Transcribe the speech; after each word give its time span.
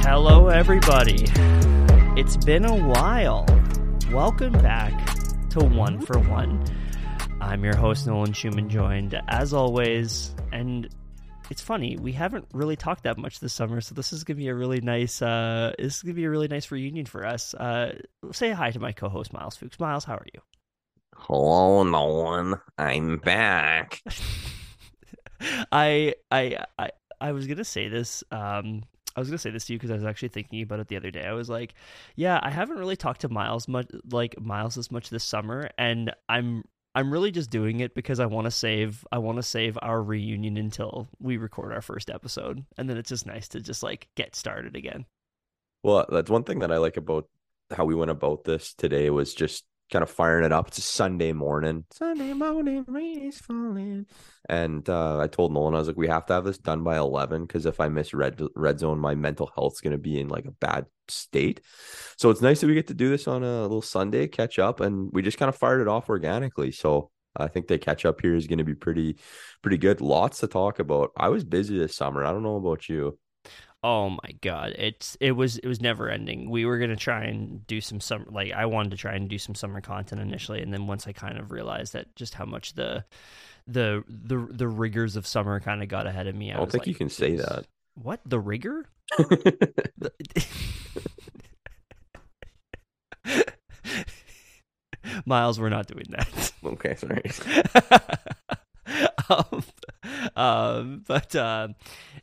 Hello, 0.00 0.48
everybody. 0.48 1.26
It's 2.16 2.38
been 2.38 2.64
a 2.64 2.74
while. 2.74 3.44
Welcome 4.10 4.54
back 4.54 5.14
to 5.50 5.62
One 5.62 6.00
for 6.00 6.18
One. 6.18 6.64
I'm 7.42 7.62
your 7.62 7.76
host, 7.76 8.06
Nolan 8.06 8.32
Schumann, 8.32 8.70
joined 8.70 9.20
as 9.28 9.52
always. 9.52 10.34
And 10.50 10.88
it's 11.50 11.60
funny, 11.60 11.98
we 11.98 12.12
haven't 12.12 12.46
really 12.54 12.76
talked 12.76 13.02
that 13.04 13.18
much 13.18 13.40
this 13.40 13.52
summer, 13.52 13.82
so 13.82 13.94
this 13.94 14.14
is 14.14 14.24
gonna 14.24 14.38
be 14.38 14.48
a 14.48 14.54
really 14.54 14.80
nice. 14.80 15.20
Uh, 15.20 15.74
this 15.78 15.96
is 15.96 16.02
gonna 16.02 16.14
be 16.14 16.24
a 16.24 16.30
really 16.30 16.48
nice 16.48 16.70
reunion 16.70 17.04
for 17.04 17.26
us. 17.26 17.52
Uh, 17.52 17.98
say 18.32 18.52
hi 18.52 18.70
to 18.70 18.80
my 18.80 18.92
co-host, 18.92 19.30
Miles 19.30 19.58
Fuchs. 19.58 19.78
Miles, 19.78 20.04
how 20.04 20.14
are 20.14 20.26
you? 20.32 20.40
Hello, 21.16 21.82
Nolan. 21.82 22.54
I'm 22.78 23.18
back. 23.18 24.02
I 25.72 26.14
I 26.30 26.64
I 26.78 26.90
I 27.22 27.32
was 27.32 27.46
gonna 27.46 27.64
say 27.64 27.88
this. 27.88 28.24
Um, 28.30 28.82
I 29.16 29.20
was 29.20 29.28
gonna 29.28 29.38
say 29.38 29.50
this 29.50 29.66
to 29.66 29.72
you 29.72 29.78
because 29.78 29.90
I 29.90 29.94
was 29.94 30.04
actually 30.04 30.28
thinking 30.30 30.62
about 30.62 30.80
it 30.80 30.88
the 30.88 30.96
other 30.96 31.10
day. 31.10 31.24
I 31.24 31.32
was 31.32 31.48
like, 31.48 31.74
yeah, 32.16 32.40
I 32.42 32.50
haven't 32.50 32.78
really 32.78 32.96
talked 32.96 33.20
to 33.22 33.28
Miles 33.28 33.68
much, 33.68 33.86
like 34.10 34.40
Miles 34.40 34.76
as 34.76 34.90
much 34.90 35.08
this 35.08 35.24
summer, 35.24 35.70
and 35.78 36.12
I'm 36.28 36.64
I'm 36.94 37.12
really 37.12 37.30
just 37.30 37.50
doing 37.50 37.80
it 37.80 37.94
because 37.94 38.20
I 38.20 38.26
want 38.26 38.46
to 38.46 38.50
save 38.50 39.06
I 39.12 39.18
want 39.18 39.36
to 39.38 39.42
save 39.42 39.78
our 39.80 40.02
reunion 40.02 40.56
until 40.56 41.08
we 41.20 41.36
record 41.36 41.72
our 41.72 41.82
first 41.82 42.10
episode, 42.10 42.64
and 42.76 42.90
then 42.90 42.96
it's 42.96 43.10
just 43.10 43.26
nice 43.26 43.48
to 43.48 43.60
just 43.60 43.82
like 43.82 44.08
get 44.16 44.34
started 44.34 44.74
again. 44.74 45.06
Well, 45.84 46.06
that's 46.10 46.30
one 46.30 46.44
thing 46.44 46.58
that 46.60 46.72
I 46.72 46.78
like 46.78 46.96
about 46.96 47.28
how 47.70 47.84
we 47.84 47.94
went 47.94 48.10
about 48.10 48.44
this 48.44 48.74
today 48.74 49.10
was 49.10 49.32
just 49.32 49.64
kind 49.92 50.02
of 50.02 50.10
firing 50.10 50.44
it 50.44 50.52
up. 50.52 50.68
It's 50.68 50.78
a 50.78 50.82
Sunday 50.82 51.32
morning. 51.32 51.84
Sunday 51.92 52.32
morning, 52.32 52.84
rain 52.88 53.20
is 53.20 53.38
falling. 53.38 54.06
And 54.48 54.88
uh, 54.88 55.18
I 55.18 55.26
told 55.26 55.52
Nolan, 55.52 55.74
I 55.74 55.78
was 55.78 55.88
like, 55.88 55.96
we 55.96 56.08
have 56.08 56.26
to 56.26 56.32
have 56.32 56.44
this 56.44 56.58
done 56.58 56.82
by 56.82 56.96
11 56.96 57.46
because 57.46 57.66
if 57.66 57.78
I 57.78 57.88
miss 57.88 58.14
red, 58.14 58.40
red 58.56 58.80
zone, 58.80 58.98
my 58.98 59.14
mental 59.14 59.50
health's 59.54 59.80
going 59.80 59.92
to 59.92 59.98
be 59.98 60.18
in 60.18 60.28
like 60.28 60.46
a 60.46 60.50
bad 60.50 60.86
state. 61.08 61.60
So 62.16 62.30
it's 62.30 62.40
nice 62.40 62.60
that 62.60 62.66
we 62.66 62.74
get 62.74 62.88
to 62.88 62.94
do 62.94 63.10
this 63.10 63.28
on 63.28 63.44
a 63.44 63.62
little 63.62 63.82
Sunday, 63.82 64.26
catch 64.26 64.58
up, 64.58 64.80
and 64.80 65.10
we 65.12 65.22
just 65.22 65.38
kind 65.38 65.50
of 65.50 65.56
fired 65.56 65.82
it 65.82 65.88
off 65.88 66.08
organically. 66.08 66.72
So 66.72 67.10
I 67.36 67.48
think 67.48 67.68
the 67.68 67.78
catch 67.78 68.04
up 68.04 68.20
here 68.20 68.34
is 68.34 68.46
going 68.46 68.58
to 68.58 68.64
be 68.64 68.74
pretty, 68.74 69.18
pretty 69.62 69.78
good. 69.78 70.00
Lots 70.00 70.40
to 70.40 70.46
talk 70.46 70.78
about. 70.78 71.12
I 71.16 71.28
was 71.28 71.44
busy 71.44 71.78
this 71.78 71.94
summer. 71.94 72.24
I 72.24 72.32
don't 72.32 72.42
know 72.42 72.56
about 72.56 72.88
you. 72.88 73.18
Oh 73.84 74.10
my 74.10 74.32
god, 74.40 74.76
it's 74.78 75.16
it 75.20 75.32
was 75.32 75.58
it 75.58 75.66
was 75.66 75.80
never 75.80 76.08
ending. 76.08 76.48
We 76.50 76.64
were 76.64 76.78
gonna 76.78 76.94
try 76.94 77.24
and 77.24 77.66
do 77.66 77.80
some 77.80 77.98
summer 78.00 78.26
like 78.30 78.52
I 78.52 78.66
wanted 78.66 78.90
to 78.90 78.96
try 78.96 79.14
and 79.14 79.28
do 79.28 79.38
some 79.38 79.56
summer 79.56 79.80
content 79.80 80.20
initially, 80.20 80.62
and 80.62 80.72
then 80.72 80.86
once 80.86 81.08
I 81.08 81.12
kind 81.12 81.36
of 81.38 81.50
realized 81.50 81.92
that 81.94 82.14
just 82.14 82.34
how 82.34 82.44
much 82.44 82.74
the 82.74 83.04
the 83.66 84.04
the 84.08 84.46
the 84.50 84.68
rigors 84.68 85.16
of 85.16 85.26
summer 85.26 85.58
kind 85.58 85.82
of 85.82 85.88
got 85.88 86.06
ahead 86.06 86.28
of 86.28 86.36
me. 86.36 86.52
I, 86.52 86.54
I 86.54 86.58
don't 86.58 86.70
think 86.70 86.82
like, 86.82 86.88
you 86.88 86.94
can 86.94 87.08
say 87.08 87.34
that. 87.36 87.66
What 87.94 88.20
the 88.24 88.38
rigor? 88.38 88.86
Miles, 95.26 95.60
we're 95.60 95.68
not 95.68 95.86
doing 95.86 96.06
that. 96.10 96.52
Okay, 96.64 96.94
sorry. 96.94 97.22
um, 99.32 99.64
um, 100.36 101.04
but 101.06 101.34
uh, 101.34 101.68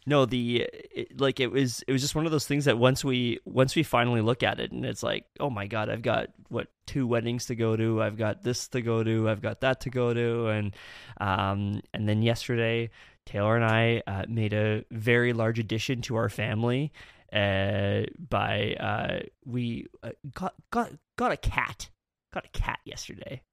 no, 0.05 0.25
the 0.25 0.67
it, 0.71 1.19
like 1.19 1.39
it 1.39 1.51
was 1.51 1.83
it 1.87 1.91
was 1.91 2.01
just 2.01 2.15
one 2.15 2.25
of 2.25 2.31
those 2.31 2.47
things 2.47 2.65
that 2.65 2.77
once 2.77 3.03
we 3.03 3.39
once 3.45 3.75
we 3.75 3.83
finally 3.83 4.21
look 4.21 4.43
at 4.43 4.59
it 4.59 4.71
and 4.71 4.85
it's 4.85 5.03
like, 5.03 5.25
oh 5.39 5.49
my 5.49 5.67
god, 5.67 5.89
I've 5.89 6.01
got 6.01 6.27
what 6.49 6.67
two 6.87 7.05
weddings 7.05 7.45
to 7.47 7.55
go 7.55 7.75
to, 7.75 8.01
I've 8.01 8.17
got 8.17 8.43
this 8.43 8.67
to 8.69 8.81
go 8.81 9.03
to, 9.03 9.29
I've 9.29 9.41
got 9.41 9.61
that 9.61 9.81
to 9.81 9.89
go 9.89 10.13
to, 10.13 10.47
and 10.47 10.75
um, 11.19 11.81
and 11.93 12.07
then 12.07 12.21
yesterday 12.21 12.89
Taylor 13.29 13.55
and 13.55 13.65
I 13.65 14.01
uh, 14.07 14.25
made 14.27 14.53
a 14.53 14.83
very 14.89 15.33
large 15.33 15.59
addition 15.59 16.01
to 16.03 16.15
our 16.15 16.29
family 16.29 16.91
uh, 17.31 18.01
by 18.17 18.73
uh, 18.79 19.19
we 19.45 19.85
uh, 20.01 20.11
got 20.33 20.55
got 20.71 20.91
got 21.15 21.31
a 21.31 21.37
cat, 21.37 21.89
got 22.33 22.45
a 22.45 22.49
cat 22.49 22.79
yesterday. 22.85 23.43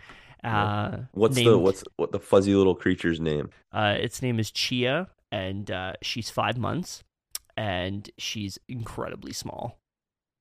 Uh, 0.45 0.99
what's 1.13 1.37
named, 1.37 1.49
the 1.49 1.59
what's 1.59 1.85
what 1.97 2.13
the 2.13 2.21
fuzzy 2.21 2.55
little 2.55 2.75
creature's 2.75 3.21
name? 3.21 3.51
Uh, 3.73 3.97
its 3.99 4.23
name 4.23 4.39
is 4.39 4.51
Chia, 4.51 5.09
and 5.33 5.71
uh, 5.71 5.95
she's 6.03 6.31
five 6.31 6.57
months, 6.57 7.03
and 7.57 8.09
she's 8.19 8.59
incredibly 8.69 9.33
small. 9.33 9.79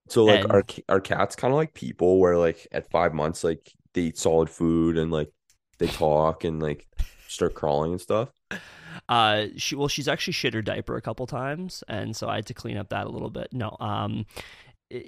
So 0.08 0.26
like 0.26 0.44
and, 0.44 0.52
our 0.52 0.64
our 0.90 1.00
cats 1.00 1.36
kind 1.36 1.52
of 1.52 1.58
like 1.58 1.74
people, 1.74 2.20
where 2.20 2.38
like 2.38 2.68
at 2.72 2.90
five 2.90 3.14
months, 3.14 3.44
like 3.44 3.74
they 3.94 4.02
eat 4.02 4.18
solid 4.18 4.50
food 4.50 4.98
and 4.98 5.12
like 5.12 5.32
they 5.80 5.88
talk 5.88 6.44
and 6.44 6.62
like 6.62 6.88
start 7.28 7.56
crawling 7.56 7.94
and 7.94 8.02
stuff. 8.02 8.30
Uh, 9.10 9.48
she 9.58 9.76
well, 9.76 9.88
she's 9.88 10.08
actually 10.08 10.34
shit 10.34 10.54
her 10.54 10.62
diaper 10.62 10.96
a 10.96 11.02
couple 11.02 11.26
times, 11.28 11.84
and 11.88 12.16
so 12.16 12.28
I 12.28 12.36
had 12.36 12.46
to 12.48 12.54
clean 12.54 12.78
up 12.78 12.90
that 12.90 13.08
a 13.08 13.10
little 13.10 13.30
bit. 13.30 13.50
No, 13.52 13.76
um, 13.80 14.26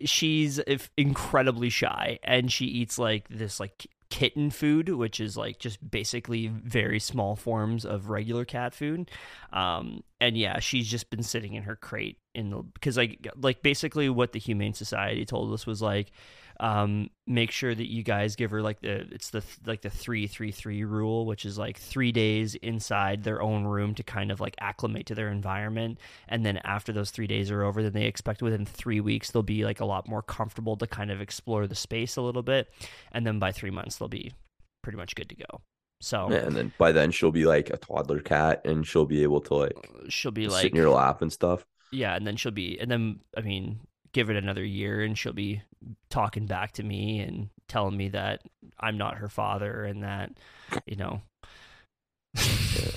she's 0.04 0.60
incredibly 0.98 1.70
shy, 1.70 2.20
and 2.24 2.52
she 2.52 2.66
eats 2.66 2.98
like 2.98 3.28
this 3.30 3.60
like 3.60 3.88
kitten 4.10 4.50
food, 4.50 4.90
which 4.90 5.20
is 5.20 5.38
like 5.38 5.60
just 5.60 5.90
basically 5.90 6.48
very 6.48 7.00
small 7.00 7.36
forms 7.36 7.86
of 7.86 8.10
regular 8.10 8.46
cat 8.46 8.74
food. 8.74 9.12
Um, 9.52 10.04
and 10.20 10.38
yeah, 10.38 10.60
she's 10.60 10.88
just 10.88 11.10
been 11.10 11.24
sitting 11.24 11.54
in 11.54 11.64
her 11.64 11.76
crate 11.76 12.18
in 12.34 12.50
the 12.50 12.58
because 12.58 12.98
like 12.98 13.28
like 13.36 13.62
basically 13.62 14.10
what 14.10 14.32
the 14.32 14.40
Humane 14.40 14.74
Society 14.74 15.26
told 15.26 15.54
us 15.54 15.66
was 15.66 15.82
like 15.82 16.12
um, 16.60 17.10
make 17.26 17.52
sure 17.52 17.74
that 17.74 17.92
you 17.92 18.04
guys 18.04 18.36
give 18.36 18.52
her 18.52 18.62
like 18.62 18.82
the 18.82 19.08
it's 19.12 19.30
the 19.30 19.44
like 19.66 19.82
the 19.82 19.90
three 19.90 20.28
three 20.28 20.52
three 20.52 20.84
rule, 20.84 21.26
which 21.26 21.46
is 21.46 21.58
like 21.58 21.78
three 21.78 22.12
days 22.12 22.56
inside 22.56 23.24
their 23.24 23.42
own 23.42 23.66
room 23.66 23.94
to 23.96 24.04
kind 24.04 24.32
of 24.32 24.40
like 24.40 24.56
acclimate 24.60 25.06
to 25.08 25.16
their 25.16 25.30
environment, 25.30 26.00
and 26.28 26.46
then 26.46 26.58
after 26.64 26.92
those 26.92 27.12
three 27.12 27.28
days 27.28 27.52
are 27.52 27.64
over, 27.64 27.84
then 27.84 27.94
they 27.94 28.06
expect 28.06 28.42
within 28.42 28.66
three 28.66 29.00
weeks 29.00 29.32
they'll 29.32 29.44
be 29.44 29.66
like 29.66 29.80
a 29.80 29.86
lot 29.86 30.08
more 30.08 30.22
comfortable 30.22 30.76
to 30.78 30.88
kind 30.88 31.12
of 31.12 31.22
explore 31.22 31.68
the 31.68 31.76
space 31.76 32.16
a 32.16 32.22
little 32.22 32.44
bit, 32.44 32.68
and 33.12 33.26
then 33.26 33.40
by 33.40 33.52
three 33.52 33.72
months 33.72 33.98
they'll 33.98 34.08
be 34.08 34.34
pretty 34.82 34.98
much 34.98 35.16
good 35.16 35.30
to 35.30 35.36
go. 35.36 35.62
So 36.00 36.30
yeah, 36.32 36.38
and 36.38 36.56
then 36.56 36.72
by 36.78 36.92
then 36.92 37.12
she'll 37.12 37.32
be 37.32 37.46
like 37.46 37.70
a 37.70 37.78
toddler 37.78 38.20
cat, 38.20 38.66
and 38.66 38.86
she'll 38.86 39.06
be 39.06 39.24
able 39.24 39.42
to 39.42 39.54
like 39.56 39.90
she'll 40.10 40.32
be 40.32 40.48
like 40.48 40.62
sit 40.62 40.72
in 40.72 40.78
your 40.78 40.90
lap 40.90 41.22
and 41.22 41.32
stuff. 41.32 41.66
Yeah, 41.92 42.16
and 42.16 42.28
then 42.28 42.36
she'll 42.36 42.52
be, 42.52 42.80
and 42.80 42.92
then 42.92 43.20
I 43.36 43.42
mean, 43.42 43.80
give 44.18 44.32
it 44.32 44.36
another 44.36 44.66
year 44.66 45.04
and 45.04 45.16
she'll 45.16 45.32
be 45.32 45.62
talking 46.10 46.48
back 46.48 46.72
to 46.72 46.82
me 46.82 47.20
and 47.20 47.50
telling 47.68 47.96
me 47.96 48.10
that 48.10 48.42
I'm 48.80 48.98
not 48.98 49.18
her 49.18 49.30
father 49.30 49.84
and 49.84 50.02
that, 50.02 50.32
you 50.88 50.96
know. 50.96 51.22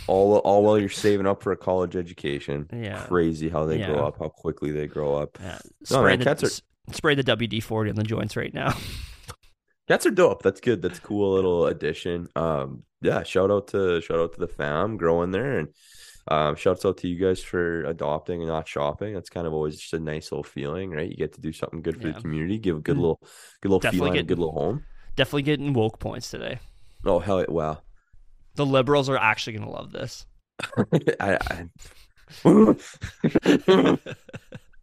all 0.06 0.38
all 0.38 0.62
while 0.64 0.78
you're 0.78 0.88
saving 0.88 1.26
up 1.26 1.42
for 1.42 1.52
a 1.52 1.58
college 1.58 1.94
education. 1.94 2.66
Yeah. 2.72 3.02
Crazy 3.02 3.50
how 3.50 3.66
they 3.66 3.80
yeah. 3.80 3.88
grow 3.88 4.06
up, 4.06 4.18
how 4.18 4.28
quickly 4.30 4.70
they 4.70 4.86
grow 4.86 5.14
up. 5.14 5.36
Yeah. 5.38 5.58
No, 5.90 6.02
man, 6.04 6.20
the, 6.20 6.24
cats 6.24 6.42
are 6.42 6.94
spray 6.94 7.14
the 7.14 7.22
WD 7.22 7.62
forty 7.62 7.90
on 7.90 7.96
the 7.96 8.02
joints 8.02 8.34
right 8.34 8.54
now. 8.54 8.74
cats 9.88 10.06
are 10.06 10.10
dope. 10.10 10.42
That's 10.42 10.62
good. 10.62 10.80
That's 10.80 11.00
cool 11.00 11.34
little 11.34 11.66
addition. 11.66 12.28
Um 12.34 12.84
yeah, 13.02 13.24
shout 13.24 13.50
out 13.50 13.68
to 13.68 14.00
shout 14.00 14.20
out 14.20 14.32
to 14.32 14.40
the 14.40 14.48
fam 14.48 14.96
growing 14.96 15.32
there 15.32 15.58
and 15.58 15.68
um, 16.28 16.54
shouts 16.56 16.84
out 16.84 16.98
to 16.98 17.08
you 17.08 17.16
guys 17.16 17.42
for 17.42 17.84
adopting 17.84 18.40
and 18.40 18.48
not 18.48 18.68
shopping. 18.68 19.14
That's 19.14 19.30
kind 19.30 19.46
of 19.46 19.52
always 19.52 19.78
just 19.78 19.94
a 19.94 20.00
nice 20.00 20.30
little 20.30 20.44
feeling, 20.44 20.90
right? 20.90 21.08
You 21.08 21.16
get 21.16 21.34
to 21.34 21.40
do 21.40 21.52
something 21.52 21.82
good 21.82 22.00
for 22.00 22.08
yeah. 22.08 22.14
the 22.14 22.20
community, 22.20 22.58
give 22.58 22.76
a 22.76 22.80
good 22.80 22.92
mm-hmm. 22.92 23.00
little, 23.00 23.20
good 23.60 23.68
little 23.68 23.80
definitely 23.80 23.98
feeling, 23.98 24.12
getting, 24.12 24.26
a 24.26 24.28
good 24.28 24.38
little 24.38 24.54
home. 24.54 24.84
Definitely 25.16 25.42
getting 25.42 25.72
woke 25.72 25.98
points 25.98 26.30
today. 26.30 26.58
Oh 27.04 27.18
hell, 27.18 27.44
wow! 27.48 27.78
The 28.54 28.66
liberals 28.66 29.08
are 29.08 29.16
actually 29.16 29.54
going 29.54 29.66
to 29.66 29.72
love 29.72 29.92
this. 29.92 30.26
I, 31.20 31.38
I... 31.50 31.68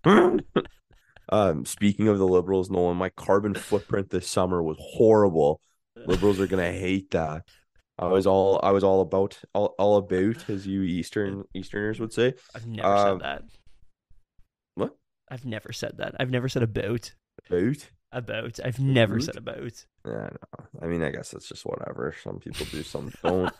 um, 1.29 1.65
speaking 1.65 2.07
of 2.07 2.17
the 2.17 2.28
liberals, 2.28 2.69
Nolan, 2.69 2.97
my 2.97 3.09
carbon 3.09 3.53
footprint 3.53 4.09
this 4.09 4.28
summer 4.28 4.61
was 4.61 4.78
horrible. 4.79 5.61
Liberals 6.05 6.40
are 6.40 6.47
gonna 6.47 6.72
hate 6.72 7.11
that. 7.11 7.43
I 7.99 8.08
was 8.08 8.28
all 8.28 8.59
I 8.61 8.72
was 8.72 8.84
all 8.84 9.02
about 9.02 9.40
all, 9.53 9.73
all 9.79 9.97
about 9.97 10.49
as 10.49 10.67
you 10.67 10.84
Eastern 10.84 11.46
Easterners 11.53 11.99
would 11.99 12.14
say. 12.14 12.35
I've 12.55 12.67
never 12.67 12.88
um, 12.88 13.20
said 13.20 13.26
that. 13.26 13.44
What? 14.76 14.97
I've 15.29 15.46
never 15.46 15.73
said 15.73 15.97
that. 15.97 16.16
I've 16.20 16.29
never 16.29 16.47
said 16.47 16.64
about. 16.64 17.14
About. 17.49 17.90
About. 18.11 18.59
I've 18.64 18.79
never 18.79 19.20
said 19.20 19.35
about. 19.35 19.85
Yeah, 20.05 20.29
no. 20.29 20.66
I 20.82 20.85
mean, 20.85 21.03
I 21.03 21.09
guess 21.09 21.34
it's 21.34 21.49
just 21.49 21.66
whatever. 21.66 22.14
Some 22.23 22.40
people 22.40 22.66
do, 22.72 22.84
some 22.84 23.11
don't. 23.23 23.53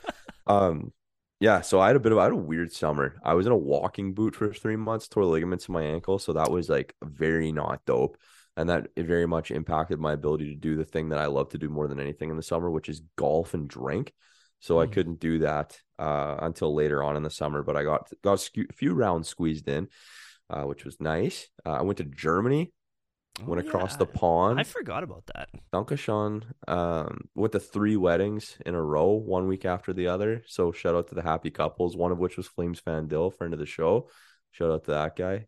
um, 0.48 0.94
yeah. 1.40 1.62
So 1.62 1.80
I 1.80 1.88
had 1.88 1.96
a 1.96 2.00
bit 2.00 2.12
of 2.12 2.20
I 2.20 2.24
had 2.26 2.32
a 2.32 2.36
weird 2.36 2.72
summer. 2.72 3.16
I 3.24 3.34
was 3.34 3.48
in 3.48 3.52
a 3.52 3.58
walking 3.58 4.14
boot 4.14 4.36
for 4.36 4.54
three 4.54 4.76
months, 4.76 5.08
tore 5.08 5.26
ligaments 5.26 5.68
in 5.68 5.74
my 5.74 5.84
ankle, 5.84 6.20
so 6.20 6.34
that 6.34 6.52
was 6.52 6.70
like 6.70 6.96
very 7.04 7.52
not 7.52 7.84
dope 7.86 8.18
and 8.58 8.70
that 8.70 8.88
it 8.96 9.06
very 9.06 9.28
much 9.28 9.52
impacted 9.52 10.00
my 10.00 10.14
ability 10.14 10.50
to 10.50 10.56
do 10.56 10.76
the 10.76 10.84
thing 10.84 11.10
that 11.10 11.20
I 11.20 11.28
love 11.28 11.50
to 11.50 11.60
do 11.60 11.70
more 11.70 11.88
than 11.88 12.00
anything 12.00 12.32
in 12.32 12.38
the 12.38 12.44
summer, 12.44 12.70
which 12.70 12.90
is 12.90 13.04
golf 13.16 13.54
and 13.54 13.70
drink. 13.70 14.12
So 14.60 14.76
mm. 14.76 14.84
I 14.84 14.88
couldn't 14.88 15.20
do 15.20 15.40
that 15.40 15.80
uh, 16.00 16.38
until 16.42 16.74
later 16.74 17.04
on 17.04 17.16
in 17.16 17.22
the 17.22 17.30
summer, 17.30 17.62
but 17.62 17.78
I 17.78 17.84
got 17.84 18.12
got 18.24 18.44
a 18.44 18.74
few 18.74 18.94
rounds 18.96 19.30
squeezed 19.30 19.70
in, 19.70 19.88
uh, 20.50 20.64
which 20.64 20.84
was 20.84 21.00
nice. 21.00 21.48
Uh, 21.64 21.74
I 21.74 21.82
went 21.84 22.00
to 22.00 22.04
Germany, 22.04 22.74
oh, 23.40 23.46
went 23.46 23.66
across 23.66 23.92
yeah. 23.92 23.98
the 24.00 24.06
pond. 24.08 24.60
I 24.60 24.64
forgot 24.64 25.04
about 25.04 25.30
that. 25.36 25.50
Dankeschön. 25.72 26.42
Um, 26.68 27.30
went 27.36 27.52
to 27.52 27.60
three 27.60 27.96
weddings 27.96 28.58
in 28.66 28.74
a 28.74 28.82
row, 28.82 29.12
one 29.12 29.48
week 29.48 29.66
after 29.66 29.94
the 29.94 30.08
other. 30.08 30.42
So 30.48 30.72
shout 30.72 30.96
out 30.96 31.10
to 31.10 31.16
the 31.16 31.22
happy 31.22 31.52
couples, 31.52 31.96
one 31.96 32.12
of 32.12 32.18
which 32.18 32.38
was 32.38 32.48
Flames 32.48 32.80
Fan 32.80 33.08
Dill, 33.08 33.30
friend 33.30 33.54
of 33.54 33.60
the 33.60 33.68
show. 33.68 34.10
Shout 34.50 34.72
out 34.72 34.86
to 34.86 34.92
that 34.92 35.16
guy. 35.16 35.46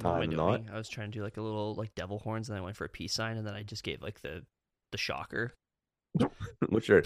What 0.00 0.14
am 0.16 0.22
I 0.22 0.26
Time 0.26 0.36
not. 0.36 0.60
I 0.72 0.76
was 0.76 0.88
trying 0.88 1.10
to 1.10 1.18
do 1.18 1.24
like 1.24 1.36
a 1.36 1.42
little 1.42 1.74
like 1.74 1.94
devil 1.94 2.18
horns, 2.18 2.48
and 2.48 2.54
then 2.56 2.62
I 2.62 2.64
went 2.64 2.76
for 2.76 2.84
a 2.84 2.88
peace 2.88 3.14
sign, 3.14 3.36
and 3.36 3.46
then 3.46 3.54
I 3.54 3.62
just 3.62 3.82
gave 3.82 4.02
like 4.02 4.20
the 4.20 4.42
the 4.92 4.98
shocker. 4.98 5.54
Which 6.68 6.88
are, 6.90 7.02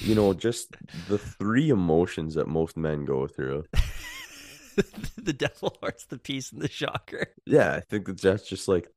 you 0.00 0.14
know, 0.14 0.32
just 0.32 0.74
the 1.08 1.18
three 1.18 1.68
emotions 1.70 2.34
that 2.34 2.48
most 2.48 2.76
men 2.76 3.04
go 3.04 3.26
through. 3.26 3.64
the 5.16 5.32
devil 5.32 5.76
hearts, 5.80 6.06
the 6.06 6.18
peace, 6.18 6.52
and 6.52 6.62
the 6.62 6.68
shocker. 6.70 7.26
Yeah, 7.46 7.74
I 7.74 7.80
think 7.80 8.06
that 8.06 8.20
that's 8.20 8.48
just 8.48 8.66
like, 8.68 8.88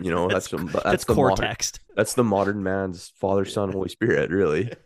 you 0.00 0.10
know, 0.10 0.28
that's 0.28 0.48
That's- 0.48 0.72
that's, 0.72 0.84
That's, 0.84 1.04
the 1.04 1.14
core 1.14 1.30
modern, 1.30 1.46
text. 1.46 1.80
that's 1.96 2.14
the 2.14 2.24
modern 2.24 2.62
man's 2.62 3.12
Father, 3.20 3.44
Son, 3.44 3.72
Holy 3.72 3.88
Spirit, 3.88 4.30
really. 4.30 4.72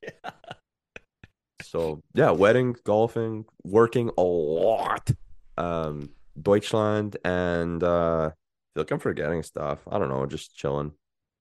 So 1.63 2.03
yeah, 2.15 2.31
wedding, 2.31 2.77
golfing, 2.85 3.45
working 3.63 4.11
a 4.17 4.23
lot. 4.23 5.11
Um, 5.59 6.11
Deutschland 6.41 7.17
and 7.25 7.83
uh, 7.83 8.31
I 8.31 8.33
feel 8.75 8.83
like 8.85 8.91
I'm 8.91 8.99
forgetting 8.99 9.43
stuff. 9.43 9.81
I 9.91 9.99
don't 9.99 10.09
know, 10.09 10.27
just 10.27 10.55
chilling, 10.57 10.93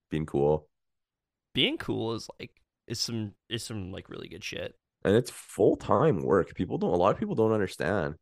being 0.10 0.26
cool, 0.26 0.68
Being 1.54 1.78
cool 1.78 2.14
is 2.14 2.28
like 2.40 2.52
is 2.88 3.00
some 3.00 3.34
is 3.50 3.64
some 3.64 3.92
like 3.92 4.10
really 4.10 4.30
good 4.30 4.44
shit. 4.44 4.76
and 5.04 5.16
it's 5.16 5.30
full 5.30 5.76
time 5.76 6.22
work. 6.22 6.54
People 6.56 6.78
don't. 6.78 6.94
A 6.94 6.96
lot 6.98 7.14
of 7.14 7.20
people 7.20 7.36
don't 7.36 7.52
understand 7.52 8.16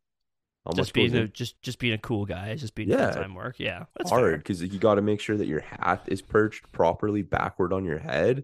just 0.74 0.92
being 0.94 1.14
a 1.14 1.20
in- 1.20 1.30
just 1.32 1.60
just 1.62 1.78
being 1.78 1.92
a 1.92 1.98
cool 1.98 2.24
guy, 2.26 2.54
just 2.56 2.74
being 2.74 2.88
Yeah. 2.88 3.12
full 3.12 3.22
time 3.22 3.34
work. 3.34 3.56
Yeah, 3.60 3.84
that's 3.96 4.10
hard 4.10 4.38
because 4.40 4.60
you 4.62 4.78
got 4.80 4.96
to 4.96 5.02
make 5.02 5.20
sure 5.20 5.36
that 5.36 5.46
your 5.46 5.60
hat 5.60 6.02
is 6.08 6.22
perched 6.22 6.70
properly 6.72 7.22
backward 7.22 7.72
on 7.72 7.84
your 7.84 7.98
head. 7.98 8.42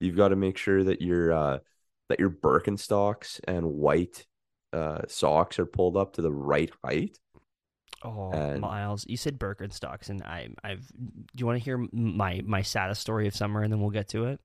You've 0.00 0.16
got 0.16 0.28
to 0.28 0.36
make 0.36 0.56
sure 0.58 0.82
that 0.82 1.00
your 1.00 1.32
uh, 1.32 1.58
that 2.08 2.18
your 2.18 2.30
Birkenstocks 2.30 3.38
and 3.46 3.64
white 3.74 4.26
uh, 4.72 5.02
socks 5.06 5.58
are 5.60 5.66
pulled 5.66 5.96
up 5.96 6.14
to 6.14 6.22
the 6.22 6.32
right 6.32 6.70
height. 6.84 7.16
Oh, 8.04 8.32
And- 8.32 8.60
Miles, 8.60 9.06
you 9.08 9.16
said 9.16 9.38
Birkenstocks, 9.38 10.08
and 10.08 10.22
I 10.22 10.48
I've. 10.64 10.86
Do 10.88 11.38
you 11.38 11.46
want 11.46 11.58
to 11.58 11.64
hear 11.64 11.86
my 11.92 12.42
my 12.44 12.62
saddest 12.62 13.00
story 13.00 13.26
of 13.28 13.34
summer, 13.36 13.62
and 13.62 13.72
then 13.72 13.80
we'll 13.80 13.90
get 13.90 14.08
to 14.10 14.26
it? 14.26 14.40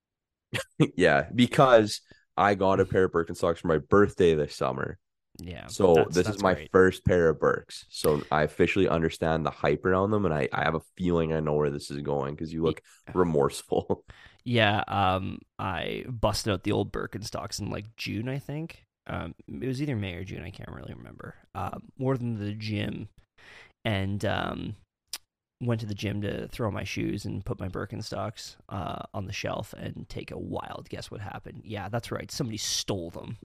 yeah, 0.96 1.28
because 1.34 2.02
I 2.38 2.56
got 2.56 2.80
a 2.80 2.86
pair 2.86 3.06
of 3.06 3.12
Birkenstocks 3.12 3.58
for 3.60 3.68
my 3.68 3.80
birthday 3.80 4.36
this 4.36 4.56
summer. 4.56 4.98
Yeah. 5.40 5.68
So 5.68 5.94
that's- 5.94 6.16
this 6.16 6.26
that's 6.26 6.38
is 6.38 6.44
my 6.44 6.54
great. 6.56 6.72
first 6.72 7.06
pair 7.06 7.30
of 7.30 7.40
Birks. 7.40 7.86
So 7.90 8.22
I 8.32 8.44
officially 8.44 8.88
understand 8.88 9.46
the 9.46 9.52
hype 9.52 9.86
around 9.86 10.12
them, 10.12 10.26
and 10.26 10.34
I, 10.34 10.50
I 10.52 10.64
have 10.64 10.76
a 10.76 10.82
feeling 10.98 11.34
I 11.34 11.40
know 11.42 11.54
where 11.54 11.70
this 11.70 11.92
is 11.92 12.00
going 12.02 12.34
because 12.36 12.52
you 12.54 12.64
look 12.64 12.82
remorseful. 13.14 14.04
Yeah, 14.50 14.82
um, 14.88 15.40
I 15.60 16.06
busted 16.08 16.54
out 16.54 16.64
the 16.64 16.72
old 16.72 16.94
Birkenstocks 16.94 17.60
in 17.60 17.70
like 17.70 17.94
June, 17.98 18.30
I 18.30 18.40
think. 18.40 18.86
Um, 19.06 19.36
it 19.50 19.68
was 19.68 19.82
either 19.82 19.98
May 19.98 20.14
or 20.14 20.24
June, 20.24 20.42
I 20.42 20.52
can't 20.52 20.72
really 20.72 20.94
remember. 20.94 21.36
Um, 21.54 21.84
more 21.98 22.18
than 22.18 22.40
the 22.40 22.54
gym, 22.54 23.10
and 23.88 24.26
um, 24.26 24.76
went 25.62 25.80
to 25.80 25.88
the 25.88 25.96
gym 25.96 26.22
to 26.22 26.50
throw 26.50 26.70
my 26.70 26.84
shoes 26.84 27.24
and 27.24 27.46
put 27.46 27.58
my 27.58 27.70
Birkenstocks 27.70 28.58
uh, 28.68 29.04
on 29.14 29.26
the 29.26 29.34
shelf 29.34 29.74
and 29.78 30.08
take 30.10 30.32
a 30.32 30.38
wild 30.38 30.90
guess 30.90 31.10
what 31.10 31.22
happened. 31.22 31.62
Yeah, 31.64 31.88
that's 31.88 32.12
right. 32.12 32.30
Somebody 32.30 32.58
stole 32.58 33.12
them. 33.12 33.38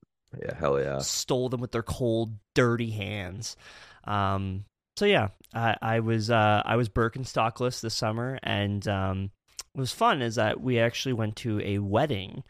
yeah, 0.42 0.56
hell 0.56 0.80
yeah. 0.80 0.98
Stole 0.98 1.48
them 1.48 1.60
with 1.60 1.70
their 1.70 1.84
cold, 1.84 2.34
dirty 2.56 2.90
hands. 2.90 3.56
Um, 4.02 4.64
so 4.96 5.04
yeah, 5.04 5.28
I, 5.54 5.76
I 5.80 6.00
was 6.00 6.28
uh, 6.28 6.62
I 6.64 6.74
was 6.74 6.88
Birkenstockless 6.88 7.80
this 7.80 7.94
summer, 7.94 8.40
and 8.42 8.86
um, 8.88 9.30
what 9.74 9.82
was 9.82 9.92
fun 9.92 10.22
is 10.22 10.34
that 10.34 10.60
we 10.60 10.80
actually 10.80 11.12
went 11.12 11.36
to 11.36 11.60
a 11.60 11.78
wedding 11.78 12.42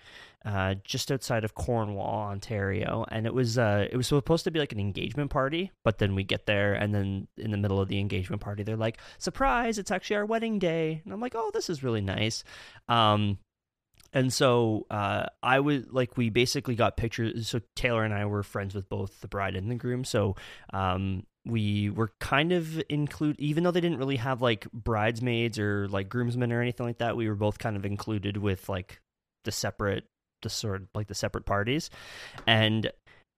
uh, 0.45 0.75
just 0.85 1.13
outside 1.13 1.45
of 1.45 1.55
Cornwall, 1.55 2.29
Ontario, 2.31 3.05
and 3.11 3.27
it 3.27 3.35
was 3.35 3.59
uh, 3.59 3.87
it 3.91 3.97
was 3.97 4.07
supposed 4.07 4.45
to 4.45 4.51
be 4.51 4.59
like 4.59 4.73
an 4.73 4.81
engagement 4.81 5.31
party, 5.31 5.71
but 5.85 5.99
then 5.99 6.15
we 6.15 6.25
get 6.25 6.47
there, 6.47 6.75
and 6.75 6.95
then 6.95 7.29
in 7.37 7.51
the 7.51 7.59
middle 7.59 7.81
of 7.81 7.89
the 7.89 7.99
engagement 7.99 8.43
party, 8.43 8.63
they're 8.63 8.77
like, 8.77 8.99
"Surprise! 9.19 9.79
It's 9.79 9.91
actually 9.91 10.17
our 10.17 10.27
wedding 10.27 10.59
day," 10.59 11.01
and 11.05 11.13
I'm 11.13 11.21
like, 11.21 11.35
"Oh, 11.35 11.51
this 11.55 11.71
is 11.71 11.83
really 11.83 12.01
nice." 12.01 12.45
Um, 12.89 13.39
and 14.13 14.33
so 14.33 14.87
uh, 14.91 15.27
I 15.43 15.61
was 15.61 15.85
like, 15.91 16.17
we 16.17 16.29
basically 16.29 16.75
got 16.75 16.97
pictures. 16.97 17.49
So 17.49 17.61
Taylor 17.75 18.05
and 18.05 18.13
I 18.13 18.27
were 18.27 18.43
friends 18.43 18.75
with 18.75 18.89
both 18.89 19.21
the 19.21 19.29
bride 19.29 19.57
and 19.57 19.71
the 19.71 19.75
groom. 19.75 20.05
So 20.05 20.37
um, 20.73 21.25
we 21.47 21.89
were 21.89 22.13
kind 22.21 22.53
of 22.53 22.83
include, 22.89 23.41
even 23.41 23.65
though 23.65 23.71
they 23.71 23.81
didn't 23.81 23.99
really 23.99 24.17
have 24.17 24.43
like 24.43 24.71
bridesmaids 24.73 25.59
or 25.59 25.89
like 25.89 26.09
groomsmen 26.11 26.53
or 26.53 26.61
anything 26.61 26.87
like 26.87 26.99
that. 26.99 27.17
We 27.17 27.29
were 27.29 27.35
both 27.35 27.59
kind 27.59 27.77
of 27.77 27.87
included 27.87 28.37
with 28.37 28.69
like 28.69 29.01
the 29.45 29.53
separate, 29.53 30.05
the 30.43 30.51
sort 30.51 30.83
of 30.83 30.89
like 30.95 31.09
the 31.09 31.15
separate 31.15 31.45
parties, 31.47 31.91
and 32.47 32.91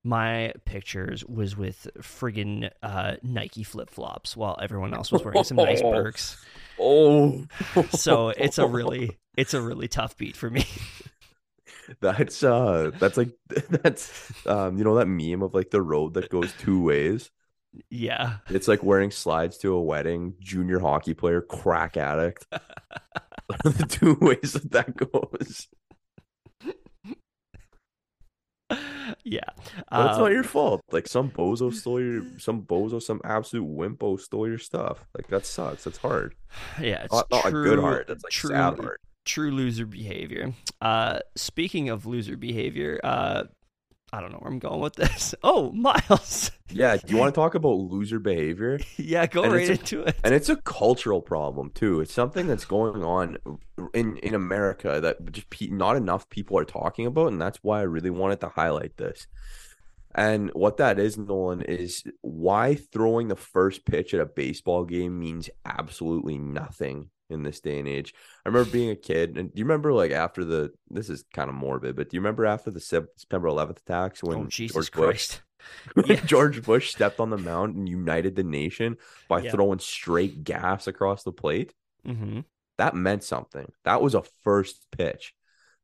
my 0.07 0.53
pictures 0.67 1.25
was 1.25 1.57
with 1.57 1.89
friggin' 1.99 2.71
uh, 2.83 3.17
Nike 3.23 3.63
flip 3.63 3.89
flops 3.91 4.37
while 4.37 4.59
everyone 4.61 4.93
else 4.93 5.11
was 5.11 5.25
wearing 5.25 5.45
some 5.45 5.57
nice 5.57 5.81
Birks. 5.91 6.37
Oh, 6.79 7.47
So 7.91 8.29
it's 8.31 8.59
a 8.59 8.67
really, 8.67 9.19
it's 9.37 9.55
a 9.55 9.63
really 9.63 9.89
tough 9.89 10.17
beat 10.19 10.37
for 10.37 10.51
me. 10.51 10.67
That's 12.01 12.43
uh 12.43 12.93
that's 12.99 13.17
like 13.19 13.31
that's 13.69 14.47
um 14.47 14.79
you 14.79 14.85
know 14.85 14.95
that 14.97 15.07
meme 15.07 15.43
of 15.43 15.53
like 15.55 15.71
the 15.71 15.83
road 15.83 16.15
that 16.15 16.31
goes 16.31 16.53
two 16.59 16.83
ways. 16.83 17.31
yeah. 17.91 18.39
It's 18.49 18.69
like 18.69 18.83
wearing 18.83 19.11
slides 19.11 19.59
to 19.59 19.75
a 19.75 19.83
wedding, 19.83 20.35
junior 20.41 20.79
hockey 20.81 21.13
player, 21.15 21.43
crack 21.43 21.97
addict. 21.97 22.47
the 23.65 23.87
two 23.89 24.17
ways 24.21 24.55
that 24.55 24.71
that 24.73 24.97
goes. 24.97 25.69
yeah. 29.25 29.41
It's 29.57 29.83
Uh, 29.91 30.19
not 30.19 30.33
your 30.33 30.45
fault. 30.45 30.81
Like 30.91 31.07
some 31.09 31.31
bozo 31.31 31.73
stole 31.73 32.01
your 32.01 32.23
some 32.39 32.63
bozo, 32.63 33.03
some 33.03 33.21
absolute 33.25 33.67
wimpo 33.69 34.19
stole 34.21 34.49
your 34.49 34.59
stuff. 34.59 35.05
Like 35.17 35.29
that 35.29 35.47
sucks. 35.47 35.85
That's 35.85 35.99
hard. 35.99 36.35
yeah, 36.81 37.05
it's 37.05 37.13
Not, 37.13 37.31
not 37.31 37.45
true, 37.45 37.63
a 37.63 37.69
good 37.71 37.79
heart. 37.81 38.07
That's 38.09 38.25
like 38.25 38.33
true, 38.33 38.51
sad 38.51 38.79
heart. 38.79 39.01
true 39.25 39.51
loser 39.51 39.87
behavior. 39.87 40.53
Uh, 40.81 41.19
speaking 41.37 41.89
of 41.89 42.07
loser 42.07 42.37
behavior, 42.37 43.01
uh, 43.03 43.45
I 44.15 44.21
don't 44.21 44.33
know 44.33 44.39
where 44.39 44.51
I'm 44.53 44.59
going 44.59 44.81
with 44.81 44.95
this. 44.95 45.35
Oh, 45.43 45.73
Miles. 45.73 46.51
Yeah. 46.71 46.97
Do 46.97 47.13
you 47.13 47.19
want 47.19 47.35
to 47.35 47.41
talk 47.41 47.55
about 47.55 47.75
loser 47.77 48.19
behavior? 48.19 48.79
yeah, 48.97 49.27
go 49.27 49.43
And 49.43 49.53
right 49.53 49.63
it's 49.63 49.71
a- 49.71 49.73
into 49.97 50.03
it. 50.09 50.17
and 50.25 50.33
it's 50.35 50.49
a 50.49 50.57
cultural 50.57 51.21
problem 51.21 51.71
too. 51.75 52.01
It's 52.01 52.13
something 52.15 52.47
that's 52.47 52.65
going 52.65 53.03
on 53.05 53.39
in 53.93 54.17
in 54.19 54.35
America 54.35 55.01
that 55.01 55.31
just 55.33 55.51
pe- 55.51 55.67
not 55.69 55.97
enough 55.97 56.29
people 56.31 56.57
are 56.59 56.65
talking 56.65 57.07
about, 57.07 57.29
and 57.33 57.41
that's 57.41 57.59
why 57.63 57.81
I 57.81 57.83
really 57.83 58.11
wanted 58.11 58.41
to 58.41 58.49
highlight 58.49 58.97
this. 58.97 59.27
And 60.17 60.51
what 60.55 60.77
that 60.77 61.01
is, 61.01 61.19
Nolan, 61.19 61.63
is 61.63 62.05
why 62.21 62.77
throwing 62.77 63.27
the 63.29 63.35
first 63.37 63.85
pitch 63.85 64.15
at 64.15 64.21
a 64.21 64.27
baseball 64.27 64.85
game 64.85 65.19
means 65.19 65.51
absolutely 65.67 66.39
nothing 66.39 67.11
in 67.31 67.43
this 67.43 67.61
day 67.61 67.79
and 67.79 67.89
age. 67.89 68.15
I 68.45 68.49
remember 68.49 68.71
being 68.71 68.91
a 68.91 68.97
kid, 68.97 69.37
and 69.39 69.53
do 69.53 69.59
you 69.59 69.65
remember 69.65 69.93
like 69.93 70.11
after 70.11 70.45
the 70.45 70.73
this 70.91 71.09
is 71.09 71.25
kind 71.33 71.49
of 71.49 71.55
morbid, 71.57 71.97
but 71.97 72.11
do 72.11 72.17
you 72.17 72.21
remember 72.21 72.47
after 72.47 72.71
the 72.71 72.81
September 72.81 73.49
11th 73.49 73.79
attacks 73.79 74.23
when 74.23 74.39
oh, 74.39 74.47
Jesus 74.47 74.75
George 74.75 74.93
Bush 74.93 75.29
Christ. 75.29 75.43
when 75.95 76.07
Yeah. 76.07 76.25
George 76.25 76.63
Bush 76.63 76.91
stepped 76.91 77.21
on 77.21 77.31
the 77.31 77.39
mound 77.39 77.77
and 77.77 77.89
united 77.89 78.37
the 78.37 78.45
nation 78.45 78.97
by 79.29 79.41
Yeah. 79.41 79.51
throwing 79.51 79.79
straight 79.79 80.45
gas 80.45 80.87
across 80.87 81.23
the 81.23 81.33
plate. 81.33 81.73
hmm 82.05 82.41
That 82.79 82.95
meant 82.95 83.25
something. 83.25 83.71
That 83.85 84.03
was 84.03 84.15
a 84.15 84.23
first 84.43 84.87
pitch. 84.91 85.35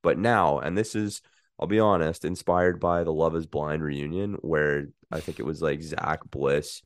But 0.03 0.19
now, 0.19 0.59
and 0.59 0.77
this 0.77 0.95
is, 0.95 1.23
I'll 1.59 1.67
be 1.69 1.79
honest, 1.81 2.25
inspired 2.25 2.81
by 2.81 3.05
the 3.05 3.13
Love 3.13 3.37
is 3.37 3.47
Blind 3.47 3.83
reunion, 3.83 4.35
where 4.41 4.89
I 5.11 5.21
think 5.21 5.39
it 5.39 5.45
was 5.45 5.61
like 5.63 5.83
Zach 5.83 6.21
Bliss, 6.31 6.83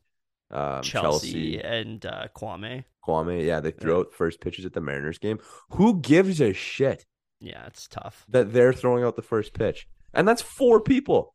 um, 0.50 0.82
Chelsea, 0.82 1.58
Chelsea, 1.58 1.60
and 1.60 2.04
uh, 2.04 2.26
Kwame. 2.36 2.84
Kwame. 3.06 3.44
Yeah, 3.44 3.60
they 3.60 3.70
threw 3.70 3.92
Yeah. 3.92 3.98
out 4.00 4.12
first 4.14 4.40
pitches 4.40 4.64
at 4.64 4.72
the 4.72 4.80
Mariners 4.80 5.18
game. 5.18 5.38
Who 5.70 6.00
gives 6.00 6.40
a 6.40 6.52
shit 6.52 7.04
Yeah, 7.40 7.66
it's 7.66 7.86
tough. 7.88 8.24
that 8.28 8.52
they're 8.52 8.72
throwing 8.72 9.04
out 9.04 9.16
the 9.16 9.22
first 9.22 9.52
pitch? 9.54 9.86
And 10.12 10.26
that's 10.28 10.42
four 10.42 10.80
people. 10.80 11.34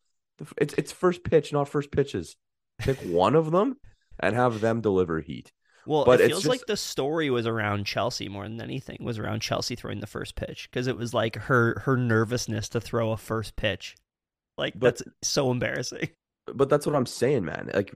It's 0.58 0.74
it's 0.78 0.92
first 0.92 1.24
pitch, 1.24 1.52
not 1.52 1.68
first 1.68 1.92
pitches. 1.92 2.36
Pick 2.78 2.98
one 3.04 3.36
of 3.36 3.52
them 3.52 3.78
and 4.20 4.36
have 4.36 4.62
them 4.62 4.82
deliver 4.82 5.20
heat. 5.22 5.52
Well, 5.86 6.06
But 6.06 6.22
it 6.22 6.28
feels 6.30 6.46
like 6.46 6.66
the 6.68 6.78
story 6.78 7.30
was 7.30 7.48
around 7.48 7.86
Chelsea 7.86 8.30
more 8.30 8.44
than 8.48 8.62
anything. 8.62 8.98
Was 9.02 9.18
around 9.18 9.42
Chelsea 9.42 9.76
throwing 9.76 10.02
the 10.02 10.08
first 10.08 10.36
pitch 10.36 10.70
because 10.70 10.88
it 10.88 10.96
was 10.98 11.14
like 11.14 11.36
her 11.36 11.80
her 11.86 11.98
nervousness 11.98 12.70
to 12.70 12.82
throw 12.82 13.12
a 13.12 13.18
first 13.18 13.56
pitch. 13.56 13.96
Like 14.58 14.74
But- 14.78 14.98
that's 14.98 15.04
so 15.24 15.52
embarrassing. 15.52 16.10
But 16.54 16.70
that's 16.70 16.86
what 16.86 16.96
I'm 16.96 17.06
saying, 17.06 17.46
man. 17.46 17.72
Like 17.74 17.94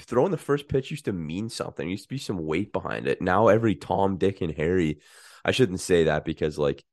throwing 0.00 0.30
the 0.30 0.36
first 0.36 0.68
pitch 0.68 0.90
used 0.90 1.06
to 1.06 1.12
mean 1.12 1.48
something. 1.48 1.86
There 1.86 1.90
used 1.90 2.04
to 2.04 2.08
be 2.08 2.18
some 2.18 2.44
weight 2.44 2.72
behind 2.72 3.06
it. 3.06 3.22
Now 3.22 3.48
every 3.48 3.74
Tom, 3.74 4.16
Dick, 4.16 4.40
and 4.40 4.54
Harry. 4.54 5.00
I 5.44 5.52
shouldn't 5.52 5.80
say 5.80 6.04
that 6.04 6.24
because 6.24 6.58
like 6.58 6.84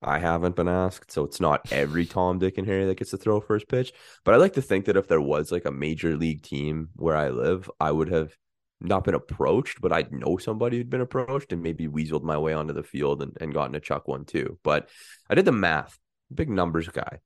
I 0.00 0.18
haven't 0.18 0.56
been 0.56 0.68
asked, 0.68 1.10
so 1.10 1.24
it's 1.24 1.40
not 1.40 1.72
every 1.72 2.06
Tom, 2.06 2.38
Dick, 2.38 2.58
and 2.58 2.66
Harry 2.66 2.86
that 2.86 2.98
gets 2.98 3.10
to 3.10 3.16
throw 3.16 3.38
a 3.38 3.40
first 3.40 3.68
pitch. 3.68 3.92
But 4.24 4.34
I 4.34 4.36
like 4.36 4.54
to 4.54 4.62
think 4.62 4.84
that 4.86 4.96
if 4.96 5.08
there 5.08 5.20
was 5.20 5.50
like 5.50 5.64
a 5.64 5.72
major 5.72 6.16
league 6.16 6.42
team 6.42 6.90
where 6.94 7.16
I 7.16 7.30
live, 7.30 7.70
I 7.80 7.90
would 7.90 8.10
have 8.10 8.36
not 8.80 9.04
been 9.04 9.14
approached, 9.14 9.80
but 9.80 9.92
I'd 9.92 10.12
know 10.12 10.36
somebody 10.36 10.76
who'd 10.76 10.90
been 10.90 11.00
approached 11.00 11.52
and 11.52 11.62
maybe 11.62 11.88
weaseled 11.88 12.22
my 12.22 12.38
way 12.38 12.52
onto 12.52 12.72
the 12.72 12.84
field 12.84 13.22
and, 13.22 13.36
and 13.40 13.52
gotten 13.52 13.74
a 13.74 13.80
chuck 13.80 14.06
one 14.06 14.24
too. 14.24 14.58
But 14.62 14.88
I 15.28 15.34
did 15.34 15.44
the 15.44 15.52
math. 15.52 15.98
Big 16.32 16.48
numbers 16.48 16.88
guy. 16.88 17.18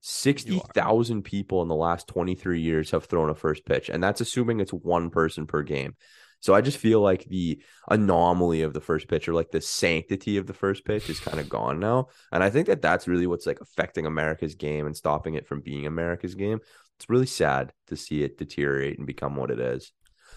60,000 0.00 1.22
people 1.22 1.62
in 1.62 1.68
the 1.68 1.74
last 1.74 2.08
23 2.08 2.60
years 2.60 2.90
have 2.90 3.04
thrown 3.04 3.30
a 3.30 3.34
first 3.34 3.64
pitch, 3.64 3.88
and 3.88 4.02
that's 4.02 4.20
assuming 4.20 4.60
it's 4.60 4.72
one 4.72 5.10
person 5.10 5.46
per 5.46 5.62
game. 5.62 5.94
So 6.40 6.54
I 6.54 6.62
just 6.62 6.78
feel 6.78 7.00
like 7.00 7.24
the 7.26 7.62
anomaly 7.90 8.62
of 8.62 8.72
the 8.72 8.80
first 8.80 9.08
pitch 9.08 9.28
or 9.28 9.34
like 9.34 9.50
the 9.50 9.60
sanctity 9.60 10.38
of 10.38 10.46
the 10.46 10.54
first 10.54 10.86
pitch 10.86 11.10
is 11.10 11.20
kind 11.20 11.38
of 11.38 11.50
gone 11.50 11.78
now. 11.78 12.08
And 12.32 12.42
I 12.42 12.48
think 12.48 12.66
that 12.68 12.80
that's 12.80 13.06
really 13.06 13.26
what's 13.26 13.46
like 13.46 13.60
affecting 13.60 14.06
America's 14.06 14.54
game 14.54 14.86
and 14.86 14.96
stopping 14.96 15.34
it 15.34 15.46
from 15.46 15.60
being 15.60 15.86
America's 15.86 16.34
game. 16.34 16.60
It's 16.96 17.10
really 17.10 17.26
sad 17.26 17.72
to 17.88 17.96
see 17.96 18.22
it 18.22 18.38
deteriorate 18.38 18.96
and 18.96 19.06
become 19.06 19.36
what 19.36 19.50
it 19.50 19.60
is. 19.60 19.92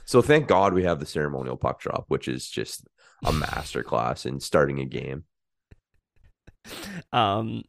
So 0.05 0.21
thank 0.21 0.47
God 0.47 0.73
we 0.73 0.83
have 0.83 0.99
the 0.99 1.05
ceremonial 1.05 1.55
puck 1.55 1.79
drop, 1.79 2.05
which 2.09 2.27
is 2.27 2.49
just 2.49 2.85
a 3.23 3.31
masterclass 3.31 4.25
in 4.25 4.41
starting 4.41 4.79
a 4.79 4.85
game. 4.85 5.23
Um, 7.13 7.63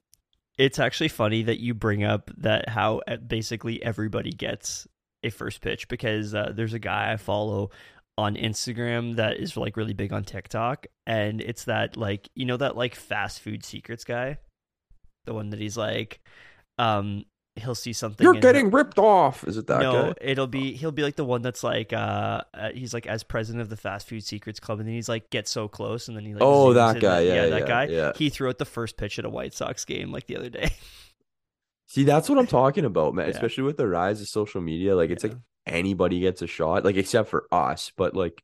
it's 0.58 0.78
actually 0.78 1.08
funny 1.08 1.42
that 1.42 1.60
you 1.60 1.74
bring 1.74 2.04
up 2.04 2.30
that 2.38 2.68
how 2.68 3.00
uh, 3.08 3.16
basically 3.16 3.82
everybody 3.82 4.30
gets 4.30 4.86
a 5.22 5.30
first 5.30 5.60
pitch 5.60 5.88
because 5.88 6.34
uh, 6.34 6.52
there's 6.54 6.74
a 6.74 6.78
guy 6.78 7.12
I 7.12 7.16
follow 7.16 7.70
on 8.16 8.36
Instagram 8.36 9.16
that 9.16 9.38
is 9.38 9.56
like 9.56 9.76
really 9.76 9.94
big 9.94 10.12
on 10.12 10.24
TikTok, 10.24 10.86
and 11.06 11.40
it's 11.40 11.64
that 11.64 11.96
like 11.96 12.28
you 12.34 12.44
know 12.46 12.56
that 12.56 12.76
like 12.76 12.94
fast 12.94 13.40
food 13.40 13.64
secrets 13.64 14.04
guy, 14.04 14.38
the 15.24 15.34
one 15.34 15.50
that 15.50 15.60
he's 15.60 15.76
like, 15.76 16.20
um, 16.78 17.24
he'll 17.56 17.74
see 17.74 17.92
something. 17.92 18.24
You're 18.24 18.34
getting 18.34 18.70
ripped 18.70 18.98
off. 18.98 19.44
Is 19.46 19.56
it 19.56 19.66
that 19.68 19.80
no, 19.80 19.92
guy? 20.08 20.14
it'll 20.20 20.46
be 20.46 20.72
he'll 20.72 20.90
be 20.92 21.02
like 21.02 21.16
the 21.16 21.24
one 21.24 21.42
that's 21.42 21.62
like 21.62 21.92
uh, 21.92 22.42
uh 22.52 22.70
he's 22.74 22.92
like 22.92 23.06
as 23.06 23.22
president 23.22 23.62
of 23.62 23.68
the 23.68 23.76
fast 23.76 24.08
food 24.08 24.24
secrets 24.24 24.58
club, 24.60 24.80
and 24.80 24.88
then 24.88 24.94
he's 24.94 25.08
like 25.08 25.30
get 25.30 25.46
so 25.48 25.68
close, 25.68 26.08
and 26.08 26.16
then 26.16 26.24
he 26.24 26.34
like 26.34 26.42
Oh, 26.42 26.72
that 26.72 27.00
guy. 27.00 27.20
Yeah, 27.20 27.46
that 27.46 27.60
yeah, 27.62 27.66
guy. 27.66 27.84
yeah. 27.86 28.12
He 28.16 28.28
threw 28.30 28.48
out 28.48 28.58
the 28.58 28.64
first 28.64 28.96
pitch 28.96 29.18
at 29.18 29.24
a 29.24 29.30
White 29.30 29.54
Sox 29.54 29.84
game 29.84 30.10
like 30.10 30.26
the 30.26 30.36
other 30.36 30.48
day. 30.50 30.70
See, 31.86 32.02
that's 32.02 32.28
what 32.28 32.38
I'm 32.38 32.46
talking 32.46 32.84
about, 32.84 33.14
man. 33.14 33.26
Yeah. 33.26 33.32
Especially 33.34 33.62
with 33.62 33.76
the 33.76 33.86
rise 33.86 34.20
of 34.20 34.26
social 34.26 34.60
media. 34.60 34.96
Like, 34.96 35.10
it's 35.10 35.22
Yeah. 35.22 35.30
like 35.30 35.38
anybody 35.66 36.18
gets 36.18 36.42
a 36.42 36.46
shot, 36.48 36.84
like, 36.84 36.96
except 36.96 37.28
for 37.28 37.46
us. 37.52 37.92
But, 37.96 38.16
like, 38.16 38.42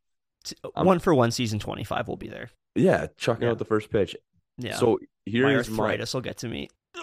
I'm- 0.76 0.86
one 0.86 1.00
for 1.00 1.12
one 1.14 1.32
season 1.32 1.58
twenty 1.58 1.82
five 1.82 2.06
will 2.06 2.16
be 2.18 2.28
there. 2.28 2.50
yeah, 2.76 3.08
chucking 3.16 3.44
Yeah. 3.44 3.50
out 3.50 3.58
the 3.58 3.64
first 3.64 3.90
pitch. 3.90 4.14
Yeah. 4.58 4.76
So 4.76 4.98
here's 5.26 5.68
my, 5.68 5.78
arthritis 5.88 6.14
will 6.14 6.20
get 6.20 6.36
to 6.38 6.48
me. 6.48 6.68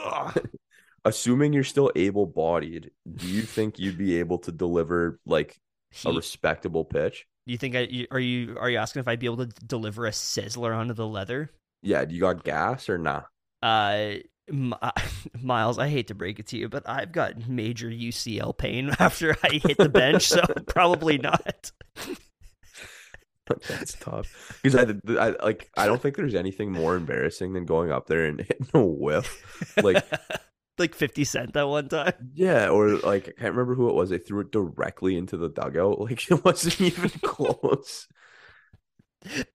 Assuming 1.05 1.53
you're 1.53 1.63
still 1.63 1.91
able 1.95 2.25
bodied, 2.25 2.91
do 3.15 3.27
you 3.27 3.43
think 3.43 3.79
you'd 3.79 3.97
be 3.97 4.19
able 4.19 4.39
to 4.39 4.51
deliver 4.51 5.19
like 5.25 5.57
a 6.05 6.11
respectable 6.11 6.83
pitch? 6.83 7.25
Do 7.45 7.53
you 7.53 7.57
think 7.57 7.75
I 7.75 8.07
are 8.11 8.19
you 8.19 8.57
are 8.59 8.69
you 8.69 8.77
asking 8.77 8.99
if 9.01 9.07
I'd 9.07 9.19
be 9.19 9.27
able 9.27 9.45
to 9.45 9.65
deliver 9.65 10.05
a 10.05 10.11
sizzler 10.11 10.75
onto 10.75 10.93
the 10.93 11.07
leather? 11.07 11.51
Yeah, 11.81 12.03
do 12.03 12.13
you 12.13 12.21
got 12.21 12.43
gas 12.43 12.89
or 12.89 12.97
nah? 12.97 13.21
Uh, 13.63 14.15
M- 14.49 14.75
Miles, 15.41 15.79
I 15.79 15.89
hate 15.89 16.07
to 16.07 16.15
break 16.15 16.39
it 16.39 16.47
to 16.47 16.57
you, 16.57 16.69
but 16.69 16.87
I've 16.87 17.11
got 17.11 17.47
major 17.47 17.89
UCL 17.89 18.57
pain 18.57 18.95
after 18.99 19.37
I 19.43 19.61
hit 19.63 19.77
the 19.77 19.89
bench, 19.89 20.27
so 20.27 20.41
probably 20.67 21.17
not. 21.17 21.71
That's 23.69 23.93
tough 23.93 24.59
because 24.61 24.75
I, 24.75 25.21
I 25.21 25.29
like 25.41 25.69
I 25.77 25.85
don't 25.85 26.01
think 26.01 26.17
there's 26.17 26.35
anything 26.35 26.69
more 26.69 26.97
embarrassing 26.97 27.53
than 27.53 27.65
going 27.65 27.91
up 27.91 28.07
there 28.07 28.25
and 28.25 28.41
hitting 28.41 28.67
a 28.73 28.83
whiff. 28.83 29.73
Like 29.81 30.05
like 30.77 30.95
fifty 30.95 31.23
cent 31.23 31.53
that 31.53 31.67
one 31.67 31.89
time. 31.89 32.13
yeah, 32.33 32.69
or 32.69 32.97
like 32.97 33.27
I 33.29 33.31
can't 33.31 33.53
remember 33.55 33.75
who 33.75 33.89
it 33.89 33.95
was. 33.95 34.09
They 34.09 34.17
threw 34.17 34.41
it 34.41 34.51
directly 34.51 35.17
into 35.17 35.37
the 35.37 35.49
dugout. 35.49 35.99
Like 36.07 36.29
it 36.31 36.43
wasn't 36.45 36.81
even 36.81 37.09
close. 37.23 38.07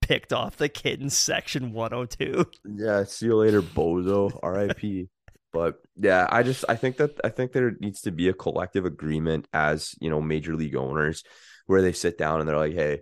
Picked 0.01 0.33
off 0.33 0.57
the 0.57 0.69
kid 0.69 1.01
in 1.01 1.09
section 1.09 1.71
one 1.71 1.91
hundred 1.91 2.11
two. 2.11 2.45
Yeah, 2.65 3.05
see 3.05 3.27
you 3.27 3.35
later, 3.37 3.61
bozo. 3.61 4.37
R.I.P. 4.43 5.09
But 5.51 5.75
yeah, 5.95 6.27
I 6.29 6.43
just 6.43 6.65
I 6.67 6.75
think 6.75 6.97
that 6.97 7.19
I 7.23 7.29
think 7.29 7.53
there 7.53 7.71
needs 7.79 8.01
to 8.01 8.11
be 8.11 8.27
a 8.27 8.33
collective 8.33 8.85
agreement 8.85 9.47
as 9.53 9.95
you 10.01 10.09
know 10.09 10.21
major 10.21 10.55
league 10.55 10.75
owners 10.75 11.23
where 11.65 11.81
they 11.81 11.93
sit 11.93 12.17
down 12.17 12.39
and 12.39 12.47
they're 12.49 12.57
like, 12.57 12.73
hey, 12.73 13.01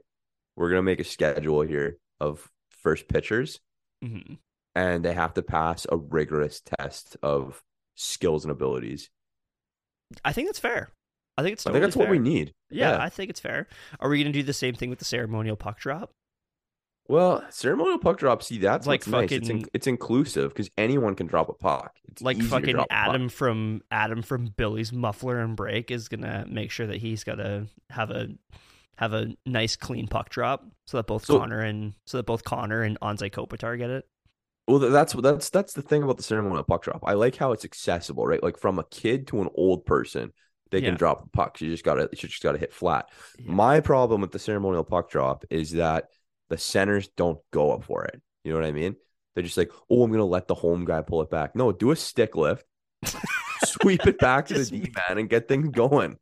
we're 0.56 0.70
gonna 0.70 0.84
make 0.84 1.00
a 1.00 1.04
schedule 1.04 1.62
here 1.62 1.98
of 2.20 2.48
first 2.70 3.08
pitchers, 3.08 3.60
Mm-hmm. 4.04 4.36
and 4.76 5.04
they 5.04 5.14
have 5.14 5.34
to 5.36 5.42
pass 5.42 5.86
a 5.92 5.98
rigorous 5.98 6.62
test 6.62 7.18
of 7.24 7.62
skills 8.02 8.44
and 8.44 8.52
abilities. 8.52 9.10
I 10.26 10.34
think 10.34 10.48
that's 10.48 10.60
fair. 10.60 10.90
I 11.38 11.44
think 11.44 11.54
it's. 11.54 11.66
I 11.66 11.72
think 11.72 11.84
that's 11.84 11.96
what 11.96 12.10
we 12.10 12.20
need. 12.20 12.54
Yeah, 12.70 12.92
Yeah. 12.92 13.04
I 13.04 13.10
think 13.10 13.30
it's 13.30 13.40
fair. 13.40 13.68
Are 14.00 14.10
we 14.10 14.22
gonna 14.22 14.34
do 14.34 14.44
the 14.44 14.54
same 14.54 14.76
thing 14.76 14.90
with 14.90 15.00
the 15.00 15.06
ceremonial 15.06 15.56
puck 15.56 15.80
drop? 15.80 16.12
Well, 17.08 17.44
ceremonial 17.50 17.98
puck 18.00 18.18
drop. 18.20 18.44
See, 18.44 18.58
that's 18.58 18.86
Like 18.88 19.02
what's 19.02 19.08
nice. 19.08 19.32
It's, 19.32 19.50
in- 19.50 19.58
fucking- 19.60 19.70
it's 19.74 19.88
inclusive 19.88 20.50
because 20.52 20.70
anyone 20.78 21.16
can 21.16 21.28
drop 21.28 21.50
a 21.50 21.54
puck. 21.54 21.98
It's 22.10 22.22
like 22.22 22.42
fucking 22.42 22.74
drop 22.74 22.86
a 22.86 22.94
puck. 22.94 22.98
Adam 23.10 23.30
from 23.30 23.82
Adam 23.92 24.22
from 24.22 24.48
Billy's 24.56 24.92
Muffler 24.94 25.40
and 25.40 25.56
Break 25.56 25.92
is 25.92 26.08
gonna 26.10 26.46
make 26.50 26.72
sure 26.72 26.88
that 26.88 26.98
he's 26.98 27.24
gotta 27.24 27.68
have 27.90 28.12
a 28.12 28.30
have 28.98 29.14
a 29.14 29.30
nice 29.46 29.76
clean 29.76 30.08
puck 30.08 30.30
drop 30.30 30.64
so 30.86 30.98
that 30.98 31.08
both 31.08 31.26
So- 31.26 31.40
Connor 31.40 31.62
and 31.62 31.94
so 32.06 32.18
that 32.18 32.26
both 32.26 32.44
Connor 32.44 32.84
and 32.84 33.00
Anze 33.00 33.32
Kopitar 33.32 33.78
get 33.78 33.90
it. 33.90 34.06
Well, 34.72 34.80
that's 34.92 35.14
that's 35.14 35.50
that's 35.50 35.74
the 35.74 35.82
thing 35.82 36.04
about 36.04 36.18
the 36.18 36.24
ceremonial 36.24 36.64
puck 36.64 36.84
drop. 36.84 37.04
I 37.06 37.14
like 37.14 37.36
how 37.36 37.52
it's 37.52 37.66
accessible, 37.66 38.26
right? 38.26 38.42
Like 38.42 38.58
from 38.58 38.80
a 38.80 38.84
kid 38.86 39.28
to 39.28 39.42
an 39.42 39.50
old 39.56 39.86
person, 39.86 40.32
they 40.72 40.80
Yeah. 40.80 40.90
can 40.90 40.98
drop 40.98 41.24
a 41.26 41.30
puck. 41.30 41.60
You 41.62 41.70
just 41.70 41.84
gotta 41.84 42.10
you 42.12 42.18
just 42.30 42.42
gotta 42.42 42.58
hit 42.58 42.74
flat. 42.74 43.10
Yeah. 43.38 43.52
My 43.52 43.80
problem 43.82 44.22
with 44.22 44.32
the 44.32 44.40
ceremonial 44.40 44.84
puck 44.84 45.10
drop 45.10 45.44
is 45.50 45.72
that 45.72 46.06
the 46.50 46.58
centers 46.58 47.10
don't 47.18 47.40
go 47.52 47.72
up 47.72 47.84
for 47.84 48.06
it. 48.06 48.22
You 48.44 48.52
know 48.54 48.60
what 48.60 48.68
I 48.68 48.72
mean? 48.72 48.96
They're 49.36 49.44
just 49.44 49.58
like, 49.58 49.72
oh, 49.90 50.04
I'm 50.04 50.12
gonna 50.12 50.26
let 50.26 50.48
the 50.48 50.56
home 50.56 50.86
guy 50.86 51.02
pull 51.02 51.22
it 51.22 51.30
back. 51.30 51.56
No, 51.56 51.72
do 51.72 51.92
a 51.92 51.96
stick 51.96 52.36
lift, 52.36 52.66
sweep 53.66 54.06
it 54.08 54.20
back 54.20 54.48
to 54.48 54.54
the 54.56 54.66
D 54.70 54.92
man, 55.10 55.18
and 55.18 55.30
get 55.30 55.48
things 55.48 55.70
going. 55.70 56.18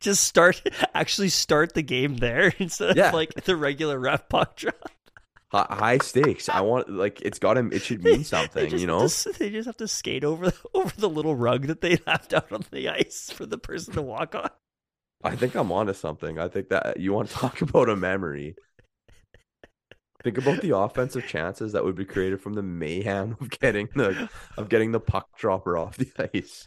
Just 0.00 0.24
start 0.24 0.60
actually 0.94 1.30
start 1.30 1.74
the 1.74 1.82
game 1.82 2.16
there 2.16 2.52
instead 2.58 2.96
Yeah. 2.96 3.08
of 3.08 3.14
like 3.14 3.32
the 3.44 3.56
regular 3.56 3.98
ref 3.98 4.28
puck 4.28 4.56
drop. 4.56 4.90
Hi- 5.52 5.66
High 5.70 5.98
stakes. 5.98 6.48
I 6.48 6.62
want 6.62 6.88
like 6.88 7.20
it's 7.20 7.38
got 7.38 7.56
him. 7.58 7.72
it 7.72 7.82
should 7.82 8.02
mean 8.02 8.24
something. 8.34 8.70
just 8.70 8.80
You 8.80 8.86
know? 8.86 9.06
to- 9.06 9.32
they 9.38 9.50
just 9.50 9.66
have 9.66 9.76
to 9.78 9.88
skate 9.88 10.24
over 10.24 10.50
the, 10.50 10.56
over 10.74 10.92
the 10.98 11.08
little 11.08 11.36
rug 11.36 11.66
that 11.66 11.80
they 11.82 11.98
left 12.06 12.32
out 12.32 12.50
on 12.52 12.64
the 12.70 12.88
ice 12.88 13.30
for 13.30 13.46
the 13.46 13.58
person 13.58 13.94
to 13.94 14.02
walk 14.02 14.34
on. 14.34 14.50
I 15.24 15.36
think 15.36 15.54
I'm 15.54 15.70
onto 15.70 15.92
something. 15.92 16.38
I 16.38 16.48
think 16.48 16.70
that 16.70 16.98
you 16.98 17.12
want 17.12 17.28
to 17.28 17.34
talk 17.36 17.60
about 17.62 17.88
a 17.88 17.94
memory. 17.96 18.56
Think 20.22 20.38
about 20.38 20.60
the 20.60 20.76
offensive 20.76 21.26
chances 21.26 21.72
that 21.72 21.84
would 21.84 21.96
be 21.96 22.04
created 22.04 22.40
from 22.40 22.54
the 22.54 22.62
mayhem 22.62 23.36
of 23.40 23.50
getting 23.50 23.88
the 23.94 24.28
of 24.56 24.68
getting 24.68 24.92
the 24.92 25.00
puck 25.00 25.28
dropper 25.36 25.76
off 25.76 25.96
the 25.96 26.10
ice. 26.34 26.66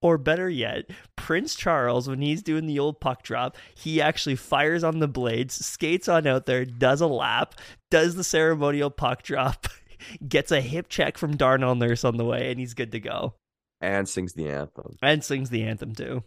Or 0.00 0.16
better 0.16 0.48
yet, 0.48 0.90
Prince 1.16 1.54
Charles, 1.54 2.08
when 2.08 2.22
he's 2.22 2.42
doing 2.42 2.66
the 2.66 2.78
old 2.78 3.00
puck 3.00 3.22
drop, 3.22 3.56
he 3.74 4.00
actually 4.00 4.36
fires 4.36 4.82
on 4.82 4.98
the 4.98 5.08
blades, 5.08 5.54
skates 5.64 6.08
on 6.08 6.26
out 6.26 6.46
there, 6.46 6.64
does 6.64 7.00
a 7.00 7.06
lap, 7.06 7.54
does 7.90 8.14
the 8.14 8.24
ceremonial 8.24 8.90
puck 8.90 9.22
drop, 9.22 9.68
gets 10.28 10.50
a 10.50 10.60
hip 10.60 10.88
check 10.88 11.18
from 11.18 11.36
Darnell 11.36 11.74
Nurse 11.74 12.04
on 12.04 12.16
the 12.16 12.24
way, 12.24 12.50
and 12.50 12.58
he's 12.58 12.74
good 12.74 12.92
to 12.92 13.00
go. 13.00 13.34
And 13.80 14.08
sings 14.08 14.32
the 14.32 14.48
anthem. 14.48 14.96
And 15.02 15.22
sings 15.22 15.50
the 15.50 15.64
anthem 15.64 15.94
too. 15.94 16.24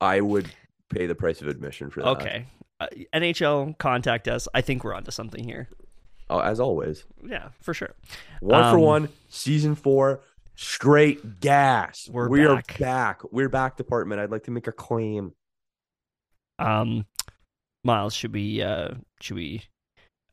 I 0.00 0.20
would 0.20 0.48
pay 0.88 1.06
the 1.06 1.14
price 1.14 1.42
of 1.42 1.48
admission 1.48 1.90
for 1.90 2.02
that. 2.02 2.08
Okay. 2.08 2.44
Uh, 2.80 2.86
NHL, 3.12 3.76
contact 3.78 4.28
us. 4.28 4.46
I 4.54 4.60
think 4.60 4.84
we're 4.84 4.94
onto 4.94 5.10
something 5.10 5.42
here. 5.42 5.68
Oh, 6.30 6.40
as 6.40 6.60
always. 6.60 7.04
Yeah, 7.24 7.48
for 7.60 7.72
sure. 7.74 7.94
One 8.40 8.62
for 8.72 8.78
Um, 8.78 8.82
one, 8.84 9.08
season 9.28 9.74
four, 9.74 10.20
straight 10.56 11.40
gas. 11.40 12.08
We're 12.10 12.28
we 12.28 12.44
back. 12.46 12.74
are 12.74 12.78
back. 12.78 13.32
We're 13.32 13.48
back, 13.48 13.76
department. 13.76 14.20
I'd 14.20 14.30
like 14.30 14.44
to 14.44 14.50
make 14.50 14.66
a 14.66 14.72
claim. 14.72 15.32
Um, 16.58 17.06
Miles, 17.84 18.14
should 18.14 18.32
we 18.34 18.60
uh, 18.62 18.94
should 19.20 19.36
we 19.36 19.62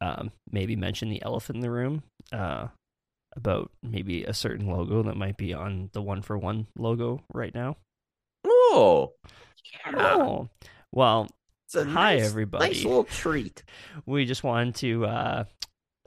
um, 0.01 0.31
maybe 0.51 0.75
mention 0.75 1.09
the 1.09 1.21
elephant 1.23 1.57
in 1.57 1.61
the 1.61 1.69
room 1.71 2.03
uh, 2.33 2.67
about 3.35 3.71
maybe 3.83 4.23
a 4.25 4.33
certain 4.33 4.67
logo 4.67 5.03
that 5.03 5.15
might 5.15 5.37
be 5.37 5.53
on 5.53 5.89
the 5.93 6.01
one 6.01 6.21
for 6.21 6.37
one 6.37 6.67
logo 6.77 7.21
right 7.33 7.53
now? 7.53 7.77
Oh, 8.45 9.13
Oh, 9.93 10.49
well, 10.91 11.29
Hi, 11.73 11.83
nice- 11.83 12.25
everybody. 12.25 12.65
Nice 12.67 12.83
little 12.83 13.03
treat. 13.03 13.63
we 14.05 14.25
just 14.25 14.43
wanted 14.43 14.75
to 14.75 15.05
uh, 15.05 15.43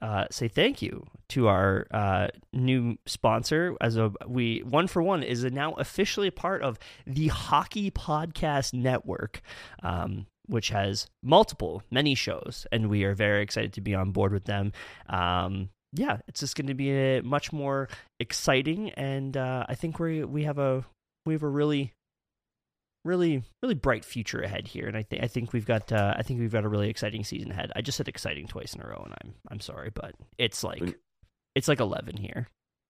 uh, 0.01 0.27
say 0.31 0.49
thank 0.49 0.83
you 0.83 1.07
to 1.31 1.49
our 1.49 1.87
uh, 1.91 2.29
new 2.53 2.97
sponsor. 3.07 3.77
As 3.81 3.97
a 3.97 4.13
we 4.27 4.61
one 4.61 4.87
for 4.87 5.03
one 5.03 5.23
is 5.23 5.45
now 5.45 5.75
officially 5.75 6.29
a 6.29 6.33
part 6.33 6.63
of 6.63 6.79
the 7.07 7.29
Hockey 7.29 7.91
Podcast 7.91 8.73
Network, 8.73 9.41
um, 9.83 10.27
which 10.47 10.71
has 10.71 11.07
multiple 11.23 11.83
many 11.91 12.15
shows, 12.15 12.67
and 12.73 12.89
we 12.89 13.05
are 13.05 13.15
very 13.15 13.43
excited 13.43 13.73
to 13.75 13.81
be 13.81 13.95
on 13.95 14.13
board 14.13 14.33
with 14.33 14.45
them. 14.45 14.73
Um, 15.09 15.71
yeah, 15.93 16.19
it's 16.29 16.41
just 16.41 16.57
going 16.57 16.67
to 16.67 16.75
be 16.75 16.91
a 16.91 17.23
much 17.23 17.53
more 17.53 17.89
exciting, 18.21 18.91
and 18.91 19.37
uh, 19.37 19.65
I 19.69 19.75
think 19.75 19.99
we 19.99 20.25
we 20.25 20.45
have 20.45 20.59
a 20.59 20.85
we 21.27 21.35
have 21.35 21.43
a 21.43 21.49
really 21.49 21.93
really 23.09 23.43
really 23.63 23.75
bright 23.75 24.05
future 24.05 24.41
ahead 24.41 24.69
here 24.69 24.87
and 24.87 24.97
i 24.97 25.03
think 25.03 25.23
i 25.23 25.27
think 25.27 25.53
we've 25.53 25.67
got 25.67 25.91
uh, 25.93 26.15
i 26.17 26.23
think 26.23 26.39
we've 26.39 26.53
got 26.53 26.65
a 26.65 26.69
really 26.69 26.89
exciting 26.91 27.25
season 27.25 27.51
ahead 27.51 27.73
i 27.75 27.81
just 27.81 27.97
said 27.97 28.09
exciting 28.09 28.47
twice 28.47 28.75
in 28.75 28.81
a 28.81 28.87
row 28.87 29.03
and 29.05 29.15
i'm 29.23 29.35
i'm 29.51 29.61
sorry 29.61 29.91
but 29.95 30.15
it's 30.37 30.63
like 30.63 30.99
it's 31.55 31.69
like 31.69 31.81
11 31.81 32.17
here 32.17 32.49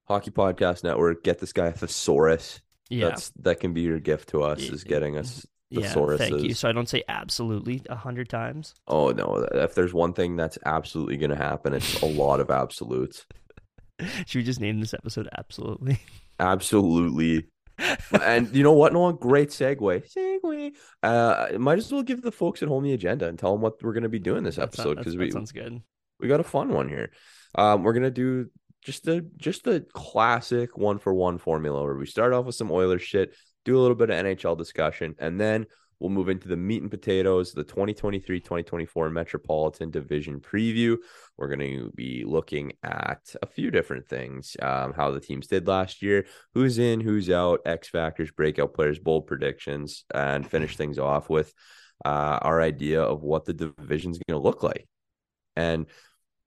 Hockey 0.08 0.30
Podcast 0.30 0.84
Network. 0.84 1.22
Get 1.22 1.38
this 1.38 1.52
guy 1.52 1.66
a 1.66 1.72
thesaurus. 1.72 2.60
yeah 2.88 3.08
That's 3.08 3.30
that 3.42 3.60
can 3.60 3.74
be 3.74 3.82
your 3.82 4.00
gift 4.00 4.30
to 4.30 4.42
us 4.42 4.60
is 4.60 4.82
getting 4.82 5.18
us 5.18 5.46
yeah, 5.70 5.92
thank 6.16 6.40
you. 6.40 6.54
So 6.54 6.68
I 6.68 6.72
don't 6.72 6.88
say 6.88 7.04
absolutely 7.08 7.82
a 7.90 7.94
hundred 7.94 8.30
times. 8.30 8.74
Oh 8.86 9.10
no! 9.10 9.46
If 9.52 9.74
there's 9.74 9.92
one 9.92 10.14
thing 10.14 10.34
that's 10.34 10.56
absolutely 10.64 11.18
going 11.18 11.30
to 11.30 11.36
happen, 11.36 11.74
it's 11.74 12.00
a 12.00 12.06
lot 12.06 12.40
of 12.40 12.50
absolutes. 12.50 13.26
Should 14.26 14.38
we 14.38 14.44
just 14.44 14.60
name 14.60 14.80
this 14.80 14.94
episode 14.94 15.28
"Absolutely"? 15.36 16.00
Absolutely. 16.40 17.48
And 18.22 18.54
you 18.54 18.62
know 18.62 18.72
what, 18.72 18.92
Noah? 18.92 19.12
Great 19.14 19.50
segue. 19.50 20.04
Segue. 20.12 20.72
Uh, 21.02 21.58
might 21.58 21.78
as 21.78 21.92
well 21.92 22.02
give 22.02 22.22
the 22.22 22.32
folks 22.32 22.62
at 22.62 22.68
home 22.68 22.84
the 22.84 22.92
agenda 22.92 23.28
and 23.28 23.38
tell 23.38 23.52
them 23.52 23.60
what 23.60 23.82
we're 23.82 23.92
going 23.92 24.02
to 24.02 24.08
be 24.08 24.18
doing 24.18 24.44
this 24.44 24.58
episode 24.58 24.96
because 24.98 25.16
we 25.16 25.30
sounds 25.30 25.52
good. 25.52 25.80
We 26.20 26.28
got 26.28 26.40
a 26.40 26.44
fun 26.44 26.70
one 26.70 26.88
here. 26.88 27.10
Um, 27.54 27.82
we're 27.82 27.92
gonna 27.92 28.10
do 28.10 28.50
just 28.82 29.04
the 29.04 29.26
just 29.36 29.64
the 29.64 29.86
classic 29.92 30.76
one 30.76 30.98
for 30.98 31.14
one 31.14 31.38
formula 31.38 31.82
where 31.82 31.96
we 31.96 32.06
start 32.06 32.32
off 32.32 32.46
with 32.46 32.54
some 32.54 32.70
Oilers 32.70 33.02
shit, 33.02 33.34
do 33.64 33.78
a 33.78 33.80
little 33.80 33.96
bit 33.96 34.10
of 34.10 34.24
NHL 34.24 34.58
discussion, 34.58 35.14
and 35.18 35.40
then 35.40 35.66
we'll 36.00 36.10
move 36.10 36.28
into 36.28 36.48
the 36.48 36.56
meat 36.56 36.82
and 36.82 36.90
potatoes, 36.90 37.52
the 37.52 37.64
2023-2024 37.64 39.12
Metropolitan 39.12 39.90
Division 39.90 40.40
preview. 40.40 40.96
We're 41.36 41.48
going 41.48 41.58
to 41.60 41.92
be 41.94 42.24
looking 42.26 42.72
at 42.82 43.34
a 43.42 43.46
few 43.46 43.70
different 43.70 44.08
things, 44.08 44.56
um, 44.62 44.92
how 44.92 45.10
the 45.10 45.20
teams 45.20 45.46
did 45.46 45.66
last 45.66 46.02
year, 46.02 46.26
who's 46.54 46.78
in, 46.78 47.00
who's 47.00 47.30
out, 47.30 47.60
X 47.64 47.88
factors, 47.88 48.30
breakout 48.30 48.74
players, 48.74 48.98
bold 48.98 49.26
predictions, 49.26 50.04
and 50.14 50.48
finish 50.48 50.76
things 50.76 50.98
off 50.98 51.28
with 51.28 51.52
uh, 52.04 52.38
our 52.42 52.60
idea 52.60 53.02
of 53.02 53.22
what 53.22 53.44
the 53.44 53.52
division's 53.52 54.18
going 54.18 54.40
to 54.40 54.44
look 54.44 54.62
like. 54.62 54.86
And 55.56 55.86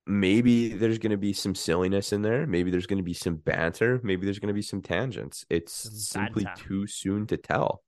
maybe 0.07 0.69
there's 0.69 0.97
going 0.97 1.11
to 1.11 1.17
be 1.17 1.33
some 1.33 1.55
silliness 1.55 2.13
in 2.13 2.21
there. 2.21 2.47
Maybe 2.47 2.71
there's 2.71 2.87
going 2.87 2.97
to 2.97 3.03
be 3.03 3.13
some 3.13 3.35
banter. 3.35 3.99
Maybe 4.03 4.25
there's 4.25 4.39
going 4.39 4.47
to 4.47 4.53
be 4.53 4.61
some 4.61 4.81
tangents. 4.81 5.45
It's 5.49 5.73
some 5.73 6.25
simply 6.25 6.47
too 6.55 6.87
soon 6.87 7.27
to 7.27 7.37
tell. 7.37 7.83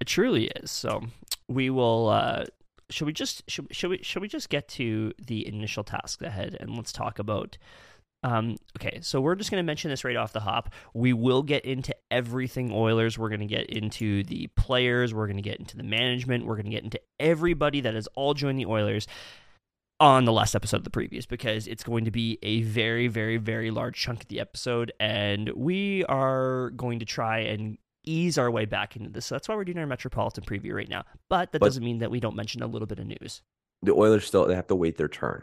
It 0.00 0.06
truly 0.06 0.46
is. 0.46 0.70
So 0.70 1.02
we 1.48 1.70
will. 1.70 2.08
uh 2.08 2.44
should 2.88 3.06
we 3.06 3.12
just 3.12 3.42
should, 3.50 3.66
should 3.74 3.90
we 3.90 3.98
should 4.02 4.22
we 4.22 4.28
just 4.28 4.48
get 4.48 4.68
to 4.68 5.12
the 5.20 5.46
initial 5.48 5.82
task 5.82 6.22
ahead 6.22 6.56
and 6.60 6.76
let's 6.76 6.92
talk 6.92 7.18
about 7.18 7.58
um, 8.22 8.56
okay, 8.76 8.98
so 9.02 9.20
we're 9.20 9.36
just 9.36 9.52
going 9.52 9.62
to 9.62 9.66
mention 9.66 9.88
this 9.88 10.02
right 10.02 10.16
off 10.16 10.32
the 10.32 10.40
hop. 10.40 10.72
We 10.94 11.12
will 11.12 11.44
get 11.44 11.64
into 11.64 11.94
everything 12.10 12.72
Oilers. 12.72 13.16
We're 13.16 13.28
going 13.28 13.40
to 13.40 13.46
get 13.46 13.66
into 13.66 14.24
the 14.24 14.48
players. 14.56 15.14
We're 15.14 15.26
going 15.26 15.36
to 15.36 15.42
get 15.42 15.60
into 15.60 15.76
the 15.76 15.84
management. 15.84 16.44
We're 16.44 16.56
going 16.56 16.66
to 16.66 16.72
get 16.72 16.82
into 16.82 17.00
everybody 17.20 17.80
that 17.82 17.94
has 17.94 18.08
all 18.16 18.34
joined 18.34 18.58
the 18.58 18.66
Oilers 18.66 19.06
on 20.00 20.24
the 20.24 20.32
last 20.32 20.56
episode 20.56 20.78
of 20.78 20.84
the 20.84 20.90
previous 20.90 21.24
because 21.24 21.68
it's 21.68 21.84
going 21.84 22.04
to 22.04 22.10
be 22.10 22.38
a 22.42 22.62
very, 22.62 23.06
very, 23.06 23.36
very 23.36 23.70
large 23.70 23.96
chunk 23.96 24.22
of 24.22 24.28
the 24.28 24.40
episode, 24.40 24.92
and 24.98 25.50
we 25.50 26.04
are 26.06 26.70
going 26.70 26.98
to 26.98 27.04
try 27.04 27.38
and 27.38 27.78
ease 28.06 28.38
our 28.38 28.50
way 28.50 28.64
back 28.64 28.96
into 28.96 29.10
this. 29.10 29.26
So 29.26 29.34
that's 29.34 29.48
why 29.48 29.54
we're 29.56 29.64
doing 29.64 29.78
our 29.78 29.86
Metropolitan 29.86 30.44
preview 30.44 30.74
right 30.74 30.88
now. 30.88 31.04
But 31.28 31.52
that 31.52 31.58
but 31.58 31.66
doesn't 31.66 31.84
mean 31.84 31.98
that 31.98 32.10
we 32.10 32.20
don't 32.20 32.36
mention 32.36 32.62
a 32.62 32.66
little 32.66 32.86
bit 32.86 32.98
of 32.98 33.06
news. 33.06 33.42
The 33.82 33.92
Oilers 33.92 34.26
still 34.26 34.46
they 34.46 34.54
have 34.54 34.68
to 34.68 34.74
wait 34.74 34.96
their 34.96 35.08
turn. 35.08 35.42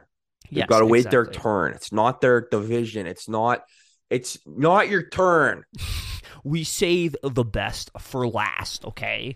They've 0.50 0.60
yes, 0.60 0.68
got 0.68 0.80
to 0.80 0.86
wait 0.86 1.06
exactly. 1.06 1.26
their 1.26 1.34
turn. 1.34 1.74
It's 1.74 1.92
not 1.92 2.22
their 2.22 2.42
division. 2.42 3.06
It's 3.08 3.30
not. 3.30 3.64
It's 4.10 4.38
not 4.46 4.90
your 4.90 5.04
turn. 5.04 5.66
we 6.44 6.64
save 6.64 7.16
the 7.24 7.44
best 7.44 7.90
for 8.00 8.28
last, 8.28 8.84
okay? 8.86 9.36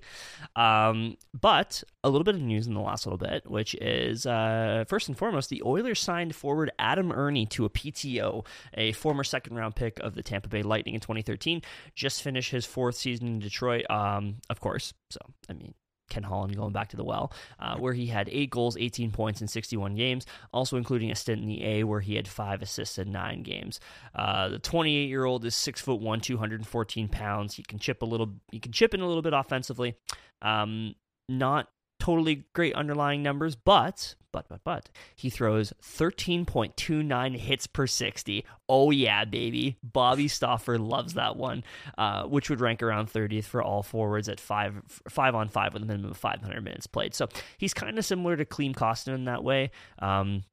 Um, 0.56 1.18
but 1.40 1.84
a 2.04 2.10
little 2.10 2.26
bit 2.26 2.36
of 2.36 2.42
news 2.42 2.68
in 2.68 2.74
the 2.74 2.82
last 2.82 3.06
little 3.06 3.18
bit, 3.18 3.50
which 3.50 3.76
is 3.76 4.26
uh, 4.26 4.84
first 4.88 5.08
and 5.08 5.18
foremost, 5.18 5.50
the 5.50 5.64
Oilers 5.66 6.02
signed 6.02 6.36
forward 6.36 6.72
Adam 6.78 7.12
Erne 7.12 7.48
to 7.48 7.66
a 7.66 7.70
PTO, 7.70 8.46
a 8.74 8.92
former 8.94 9.24
second 9.24 9.56
round 9.56 9.76
pick 9.76 10.00
of 10.00 10.16
the 10.16 10.24
Tampa 10.24 10.50
Bay 10.50 10.64
Lightning 10.64 10.96
in 10.96 11.00
2013. 11.00 11.62
Just 11.96 12.22
finished 12.22 12.51
his 12.51 12.66
fourth 12.66 12.96
season 12.96 13.27
in 13.27 13.40
Detroit, 13.40 13.86
um, 13.90 14.38
of 14.50 14.60
course. 14.60 14.94
So, 15.10 15.20
I 15.50 15.53
mean, 15.53 15.74
Ken 16.09 16.24
Holland 16.24 16.55
going 16.55 16.74
back 16.74 16.89
to 16.89 16.98
the 16.98 17.03
well, 17.03 17.31
uh, 17.59 17.77
where 17.77 17.93
he 17.93 18.07
had 18.07 18.29
eight 18.31 18.50
goals, 18.50 18.77
18 18.77 19.11
points 19.11 19.41
in 19.41 19.48
61 19.48 19.96
games, 19.96 20.25
also 20.53 20.77
including 20.77 21.11
a 21.11 21.15
stint 21.15 21.41
in 21.41 21.48
the 21.48 21.63
A 21.65 21.83
where 21.83 22.01
he 22.01 22.15
had 22.15 22.27
five 22.27 22.61
assists 22.61 22.98
in 22.98 23.11
nine 23.11 23.43
games. 23.43 23.79
Uh, 24.15 24.50
the 24.50 24.59
28 24.59 25.09
year 25.09 25.25
old 25.25 25.46
is 25.46 25.55
six 25.55 25.81
foot 25.81 26.01
one, 26.01 26.20
214 26.20 27.07
pounds. 27.07 27.55
He 27.55 27.63
can 27.63 27.79
chip 27.79 28.01
a 28.01 28.05
little, 28.05 28.33
he 28.51 28.59
can 28.59 28.72
chip 28.72 28.93
in 28.93 29.01
a 29.01 29.07
little 29.07 29.22
bit 29.22 29.33
offensively. 29.33 29.96
Um, 30.41 30.96
not 31.29 31.67
totally 32.00 32.46
great 32.53 32.74
underlying 32.75 33.24
numbers, 33.24 33.55
but 33.55 34.15
but 34.38 34.48
but 34.50 34.64
but 34.64 34.90
he 35.16 35.30
throws 35.30 35.74
13.29 35.82 37.38
hits 37.38 37.68
per 37.68 37.88
60. 37.88 38.46
Oh 38.70 38.92
yeah, 38.92 39.26
baby. 39.26 39.78
Bobby 39.84 40.28
Stauffer 40.28 40.78
loves 40.78 41.14
that 41.14 41.36
one, 41.36 41.64
uh, 41.98 42.24
which 42.24 42.50
would 42.50 42.62
rank 42.62 42.84
around 42.84 43.12
30th 43.12 43.46
for 43.46 43.62
all 43.62 43.84
forwards 43.84 44.30
at 44.30 44.40
five 44.40 44.82
five 45.10 45.36
on 45.36 45.48
five 45.48 45.74
with 45.74 45.84
a 45.84 45.86
minimum 45.86 46.12
of 46.12 46.18
500 46.18 46.64
minutes 46.64 46.88
played. 46.88 47.14
So 47.14 47.28
he's 47.58 47.74
kind 47.74 47.98
of 47.98 48.06
similar 48.06 48.36
to 48.36 48.46
Klim 48.46 48.74
Kostin 48.74 49.16
in 49.16 49.26
that 49.26 49.44
way. 49.44 49.72
Um, 50.00 50.44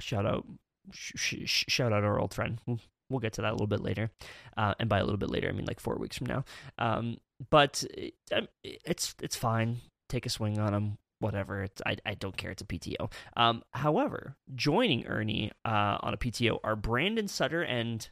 shout 0.00 0.26
out. 0.26 0.46
Sh- 0.92 1.12
sh- 1.16 1.64
shout 1.68 1.92
out 1.92 2.04
our 2.04 2.18
old 2.18 2.32
friend. 2.32 2.60
We'll 3.08 3.20
get 3.20 3.34
to 3.34 3.42
that 3.42 3.50
a 3.50 3.52
little 3.52 3.66
bit 3.66 3.82
later, 3.82 4.10
uh, 4.56 4.74
and 4.80 4.88
by 4.88 4.98
a 4.98 5.04
little 5.04 5.18
bit 5.18 5.30
later, 5.30 5.48
I 5.48 5.52
mean 5.52 5.66
like 5.66 5.78
four 5.78 5.96
weeks 5.96 6.18
from 6.18 6.26
now. 6.26 6.44
Um, 6.78 7.18
but 7.50 7.84
um, 8.32 8.48
it's 8.64 9.14
it's 9.20 9.36
fine 9.36 9.80
take 10.08 10.26
a 10.26 10.30
swing 10.30 10.58
on 10.58 10.74
him. 10.74 10.98
Whatever, 11.18 11.62
it's, 11.62 11.80
I, 11.86 11.96
I 12.04 12.14
don't 12.14 12.36
care. 12.36 12.50
It's 12.50 12.62
a 12.62 12.66
PTO. 12.66 13.10
Um, 13.36 13.62
however, 13.72 14.36
joining 14.54 15.06
Erne 15.06 15.50
uh, 15.64 15.98
on 16.00 16.12
a 16.14 16.16
PTO 16.18 16.58
are 16.62 16.76
Brandon 16.76 17.28
Sutter 17.28 17.62
and, 17.62 18.06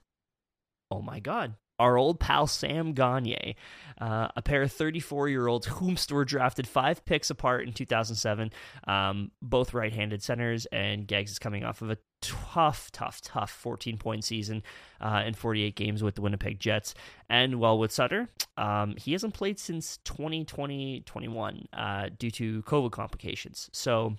oh 0.90 1.02
my 1.02 1.20
God, 1.20 1.54
our 1.78 1.96
old 1.98 2.20
pal 2.20 2.46
Sam 2.46 2.92
Gagner, 2.92 3.54
uh, 4.00 4.28
a 4.36 4.42
pair 4.42 4.62
of 4.62 4.72
34 4.72 5.28
year 5.28 5.46
olds 5.46 5.66
whom 5.66 5.96
were 6.10 6.24
drafted 6.24 6.66
five 6.66 7.04
picks 7.04 7.30
apart 7.30 7.66
in 7.66 7.72
2007, 7.72 8.50
um, 8.86 9.30
both 9.42 9.74
right 9.74 9.92
handed 9.92 10.22
centers. 10.22 10.66
And 10.66 11.06
Gags 11.06 11.32
is 11.32 11.38
coming 11.38 11.64
off 11.64 11.82
of 11.82 11.90
a 11.90 11.98
tough, 12.26 12.90
tough, 12.92 13.20
tough 13.20 13.50
14 13.50 13.98
point 13.98 14.24
season 14.24 14.62
uh, 15.00 15.22
in 15.26 15.34
48 15.34 15.74
games 15.74 16.02
with 16.02 16.14
the 16.14 16.22
Winnipeg 16.22 16.60
Jets. 16.60 16.94
And 17.28 17.60
well, 17.60 17.78
with 17.78 17.92
Sutter, 17.92 18.28
um, 18.56 18.94
he 18.96 19.12
hasn't 19.12 19.34
played 19.34 19.58
since 19.58 19.98
2020 20.04 21.02
21 21.06 21.66
uh, 21.72 22.08
due 22.18 22.30
to 22.32 22.62
COVID 22.62 22.92
complications. 22.92 23.70
So 23.72 24.16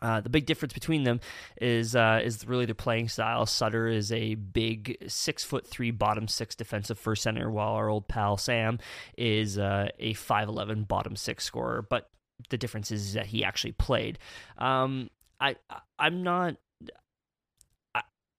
uh, 0.00 0.20
the 0.20 0.28
big 0.28 0.46
difference 0.46 0.72
between 0.72 1.04
them 1.04 1.20
is 1.60 1.96
uh, 1.96 2.20
is 2.22 2.46
really 2.46 2.66
their 2.66 2.74
playing 2.74 3.08
style. 3.08 3.46
Sutter 3.46 3.88
is 3.88 4.12
a 4.12 4.34
big 4.34 4.96
six 5.08 5.42
foot 5.44 5.66
three 5.66 5.90
bottom 5.90 6.28
six 6.28 6.54
defensive 6.54 6.98
first 6.98 7.22
center, 7.22 7.50
while 7.50 7.72
our 7.72 7.88
old 7.88 8.08
pal 8.08 8.36
Sam 8.36 8.78
is 9.16 9.58
uh, 9.58 9.88
a 9.98 10.14
five 10.14 10.48
eleven 10.48 10.84
bottom 10.84 11.16
six 11.16 11.44
scorer. 11.44 11.82
But 11.82 12.08
the 12.50 12.58
difference 12.58 12.90
is 12.90 13.14
that 13.14 13.26
he 13.26 13.44
actually 13.44 13.72
played. 13.72 14.18
Um, 14.56 15.10
I 15.40 15.56
I'm 15.98 16.22
not. 16.22 16.56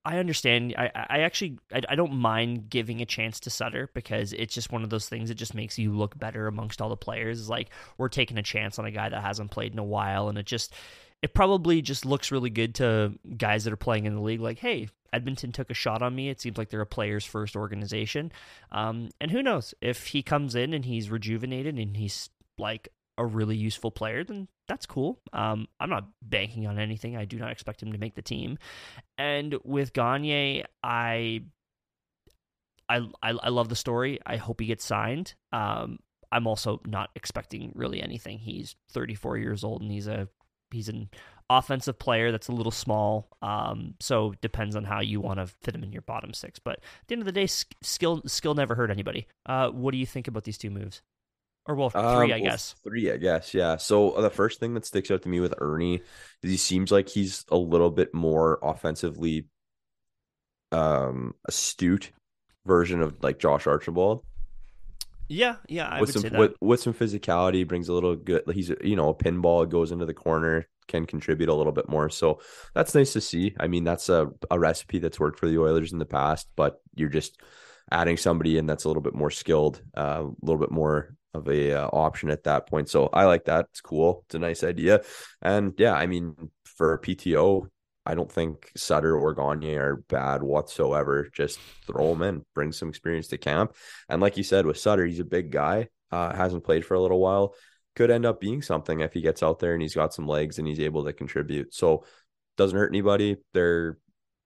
I, 0.06 0.18
understand. 0.18 0.76
I, 0.78 0.92
I 0.94 1.20
actually 1.22 1.60
I, 1.74 1.82
I 1.90 1.96
don't 1.96 2.14
mind 2.14 2.70
giving 2.70 3.02
a 3.02 3.06
chance 3.06 3.40
to 3.42 3.50
Sutter 3.50 3.90
because 3.94 4.34
it's 4.34 4.54
just 4.54 4.72
one 4.72 4.84
of 4.84 4.90
those 4.90 5.08
things 5.08 5.30
that 5.30 5.36
just 5.36 5.54
makes 5.54 5.78
you 5.78 5.92
look 5.94 6.18
better 6.18 6.48
amongst 6.48 6.82
all 6.82 6.90
the 6.90 6.98
players. 6.98 7.40
It's 7.40 7.50
like 7.50 7.70
we're 7.98 8.10
taking 8.10 8.38
a 8.38 8.44
chance 8.44 8.80
on 8.80 8.86
a 8.86 8.92
guy 8.92 9.10
that 9.10 9.22
hasn't 9.22 9.52
played 9.52 9.74
in 9.74 9.80
a 9.80 9.84
while, 9.84 10.30
and 10.30 10.38
it 10.38 10.46
just 10.46 10.74
it 11.22 11.34
probably 11.34 11.82
just 11.82 12.06
looks 12.06 12.32
really 12.32 12.50
good 12.50 12.76
to 12.76 13.14
guys 13.38 13.66
that 13.66 13.74
are 13.74 13.78
playing 13.78 14.06
in 14.06 14.16
the 14.16 14.22
league. 14.22 14.42
Like, 14.42 14.60
hey, 14.60 14.90
Edmonton 15.12 15.52
took 15.52 15.70
a 15.70 15.74
shot 15.74 16.02
on 16.02 16.16
me. 16.16 16.30
It 16.30 16.40
seems 16.40 16.58
like 16.58 16.70
they're 16.70 16.82
a 16.82 16.86
players 16.86 17.26
first 17.26 17.56
organization. 17.56 18.32
Um, 18.72 19.10
and 19.20 19.32
who 19.32 19.44
knows 19.44 19.74
if 19.82 20.08
he 20.08 20.24
comes 20.24 20.56
in 20.56 20.74
and 20.74 20.86
he's 20.86 21.10
rejuvenated 21.10 21.78
and 21.78 21.98
he's 21.98 22.30
like 22.58 22.90
a 23.18 23.26
really 23.26 23.58
useful 23.58 23.92
player, 23.92 24.24
then 24.24 24.48
that's 24.69 24.86
cool. 24.86 25.19
Um, 25.34 25.67
I'm 25.79 25.89
not 25.89 26.08
banking 26.21 26.67
on 26.67 26.79
anything. 26.79 27.17
I 27.17 27.25
do 27.25 27.38
not 27.38 27.51
expect 27.51 27.84
him 27.84 27.91
to 27.91 27.97
make 27.97 28.15
the 28.15 28.21
team. 28.21 28.58
And 29.17 29.55
with 29.65 29.91
Gagner, 29.91 30.63
I, 30.84 31.41
I, 32.88 32.97
I, 33.21 33.32
I 33.32 33.49
love 33.49 33.67
the 33.67 33.75
story. 33.75 34.19
I 34.25 34.38
hope 34.38 34.62
he 34.62 34.67
gets 34.67 34.86
signed. 34.86 35.34
Um, 35.51 35.99
I'm 36.32 36.47
also 36.47 36.79
not 36.86 37.10
expecting 37.15 37.71
really 37.75 38.01
anything. 38.01 38.38
He's 38.38 38.75
34 38.91 39.39
years 39.39 39.63
old 39.63 39.82
and 39.82 39.91
he's 39.91 40.08
a 40.08 40.29
he's 40.71 40.88
an 40.88 41.10
offensive 41.49 41.97
player 41.97 42.32
that's 42.32 42.47
a 42.47 42.51
little 42.51 42.71
small. 42.71 43.27
Um, 43.41 43.95
so 43.99 44.36
depends 44.39 44.75
on 44.75 44.84
how 44.84 45.01
you 45.01 45.19
want 45.19 45.39
to 45.39 45.47
fit 45.47 45.73
him 45.73 45.84
in 45.84 45.91
your 45.91 46.03
bottom 46.03 46.32
six. 46.32 46.60
But 46.60 46.75
at 46.75 47.08
the 47.08 47.13
end 47.13 47.23
of 47.23 47.25
the 47.25 47.32
day, 47.32 47.47
skill 47.47 48.21
skill 48.27 48.53
never 48.53 48.75
hurt 48.75 48.91
anybody. 48.91 49.25
Uh, 49.47 49.69
what 49.69 49.91
do 49.91 49.97
you 49.97 50.05
think 50.05 50.27
about 50.27 50.43
these 50.43 50.60
two 50.60 50.69
moves? 50.69 51.01
Or 51.69 51.75
well, 51.75 51.91
three, 51.91 52.01
um, 52.01 52.32
I 52.34 52.39
guess. 52.39 52.73
three, 52.84 53.12
I 53.12 53.17
guess. 53.17 53.53
Yeah. 53.53 53.77
So 53.77 54.13
uh, 54.13 54.21
the 54.21 54.32
first 54.32 54.60
thing 54.60 54.73
that 54.73 54.88
sticks 54.88 55.12
out 55.12 55.21
to 55.21 55.29
me 55.29 55.39
with 55.39 55.53
Erne 55.62 55.99
is 56.41 56.49
he 56.49 56.58
seems 56.58 56.91
like 56.91 57.08
he's 57.08 57.45
a 57.49 57.58
little 57.58 57.91
bit 57.91 58.12
more 58.12 58.58
offensively 58.63 59.45
um 60.71 61.34
astute 61.47 62.12
version 62.65 63.01
of 63.03 63.21
like 63.21 63.38
Josh 63.38 63.67
Archibald. 63.67 64.23
Yeah, 65.27 65.58
yeah, 65.67 65.88
I 65.88 66.01
with 66.01 66.08
would 66.08 66.13
some, 66.13 66.21
say 66.23 66.29
that. 66.29 66.39
With, 66.39 66.53
with 66.60 66.79
some 66.79 66.95
physicality, 66.95 67.67
brings 67.67 67.88
a 67.88 67.93
little 67.93 68.15
good. 68.15 68.41
He's 68.51 68.71
you 68.84 68.95
know 68.95 69.10
a 69.10 69.13
pinball 69.13 69.69
goes 69.69 69.91
into 69.91 70.08
the 70.08 70.13
corner, 70.15 70.67
can 70.88 71.05
contribute 71.05 71.49
a 71.49 71.53
little 71.53 71.71
bit 71.71 71.88
more. 71.88 72.10
So 72.10 72.41
that's 72.73 72.95
nice 72.95 73.13
to 73.13 73.21
see. 73.21 73.55
I 73.60 73.67
mean, 73.67 73.84
that's 73.84 74.10
a 74.10 74.32
a 74.49 74.58
recipe 74.58 74.97
that's 74.97 75.19
worked 75.19 75.38
for 75.38 75.47
the 75.47 75.60
Oilers 75.60 75.93
in 75.93 75.99
the 75.99 76.05
past, 76.05 76.47
but 76.55 76.82
you're 76.95 77.10
just 77.10 77.39
adding 77.91 78.17
somebody 78.17 78.58
in 78.58 78.65
that's 78.65 78.86
a 78.86 78.88
little 78.88 79.03
bit 79.03 79.13
more 79.13 79.29
skilled, 79.29 79.84
uh, 79.95 80.23
a 80.23 80.32
little 80.41 80.60
bit 80.60 80.71
more 80.71 81.15
of 81.34 81.48
a 81.48 81.74
uh, 81.74 81.88
option 81.88 82.30
at 82.30 82.44
that 82.44 82.68
point. 82.68 82.89
So 82.89 83.10
I 83.13 83.26
like 83.26 83.46
that. 83.46 83.68
It's 83.72 83.82
cool. 83.82 84.24
It's 84.26 84.36
a 84.36 84.39
nice 84.39 84.63
idea. 84.63 85.02
And 85.42 85.74
yeah, 85.78 85.94
I 85.94 86.08
mean, 86.08 86.36
for 86.63 86.98
PTO, 86.98 87.68
I 88.06 88.15
don't 88.15 88.32
think 88.32 88.72
Sutter 88.76 89.15
or 89.15 89.36
Gagner 89.36 89.94
are 89.94 89.96
bad 89.98 90.42
whatsoever. 90.42 91.30
Just 91.32 91.60
throw 91.86 92.13
them 92.13 92.24
in, 92.24 92.46
bring 92.56 92.72
some 92.72 92.89
experience 92.89 93.28
to 93.28 93.38
camp. 93.38 93.76
And 94.08 94.22
like 94.22 94.38
you 94.38 94.44
said, 94.44 94.65
with 94.65 94.78
Sutter, 94.78 95.06
he's 95.06 95.20
a 95.20 95.26
big 95.26 95.52
guy, 95.52 95.89
uh, 96.12 96.34
hasn't 96.34 96.63
played 96.63 96.86
for 96.86 96.96
a 96.96 97.02
little 97.02 97.20
while. 97.20 97.54
Could 97.96 98.10
end 98.10 98.26
up 98.26 98.39
being 98.39 98.62
something 98.62 99.02
if 99.02 99.13
he 99.13 99.22
gets 99.22 99.44
out 99.44 99.60
there 99.60 99.74
and 99.74 99.82
he's 99.82 99.96
got 99.96 100.13
some 100.13 100.28
legs 100.28 100.58
and 100.58 100.68
he's 100.68 100.80
able 100.80 101.06
to 101.06 101.13
contribute. 101.13 101.74
So 101.74 102.06
doesn't 102.58 102.78
hurt 102.78 102.92
anybody. 102.92 103.38
They're, 103.54 103.98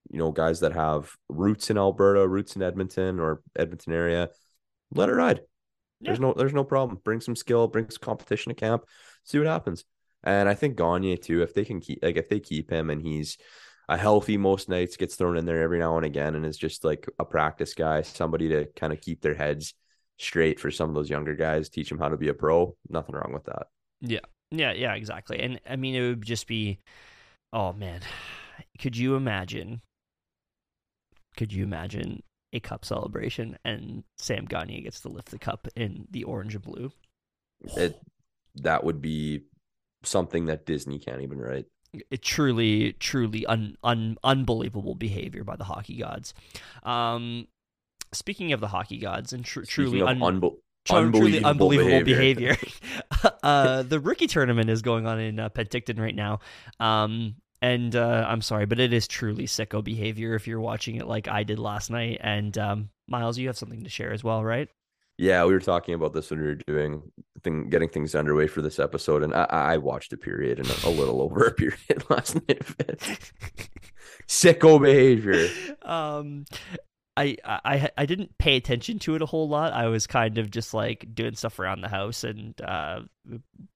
you 0.10 0.20
know, 0.20 0.32
guys 0.32 0.60
that 0.62 0.74
have 0.74 1.16
roots 1.30 1.70
in 1.70 1.78
Alberta, 1.78 2.28
roots 2.28 2.56
in 2.56 2.64
Edmonton 2.64 3.20
or 3.20 3.42
Edmonton 3.56 3.94
area. 3.94 4.30
Let 4.92 5.10
it 5.10 5.14
ride. 5.14 5.42
Yeah. 6.04 6.12
There's 6.12 6.20
no 6.20 6.34
there's 6.34 6.54
no 6.54 6.64
problem. 6.64 7.00
Bring 7.04 7.22
some 7.22 7.36
skill, 7.36 7.68
bring 7.68 7.90
some 7.90 8.02
competition 8.02 8.50
to 8.50 8.56
camp, 8.56 8.84
see 9.24 9.38
what 9.38 9.48
happens. 9.48 9.86
And 10.24 10.48
I 10.48 10.54
think 10.54 10.78
Gagner 10.78 11.18
too, 11.18 11.42
if 11.42 11.54
they 11.54 11.66
can 11.66 11.80
keep 11.80 12.00
like 12.04 12.18
if 12.18 12.30
they 12.30 12.40
keep 12.40 12.70
him 12.70 12.90
and 12.90 13.02
he's 13.02 13.38
a 13.90 13.98
healthy 13.98 14.38
most 14.38 14.70
nights, 14.70 14.98
gets 14.98 15.16
thrown 15.16 15.38
in 15.38 15.46
there 15.46 15.62
every 15.62 15.80
now 15.80 15.98
and 15.98 16.06
again, 16.06 16.36
and 16.36 16.46
is 16.46 16.58
just 16.58 16.84
like 16.84 17.08
a 17.20 17.26
practice 17.26 17.74
guy, 17.74 18.02
somebody 18.02 18.50
to 18.50 18.66
kind 18.76 18.94
of 18.94 19.02
keep 19.02 19.22
their 19.22 19.34
heads 19.34 19.74
straight 20.18 20.60
for 20.60 20.72
some 20.72 20.90
of 20.90 20.96
those 20.96 21.10
younger 21.10 21.36
guys, 21.36 21.70
teach 21.70 21.90
them 21.90 22.00
how 22.00 22.10
to 22.10 22.18
be 22.18 22.30
a 22.30 22.34
pro. 22.34 22.76
Nothing 22.90 23.16
wrong 23.16 23.34
with 23.34 23.46
that. 23.46 23.68
Yeah. 24.02 24.20
Yeah, 24.52 24.74
yeah, 24.74 24.94
exactly. 24.94 25.40
And 25.40 25.60
I 25.70 25.76
mean 25.76 25.96
it 25.96 26.08
would 26.08 26.22
just 26.22 26.48
be 26.48 26.80
oh 27.52 27.74
man. 27.74 28.02
Could 28.80 28.96
you 28.96 29.16
imagine 29.16 29.82
could 31.36 31.52
you 31.52 31.64
imagine 31.64 32.22
a 32.54 32.60
cup 32.60 32.86
celebration 32.86 33.58
and 33.66 34.04
Sam 34.18 34.46
Gagner 34.46 34.82
gets 34.82 35.02
to 35.02 35.10
lift 35.10 35.32
the 35.32 35.40
cup 35.40 35.68
in 35.76 36.08
the 36.12 36.24
orange 36.24 36.56
and 36.56 36.64
blue? 36.64 36.92
It 37.76 38.00
that 38.56 38.84
would 38.84 39.02
be 39.02 39.42
something 40.04 40.46
that 40.46 40.66
Disney 40.66 41.00
can't 41.00 41.22
even 41.22 41.40
write. 41.40 41.66
It 42.10 42.22
truly, 42.22 42.94
truly 42.94 43.46
un, 43.46 43.78
un, 43.84 44.18
unbelievable 44.24 44.96
behavior 44.96 45.44
by 45.44 45.56
the 45.56 45.64
hockey 45.64 45.98
gods. 45.98 46.34
Um, 46.84 47.48
speaking 48.12 48.52
of 48.52 48.60
the 48.60 48.68
hockey 48.68 48.98
gods 48.98 49.34
and 49.34 49.46
tr- 49.46 49.62
truly 49.62 50.02
un- 50.02 50.20
unbe- 50.20 50.58
unbelievable, 50.90 51.20
truly 51.20 51.44
unbelievable 51.44 52.04
behavior, 52.04 52.56
behavior 52.56 52.58
uh, 53.44 53.84
the 53.84 54.00
rookie 54.00 54.28
tournament 54.28 54.70
is 54.70 54.82
going 54.82 55.06
on 55.06 55.20
in 55.20 55.40
uh, 55.40 55.50
Penticton 55.50 56.00
right 56.00 56.16
now. 56.16 56.40
Um, 56.80 57.36
and 57.64 57.96
uh, 57.96 58.26
I'm 58.28 58.42
sorry, 58.42 58.66
but 58.66 58.82
it 58.82 58.92
is 58.92 59.08
truly 59.08 59.46
sicko 59.46 59.82
behavior 59.82 60.36
if 60.36 60.48
you're 60.48 60.60
watching 60.60 60.98
it 60.98 61.08
like 61.08 61.30
I 61.30 61.44
did 61.44 61.60
last 61.60 61.90
night. 61.90 62.18
And 62.20 62.58
um, 62.58 62.90
Miles, 63.08 63.38
you 63.38 63.48
have 63.48 63.58
something 63.58 63.86
to 63.86 63.90
share 63.90 64.12
as 64.12 64.22
well, 64.22 64.44
right? 64.44 64.68
Yeah, 65.18 65.46
we 65.46 65.54
were 65.54 65.62
talking 65.62 65.94
about 65.94 66.12
this 66.12 66.30
when 66.30 66.42
we 66.42 66.48
were 66.48 66.60
doing 66.68 67.02
thing, 67.42 67.70
getting 67.70 67.88
things 67.88 68.16
underway 68.16 68.48
for 68.48 68.62
this 68.62 68.80
episode, 68.80 69.24
and 69.24 69.34
I, 69.34 69.46
I 69.50 69.78
watched 69.78 70.12
a 70.12 70.18
period 70.18 70.60
and 70.60 70.70
a, 70.70 70.88
a 70.88 70.90
little 70.90 71.22
over 71.22 71.46
a 71.46 71.54
period 71.54 72.04
last 72.10 72.36
night. 72.36 72.66
Sicko 74.28 74.82
behavior. 74.82 75.48
Um, 75.84 76.44
I, 77.16 77.38
I 77.46 77.90
I 77.96 78.06
didn't 78.08 78.38
pay 78.40 78.56
attention 78.56 78.98
to 79.00 79.16
it 79.16 79.22
a 79.22 79.26
whole 79.28 79.48
lot. 79.48 79.72
I 79.74 79.88
was 79.88 80.08
kind 80.08 80.40
of 80.40 80.50
just 80.50 80.74
like 80.74 81.14
doing 81.14 81.36
stuff 81.36 81.60
around 81.60 81.82
the 81.82 81.88
house 81.88 82.24
and 82.24 82.60
uh, 82.60 83.02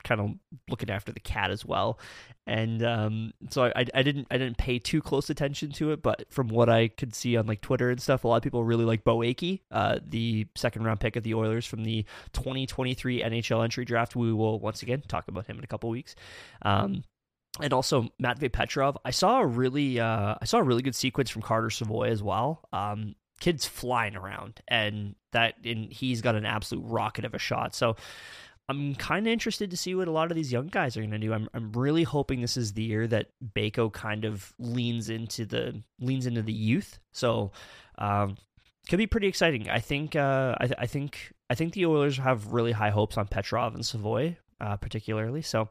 kind 0.04 0.22
of 0.22 0.32
looking 0.70 0.90
after 0.90 1.12
the 1.12 1.20
cat 1.20 1.52
as 1.52 1.64
well. 1.64 2.00
And 2.48 2.82
um, 2.82 3.34
so 3.52 3.66
I, 3.66 3.86
I 3.94 4.02
didn't 4.02 4.28
I 4.32 4.38
didn't 4.38 4.58
pay 4.58 4.80
too 4.80 5.02
close 5.02 5.30
attention 5.30 5.72
to 5.74 5.92
it. 5.92 6.02
But 6.02 6.26
from 6.32 6.48
what 6.48 6.68
I 6.68 6.88
could 6.88 7.14
see 7.14 7.38
on 7.38 7.46
like 7.46 7.62
Twitter 7.62 7.92
and 7.92 8.02
stuff, 8.02 8.24
a 8.24 8.28
lot 8.28 8.38
of 8.38 8.44
people 8.44 8.64
really 8.64 8.86
like 8.86 9.04
Beau 9.04 9.20
Akey, 9.20 9.62
uh, 9.70 10.00
the 10.04 10.48
second 10.56 10.84
round 10.84 11.00
pick 11.00 11.16
of 11.16 11.24
the 11.24 11.36
Oilers 11.36 11.66
from 11.66 11.84
the 11.84 12.06
2023 12.34 13.22
NHL 13.22 13.64
entry 13.64 13.86
draft. 13.86 14.16
We 14.16 14.34
will 14.34 14.60
once 14.60 14.82
again 14.82 15.04
talk 15.08 15.28
about 15.28 15.46
him 15.46 15.60
in 15.60 15.64
a 15.64 15.68
couple 15.68 15.92
weeks. 15.92 16.16
Um, 16.64 17.04
and 17.62 17.74
also 17.74 18.10
Matvey 18.20 18.50
Petrov. 18.50 18.98
I 19.06 19.12
saw 19.12 19.42
a 19.42 19.46
really 19.46 20.00
uh, 20.00 20.36
I 20.42 20.46
saw 20.46 20.58
a 20.58 20.64
really 20.64 20.82
good 20.82 20.96
sequence 20.96 21.30
from 21.30 21.44
Carter 21.44 21.70
Savoie 21.70 22.10
as 22.10 22.24
well. 22.24 22.68
Um, 22.74 23.16
kids 23.40 23.66
flying 23.66 24.16
around, 24.16 24.62
and 24.68 25.16
that 25.32 25.56
and 25.64 25.92
he's 25.92 26.22
got 26.22 26.36
an 26.36 26.46
absolute 26.46 26.84
rocket 26.86 27.26
of 27.26 27.34
a 27.34 27.40
shot. 27.40 27.76
So 27.76 27.96
I'm 28.70 28.96
kind 28.96 29.28
of 29.28 29.32
interested 29.32 29.72
to 29.72 29.78
see 29.78 29.96
what 29.96 30.08
a 30.08 30.12
lot 30.12 30.32
of 30.32 30.36
these 30.36 30.52
young 30.52 30.68
guys 30.68 30.98
are 30.98 31.02
going 31.02 31.12
to 31.12 31.20
do. 31.20 31.34
I'm 31.34 31.48
I'm 31.54 31.72
really 31.72 32.04
hoping 32.04 32.42
this 32.42 32.58
is 32.58 32.74
the 32.74 32.84
year 32.84 33.08
that 33.08 33.28
Bayko 33.56 33.92
kind 33.92 34.26
of 34.26 34.54
leans 34.60 35.10
into 35.10 35.46
the 35.46 35.82
leans 36.00 36.26
into 36.26 36.42
the 36.42 36.54
youth. 36.54 37.00
So 37.14 37.52
um, 37.98 38.38
could 38.90 38.98
be 38.98 39.08
pretty 39.08 39.28
exciting. 39.28 39.70
I 39.70 39.80
think 39.80 40.16
uh, 40.16 40.56
I, 40.60 40.70
I 40.80 40.86
think 40.88 41.34
I 41.50 41.56
think 41.56 41.74
the 41.74 41.86
Oilers 41.86 42.18
have 42.18 42.54
really 42.54 42.72
high 42.72 42.90
hopes 42.90 43.18
on 43.18 43.28
Petrov 43.28 43.76
and 43.76 43.86
Savoie 43.86 44.38
uh, 44.60 44.78
particularly. 44.78 45.42
So 45.42 45.62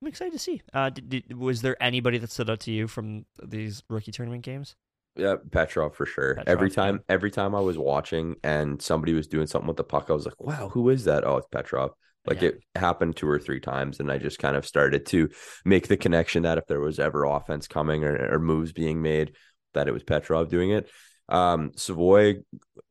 I'm 0.00 0.08
excited 0.08 0.32
to 0.32 0.38
see. 0.38 0.62
Uh, 0.72 0.90
did, 0.90 1.08
did, 1.08 1.36
was 1.36 1.62
there 1.62 1.82
anybody 1.82 2.18
that 2.18 2.30
stood 2.30 2.50
out 2.50 2.60
to 2.60 2.72
you 2.72 2.86
from 2.88 3.24
these 3.42 3.82
rookie 3.88 4.12
tournament 4.12 4.42
games? 4.42 4.76
Yeah, 5.16 5.36
Petrov 5.50 5.94
for 5.94 6.06
sure. 6.06 6.36
Petrov, 6.36 6.48
every 6.48 6.70
time, 6.70 6.94
yeah. 6.96 7.14
every 7.14 7.30
time 7.30 7.54
I 7.54 7.60
was 7.60 7.78
watching 7.78 8.36
and 8.42 8.82
somebody 8.82 9.14
was 9.14 9.28
doing 9.28 9.46
something 9.46 9.68
with 9.68 9.76
the 9.76 9.84
puck, 9.84 10.06
I 10.08 10.12
was 10.12 10.26
like, 10.26 10.40
"Wow, 10.40 10.70
who 10.70 10.88
is 10.88 11.04
that?" 11.04 11.24
Oh, 11.24 11.36
it's 11.36 11.46
Petrov. 11.48 11.92
Like 12.26 12.40
yeah. 12.40 12.50
it 12.50 12.64
happened 12.74 13.16
two 13.16 13.28
or 13.28 13.38
three 13.38 13.60
times, 13.60 14.00
and 14.00 14.10
I 14.10 14.18
just 14.18 14.38
kind 14.38 14.56
of 14.56 14.66
started 14.66 15.06
to 15.06 15.28
make 15.64 15.88
the 15.88 15.96
connection 15.96 16.42
that 16.44 16.58
if 16.58 16.66
there 16.66 16.80
was 16.80 16.98
ever 16.98 17.24
offense 17.24 17.68
coming 17.68 18.02
or, 18.02 18.34
or 18.34 18.38
moves 18.38 18.72
being 18.72 19.02
made, 19.02 19.36
that 19.74 19.88
it 19.88 19.92
was 19.92 20.02
Petrov 20.02 20.48
doing 20.48 20.70
it. 20.70 20.90
Um, 21.28 21.72
Savoie, 21.76 22.42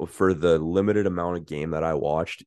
for 0.07 0.33
the 0.33 0.59
limited 0.59 1.07
amount 1.07 1.37
of 1.37 1.45
game 1.45 1.71
that 1.71 1.83
I 1.83 1.95
watched, 1.95 2.43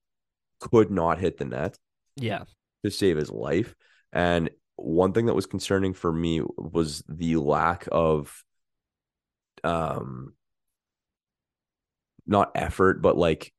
could 0.60 0.90
not 0.90 1.18
hit 1.18 1.38
the 1.38 1.44
net. 1.44 1.76
Yeah, 2.16 2.44
to 2.84 2.90
save 2.90 3.16
his 3.16 3.30
life. 3.30 3.74
And 4.12 4.48
one 4.76 5.12
thing 5.12 5.26
that 5.26 5.34
was 5.34 5.46
concerning 5.46 5.92
for 5.92 6.12
me 6.12 6.40
was 6.56 7.02
the 7.08 7.36
lack 7.36 7.88
of 7.90 8.44
um 9.66 10.32
not 12.26 12.52
effort, 12.54 13.02
but 13.02 13.16
like 13.16 13.52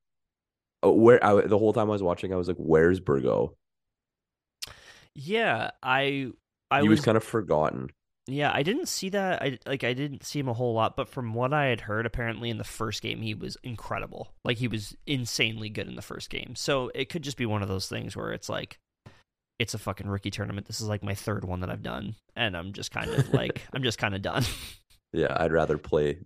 uh, 0.84 0.92
where 0.92 1.24
I, 1.24 1.42
the 1.42 1.58
whole 1.58 1.74
time 1.74 1.90
I 1.90 1.94
was 1.94 2.04
watching, 2.04 2.34
I 2.34 2.38
was 2.38 2.48
like, 2.48 2.58
"Where's 2.58 3.00
Burgo?" 3.00 3.56
Yeah, 5.16 5.72
I, 5.82 6.32
I 6.70 6.82
was, 6.82 6.90
was 6.90 7.02
kind 7.02 7.18
of 7.18 7.24
forgotten. 7.24 7.90
Yeah, 8.28 8.52
I 8.54 8.62
didn't 8.62 8.88
see 8.88 9.10
that. 9.10 9.42
I 9.42 9.58
like 9.66 9.84
I 9.84 9.94
didn't 9.94 10.26
see 10.26 10.40
him 10.40 10.50
a 10.50 10.54
whole 10.54 10.74
lot, 10.74 10.98
but 10.98 11.08
from 11.08 11.34
what 11.34 11.54
I 11.54 11.68
had 11.68 11.82
heard, 11.82 12.06
apparently 12.06 12.50
in 12.50 12.58
the 12.58 12.64
first 12.66 13.02
game 13.02 13.22
he 13.22 13.34
was 13.34 13.58
incredible. 13.64 14.34
Like 14.44 14.58
he 14.58 14.68
was 14.68 14.96
insanely 15.06 15.70
good 15.70 15.88
in 15.88 15.96
the 15.96 16.02
first 16.02 16.30
game. 16.30 16.54
So 16.56 16.92
it 16.94 17.10
could 17.10 17.24
just 17.24 17.38
be 17.38 17.46
one 17.46 17.62
of 17.62 17.70
those 17.70 17.88
things 17.88 18.18
where 18.18 18.34
it's 18.34 18.50
like 18.50 18.80
it's 19.60 19.74
a 19.74 19.80
fucking 19.80 20.08
rookie 20.08 20.30
tournament. 20.30 20.68
This 20.68 20.82
is 20.82 20.88
like 20.88 21.04
my 21.04 21.16
third 21.16 21.46
one 21.46 21.62
that 21.62 21.70
I've 21.70 21.82
done, 21.82 22.16
and 22.36 22.56
I'm 22.56 22.74
just 22.74 22.92
kind 22.92 23.10
of 23.10 23.34
like 23.34 23.62
I'm 23.74 23.84
just 23.84 23.98
kind 23.98 24.14
of 24.14 24.22
done. 24.22 24.44
Yeah, 25.14 25.36
I'd 25.38 25.52
rather 25.52 25.78
play 25.78 26.20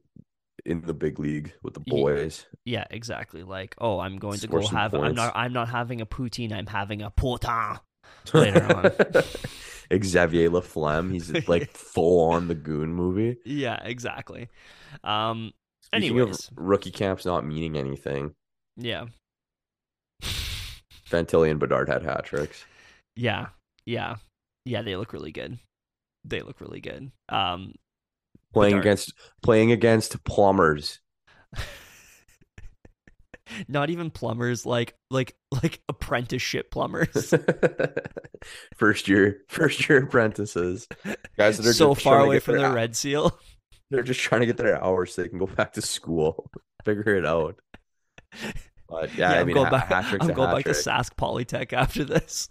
in 0.65 0.81
the 0.81 0.93
big 0.93 1.19
league 1.19 1.53
with 1.63 1.73
the 1.73 1.79
boys. 1.79 2.45
Yeah, 2.65 2.85
exactly. 2.89 3.43
Like, 3.43 3.75
oh, 3.79 3.99
I'm 3.99 4.17
going 4.17 4.39
to 4.39 4.47
go 4.47 4.65
have. 4.67 4.91
Points. 4.91 5.07
I'm 5.07 5.15
not. 5.15 5.33
I'm 5.35 5.53
not 5.53 5.69
having 5.69 6.01
a 6.01 6.05
poutine. 6.05 6.51
I'm 6.51 6.67
having 6.67 7.01
a 7.01 7.11
potin 7.11 7.79
later 8.33 8.63
on. 8.75 9.23
Xavier 10.03 10.49
Laflamme. 10.49 11.11
He's 11.11 11.31
like 11.47 11.71
full 11.71 12.31
on 12.31 12.47
the 12.47 12.55
Goon 12.55 12.93
movie. 12.93 13.37
Yeah, 13.45 13.81
exactly. 13.83 14.49
Um. 15.03 15.53
Speaking 15.83 16.17
anyways, 16.19 16.49
rookie 16.55 16.91
camps 16.91 17.25
not 17.25 17.45
meaning 17.45 17.77
anything. 17.77 18.33
Yeah. 18.77 19.07
Fantilli 20.23 21.51
and 21.51 21.59
Bedard 21.59 21.89
had 21.89 22.03
hat 22.03 22.23
tricks. 22.23 22.63
Yeah, 23.17 23.47
yeah, 23.85 24.15
yeah. 24.63 24.81
They 24.81 24.95
look 24.95 25.11
really 25.11 25.33
good. 25.33 25.59
They 26.23 26.41
look 26.41 26.61
really 26.61 26.79
good. 26.79 27.11
Um, 27.27 27.73
playing 28.53 28.77
against 28.77 29.13
playing 29.41 29.71
against 29.71 30.23
plumbers. 30.23 30.99
Not 33.67 33.89
even 33.89 34.09
plumbers, 34.11 34.65
like 34.65 34.95
like 35.09 35.35
like 35.51 35.81
apprenticeship 35.89 36.71
plumbers. 36.71 37.33
first 38.75 39.07
year, 39.07 39.41
first 39.49 39.87
year 39.87 40.03
apprentices, 40.03 40.87
guys 41.37 41.57
that 41.57 41.65
are 41.65 41.73
so 41.73 41.93
far 41.93 42.19
away 42.21 42.39
from 42.39 42.55
their, 42.55 42.67
their 42.67 42.75
red 42.75 42.95
seal. 42.95 43.37
They're 43.91 44.03
just 44.03 44.21
trying 44.21 44.41
to 44.41 44.47
get 44.47 44.55
their 44.55 44.81
hours 44.81 45.13
so 45.13 45.21
they 45.21 45.27
can 45.27 45.37
go 45.37 45.47
back 45.47 45.73
to 45.73 45.81
school, 45.81 46.49
figure 46.85 47.15
it 47.15 47.25
out. 47.25 47.59
But 48.87 49.13
yeah, 49.15 49.31
yeah 49.31 49.37
I 49.37 49.41
am 49.41 49.47
mean, 49.47 49.55
going 49.55 49.69
back, 49.69 49.91
I'm 49.91 50.33
going 50.33 50.55
back 50.55 50.63
to 50.63 50.71
Sask 50.71 51.15
Polytech 51.15 51.73
after 51.73 52.05
this. 52.05 52.47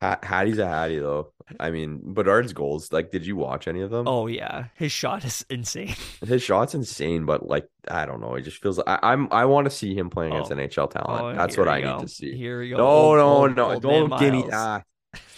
Hattie's 0.00 0.58
a 0.58 0.66
Hattie 0.66 1.00
though. 1.00 1.32
I 1.58 1.70
mean, 1.70 2.00
Bedard's 2.04 2.52
goals. 2.52 2.92
Like, 2.92 3.10
did 3.10 3.26
you 3.26 3.34
watch 3.36 3.68
any 3.68 3.80
of 3.80 3.90
them? 3.90 4.06
Oh 4.06 4.26
yeah, 4.26 4.66
his 4.74 4.92
shot 4.92 5.24
is 5.24 5.44
insane. 5.50 5.94
His 6.26 6.42
shot's 6.42 6.74
insane, 6.74 7.24
but 7.24 7.46
like, 7.46 7.68
I 7.90 8.06
don't 8.06 8.20
know. 8.20 8.34
It 8.34 8.42
just 8.42 8.62
feels. 8.62 8.78
Like, 8.78 8.86
I, 9.02 9.12
am 9.12 9.28
I 9.30 9.44
want 9.46 9.64
to 9.64 9.70
see 9.70 9.94
him 9.94 10.10
playing 10.10 10.32
against 10.32 10.52
oh. 10.52 10.56
NHL 10.56 10.90
talent. 10.90 11.24
Oh, 11.24 11.34
That's 11.34 11.56
what 11.56 11.68
I 11.68 11.80
go. 11.80 11.96
need 11.96 12.06
to 12.06 12.08
see. 12.08 12.36
Here 12.36 12.60
we 12.60 12.70
go. 12.70 12.76
No, 12.76 12.86
old, 12.86 13.16
no, 13.16 13.28
old, 13.28 13.56
no. 13.56 13.70
Old 13.72 13.82
don't 13.82 14.18
give 14.20 14.32
me 14.32 14.44
that. 14.50 14.84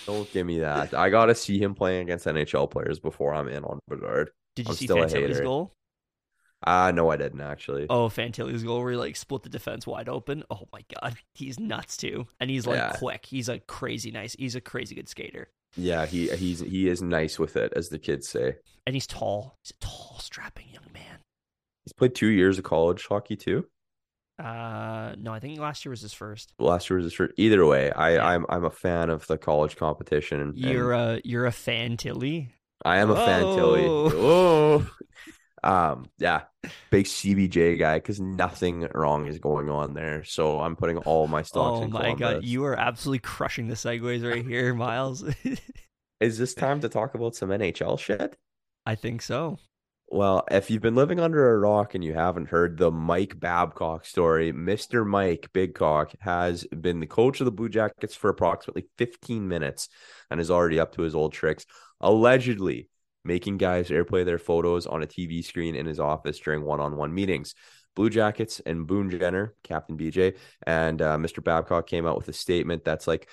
Don't 0.07 0.31
give 0.33 0.47
me 0.47 0.59
that. 0.61 0.95
I 0.95 1.11
got 1.11 1.27
to 1.27 1.35
see 1.35 1.59
him 1.59 1.75
playing 1.75 2.03
against 2.03 2.27
NHL 2.27 2.71
players 2.71 2.99
before 2.99 3.35
I'm 3.35 3.49
in 3.49 3.65
on 3.65 3.79
Bedard. 3.89 4.31
Did 4.57 4.67
you 4.67 4.71
I'm 4.71 4.77
see 4.77 4.87
Fantilli's 4.89 5.41
goal? 5.41 5.73
Uh 6.67 6.93
no, 6.95 7.11
I 7.11 7.17
didn't 7.17 7.41
actually. 7.41 7.87
Oh, 7.89 8.09
Fantilli's 8.09 8.63
goal 8.63 8.83
where 8.83 8.91
he 8.93 8.97
like 8.99 9.17
split 9.17 9.43
the 9.43 9.49
defense 9.49 9.87
wide 9.87 10.09
open. 10.09 10.45
Oh 10.51 10.69
my 10.73 10.85
god, 11.01 11.17
he's 11.35 11.59
nuts 11.59 11.97
too, 11.97 12.27
and 12.39 12.51
he's 12.51 12.67
like 12.67 12.77
Yeah. 12.77 12.93
quick. 12.99 13.25
He's 13.27 13.49
a 13.49 13.59
crazy 13.61 14.11
nice. 14.11 14.35
He's 14.39 14.55
a 14.57 14.61
crazy 14.61 14.95
good 14.95 15.09
skater, 15.09 15.49
Yeah, 15.77 16.05
he 16.07 16.29
he's 16.29 16.61
he 16.61 16.89
is 16.89 17.01
nice 17.01 17.39
with 17.39 17.57
it, 17.57 17.73
as 17.75 17.89
the 17.89 17.99
kids 17.99 18.29
say. 18.29 18.57
and 18.87 18.95
he's 18.95 19.07
tall. 19.07 19.57
He's 19.65 19.71
a 19.73 19.85
tall, 19.85 20.19
strapping 20.21 20.67
young 20.73 20.93
man. 20.93 21.19
He's 21.87 21.93
played 21.95 22.15
two 22.15 22.27
years 22.29 22.59
of 22.59 22.65
college 22.65 23.07
hockey 23.07 23.37
too. 23.37 23.67
Uh, 24.39 25.15
no, 25.19 25.33
I 25.35 25.39
think 25.41 25.59
last 25.59 25.85
year 25.85 25.91
was 25.91 26.01
his 26.01 26.13
first. 26.15 26.53
Last 26.59 26.89
year 26.89 26.97
was 26.97 27.05
his 27.05 27.13
first. 27.15 27.35
Either 27.37 27.65
way, 27.67 27.91
I 27.93 28.15
Yeah. 28.15 28.27
I'm 28.27 28.45
I'm 28.51 28.65
a 28.65 28.71
fan 28.71 29.09
of 29.11 29.27
the 29.27 29.39
college 29.39 29.77
competition. 29.77 30.41
And, 30.41 30.59
You're 30.59 30.93
a 30.93 31.21
you're 31.25 31.47
a 31.47 31.51
Fantilli. 31.51 32.49
I 32.85 32.99
am 32.99 33.11
a 33.11 33.17
fan, 33.17 33.43
Tilly. 33.43 33.85
Oh. 33.87 34.87
Um, 35.63 36.07
yeah, 36.19 36.43
big 36.91 37.07
CBJ 37.07 37.79
guy 37.79 37.99
because 37.99 38.21
nothing 38.21 38.89
wrong 38.95 39.27
is 39.27 39.39
going 39.39 39.69
on 39.69 39.95
there. 39.95 40.25
So 40.25 40.61
I'm 40.61 40.77
putting 40.77 40.99
all 40.99 41.27
my 41.29 41.43
stocks 41.43 41.81
Oh 41.81 41.83
in 41.83 41.91
my 41.91 42.15
god, 42.15 42.45
you 42.45 42.65
are 42.65 42.79
absolutely 42.79 43.21
crushing 43.21 43.69
the 43.69 43.75
segues 43.75 44.29
right 44.29 44.45
here, 44.45 44.75
Miles. 44.75 45.25
Is 46.21 46.39
this 46.39 46.55
time 46.55 46.81
to 46.81 46.89
talk 46.89 47.15
about 47.15 47.35
some 47.35 47.49
NHL 47.49 47.99
shit? 47.99 48.37
I 48.85 48.95
think 48.95 49.23
so. 49.23 49.59
Well, 50.13 50.45
if 50.51 50.71
you've 50.71 50.83
been 50.83 50.97
living 50.97 51.21
under 51.21 51.51
a 51.51 51.59
rock 51.59 51.95
and 51.95 52.03
you 52.03 52.15
haven't 52.15 52.49
heard 52.49 52.77
the 52.77 52.91
Mike 52.91 53.39
Babcock 53.39 54.05
story, 54.05 54.53
Mr. 54.53 55.07
Mike 55.07 55.51
Bigcock 55.55 56.15
has 56.19 56.65
been 56.65 56.99
the 56.99 57.07
coach 57.07 57.41
of 57.41 57.45
the 57.45 57.53
Blue 57.53 57.69
Jackets 57.69 58.17
for 58.17 58.29
approximately 58.29 58.89
15 58.99 59.47
minutes 59.47 59.89
and 60.29 60.41
is 60.41 60.51
already 60.51 60.81
up 60.81 60.97
to 60.97 61.03
his 61.03 61.15
old 61.15 61.33
tricks, 61.33 61.65
allegedly 62.01 62.89
making 63.25 63.59
guys 63.59 63.89
airplay 63.89 64.25
their 64.25 64.39
photos 64.39 64.87
on 64.87 65.03
a 65.03 65.07
TV 65.07 65.45
screen 65.45 65.75
in 65.75 65.87
his 65.87 66.01
office 66.01 66.39
during 66.39 66.63
one 66.63 66.81
on 66.81 66.97
one 66.97 67.15
meetings. 67.15 67.55
Blue 67.97 68.11
Jackets 68.11 68.61
and 68.61 68.87
Boone 68.87 69.11
Jenner, 69.11 69.55
Captain 69.65 69.99
BJ, 69.99 70.37
and 70.67 71.03
uh, 71.03 71.17
Mr. 71.17 71.43
Babcock 71.43 71.87
came 71.87 72.07
out 72.07 72.17
with 72.17 72.29
a 72.29 72.33
statement 72.33 72.85
that's 72.85 73.07
like, 73.07 73.29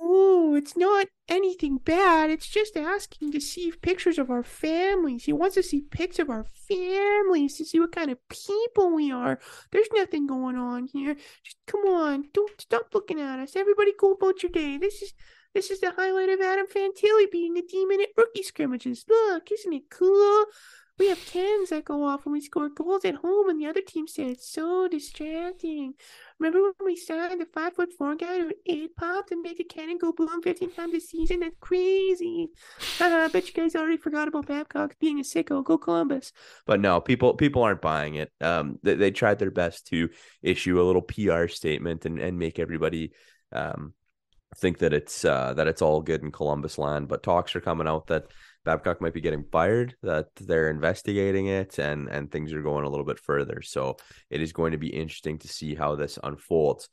Oh, 0.00 0.54
it's 0.54 0.76
not 0.76 1.06
anything 1.28 1.76
bad. 1.76 2.30
It's 2.30 2.48
just 2.48 2.76
asking 2.76 3.32
to 3.32 3.40
see 3.40 3.72
pictures 3.82 4.18
of 4.18 4.30
our 4.30 4.42
families. 4.42 5.24
He 5.24 5.32
wants 5.32 5.54
to 5.56 5.62
see 5.62 5.82
pics 5.82 6.18
of 6.18 6.30
our 6.30 6.44
families 6.68 7.56
to 7.58 7.64
see 7.64 7.78
what 7.78 7.92
kind 7.92 8.10
of 8.10 8.18
people 8.28 8.94
we 8.94 9.12
are. 9.12 9.38
There's 9.70 9.88
nothing 9.92 10.26
going 10.26 10.56
on 10.56 10.88
here. 10.92 11.14
Just 11.14 11.56
come 11.66 11.82
on, 11.82 12.24
don't 12.32 12.60
stop 12.60 12.88
looking 12.94 13.20
at 13.20 13.38
us. 13.38 13.54
Everybody, 13.54 13.92
go 13.98 14.12
about 14.12 14.42
your 14.42 14.50
day. 14.50 14.78
This 14.78 15.02
is 15.02 15.12
this 15.54 15.70
is 15.70 15.80
the 15.80 15.92
highlight 15.92 16.28
of 16.28 16.40
Adam 16.40 16.66
Fantilli 16.66 17.30
being 17.30 17.56
a 17.56 17.62
demon 17.62 18.00
at 18.00 18.08
rookie 18.16 18.42
scrimmages. 18.42 19.04
Look, 19.08 19.50
isn't 19.50 19.72
it 19.72 19.90
cool? 19.90 20.46
We 20.98 21.08
have 21.08 21.24
cans 21.24 21.70
that 21.70 21.86
go 21.86 22.04
off 22.04 22.26
when 22.26 22.34
we 22.34 22.40
score 22.40 22.68
goals 22.68 23.04
at 23.04 23.14
home, 23.14 23.48
and 23.48 23.60
the 23.60 23.66
other 23.66 23.80
team 23.80 24.06
said 24.06 24.26
it's 24.28 24.52
so 24.52 24.88
distracting. 24.88 25.94
Remember 26.38 26.62
when 26.62 26.74
we 26.84 26.96
signed 26.96 27.40
the 27.40 27.46
five 27.46 27.74
foot 27.74 27.88
four 27.96 28.14
guy 28.14 28.40
who 28.40 28.52
eight 28.66 28.94
popped 28.94 29.32
and 29.32 29.40
made 29.42 29.56
the 29.56 29.64
cannon 29.64 29.96
go 29.96 30.12
boom 30.12 30.42
15 30.42 30.70
times 30.72 30.94
a 30.94 31.00
season? 31.00 31.40
That's 31.40 31.56
crazy. 31.60 32.50
I 33.00 33.28
bet 33.28 33.48
you 33.48 33.54
guys 33.54 33.74
already 33.74 33.96
forgot 33.96 34.28
about 34.28 34.46
Babcock 34.46 34.96
being 35.00 35.18
a 35.18 35.22
sicko. 35.22 35.64
Go 35.64 35.78
Columbus. 35.78 36.32
but 36.66 36.78
no, 36.78 37.00
people 37.00 37.34
people 37.34 37.62
aren't 37.62 37.80
buying 37.80 38.16
it. 38.16 38.30
Um, 38.40 38.78
they, 38.82 38.94
they 38.94 39.10
tried 39.10 39.38
their 39.38 39.50
best 39.50 39.86
to 39.88 40.10
issue 40.42 40.80
a 40.80 40.84
little 40.84 41.02
PR 41.02 41.48
statement 41.48 42.04
and 42.04 42.18
and 42.18 42.38
make 42.38 42.58
everybody 42.58 43.12
um 43.50 43.94
think 44.56 44.78
that 44.78 44.92
it's 44.92 45.24
uh 45.24 45.54
that 45.54 45.66
it's 45.68 45.82
all 45.82 46.00
good 46.02 46.22
in 46.22 46.30
Columbus 46.32 46.78
land. 46.78 47.08
But 47.08 47.22
talks 47.22 47.54
are 47.56 47.60
coming 47.60 47.88
out 47.88 48.06
that 48.08 48.26
Babcock 48.64 49.00
might 49.00 49.14
be 49.14 49.20
getting 49.20 49.44
fired, 49.50 49.96
that 50.02 50.26
they're 50.36 50.70
investigating 50.70 51.46
it, 51.46 51.78
and 51.78 52.08
and 52.08 52.30
things 52.30 52.52
are 52.52 52.62
going 52.62 52.84
a 52.84 52.88
little 52.88 53.06
bit 53.06 53.18
further. 53.18 53.62
So 53.62 53.96
it 54.30 54.40
is 54.40 54.52
going 54.52 54.72
to 54.72 54.78
be 54.78 54.88
interesting 54.88 55.38
to 55.38 55.48
see 55.48 55.74
how 55.74 55.96
this 55.96 56.18
unfolds. 56.22 56.88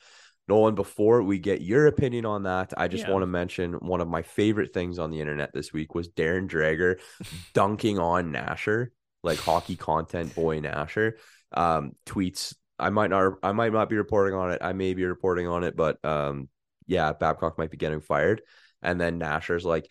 Nolan, 0.48 0.74
before 0.74 1.22
we 1.22 1.38
get 1.38 1.62
your 1.62 1.86
opinion 1.86 2.26
on 2.26 2.44
that, 2.44 2.74
I 2.76 2.88
just 2.88 3.04
Yeah. 3.06 3.12
want 3.12 3.22
to 3.22 3.28
mention 3.28 3.74
one 3.74 4.02
of 4.02 4.08
my 4.08 4.24
favorite 4.24 4.74
things 4.74 4.98
on 4.98 5.12
the 5.12 5.20
internet 5.20 5.52
this 5.54 5.72
week 5.72 5.94
was 5.94 6.10
Darren 6.10 6.50
Dreger 6.50 7.00
dunking 7.54 8.00
on 8.00 8.34
Nasher, 8.34 8.88
like 9.22 9.38
hockey 9.38 9.76
content 9.76 10.34
boy 10.34 10.60
Nasher. 10.60 11.14
Um, 11.52 11.92
tweets. 12.06 12.56
I 12.80 12.90
might 12.90 13.10
not. 13.12 13.34
I 13.44 13.52
might 13.52 13.74
not 13.74 13.90
be 13.90 13.98
reporting 13.98 14.34
on 14.34 14.52
it. 14.52 14.60
I 14.62 14.74
may 14.74 14.94
be 14.94 15.04
reporting 15.06 15.48
on 15.48 15.64
it, 15.64 15.76
but 15.76 16.04
um, 16.04 16.48
yeah, 16.90 17.14
Babcock 17.14 17.58
might 17.58 17.72
be 17.72 17.78
getting 17.78 18.02
fired. 18.02 18.42
And 18.82 19.00
then 19.00 19.18
Nasher's 19.18 19.66
like, 19.66 19.90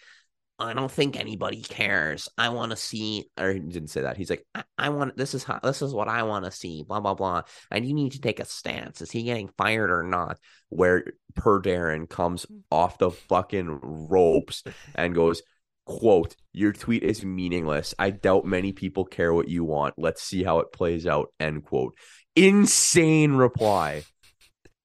I 0.59 0.73
don't 0.75 0.91
think 0.91 1.19
anybody 1.19 1.63
cares. 1.63 2.29
I 2.37 2.49
want 2.49 2.71
to 2.71 2.77
see. 2.77 3.31
or 3.39 3.53
he 3.53 3.61
didn't 3.61 3.91
say 3.91 4.01
that. 4.03 4.17
He's 4.17 4.31
like, 4.31 4.45
I, 4.55 4.65
I 4.77 4.89
want. 4.89 5.17
This 5.17 5.35
is 5.35 5.45
how. 5.45 5.61
This 5.63 5.83
is 5.83 5.95
what 5.95 6.09
I 6.09 6.25
want 6.25 6.47
to 6.47 6.51
see. 6.51 6.83
Blah 6.83 6.99
blah 6.99 7.15
blah. 7.15 7.43
And 7.71 7.87
you 7.87 7.95
need 7.95 8.13
to 8.13 8.21
take 8.21 8.41
a 8.41 8.45
stance. 8.45 9.01
Is 9.01 9.13
he 9.13 9.23
getting 9.23 9.51
fired 9.57 9.91
or 9.91 10.03
not? 10.03 10.39
where 10.69 11.05
per 11.35 11.61
Darren 11.61 12.09
comes 12.09 12.45
hmm. 12.45 12.59
off 12.71 12.99
the 12.99 13.11
fucking 13.11 13.79
ropes 13.83 14.63
and 14.95 15.15
goes, 15.15 15.43
quote, 15.85 16.37
your 16.53 16.73
tweet 16.73 17.03
is 17.03 17.25
meaningless. 17.25 17.95
I 17.99 18.11
doubt 18.11 18.45
many 18.45 18.73
people 18.73 19.05
care 19.05 19.33
what 19.33 19.49
you 19.49 19.65
want. 19.65 19.95
Let's 19.97 20.23
see 20.23 20.43
how 20.43 20.61
it 20.61 20.73
plays 20.73 21.07
out, 21.07 21.33
end 21.41 21.65
quote. 21.65 21.97
Insane 22.37 23.33
reply. 23.33 24.05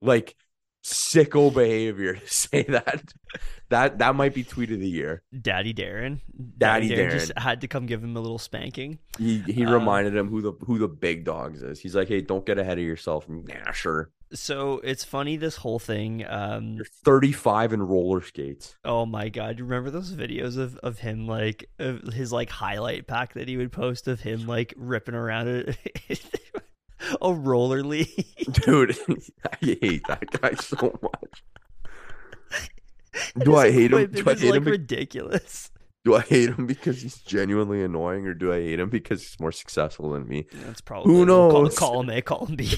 Like 0.01 0.35
sicko 0.83 1.53
behavior 1.53 2.13
to 2.15 2.27
say 2.33 2.63
that. 2.63 3.13
That 3.69 3.97
that 3.99 4.15
might 4.15 4.33
be 4.33 4.43
tweet 4.43 4.71
of 4.71 4.79
the 4.79 4.87
year. 4.87 5.23
Daddy 5.41 5.73
Darren. 5.73 6.19
Daddy 6.57 6.89
just 6.89 7.33
Darren. 7.33 7.41
had 7.41 7.61
to 7.61 7.67
come 7.67 7.85
give 7.87 8.03
him 8.03 8.15
a 8.15 8.19
little 8.21 8.37
spanking. 8.37 8.99
He 9.17 9.39
he 9.39 9.65
Uh, 9.65 9.71
reminded 9.73 10.15
him 10.15 10.27
who 10.29 10.41
the 10.41 10.51
who 10.65 10.77
the 10.77 10.87
big 10.87 11.23
dogs 11.25 11.63
is. 11.63 11.79
He's 11.79 11.95
like, 11.95 12.07
hey, 12.07 12.21
don't 12.21 12.45
get 12.45 12.59
ahead 12.59 12.77
of 12.77 12.83
yourself. 12.83 13.27
Nah, 13.27 13.71
sure. 13.71 14.11
So 14.33 14.79
it's 14.83 15.03
funny 15.03 15.37
this 15.37 15.55
whole 15.57 15.77
thing. 15.79 16.25
Um, 16.27 16.73
You're 16.73 16.85
35 16.85 17.73
in 17.73 17.83
roller 17.83 18.21
skates. 18.21 18.75
oh 18.83 19.05
my 19.05 19.29
god, 19.29 19.57
you 19.59 19.63
remember 19.63 19.89
those 19.91 20.11
videos 20.11 20.57
of, 20.57 20.75
of 20.77 20.99
him 20.99 21.27
like 21.27 21.69
of 21.79 22.01
his 22.13 22.31
like 22.31 22.49
highlight 22.49 23.07
pack 23.07 23.33
that 23.33 23.47
he 23.47 23.57
would 23.57 23.71
post 23.71 24.07
of 24.07 24.21
him 24.21 24.45
like 24.47 24.73
ripping 24.75 25.13
around 25.15 25.47
a, 25.49 25.75
a 27.21 27.33
roller 27.33 27.83
league. 27.83 28.25
Dude, 28.65 28.97
I 29.51 29.55
hate 29.59 30.07
that 30.07 30.25
guy 30.41 30.53
so 30.55 30.97
much. 31.01 31.43
Do 33.43 33.55
I 33.55 33.71
hate 33.71 33.91
him? 33.93 34.11
Do 34.11 34.23
I 34.29 34.35
hate 34.35 34.49
like 34.49 34.57
him? 34.57 34.63
be- 34.63 34.71
ridiculous. 34.71 35.69
Do 36.05 36.15
I 36.15 36.21
hate 36.21 36.49
him 36.49 36.65
because 36.67 37.01
he's 37.01 37.17
genuinely 37.19 37.81
annoying, 37.81 38.25
or 38.27 38.33
do 38.33 38.51
I 38.51 38.57
hate 38.57 38.79
him 38.79 38.89
because 38.89 39.21
he's 39.21 39.39
more 39.39 39.53
successful 39.53 40.11
than 40.11 40.27
me? 40.27 40.45
That's 40.51 40.81
probably 40.81 41.13
Who 41.13 41.25
we'll 41.25 41.49
Call, 41.49 41.63
knows? 41.63 41.77
column 41.77 42.09
A, 42.09 42.21
column 42.21 42.55
B. 42.55 42.73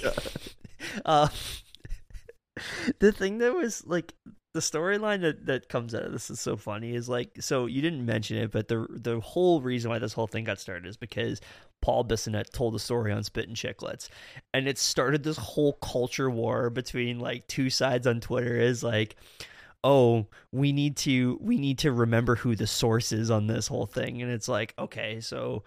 uh, 1.06 1.30
the 3.00 3.12
thing 3.12 3.40
that 3.40 3.54
was 3.56 3.84
like 3.88 4.14
the 4.56 4.62
storyline 4.62 5.20
that, 5.20 5.46
that 5.48 5.68
comes 5.68 5.94
out 5.94 6.04
of 6.04 6.14
this 6.14 6.30
is 6.30 6.40
so 6.40 6.56
funny 6.56 6.96
is 6.96 7.10
like 7.10 7.30
so 7.42 7.66
you 7.66 7.82
didn't 7.82 8.06
mention 8.06 8.38
it, 8.38 8.52
but 8.52 8.70
the 8.70 8.88
the 8.90 9.20
whole 9.20 9.60
reason 9.60 9.92
why 9.92 10.00
this 10.00 10.14
whole 10.14 10.28
thing 10.28 10.46
got 10.46 10.62
started 10.62 10.88
is 10.88 10.96
because 10.96 11.42
Paul 11.82 12.06
Bissonnette 12.06 12.52
told 12.52 12.74
a 12.74 12.80
story 12.80 13.12
on 13.12 13.26
Spit 13.26 13.50
and 13.50 13.58
Chicklets, 13.58 14.08
and 14.54 14.66
it 14.66 14.78
started 14.78 15.24
this 15.24 15.36
whole 15.36 15.74
culture 15.74 16.30
war 16.30 16.70
between 16.70 17.20
like 17.20 17.46
two 17.48 17.70
sides 17.70 18.08
on 18.08 18.22
Twitter. 18.22 18.56
Is 18.56 18.82
like 18.82 19.18
oh 19.84 20.26
we 20.54 20.72
need 20.72 20.96
to 20.98 21.38
we 21.42 21.58
need 21.58 21.78
to 21.80 21.92
remember 21.92 22.38
who 22.38 22.56
the 22.56 22.66
source 22.66 23.12
is 23.12 23.30
on 23.30 23.48
this 23.48 23.68
whole 23.68 23.86
thing 23.86 24.22
and 24.22 24.32
it's 24.32 24.48
like 24.48 24.74
okay 24.80 25.20
so 25.20 25.64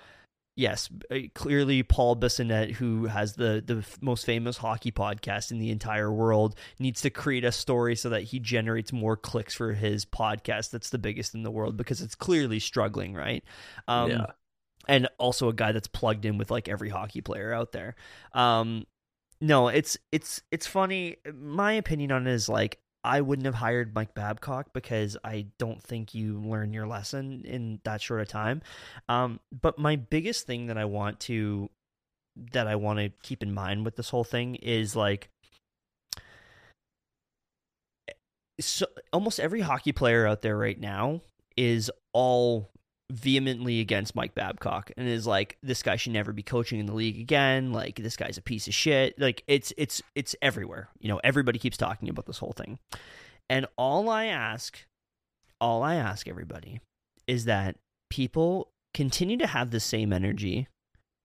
yes 0.58 0.88
uh, 1.12 1.18
clearly 1.36 1.84
paul 1.84 2.16
bissonnette 2.16 2.72
who 2.72 3.06
has 3.06 3.34
the 3.34 3.62
the 3.64 3.84
most 4.00 4.26
famous 4.26 4.56
hockey 4.56 4.90
podcast 4.90 5.52
in 5.52 5.60
the 5.60 5.70
entire 5.70 6.12
world 6.12 6.56
needs 6.80 7.00
to 7.00 7.10
create 7.10 7.44
a 7.44 7.52
story 7.52 7.94
so 7.94 8.08
that 8.08 8.24
he 8.24 8.40
generates 8.40 8.92
more 8.92 9.16
clicks 9.16 9.54
for 9.54 9.72
his 9.72 10.04
podcast. 10.04 10.70
That's 10.70 10.90
the 10.90 10.98
biggest 10.98 11.34
in 11.34 11.44
the 11.44 11.50
world 11.52 11.76
because 11.76 12.02
it's 12.02 12.16
clearly 12.16 12.58
struggling 12.58 13.14
right? 13.14 13.44
Um 13.86 14.10
Yeah. 14.10 14.26
and 14.88 15.08
also 15.18 15.48
a 15.48 15.52
guy 15.54 15.70
that's 15.70 15.86
plugged 15.86 16.24
in 16.24 16.38
with 16.38 16.50
like 16.50 16.68
every 16.68 16.88
hockey 16.88 17.20
player 17.20 17.52
out 17.52 17.70
there. 17.70 17.94
Um 18.32 18.84
no 19.40 19.68
it's 19.68 19.96
it's 20.10 20.42
it's 20.50 20.66
funny. 20.66 21.18
My 21.32 21.74
opinion 21.74 22.10
on 22.10 22.26
it 22.26 22.32
is 22.32 22.48
like 22.48 22.80
I 23.08 23.22
wouldn't 23.22 23.46
have 23.46 23.54
hired 23.54 23.94
Mike 23.94 24.12
Babcock 24.12 24.74
because 24.74 25.16
I 25.24 25.46
don't 25.56 25.82
think 25.82 26.14
you 26.14 26.40
learn 26.40 26.74
your 26.74 26.86
lesson 26.86 27.42
in 27.46 27.80
that 27.84 28.02
short 28.02 28.20
a 28.20 28.26
time. 28.26 28.60
Um, 29.08 29.40
but 29.50 29.78
my 29.78 29.96
biggest 29.96 30.46
thing 30.46 30.66
that 30.66 30.76
I 30.76 30.84
want 30.84 31.18
to 31.20 31.70
that 32.52 32.68
I 32.68 32.76
want 32.76 32.98
to 32.98 33.08
keep 33.22 33.42
in 33.42 33.52
mind 33.52 33.86
with 33.86 33.96
this 33.96 34.10
whole 34.10 34.24
thing 34.24 34.56
is 34.56 34.94
like 34.94 35.30
so 38.60 38.86
almost 39.10 39.40
every 39.40 39.62
hockey 39.62 39.92
player 39.92 40.26
out 40.26 40.42
there 40.42 40.58
right 40.58 40.78
now 40.78 41.22
is 41.56 41.90
all 42.12 42.70
vehemently 43.10 43.80
against 43.80 44.14
Mike 44.14 44.34
Babcock 44.34 44.90
and 44.96 45.08
is 45.08 45.26
like 45.26 45.56
this 45.62 45.82
guy 45.82 45.96
should 45.96 46.12
never 46.12 46.32
be 46.32 46.42
coaching 46.42 46.78
in 46.78 46.86
the 46.86 46.94
league 46.94 47.18
again. 47.18 47.72
Like 47.72 47.96
this 47.96 48.16
guy's 48.16 48.36
a 48.36 48.42
piece 48.42 48.68
of 48.68 48.74
shit. 48.74 49.18
Like 49.18 49.42
it's 49.46 49.72
it's 49.76 50.02
it's 50.14 50.36
everywhere. 50.42 50.88
You 50.98 51.08
know 51.08 51.20
everybody 51.24 51.58
keeps 51.58 51.76
talking 51.76 52.08
about 52.08 52.26
this 52.26 52.38
whole 52.38 52.52
thing. 52.52 52.78
And 53.48 53.66
all 53.76 54.10
I 54.10 54.26
ask 54.26 54.84
all 55.60 55.82
I 55.82 55.94
ask 55.96 56.28
everybody 56.28 56.80
is 57.26 57.46
that 57.46 57.76
people 58.10 58.70
continue 58.94 59.36
to 59.38 59.46
have 59.46 59.70
the 59.70 59.80
same 59.80 60.12
energy 60.12 60.68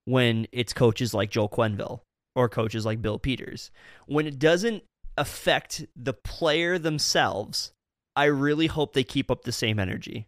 when 0.06 0.48
it's 0.52 0.74
coaches 0.74 1.14
like 1.14 1.32
Joel 1.32 1.50
Quenneville 1.50 2.02
or 2.36 2.50
coaches 2.50 2.86
like 2.86 3.02
Bill 3.02 3.20
Peters. 3.20 3.72
When 4.06 4.26
it 4.26 4.40
doesn't 4.40 4.84
affect 5.18 5.86
the 5.96 6.14
player 6.14 6.80
themselves, 6.80 7.74
I 8.16 8.26
really 8.26 8.68
hope 8.68 8.94
they 8.94 9.04
keep 9.04 9.30
up 9.30 9.44
the 9.44 9.52
same 9.52 9.80
energy 9.80 10.28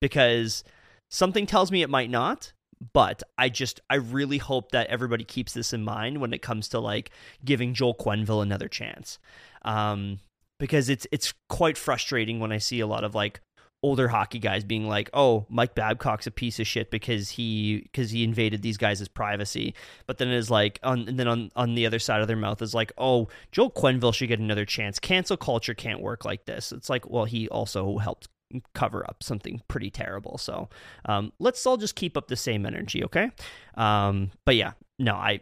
because 0.00 0.64
something 1.10 1.46
tells 1.46 1.70
me 1.70 1.82
it 1.82 1.90
might 1.90 2.10
not. 2.10 2.52
But 2.92 3.24
I 3.36 3.48
just, 3.48 3.80
I 3.90 3.96
really 3.96 4.38
hope 4.38 4.70
that 4.70 4.86
everybody 4.86 5.24
keeps 5.24 5.52
this 5.52 5.72
in 5.72 5.82
mind 5.82 6.20
when 6.20 6.32
it 6.32 6.42
comes 6.42 6.68
to 6.68 6.78
like 6.78 7.10
giving 7.44 7.74
Joel 7.74 7.96
Quenneville 7.96 8.40
another 8.40 8.68
chance. 8.68 9.18
Um, 9.62 10.20
because 10.58 10.88
it's 10.88 11.06
it's 11.10 11.34
quite 11.48 11.76
frustrating 11.76 12.38
when 12.38 12.52
I 12.52 12.58
see 12.58 12.80
a 12.80 12.86
lot 12.86 13.04
of 13.04 13.14
like 13.14 13.40
older 13.82 14.08
hockey 14.08 14.38
guys 14.38 14.64
being 14.64 14.88
like, 14.88 15.08
"Oh, 15.14 15.46
Mike 15.48 15.74
Babcock's 15.74 16.26
a 16.26 16.30
piece 16.30 16.58
of 16.58 16.66
shit 16.66 16.90
because 16.90 17.30
he 17.30 17.80
because 17.82 18.10
he 18.10 18.24
invaded 18.24 18.62
these 18.62 18.76
guys' 18.76 19.06
privacy." 19.08 19.74
But 20.06 20.18
then 20.18 20.28
it's 20.28 20.50
like 20.50 20.78
on 20.82 21.08
and 21.08 21.18
then 21.18 21.28
on 21.28 21.50
on 21.56 21.74
the 21.74 21.86
other 21.86 21.98
side 21.98 22.20
of 22.20 22.28
their 22.28 22.36
mouth 22.36 22.60
is 22.62 22.74
like, 22.74 22.92
"Oh, 22.98 23.28
Joel 23.52 23.70
Quenneville 23.70 24.14
should 24.14 24.28
get 24.28 24.40
another 24.40 24.64
chance. 24.64 24.98
Cancel 24.98 25.36
culture 25.36 25.74
can't 25.74 26.00
work 26.00 26.24
like 26.24 26.44
this." 26.46 26.72
It's 26.72 26.90
like, 26.90 27.08
well, 27.08 27.24
he 27.24 27.48
also 27.48 27.98
helped 27.98 28.28
cover 28.74 29.04
up 29.08 29.22
something 29.22 29.62
pretty 29.68 29.90
terrible. 29.90 30.38
So 30.38 30.68
um, 31.04 31.32
let's 31.38 31.64
all 31.66 31.76
just 31.76 31.96
keep 31.96 32.16
up 32.16 32.28
the 32.28 32.36
same 32.36 32.66
energy, 32.66 33.04
okay? 33.04 33.30
Um, 33.74 34.30
but 34.44 34.56
yeah, 34.56 34.72
no, 34.98 35.14
I 35.14 35.40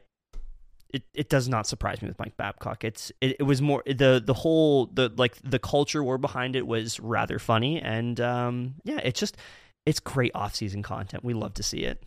it, 0.93 1.03
it 1.15 1.29
does 1.29 1.49
not 1.49 1.67
surprise 1.67 2.01
me 2.01 2.09
with 2.09 2.19
Mike 2.19 2.37
Babcock. 2.37 2.85
It's 2.85 3.11
it, 3.21 3.37
it 3.41 3.43
was 3.43 3.61
more 3.61 3.83
the 3.87 4.23
the 4.25 4.35
whole 4.35 4.87
the 4.87 5.13
like 5.17 5.37
the 5.43 5.59
culture 5.59 6.03
war 6.03 6.17
behind 6.17 6.57
it 6.57 6.67
was 6.67 7.01
rather 7.01 7.39
funny 7.39 7.81
and 7.81 8.21
um 8.21 8.75
yeah 8.85 9.01
it's 9.03 9.19
just 9.19 9.37
it's 9.85 10.01
great 10.01 10.33
off 10.35 10.55
season 10.55 10.83
content. 10.83 11.25
We 11.25 11.33
love 11.33 11.55
to 11.55 11.63
see 11.63 11.85
it. 11.85 12.03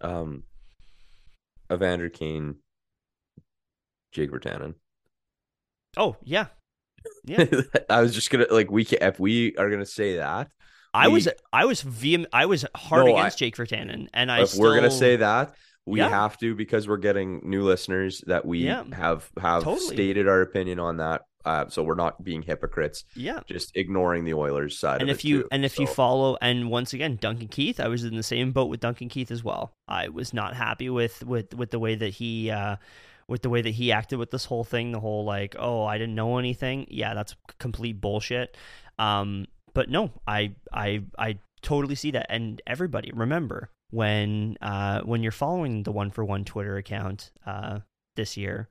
Um, 0.00 0.44
Evander 1.72 2.08
Kane, 2.08 2.56
Jake 4.12 4.30
Virtanen. 4.30 4.74
Oh 5.96 6.16
yeah, 6.22 6.46
yeah. 7.24 7.44
I 7.90 8.00
was 8.00 8.14
just 8.14 8.30
gonna 8.30 8.46
like 8.50 8.70
we 8.70 8.84
can, 8.84 8.98
if 9.02 9.18
we 9.20 9.56
are 9.56 9.70
gonna 9.70 9.86
say 9.86 10.16
that 10.16 10.50
I 10.94 11.08
We- 11.08 11.14
was 11.14 11.28
I 11.52 11.64
was 11.64 11.82
vehem- 11.82 12.26
I 12.32 12.46
was 12.46 12.64
hard 12.74 13.06
No, 13.06 13.14
I- 13.14 13.20
against 13.20 13.38
Jake 13.38 13.56
Virtanen, 13.56 14.08
and 14.14 14.30
I 14.32 14.42
if 14.42 14.54
we're 14.54 14.74
gonna 14.74 14.90
say 14.90 15.16
that 15.16 15.54
we 15.84 16.00
Yeah. 16.00 16.08
have 16.08 16.36
to 16.38 16.54
because 16.54 16.88
we're 16.88 16.96
getting 16.96 17.40
new 17.44 17.62
listeners 17.64 18.22
that 18.26 18.44
we 18.44 18.58
Yeah. 18.60 18.84
have 18.92 19.30
have 19.40 19.62
Totally. 19.64 19.86
stated 19.94 20.26
our 20.28 20.40
opinion 20.42 20.78
on 20.80 20.96
that. 20.98 21.22
Uh, 21.44 21.68
so 21.68 21.80
we're 21.84 21.94
not 21.94 22.24
being 22.24 22.42
hypocrites, 22.42 23.04
yeah. 23.14 23.38
just 23.48 23.70
ignoring 23.76 24.24
the 24.24 24.34
Oilers 24.34 24.76
side. 24.80 25.00
and 25.00 25.08
if 25.08 25.24
you 25.24 25.42
too. 25.42 25.48
and 25.52 25.64
if 25.64 25.78
you 25.78 25.86
follow 25.86 26.36
and 26.42 26.68
once 26.70 26.92
again 26.92 27.16
Duncan 27.20 27.46
Keith, 27.46 27.78
I 27.78 27.86
was 27.86 28.02
in 28.02 28.16
the 28.16 28.24
same 28.24 28.50
boat 28.50 28.66
with 28.68 28.80
Duncan 28.80 29.08
Keith 29.08 29.30
as 29.30 29.44
well. 29.44 29.72
I 29.86 30.08
was 30.08 30.34
not 30.34 30.56
happy 30.56 30.90
with 30.90 31.24
with 31.24 31.54
with 31.54 31.70
the 31.70 31.78
way 31.78 31.94
that 31.94 32.14
he 32.14 32.50
uh 32.50 32.76
with 33.28 33.42
the 33.42 33.50
way 33.50 33.60
that 33.62 33.70
he 33.70 33.92
acted 33.92 34.18
with 34.18 34.30
this 34.30 34.44
whole 34.44 34.64
thing, 34.64 34.92
the 34.92 35.00
whole 35.00 35.24
like, 35.24 35.56
oh, 35.58 35.84
I 35.84 35.98
didn't 35.98 36.14
know 36.14 36.38
anything. 36.38 36.86
Yeah, 36.88 37.14
that's 37.14 37.34
complete 37.58 38.00
bullshit. 38.00 38.56
Um 38.98 39.46
but 39.74 39.90
no, 39.90 40.10
I 40.26 40.54
I 40.72 41.02
I 41.18 41.38
totally 41.62 41.96
see 41.96 42.12
that 42.12 42.26
and 42.30 42.62
everybody 42.66 43.10
remember 43.14 43.70
when 43.90 44.56
uh 44.62 45.00
when 45.02 45.22
you're 45.22 45.32
following 45.32 45.82
the 45.82 45.92
one 45.92 46.10
for 46.10 46.24
one 46.24 46.44
Twitter 46.44 46.76
account 46.76 47.30
uh 47.46 47.80
this 48.14 48.36
year, 48.36 48.68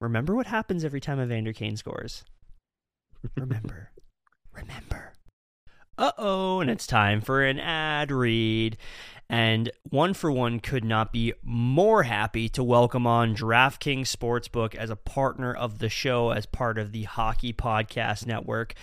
remember 0.00 0.34
what 0.34 0.46
happens 0.46 0.84
every 0.84 1.00
time 1.00 1.20
Evander 1.20 1.52
Kane 1.52 1.76
scores. 1.76 2.24
Remember. 3.36 3.90
remember. 4.52 5.12
Uh 5.98 6.12
oh, 6.18 6.60
and 6.60 6.70
it's 6.70 6.86
time 6.86 7.20
for 7.20 7.44
an 7.44 7.60
ad 7.60 8.10
read. 8.10 8.76
And 9.28 9.70
one 9.88 10.12
for 10.12 10.30
one 10.30 10.60
could 10.60 10.84
not 10.84 11.12
be 11.12 11.32
more 11.42 12.02
happy 12.02 12.48
to 12.50 12.62
welcome 12.62 13.06
on 13.06 13.34
DraftKings 13.34 14.14
Sportsbook 14.14 14.74
as 14.74 14.90
a 14.90 14.96
partner 14.96 15.54
of 15.54 15.78
the 15.78 15.88
show, 15.88 16.30
as 16.30 16.44
part 16.44 16.78
of 16.78 16.92
the 16.92 17.04
Hockey 17.04 17.52
Podcast 17.52 18.26
Network, 18.26 18.74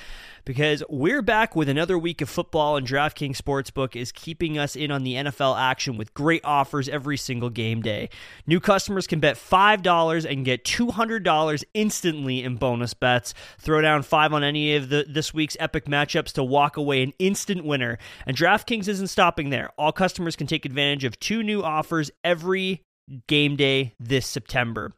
because 0.49 0.83
we're 0.89 1.21
back 1.21 1.55
with 1.55 1.69
another 1.69 1.95
week 1.95 2.21
of 2.21 2.27
football, 2.27 2.75
and 2.75 2.88
DraftKings 2.88 3.38
Sportsbook 3.38 3.95
is 3.95 4.12
keeping 4.12 4.57
us 4.57 4.75
in 4.75 4.89
on 4.89 5.03
the 5.03 5.13
NFL 5.13 5.55
action 5.55 5.95
with 5.95 6.12
great 6.15 6.43
offers 6.43 6.89
every 6.89 7.17
single 7.17 7.51
game 7.51 7.83
day. 7.83 8.09
New 8.47 8.59
customers 8.59 9.05
can 9.05 9.19
bet 9.19 9.35
$5 9.35 10.25
and 10.27 10.43
get 10.43 10.65
$200 10.65 11.63
instantly 11.75 12.43
in 12.43 12.55
bonus 12.55 12.95
bets. 12.95 13.35
Throw 13.59 13.79
down 13.79 14.01
5 14.01 14.33
on 14.33 14.43
any 14.43 14.75
of 14.75 14.89
the 14.89 15.05
this 15.07 15.35
week's 15.35 15.55
epic 15.59 15.85
matchups 15.85 16.31
to 16.31 16.43
walk 16.43 16.77
away 16.77 17.03
an 17.03 17.13
instant 17.19 17.63
winner. 17.63 17.99
And 18.25 18.35
DraftKings 18.35 18.88
isn't 18.88 19.09
stopping 19.09 19.51
there. 19.51 19.69
All 19.77 19.91
customers 19.91 20.35
can 20.35 20.47
take 20.47 20.65
advantage 20.65 21.03
of 21.03 21.19
two 21.19 21.43
new 21.43 21.62
offers 21.62 22.09
every 22.23 22.81
game 23.27 23.55
day 23.55 23.93
this 23.99 24.25
September. 24.25 24.95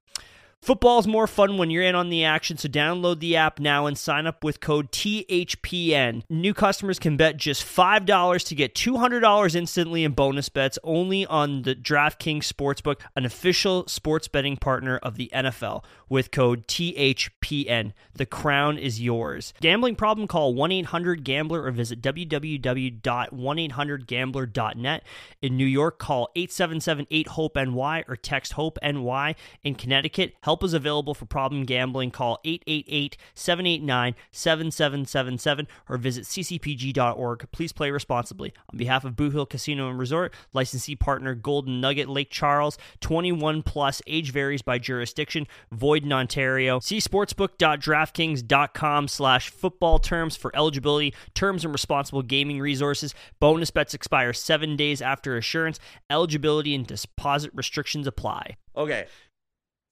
Football's 0.61 1.07
more 1.07 1.25
fun 1.25 1.57
when 1.57 1.71
you're 1.71 1.81
in 1.81 1.95
on 1.95 2.09
the 2.09 2.23
action, 2.23 2.55
so 2.55 2.69
download 2.69 3.19
the 3.19 3.35
app 3.35 3.59
now 3.59 3.87
and 3.87 3.97
sign 3.97 4.27
up 4.27 4.43
with 4.43 4.59
code 4.59 4.91
THPN. 4.91 6.21
New 6.29 6.53
customers 6.53 6.99
can 6.99 7.17
bet 7.17 7.35
just 7.35 7.63
$5 7.63 8.45
to 8.45 8.53
get 8.53 8.75
$200 8.75 9.55
instantly 9.55 10.03
in 10.03 10.11
bonus 10.11 10.49
bets 10.49 10.77
only 10.83 11.25
on 11.25 11.63
the 11.63 11.73
DraftKings 11.73 12.43
Sportsbook, 12.43 12.99
an 13.15 13.25
official 13.25 13.87
sports 13.87 14.27
betting 14.27 14.55
partner 14.55 14.97
of 14.97 15.15
the 15.15 15.31
NFL, 15.33 15.83
with 16.09 16.29
code 16.29 16.67
THPN. 16.67 17.93
The 18.13 18.27
crown 18.27 18.77
is 18.77 19.01
yours. 19.01 19.55
Gambling 19.61 19.95
problem? 19.95 20.27
Call 20.27 20.53
1 20.53 20.71
800 20.71 21.23
Gambler 21.23 21.63
or 21.63 21.71
visit 21.71 22.03
www.1800Gambler.net. 22.03 25.03
In 25.41 25.57
New 25.57 25.65
York, 25.65 25.97
call 25.97 26.29
877 26.35 27.07
8 27.09 27.27
HOPE 27.29 27.55
NY 27.55 28.03
or 28.07 28.15
text 28.15 28.53
HOPE 28.53 28.77
NY. 28.83 29.35
In 29.63 29.73
Connecticut, 29.73 30.35
help 30.41 30.50
is 30.63 30.73
available 30.73 31.13
for 31.13 31.25
problem 31.25 31.63
gambling. 31.63 32.11
Call 32.11 32.39
888 32.43 33.17
789 33.33 34.15
7777 34.31 35.67
or 35.89 35.97
visit 35.97 36.25
ccpg.org. 36.25 37.47
Please 37.51 37.71
play 37.71 37.91
responsibly. 37.91 38.53
On 38.71 38.77
behalf 38.77 39.05
of 39.05 39.15
Boot 39.15 39.33
Hill 39.33 39.45
Casino 39.45 39.89
and 39.89 39.97
Resort, 39.97 40.33
licensee 40.53 40.95
partner 40.95 41.33
Golden 41.35 41.79
Nugget 41.81 42.09
Lake 42.09 42.29
Charles, 42.29 42.77
21 42.99 43.63
plus, 43.63 44.01
age 44.07 44.31
varies 44.31 44.61
by 44.61 44.77
jurisdiction, 44.77 45.47
void 45.71 46.03
in 46.03 46.13
Ontario. 46.13 46.79
See 46.79 46.99
sportsbook.draftkings.com 46.99 49.07
slash 49.07 49.49
football 49.49 49.99
terms 49.99 50.35
for 50.35 50.55
eligibility, 50.55 51.13
terms 51.33 51.63
and 51.63 51.73
responsible 51.73 52.21
gaming 52.21 52.59
resources. 52.59 53.15
Bonus 53.39 53.71
bets 53.71 53.93
expire 53.93 54.33
seven 54.33 54.75
days 54.75 55.01
after 55.01 55.37
assurance. 55.37 55.79
Eligibility 56.09 56.75
and 56.75 56.85
deposit 56.85 57.51
restrictions 57.53 58.07
apply. 58.07 58.57
okay, 58.75 59.05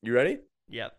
you 0.01 0.13
ready? 0.13 0.39
Yep. 0.69 0.93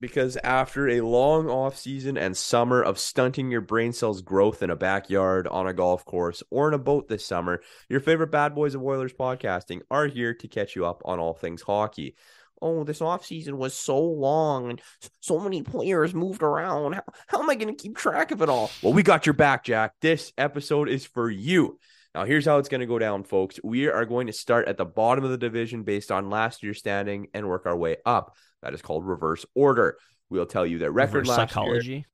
Because 0.00 0.36
after 0.44 0.88
a 0.88 1.00
long 1.00 1.50
off 1.50 1.76
season 1.76 2.16
and 2.16 2.36
summer 2.36 2.80
of 2.80 3.00
stunting 3.00 3.50
your 3.50 3.60
brain 3.60 3.92
cells' 3.92 4.22
growth 4.22 4.62
in 4.62 4.70
a 4.70 4.76
backyard, 4.76 5.48
on 5.48 5.66
a 5.66 5.72
golf 5.72 6.04
course, 6.04 6.42
or 6.50 6.68
in 6.68 6.74
a 6.74 6.78
boat 6.78 7.08
this 7.08 7.26
summer, 7.26 7.60
your 7.88 7.98
favorite 7.98 8.30
bad 8.30 8.54
boys 8.54 8.76
of 8.76 8.82
Oilers 8.82 9.12
podcasting 9.12 9.80
are 9.90 10.06
here 10.06 10.34
to 10.34 10.46
catch 10.46 10.76
you 10.76 10.86
up 10.86 11.02
on 11.04 11.18
all 11.18 11.34
things 11.34 11.62
hockey. 11.62 12.14
Oh, 12.62 12.84
this 12.84 13.00
offseason 13.00 13.54
was 13.54 13.74
so 13.74 14.00
long 14.00 14.70
and 14.70 14.82
so 15.20 15.40
many 15.40 15.62
players 15.62 16.14
moved 16.14 16.42
around. 16.42 16.94
How, 16.94 17.04
how 17.26 17.42
am 17.42 17.50
I 17.50 17.56
going 17.56 17.74
to 17.74 17.82
keep 17.82 17.96
track 17.96 18.30
of 18.30 18.40
it 18.40 18.48
all? 18.48 18.70
Well, 18.82 18.92
we 18.92 19.02
got 19.02 19.26
your 19.26 19.32
back, 19.32 19.64
Jack. 19.64 19.94
This 20.00 20.32
episode 20.38 20.88
is 20.88 21.04
for 21.04 21.28
you. 21.28 21.78
Now, 22.14 22.24
here's 22.24 22.46
how 22.46 22.58
it's 22.58 22.68
going 22.68 22.80
to 22.80 22.86
go 22.86 22.98
down, 22.98 23.24
folks. 23.24 23.60
We 23.62 23.88
are 23.88 24.04
going 24.04 24.28
to 24.28 24.32
start 24.32 24.66
at 24.66 24.76
the 24.76 24.84
bottom 24.84 25.24
of 25.24 25.30
the 25.30 25.38
division 25.38 25.82
based 25.82 26.10
on 26.10 26.30
last 26.30 26.62
year's 26.62 26.78
standing 26.78 27.28
and 27.34 27.48
work 27.48 27.66
our 27.66 27.76
way 27.76 27.96
up. 28.04 28.34
That 28.62 28.74
is 28.74 28.82
called 28.82 29.06
reverse 29.06 29.44
order. 29.54 29.98
We'll 30.30 30.46
tell 30.46 30.66
you 30.66 30.78
their 30.78 30.90
record 30.90 31.26
Reverse 31.28 31.54
last 31.54 31.56
year. 31.56 32.04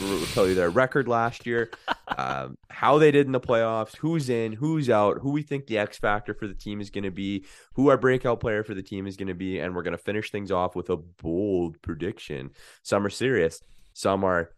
We'll 0.00 0.26
tell 0.26 0.48
you 0.48 0.56
their 0.56 0.70
record 0.70 1.06
last 1.06 1.46
year, 1.46 1.70
um, 2.18 2.58
how 2.68 2.98
they 2.98 3.12
did 3.12 3.26
in 3.26 3.32
the 3.32 3.40
playoffs, 3.40 3.96
who's 3.96 4.28
in, 4.28 4.52
who's 4.52 4.90
out, 4.90 5.18
who 5.22 5.30
we 5.30 5.42
think 5.42 5.66
the 5.66 5.78
X 5.78 5.96
factor 5.98 6.34
for 6.34 6.48
the 6.48 6.54
team 6.54 6.80
is 6.80 6.90
going 6.90 7.04
to 7.04 7.12
be, 7.12 7.44
who 7.74 7.88
our 7.88 7.96
breakout 7.96 8.40
player 8.40 8.64
for 8.64 8.74
the 8.74 8.82
team 8.82 9.06
is 9.06 9.16
going 9.16 9.28
to 9.28 9.34
be, 9.34 9.60
and 9.60 9.76
we're 9.76 9.84
going 9.84 9.96
to 9.96 9.98
finish 10.02 10.32
things 10.32 10.50
off 10.50 10.74
with 10.74 10.90
a 10.90 10.96
bold 10.96 11.80
prediction. 11.82 12.50
Some 12.82 13.06
are 13.06 13.10
serious, 13.10 13.62
some 13.92 14.24
are 14.24 14.50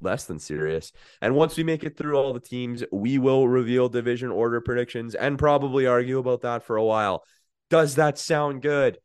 less 0.00 0.24
than 0.24 0.40
serious. 0.40 0.90
And 1.20 1.36
once 1.36 1.56
we 1.56 1.62
make 1.62 1.84
it 1.84 1.96
through 1.96 2.16
all 2.16 2.32
the 2.32 2.40
teams, 2.40 2.82
we 2.90 3.18
will 3.18 3.46
reveal 3.46 3.88
division 3.88 4.30
order 4.30 4.60
predictions 4.60 5.14
and 5.14 5.38
probably 5.38 5.86
argue 5.86 6.18
about 6.18 6.42
that 6.42 6.64
for 6.64 6.76
a 6.76 6.84
while. 6.84 7.22
Does 7.70 7.94
that 7.94 8.18
sound 8.18 8.62
good? 8.62 8.98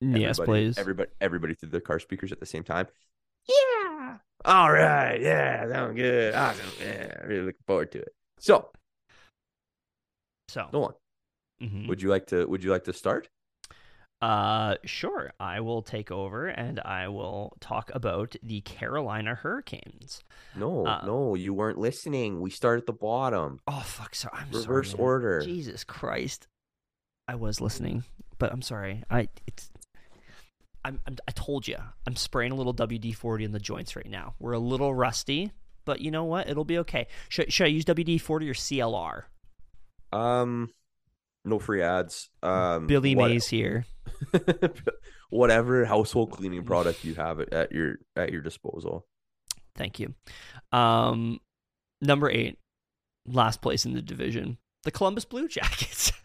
Yes, 0.00 0.38
Everybody- 0.38 0.46
please. 0.66 0.78
Everybody, 0.78 1.10
everybody 1.20 1.54
through 1.54 1.70
their 1.70 1.80
car 1.80 1.98
speakers 1.98 2.32
at 2.32 2.40
the 2.40 2.46
same 2.46 2.64
time. 2.64 2.86
Yeah. 3.48 4.18
All 4.44 4.70
right, 4.72 5.20
yeah, 5.20 5.68
sound 5.68 5.96
good. 5.96 6.34
Awesome. 6.34 6.66
Yeah, 6.80 7.22
really 7.24 7.46
looking 7.46 7.62
forward 7.66 7.92
to 7.92 7.98
it. 8.00 8.14
So, 8.40 8.70
So, 10.48 10.68
Nolan, 10.72 10.94
mhm. 11.62 11.88
would 11.88 12.02
you 12.02 12.08
like 12.10 12.26
to? 12.28 12.44
Would 12.46 12.62
you 12.64 12.70
like 12.70 12.84
to 12.84 12.92
start? 12.92 13.28
Uh, 14.20 14.76
sure. 14.84 15.32
I 15.40 15.58
will 15.60 15.82
take 15.82 16.12
over 16.12 16.46
and 16.46 16.78
I 16.80 17.08
will 17.08 17.56
talk 17.58 17.90
about 17.92 18.36
the 18.40 18.60
Carolina 18.60 19.34
Hurricanes. 19.34 20.22
No, 20.54 20.86
Uh, 20.86 21.02
no, 21.04 21.34
you 21.34 21.52
weren't 21.54 21.78
listening. 21.78 22.40
We 22.40 22.50
start 22.50 22.78
at 22.78 22.86
the 22.86 22.92
bottom, 22.92 23.58
Oh 23.66 23.80
fuck! 23.80 24.14
So 24.14 24.28
I'm 24.32 24.48
reverse 24.52 24.90
sorry, 24.92 25.02
order. 25.02 25.40
Jesus 25.40 25.82
Christ! 25.82 26.46
I 27.26 27.34
was 27.34 27.60
listening, 27.60 28.04
but 28.38 28.52
I'm 28.52 28.62
sorry. 28.62 29.02
I 29.10 29.28
it's 29.46 29.71
I'm, 30.84 31.00
I'm 31.06 31.16
I 31.28 31.32
told 31.32 31.68
you 31.68 31.76
I'm 32.06 32.16
spraying 32.16 32.52
a 32.52 32.54
little 32.54 32.74
WD 32.74 33.14
forty 33.14 33.44
in 33.44 33.52
the 33.52 33.60
joints 33.60 33.94
right 33.96 34.08
now. 34.08 34.34
We're 34.38 34.52
a 34.52 34.58
little 34.58 34.94
rusty, 34.94 35.52
but 35.84 36.00
you 36.00 36.10
know 36.10 36.24
what? 36.24 36.48
It'll 36.48 36.64
be 36.64 36.78
okay. 36.78 37.06
Should 37.28 37.52
should 37.52 37.64
I 37.66 37.68
use 37.70 37.84
WD 37.84 38.20
forty 38.20 38.48
or 38.50 38.54
CLR? 38.54 39.24
Um, 40.12 40.70
no 41.44 41.58
free 41.58 41.82
ads. 41.82 42.30
Um, 42.42 42.86
Billy 42.86 43.14
what- 43.14 43.30
Mays 43.30 43.48
here. 43.48 43.86
whatever 45.30 45.84
household 45.84 46.30
cleaning 46.30 46.64
product 46.64 47.04
you 47.04 47.14
have 47.14 47.40
at- 47.40 47.52
at 47.52 47.72
your 47.72 47.96
at 48.16 48.32
your 48.32 48.42
disposal. 48.42 49.06
Thank 49.74 49.98
you. 50.00 50.14
Um, 50.72 51.40
number 52.00 52.28
eight, 52.30 52.58
last 53.26 53.62
place 53.62 53.86
in 53.86 53.94
the 53.94 54.02
division, 54.02 54.58
the 54.84 54.90
Columbus 54.90 55.24
Blue 55.24 55.48
Jackets. 55.48 56.12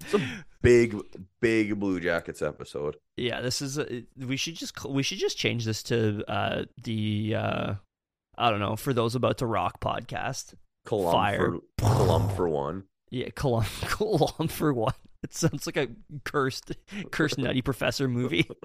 It's 0.00 0.14
a 0.14 0.20
big, 0.62 0.96
big 1.40 1.78
Blue 1.78 2.00
Jackets 2.00 2.42
episode. 2.42 2.96
yeah, 3.16 3.40
this 3.40 3.60
is. 3.62 3.78
A, 3.78 4.04
we 4.16 4.36
should 4.36 4.54
just 4.54 4.84
we 4.84 5.02
should 5.02 5.18
just 5.18 5.36
change 5.38 5.64
this 5.64 5.82
to 5.84 6.24
uh, 6.28 6.64
the 6.82 7.34
uh, 7.36 7.74
I 8.36 8.50
don't 8.50 8.60
know 8.60 8.76
for 8.76 8.92
those 8.92 9.14
about 9.14 9.38
to 9.38 9.46
rock 9.46 9.80
podcast. 9.80 10.54
Column 10.84 11.12
Fire. 11.12 11.38
for 11.38 11.60
Column 11.80 12.28
for 12.34 12.48
one. 12.48 12.84
Yeah, 13.10 13.30
Colum, 13.30 13.64
Colum 13.82 14.48
for 14.48 14.72
one. 14.72 14.94
It 15.22 15.34
sounds 15.34 15.66
like 15.66 15.76
a 15.76 15.88
cursed, 16.24 16.72
cursed 17.10 17.38
nutty 17.38 17.60
professor 17.60 18.06
movie. 18.06 18.48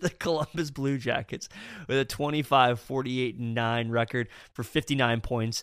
the 0.00 0.10
Columbus 0.18 0.70
Blue 0.70 0.98
Jackets 0.98 1.48
with 1.88 1.98
a 1.98 2.04
25 2.04 2.78
48 2.80 3.38
9 3.38 3.90
record 3.90 4.28
for 4.52 4.62
59 4.62 5.20
points. 5.20 5.62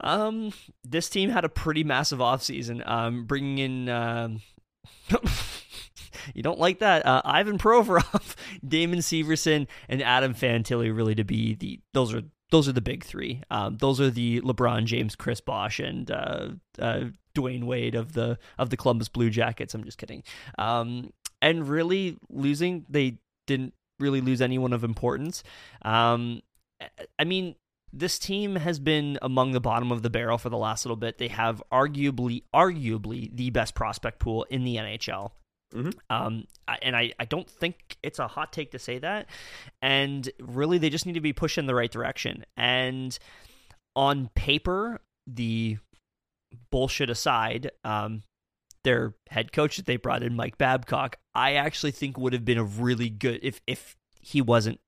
Um, 0.00 0.52
this 0.82 1.08
team 1.08 1.30
had 1.30 1.44
a 1.44 1.48
pretty 1.48 1.84
massive 1.84 2.18
offseason, 2.18 2.86
um, 2.88 3.24
bringing 3.24 3.58
in. 3.58 3.88
Um, 3.88 4.42
you 6.34 6.42
don't 6.42 6.58
like 6.58 6.80
that, 6.80 7.06
uh, 7.06 7.22
Ivan 7.24 7.58
Provorov, 7.58 8.34
Damon 8.66 9.00
Severson, 9.00 9.66
and 9.88 10.02
Adam 10.02 10.34
Fantilli 10.34 10.94
really 10.94 11.14
to 11.14 11.24
be 11.24 11.54
the 11.54 11.80
those 11.92 12.14
are 12.14 12.22
those 12.50 12.68
are 12.68 12.72
the 12.72 12.80
big 12.80 13.04
three. 13.04 13.42
Um, 13.50 13.78
those 13.78 14.00
are 14.00 14.10
the 14.10 14.40
LeBron 14.42 14.84
James, 14.84 15.16
Chris 15.16 15.40
Bosh, 15.40 15.80
and 15.80 16.10
uh, 16.10 16.48
uh, 16.78 17.04
Dwyane 17.34 17.64
Wade 17.64 17.94
of 17.94 18.12
the 18.12 18.38
of 18.58 18.70
the 18.70 18.76
Columbus 18.76 19.08
Blue 19.08 19.30
Jackets. 19.30 19.74
I'm 19.74 19.84
just 19.84 19.98
kidding. 19.98 20.22
Um, 20.58 21.12
and 21.42 21.68
really 21.68 22.16
losing, 22.30 22.86
they 22.88 23.18
didn't 23.46 23.74
really 23.98 24.20
lose 24.20 24.40
anyone 24.40 24.72
of 24.72 24.84
importance. 24.84 25.42
Um, 25.82 26.42
I 27.18 27.24
mean, 27.24 27.54
this 27.96 28.18
team 28.18 28.56
has 28.56 28.78
been 28.78 29.18
among 29.22 29.52
the 29.52 29.60
bottom 29.60 29.92
of 29.92 30.02
the 30.02 30.10
barrel 30.10 30.36
for 30.36 30.50
the 30.50 30.56
last 30.58 30.84
little 30.84 30.96
bit. 30.96 31.18
They 31.18 31.28
have 31.28 31.62
arguably, 31.72 32.42
arguably 32.54 33.34
the 33.34 33.50
best 33.50 33.74
prospect 33.74 34.18
pool 34.18 34.44
in 34.50 34.64
the 34.64 34.76
NHL. 34.76 35.32
Mhm. 35.72 35.94
Um, 36.10 36.46
and 36.82 36.96
I, 36.96 37.12
I 37.18 37.24
don't 37.24 37.48
think 37.48 37.96
it's 38.02 38.18
a 38.18 38.28
hot 38.28 38.52
take 38.52 38.72
to 38.72 38.78
say 38.78 38.98
that. 38.98 39.28
And 39.80 40.28
really, 40.40 40.78
they 40.78 40.90
just 40.90 41.06
need 41.06 41.14
to 41.14 41.20
be 41.20 41.32
pushed 41.32 41.58
in 41.58 41.66
the 41.66 41.74
right 41.74 41.90
direction. 41.90 42.44
And 42.56 43.16
on 43.94 44.30
paper, 44.34 45.00
the 45.26 45.78
bullshit 46.70 47.10
aside, 47.10 47.70
um, 47.84 48.22
their 48.82 49.14
head 49.30 49.52
coach 49.52 49.76
that 49.76 49.86
they 49.86 49.96
brought 49.96 50.22
in, 50.22 50.36
Mike 50.36 50.58
Babcock, 50.58 51.16
I 51.34 51.54
actually 51.54 51.92
think 51.92 52.18
would 52.18 52.32
have 52.32 52.44
been 52.44 52.58
a 52.58 52.64
really 52.64 53.08
good 53.08 53.40
if 53.42 53.60
if 53.66 53.96
he 54.20 54.40
wasn't 54.40 54.80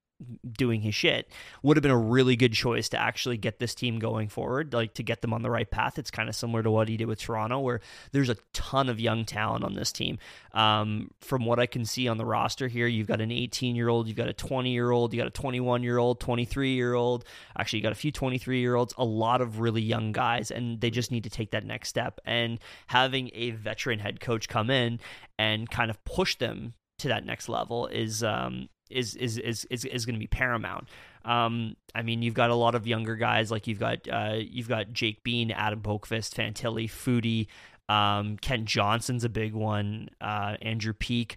doing 0.56 0.80
his 0.80 0.94
shit 0.94 1.30
would 1.62 1.76
have 1.76 1.82
been 1.82 1.90
a 1.90 1.98
really 1.98 2.36
good 2.36 2.52
choice 2.52 2.88
to 2.88 2.98
actually 2.98 3.36
get 3.36 3.58
this 3.58 3.74
team 3.74 3.98
going 3.98 4.28
forward 4.28 4.72
like 4.72 4.94
to 4.94 5.02
get 5.02 5.20
them 5.20 5.32
on 5.32 5.42
the 5.42 5.50
right 5.50 5.70
path. 5.70 5.98
It's 5.98 6.10
kind 6.10 6.28
of 6.28 6.34
similar 6.34 6.62
to 6.62 6.70
what 6.70 6.88
he 6.88 6.96
did 6.96 7.06
with 7.06 7.20
toronto 7.20 7.60
where 7.60 7.80
there's 8.12 8.30
a 8.30 8.36
ton 8.52 8.88
of 8.88 8.98
young 8.98 9.24
talent 9.24 9.64
on 9.64 9.74
this 9.74 9.92
team. 9.92 10.18
Um, 10.54 11.10
from 11.20 11.44
what 11.44 11.58
i 11.58 11.66
can 11.66 11.84
see 11.84 12.08
on 12.08 12.16
the 12.16 12.24
roster 12.24 12.68
here 12.68 12.86
you've 12.86 13.06
got 13.06 13.20
an 13.20 13.30
18 13.30 13.76
year 13.76 13.88
old 13.88 14.08
you've 14.08 14.16
got 14.16 14.28
a 14.28 14.32
20 14.32 14.70
year 14.70 14.90
old 14.90 15.12
you 15.12 15.18
got 15.18 15.26
a 15.26 15.30
21 15.30 15.82
year 15.82 15.98
old 15.98 16.18
23 16.20 16.74
year 16.74 16.94
old 16.94 17.24
actually 17.58 17.78
you 17.78 17.82
got 17.82 17.92
a 17.92 17.96
few 17.96 18.10
23 18.10 18.60
year 18.60 18.74
olds 18.74 18.94
a 18.96 19.04
lot 19.04 19.40
of 19.40 19.60
really 19.60 19.82
young 19.82 20.12
guys 20.12 20.50
and 20.50 20.80
they 20.80 20.90
just 20.90 21.10
need 21.10 21.24
to 21.24 21.30
take 21.30 21.50
that 21.50 21.64
next 21.64 21.88
step. 21.88 22.20
And 22.24 22.58
having 22.86 23.30
a 23.34 23.50
veteran 23.50 23.98
head 23.98 24.20
coach 24.20 24.48
come 24.48 24.70
in 24.70 25.00
and 25.38 25.70
kind 25.70 25.90
of 25.90 26.02
push 26.04 26.36
them 26.36 26.74
to 26.98 27.08
that 27.08 27.26
next 27.26 27.48
level 27.48 27.86
is 27.88 28.22
um 28.22 28.68
is 28.90 29.14
is 29.14 29.38
is 29.38 29.64
is, 29.70 29.84
is 29.84 30.06
going 30.06 30.14
to 30.14 30.20
be 30.20 30.26
paramount. 30.26 30.88
Um, 31.24 31.76
I 31.94 32.02
mean, 32.02 32.22
you've 32.22 32.34
got 32.34 32.50
a 32.50 32.54
lot 32.54 32.74
of 32.74 32.86
younger 32.86 33.16
guys 33.16 33.50
like 33.50 33.66
you've 33.66 33.80
got 33.80 34.08
uh, 34.08 34.36
you've 34.38 34.68
got 34.68 34.92
Jake 34.92 35.22
Bean, 35.22 35.50
Adam 35.50 35.80
Boqvist, 35.80 36.34
Fantilli, 36.34 36.88
Foudy, 36.88 37.48
um, 37.88 38.36
Kent 38.36 38.66
Johnson's 38.66 39.24
a 39.24 39.28
big 39.28 39.54
one, 39.54 40.08
uh, 40.20 40.56
Andrew 40.62 40.92
Peeke. 40.92 41.36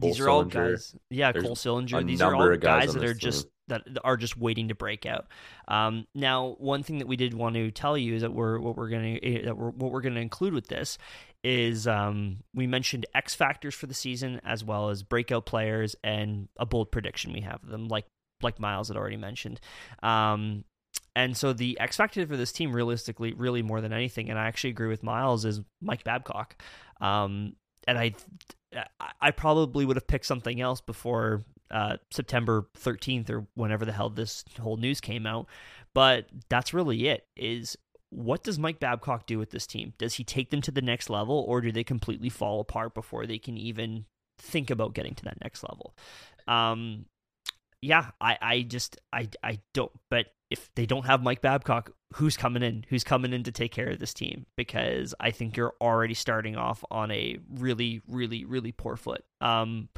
These 0.00 0.18
Cole 0.18 0.26
are 0.26 0.30
all 0.30 0.44
guys. 0.44 0.94
Yeah, 1.10 1.32
There's 1.32 1.44
Cole 1.44 1.56
Sillinger. 1.56 2.06
These 2.06 2.22
are 2.22 2.34
all 2.34 2.56
guys 2.56 2.86
guys 2.86 2.94
that 2.94 3.04
are 3.04 3.14
just 3.14 3.48
team. 3.68 3.82
that 3.84 3.98
are 4.04 4.16
just 4.16 4.36
waiting 4.36 4.68
to 4.68 4.74
break 4.74 5.06
out. 5.06 5.26
Um, 5.66 6.06
now, 6.14 6.56
one 6.58 6.82
thing 6.82 6.98
that 6.98 7.08
we 7.08 7.16
did 7.16 7.34
want 7.34 7.54
to 7.54 7.70
tell 7.70 7.96
you 7.96 8.14
is 8.14 8.22
that 8.22 8.32
we're 8.32 8.58
what 8.58 8.76
we're 8.76 8.88
going 8.88 9.20
to 9.20 9.42
that 9.44 9.56
we're, 9.56 9.70
what 9.70 9.92
we're 9.92 10.00
going 10.00 10.14
to 10.14 10.20
include 10.20 10.54
with 10.54 10.68
this 10.68 10.98
is 11.44 11.86
um, 11.86 12.38
we 12.54 12.66
mentioned 12.66 13.06
X 13.14 13.34
factors 13.34 13.74
for 13.74 13.86
the 13.86 13.94
season 13.94 14.40
as 14.44 14.64
well 14.64 14.90
as 14.90 15.02
breakout 15.02 15.46
players 15.46 15.94
and 16.02 16.48
a 16.58 16.66
bold 16.66 16.90
prediction 16.90 17.32
we 17.32 17.40
have 17.42 17.66
them 17.66 17.88
like 17.88 18.06
like 18.42 18.60
Miles 18.60 18.88
had 18.88 18.96
already 18.96 19.16
mentioned. 19.16 19.60
Um, 20.02 20.64
and 21.14 21.36
so 21.36 21.52
the 21.52 21.78
X 21.80 21.96
factor 21.96 22.26
for 22.26 22.36
this 22.36 22.52
team, 22.52 22.72
realistically, 22.72 23.32
really 23.32 23.62
more 23.62 23.80
than 23.80 23.92
anything, 23.92 24.30
and 24.30 24.38
I 24.38 24.46
actually 24.46 24.70
agree 24.70 24.88
with 24.88 25.02
Miles, 25.02 25.44
is 25.44 25.60
Mike 25.80 26.04
Babcock. 26.04 26.62
Um, 27.00 27.56
and 27.86 27.98
I, 27.98 28.14
I 29.20 29.30
probably 29.32 29.84
would 29.84 29.96
have 29.96 30.06
picked 30.06 30.26
something 30.26 30.60
else 30.60 30.80
before 30.80 31.42
uh, 31.70 31.96
September 32.10 32.68
13th 32.78 33.30
or 33.30 33.46
whenever 33.54 33.84
the 33.84 33.92
hell 33.92 34.10
this 34.10 34.44
whole 34.60 34.76
news 34.76 35.00
came 35.00 35.26
out. 35.26 35.46
But 35.94 36.26
that's 36.48 36.74
really 36.74 37.08
it. 37.08 37.26
Is 37.36 37.76
what 38.10 38.42
does 38.42 38.58
Mike 38.58 38.80
Babcock 38.80 39.26
do 39.26 39.38
with 39.38 39.50
this 39.50 39.66
team? 39.66 39.92
Does 39.98 40.14
he 40.14 40.24
take 40.24 40.50
them 40.50 40.62
to 40.62 40.70
the 40.70 40.82
next 40.82 41.10
level, 41.10 41.44
or 41.46 41.60
do 41.60 41.72
they 41.72 41.84
completely 41.84 42.28
fall 42.28 42.60
apart 42.60 42.94
before 42.94 43.26
they 43.26 43.38
can 43.38 43.56
even 43.56 44.06
think 44.38 44.70
about 44.70 44.94
getting 44.94 45.14
to 45.14 45.24
that 45.24 45.40
next 45.42 45.62
level? 45.62 45.94
Um, 46.46 47.06
yeah, 47.82 48.10
I, 48.20 48.38
I 48.40 48.62
just 48.62 48.98
I 49.12 49.28
I 49.42 49.60
don't. 49.74 49.92
But 50.10 50.26
if 50.50 50.70
they 50.74 50.86
don't 50.86 51.04
have 51.04 51.22
Mike 51.22 51.42
Babcock, 51.42 51.92
who's 52.14 52.36
coming 52.36 52.62
in? 52.62 52.84
Who's 52.88 53.04
coming 53.04 53.32
in 53.32 53.42
to 53.44 53.52
take 53.52 53.72
care 53.72 53.88
of 53.88 53.98
this 53.98 54.14
team? 54.14 54.46
Because 54.56 55.14
I 55.20 55.30
think 55.30 55.56
you're 55.56 55.74
already 55.80 56.14
starting 56.14 56.56
off 56.56 56.82
on 56.90 57.10
a 57.10 57.38
really, 57.50 58.00
really, 58.08 58.44
really 58.44 58.72
poor 58.72 58.96
foot. 58.96 59.24
Um, 59.40 59.88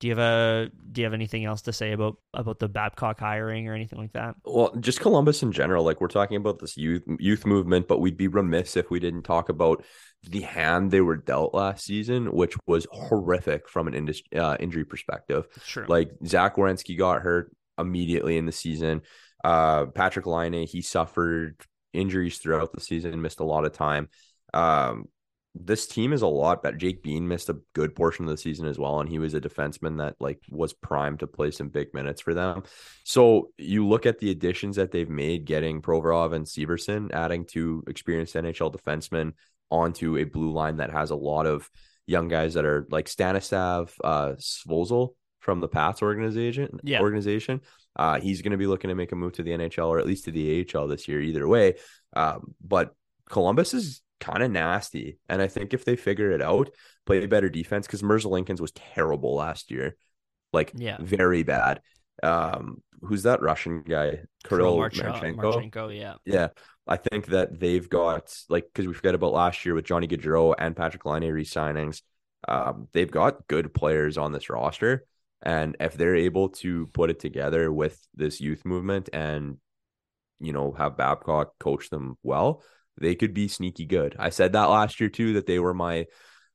do 0.00 0.08
you 0.08 0.16
have 0.16 0.18
a 0.18 0.70
Do 0.90 1.00
you 1.00 1.04
have 1.04 1.14
anything 1.14 1.44
else 1.44 1.62
to 1.62 1.72
say 1.72 1.92
about 1.92 2.16
about 2.34 2.58
the 2.58 2.68
Babcock 2.68 3.20
hiring 3.20 3.68
or 3.68 3.74
anything 3.74 3.98
like 3.98 4.14
that? 4.14 4.34
Well, 4.44 4.74
just 4.80 5.00
Columbus 5.00 5.42
in 5.42 5.52
general. 5.52 5.84
Like 5.84 6.00
we're 6.00 6.08
talking 6.08 6.38
about 6.38 6.58
this 6.58 6.76
youth 6.76 7.02
youth 7.18 7.46
movement, 7.46 7.86
but 7.86 8.00
we'd 8.00 8.16
be 8.16 8.26
remiss 8.26 8.76
if 8.76 8.90
we 8.90 8.98
didn't 8.98 9.22
talk 9.22 9.48
about 9.50 9.84
the 10.22 10.40
hand 10.40 10.90
they 10.90 11.02
were 11.02 11.16
dealt 11.16 11.54
last 11.54 11.84
season, 11.84 12.32
which 12.32 12.56
was 12.66 12.86
horrific 12.90 13.68
from 13.68 13.88
an 13.88 13.94
industry, 13.94 14.38
uh, 14.38 14.56
injury 14.58 14.84
perspective. 14.84 15.46
Sure. 15.64 15.86
Like 15.86 16.12
Zach 16.26 16.56
Werenski 16.56 16.98
got 16.98 17.22
hurt 17.22 17.54
immediately 17.78 18.38
in 18.38 18.46
the 18.46 18.52
season. 18.52 19.02
Uh, 19.42 19.86
Patrik 19.86 20.26
Laine, 20.26 20.66
he 20.66 20.82
suffered 20.82 21.56
injuries 21.92 22.38
throughout 22.38 22.72
the 22.72 22.80
season, 22.80 23.22
missed 23.22 23.40
a 23.40 23.44
lot 23.44 23.64
of 23.64 23.72
time. 23.72 24.08
Um, 24.52 25.06
this 25.54 25.86
team 25.86 26.12
is 26.12 26.22
a 26.22 26.28
lot 26.28 26.62
better. 26.62 26.76
Jake 26.76 27.02
Bean 27.02 27.26
missed 27.26 27.48
a 27.48 27.58
good 27.74 27.96
portion 27.96 28.24
of 28.24 28.30
the 28.30 28.36
season 28.36 28.66
as 28.66 28.78
well, 28.78 29.00
and 29.00 29.08
he 29.08 29.18
was 29.18 29.34
a 29.34 29.40
defenseman 29.40 29.98
that 29.98 30.14
like 30.20 30.40
was 30.48 30.72
primed 30.72 31.20
to 31.20 31.26
play 31.26 31.50
some 31.50 31.68
big 31.68 31.92
minutes 31.92 32.20
for 32.20 32.34
them. 32.34 32.62
So 33.04 33.50
you 33.58 33.86
look 33.86 34.06
at 34.06 34.18
the 34.18 34.30
additions 34.30 34.76
that 34.76 34.92
they've 34.92 35.10
made, 35.10 35.46
getting 35.46 35.82
Provorov 35.82 36.34
and 36.34 36.46
Severson, 36.46 37.12
adding 37.12 37.46
two 37.46 37.82
experienced 37.88 38.36
NHL 38.36 38.72
defensemen 38.72 39.32
onto 39.70 40.18
a 40.18 40.24
blue 40.24 40.52
line 40.52 40.76
that 40.76 40.92
has 40.92 41.10
a 41.10 41.16
lot 41.16 41.46
of 41.46 41.68
young 42.06 42.28
guys 42.28 42.54
that 42.54 42.64
are 42.64 42.86
like 42.90 43.08
Stanislav 43.08 43.94
uh, 44.04 44.32
Svozil 44.38 45.14
from 45.40 45.60
the 45.60 45.68
Pats 45.68 46.02
organization. 46.02 46.78
Yeah. 46.84 47.00
Organization. 47.00 47.60
Uh, 47.96 48.20
he's 48.20 48.42
going 48.42 48.52
to 48.52 48.56
be 48.58 48.66
looking 48.66 48.88
to 48.88 48.94
make 48.94 49.12
a 49.12 49.16
move 49.16 49.32
to 49.34 49.42
the 49.42 49.50
NHL 49.50 49.88
or 49.88 49.98
at 49.98 50.06
least 50.06 50.24
to 50.26 50.30
the 50.30 50.66
AHL 50.74 50.86
this 50.88 51.08
year, 51.08 51.20
either 51.20 51.46
way. 51.46 51.74
Um, 52.14 52.54
but 52.64 52.94
Columbus 53.28 53.74
is 53.74 54.00
kind 54.20 54.42
of 54.42 54.50
nasty, 54.50 55.18
and 55.28 55.40
I 55.42 55.46
think 55.48 55.72
if 55.74 55.84
they 55.84 55.96
figure 55.96 56.30
it 56.30 56.42
out, 56.42 56.70
play 57.06 57.22
a 57.24 57.28
better 57.28 57.48
defense 57.48 57.86
because 57.86 58.02
Merzlikins 58.02 58.60
was 58.60 58.72
terrible 58.72 59.34
last 59.34 59.70
year, 59.70 59.96
like 60.52 60.72
Yeah. 60.74 60.98
very 61.00 61.42
bad. 61.42 61.80
Um, 62.22 62.82
who's 63.02 63.22
that 63.22 63.40
Russian 63.40 63.82
guy? 63.82 64.20
Kirill 64.44 64.76
March- 64.76 65.00
Marchenko. 65.00 65.36
Marchenko, 65.70 65.96
yeah. 65.98 66.14
Yeah, 66.26 66.48
I 66.86 66.96
think 66.96 67.26
that 67.28 67.58
they've 67.58 67.88
got 67.88 68.34
like 68.50 68.66
because 68.66 68.86
we 68.86 68.92
forget 68.94 69.14
about 69.14 69.32
last 69.32 69.64
year 69.64 69.74
with 69.74 69.86
Johnny 69.86 70.06
Gaudreau 70.06 70.54
and 70.58 70.76
Patrik 70.76 71.04
Laine 71.10 71.32
re-signings. 71.32 72.02
Um, 72.46 72.88
they've 72.92 73.10
got 73.10 73.46
good 73.48 73.72
players 73.72 74.18
on 74.18 74.32
this 74.32 74.50
roster, 74.50 75.06
and 75.42 75.76
if 75.80 75.94
they're 75.94 76.16
able 76.16 76.50
to 76.50 76.86
put 76.88 77.10
it 77.10 77.18
together 77.18 77.72
with 77.72 77.98
this 78.14 78.40
youth 78.40 78.64
movement 78.64 79.08
and 79.12 79.58
you 80.40 80.52
know, 80.52 80.72
have 80.72 80.96
Babcock 80.96 81.58
coach 81.60 81.90
them 81.90 82.16
well, 82.22 82.62
they 82.98 83.14
could 83.14 83.34
be 83.34 83.46
sneaky 83.46 83.86
good. 83.86 84.16
I 84.18 84.30
said 84.30 84.52
that 84.52 84.64
last 84.64 84.98
year 84.98 85.10
too, 85.10 85.34
that 85.34 85.46
they 85.46 85.58
were 85.58 85.74
my 85.74 86.06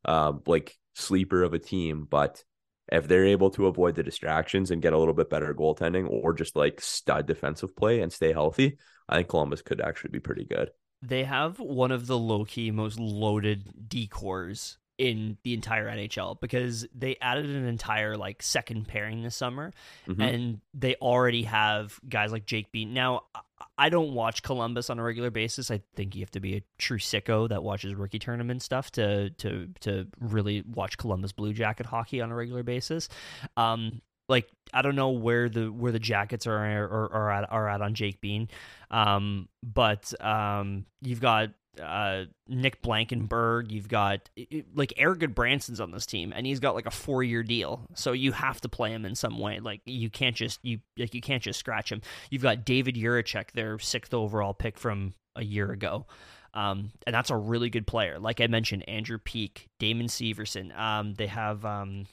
uh, 0.04 0.34
like 0.46 0.76
sleeper 0.96 1.44
of 1.44 1.54
a 1.54 1.60
team, 1.60 2.08
but 2.10 2.44
if 2.92 3.08
they're 3.08 3.26
able 3.26 3.50
to 3.52 3.68
avoid 3.68 3.96
the 3.96 4.04
distractions 4.04 4.70
and 4.70 4.82
get 4.82 4.94
a 4.94 4.98
little 4.98 5.14
bit 5.14 5.30
better 5.30 5.54
goaltending 5.54 6.08
or 6.10 6.34
just 6.34 6.56
like 6.56 6.82
stud 6.82 7.26
defensive 7.26 7.76
play 7.76 8.02
and 8.02 8.12
stay 8.12 8.34
healthy, 8.34 8.78
I 9.08 9.18
think 9.18 9.30
Columbus 9.30 9.62
could 9.62 9.82
actually 9.82 10.12
be 10.12 10.20
pretty 10.20 10.46
good. 10.46 10.72
They 11.02 11.24
have 11.24 11.60
one 11.60 11.92
of 11.92 12.08
the 12.08 12.18
low 12.18 12.46
key 12.46 12.72
most 12.72 13.00
loaded 13.00 13.72
D 13.88 14.08
corps 14.08 14.78
in 14.98 15.38
the 15.44 15.54
entire 15.54 15.88
NHL 15.90 16.40
because 16.40 16.88
they 16.96 17.18
added 17.22 17.46
an 17.48 17.66
entire 17.66 18.16
like 18.16 18.42
second 18.42 18.88
pairing 18.88 19.24
this 19.24 19.36
summer 19.36 19.74
Mhm. 20.08 20.22
and 20.34 20.62
they 20.74 20.96
already 20.96 21.44
have 21.44 22.00
guys 22.08 22.32
like 22.32 22.46
Jake 22.46 22.72
Bean. 22.72 22.94
Now, 22.94 23.24
I- 23.36 23.42
I 23.78 23.90
don't 23.90 24.14
watch 24.14 24.42
Columbus 24.44 24.90
on 24.90 25.00
a 25.00 25.04
regular 25.04 25.30
basis. 25.32 25.70
I 25.72 25.82
think 25.96 26.16
you 26.16 26.22
have 26.22 26.32
to 26.32 26.40
be 26.40 26.56
a 26.58 26.64
true 26.78 26.98
sicko 26.98 27.48
that 27.50 27.64
watches 27.64 27.94
rookie 27.96 28.20
tournament 28.20 28.62
stuff 28.62 28.92
to 28.92 29.30
to 29.32 29.68
to 29.82 30.08
really 30.20 30.62
watch 30.62 30.98
Columbus 30.98 31.32
Blue 31.34 31.54
Jacket 31.54 31.86
hockey 31.86 32.22
on 32.22 32.32
a 32.32 32.36
regular 32.36 32.64
basis. 32.64 33.10
Um 33.58 34.02
like 34.28 34.50
I 34.74 34.82
don't 34.82 34.96
know 34.96 35.12
where 35.12 35.50
the 35.50 35.72
where 35.72 35.92
the 35.92 36.00
jackets 36.00 36.48
are 36.48 36.58
are, 36.58 37.14
are 37.14 37.32
at 37.32 37.52
are 37.52 37.70
at 37.70 37.82
on 37.82 37.94
Jake 37.96 38.22
Bean. 38.22 38.50
Um 38.92 39.48
but 39.64 40.14
um 40.24 40.86
you've 41.02 41.22
got 41.22 41.50
uh, 41.80 42.26
Nick 42.48 42.82
Blankenburg. 42.82 43.72
You've 43.72 43.88
got 43.88 44.30
like 44.74 44.94
Eric 44.98 45.34
Branson's 45.34 45.80
on 45.80 45.92
this 45.92 46.06
team, 46.06 46.34
and 46.36 46.46
he's 46.46 46.60
got 46.60 46.76
like 46.76 46.86
a 46.86 46.92
four 46.92 47.24
year 47.24 47.44
deal. 47.44 47.82
So 47.94 48.12
you 48.12 48.32
have 48.32 48.62
to 48.62 48.70
play 48.70 48.92
him 48.92 49.06
in 49.06 49.16
some 49.16 49.40
way. 49.40 49.60
Like 49.60 49.82
you 49.86 50.10
can't 50.10 50.36
just 50.36 50.60
you 50.64 50.80
like 50.98 51.14
you 51.14 51.22
can't 51.22 51.44
just 51.44 51.60
scratch 51.60 51.92
him. 51.92 52.02
You've 52.30 52.42
got 52.42 52.66
David 52.66 52.96
Jiricek, 52.96 53.52
their 53.52 53.80
sixth 53.80 54.14
overall 54.14 54.54
pick 54.54 54.78
from 54.78 55.14
a 55.36 55.44
year 55.44 55.72
ago. 55.72 56.06
Um, 56.54 56.92
and 57.06 57.14
that's 57.14 57.30
a 57.30 57.36
really 57.36 57.70
good 57.70 57.86
player. 57.86 58.18
Like 58.18 58.40
I 58.40 58.48
mentioned, 58.48 58.88
Andrew 58.88 59.18
Peeke, 59.18 59.68
Damon 59.78 60.08
Severson. 60.08 60.78
Um, 60.78 61.14
they 61.14 61.28
have 61.28 61.66
um, 61.66 62.06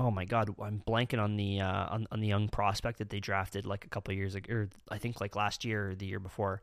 oh 0.00 0.10
my 0.10 0.24
god, 0.24 0.54
I'm 0.60 0.82
blanking 0.86 1.22
on 1.22 1.36
the 1.36 1.60
uh, 1.60 1.86
on 1.90 2.06
on 2.10 2.20
the 2.20 2.26
young 2.26 2.48
prospect 2.48 2.98
that 2.98 3.10
they 3.10 3.20
drafted 3.20 3.66
like 3.66 3.84
a 3.84 3.88
couple 3.88 4.14
years 4.14 4.34
ago, 4.34 4.54
or 4.54 4.68
I 4.90 4.98
think 4.98 5.20
like 5.20 5.36
last 5.36 5.64
year 5.64 5.90
or 5.90 5.94
the 5.94 6.06
year 6.06 6.20
before. 6.20 6.62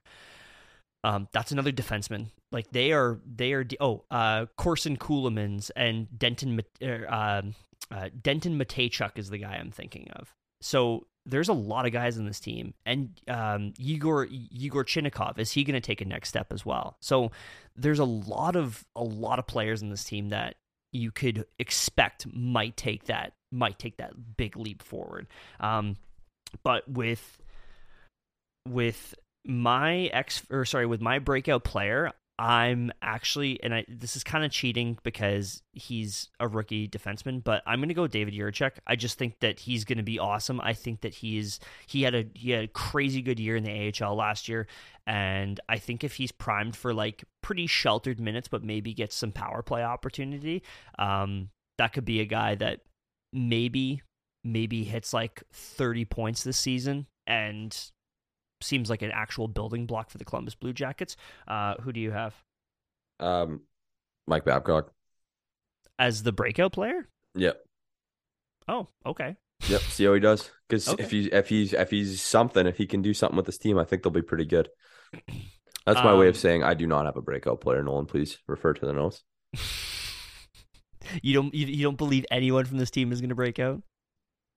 Um, 1.04 1.28
that's 1.32 1.52
another 1.52 1.72
defenseman. 1.72 2.28
Like 2.52 2.72
they 2.72 2.92
are, 2.92 3.20
they 3.26 3.54
are. 3.54 3.66
Oh, 3.80 4.04
uh, 4.10 4.48
Corson 4.58 4.98
Ceulemans 4.98 5.70
and 5.76 6.08
Denton, 6.18 6.62
um, 7.08 7.56
uh, 7.92 8.10
Denton 8.22 8.60
is 8.60 9.30
the 9.30 9.38
guy 9.38 9.56
I'm 9.56 9.72
thinking 9.72 10.10
of. 10.16 10.34
So 10.62 11.08
there's 11.26 11.50
a 11.50 11.54
lot 11.54 11.86
of 11.86 11.92
guys 11.92 12.18
in 12.18 12.26
this 12.26 12.40
team, 12.40 12.74
and 12.86 13.10
um, 13.28 13.74
Igor 13.78 14.28
Igor 14.30 14.86
Chinakhov 14.86 15.38
is 15.40 15.52
he 15.52 15.64
going 15.64 15.80
to 15.80 15.86
take 15.86 16.02
a 16.02 16.06
next 16.06 16.30
step 16.30 16.52
as 16.52 16.66
well? 16.66 16.98
So 17.02 17.32
there's 17.76 18.00
a 18.00 18.06
lot 18.06 18.56
of 18.56 18.86
a 18.96 19.04
lot 19.04 19.38
of 19.40 19.46
players 19.46 19.82
in 19.82 19.90
this 19.90 20.04
team 20.04 20.30
that 20.30 20.56
you 20.94 21.12
could 21.12 21.46
expect 21.60 22.26
might 22.34 22.78
take 22.78 23.06
that 23.06 23.34
might 23.52 23.78
take 23.78 23.98
that 23.98 24.38
big 24.38 24.56
leap 24.58 24.82
forward. 24.82 25.28
Um, 25.60 25.98
but 26.64 26.90
with 26.90 27.42
with 28.68 29.14
my 29.48 30.10
ex 30.14 30.44
or 30.52 30.66
sorry 30.66 30.86
with 30.86 31.02
my 31.02 31.20
breakout 31.20 31.64
player 31.64 32.12
i'm 32.38 32.92
actually 33.02 33.62
and 33.64 33.74
i 33.74 33.84
this 33.88 34.16
is 34.16 34.24
kind 34.24 34.46
of 34.46 34.52
cheating 34.52 34.98
because 35.04 35.64
he's 35.72 36.30
a 36.40 36.48
rookie 36.48 36.88
defenseman 36.88 37.44
but 37.44 37.64
i'm 37.66 37.80
going 37.80 37.88
to 37.88 37.96
go 37.96 38.06
david 38.06 38.34
Jiricek. 38.34 38.74
i 38.86 38.96
just 38.96 39.18
think 39.18 39.40
that 39.40 39.60
he's 39.60 39.86
going 39.86 39.98
to 39.98 40.04
be 40.04 40.20
awesome 40.20 40.60
i 40.62 40.74
think 40.74 41.02
that 41.02 41.16
he's 41.16 41.60
he 41.88 42.04
had 42.04 42.14
a 42.14 42.26
he 42.36 42.52
had 42.52 42.66
a 42.66 42.68
crazy 42.68 43.22
good 43.22 43.40
year 43.40 43.56
in 43.56 43.64
the 43.64 43.94
ahl 44.02 44.16
last 44.16 44.48
year 44.48 44.68
and 45.08 45.60
i 45.68 45.78
think 45.78 46.04
if 46.04 46.16
he's 46.16 46.32
primed 46.32 46.76
for 46.76 46.94
like 46.94 47.24
pretty 47.42 47.66
sheltered 47.66 48.20
minutes 48.20 48.50
but 48.50 48.64
maybe 48.64 48.94
gets 48.94 49.16
some 49.16 49.32
power 49.32 49.64
play 49.64 49.82
opportunity 49.82 50.62
um 51.00 51.50
that 51.78 51.94
could 51.94 52.06
be 52.06 52.20
a 52.20 52.26
guy 52.26 52.54
that 52.54 52.82
maybe 53.34 54.02
maybe 54.44 54.84
hits 54.84 55.14
like 55.14 55.42
30 55.54 56.06
points 56.06 56.44
this 56.44 56.58
season 56.58 57.08
and 57.26 57.92
seems 58.62 58.90
like 58.90 59.02
an 59.02 59.12
actual 59.12 59.48
building 59.48 59.86
block 59.86 60.10
for 60.10 60.18
the 60.18 60.26
Columbus 60.26 60.56
Blue 60.56 60.74
Jackets. 60.74 61.16
Uh, 61.48 61.76
who 61.82 61.92
do 61.94 62.00
you 62.00 62.12
have 62.12 62.34
Um, 63.20 63.62
Mike 64.28 64.46
Babcock. 64.46 64.92
as 66.00 66.24
the 66.24 66.32
breakout 66.32 66.72
player? 66.74 67.08
Yep. 67.36 67.64
Oh, 68.68 68.88
okay. 69.06 69.36
Yep. 69.70 69.82
See 69.82 70.06
how 70.06 70.14
he 70.14 70.20
does. 70.20 70.50
Because 70.68 70.88
Okay. 70.90 71.04
if 71.04 71.12
he's 71.12 71.28
if 71.28 71.50
he's 71.50 71.74
if 71.74 71.90
he's 71.90 72.22
something, 72.22 72.68
if 72.68 72.78
he 72.78 72.86
can 72.86 73.02
do 73.02 73.14
something 73.14 73.38
with 73.38 73.46
this 73.46 73.58
team, 73.58 73.78
I 73.78 73.84
think 73.86 74.04
they'll 74.04 74.12
be 74.12 74.22
pretty 74.22 74.46
good. 74.46 74.70
That's 75.86 76.04
my 76.04 76.14
way 76.16 76.28
of 76.28 76.36
Um, 76.36 76.40
saying 76.40 76.64
I 76.64 76.74
do 76.74 76.86
not 76.86 77.06
have 77.06 77.16
a 77.18 77.22
breakout 77.22 77.62
player. 77.62 77.82
Nolan, 77.82 78.06
please 78.08 78.38
refer 78.48 78.74
to 78.74 78.86
the 78.86 78.94
notes. 78.94 79.24
you 81.24 81.34
don't 81.34 81.54
you, 81.54 81.66
you 81.68 81.84
don't 81.84 81.98
believe 81.98 82.26
anyone 82.30 82.66
from 82.66 82.78
this 82.78 82.92
team 82.92 83.12
is 83.12 83.22
going 83.22 83.30
to 83.30 83.36
break 83.36 83.58
out? 83.60 83.82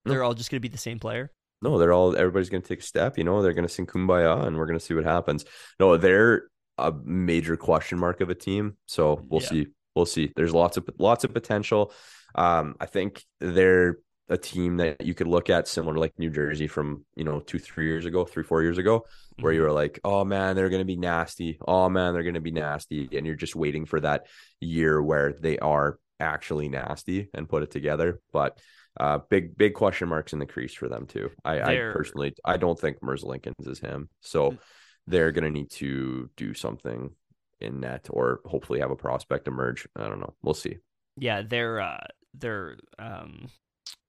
They're 0.05 0.23
all 0.25 0.35
just 0.35 0.51
going 0.51 0.59
to 0.59 0.69
be 0.69 0.73
the 0.73 0.79
same 0.79 0.99
player. 0.99 1.31
No, 1.63 1.79
they're 1.79 1.93
all 1.93 2.17
everybody's 2.17 2.49
gonna 2.49 2.63
take 2.63 2.81
a 2.81 2.83
step, 2.83 3.19
you 3.19 3.25
know, 3.25 3.43
they're 3.43 3.53
gonna 3.53 3.69
sing 3.69 3.87
kumbaya 3.87 4.47
and 4.47 4.57
we're 4.57 4.67
gonna 4.67 4.81
see 4.81 4.95
what 4.95 5.05
happens. 5.05 5.45
No, 5.79 5.97
they're 5.97 6.45
a 6.79 6.93
major 7.05 7.57
question 7.57 7.99
mark 7.99 8.21
of 8.21 8.31
a 8.31 8.35
team. 8.35 8.77
So 8.87 9.21
we'll 9.29 9.43
Yeah. 9.43 9.49
see. 9.49 9.67
We'll 9.95 10.07
see. 10.07 10.33
There's 10.37 10.55
lots 10.55 10.77
of 10.77 10.89
lots 10.99 11.25
of 11.25 11.35
potential. 11.35 11.93
Um, 12.35 12.77
I 12.81 12.87
think 12.87 13.23
they're 13.41 13.99
a 14.29 14.39
team 14.39 14.77
that 14.77 15.05
you 15.05 15.13
could 15.13 15.27
look 15.27 15.51
at 15.51 15.67
similar 15.67 15.97
like 15.99 16.17
New 16.17 16.31
Jersey 16.31 16.69
from, 16.69 17.05
you 17.17 17.25
know, 17.25 17.41
two, 17.41 17.59
three 17.59 17.87
years 17.87 18.07
ago, 18.07 18.25
three, 18.25 18.45
four 18.45 18.63
years 18.63 18.79
ago, 18.79 19.05
where 19.41 19.53
you 19.53 19.61
were 19.63 19.73
like, 19.73 19.99
oh 20.05 20.25
man, 20.25 20.55
they're 20.55 20.71
gonna 20.71 20.85
be 20.85 20.97
nasty. 20.97 21.59
Oh 21.67 21.89
man, 21.89 22.15
they're 22.15 22.23
gonna 22.23 22.41
be 22.41 22.53
nasty. 22.53 23.09
And 23.13 23.27
you're 23.27 23.35
just 23.35 23.57
waiting 23.57 23.85
for 23.85 24.01
that 24.01 24.27
year 24.61 25.03
where 25.03 25.33
they 25.33 25.59
are 25.59 25.99
actually 26.21 26.69
nasty 26.69 27.29
and 27.35 27.49
put 27.49 27.65
it 27.65 27.73
together. 27.73 28.21
But 28.33 28.59
uh, 28.99 29.19
big 29.29 29.57
big 29.57 29.75
question 29.75 30.09
marks 30.09 30.33
in 30.33 30.39
the 30.39 30.47
crease 30.47 30.75
for 30.75 30.89
them 30.89 31.07
too. 31.07 31.31
I, 31.45 31.61
I 31.61 31.77
personally 31.93 32.35
I 32.45 32.57
don't 32.57 32.79
think 32.79 33.01
Merzlikins 33.01 33.69
is 33.69 33.79
him, 33.79 34.09
so 34.21 34.57
they're 35.07 35.33
gonna 35.33 35.51
need 35.51 35.71
to 35.73 36.29
do 36.37 36.55
something 36.55 37.11
in 37.61 37.81
net 37.81 38.07
or 38.11 38.41
hopefully 38.45 38.81
have 38.81 38.91
a 38.91 38.97
prospect 38.97 39.47
emerge. 39.47 39.87
I 39.97 40.09
don't 40.09 40.21
know. 40.21 40.35
We'll 40.43 40.55
see. 40.55 40.79
Yeah, 41.17 41.43
their 41.43 41.81
uh, 41.81 42.07
their 42.35 42.79
um, 42.99 43.49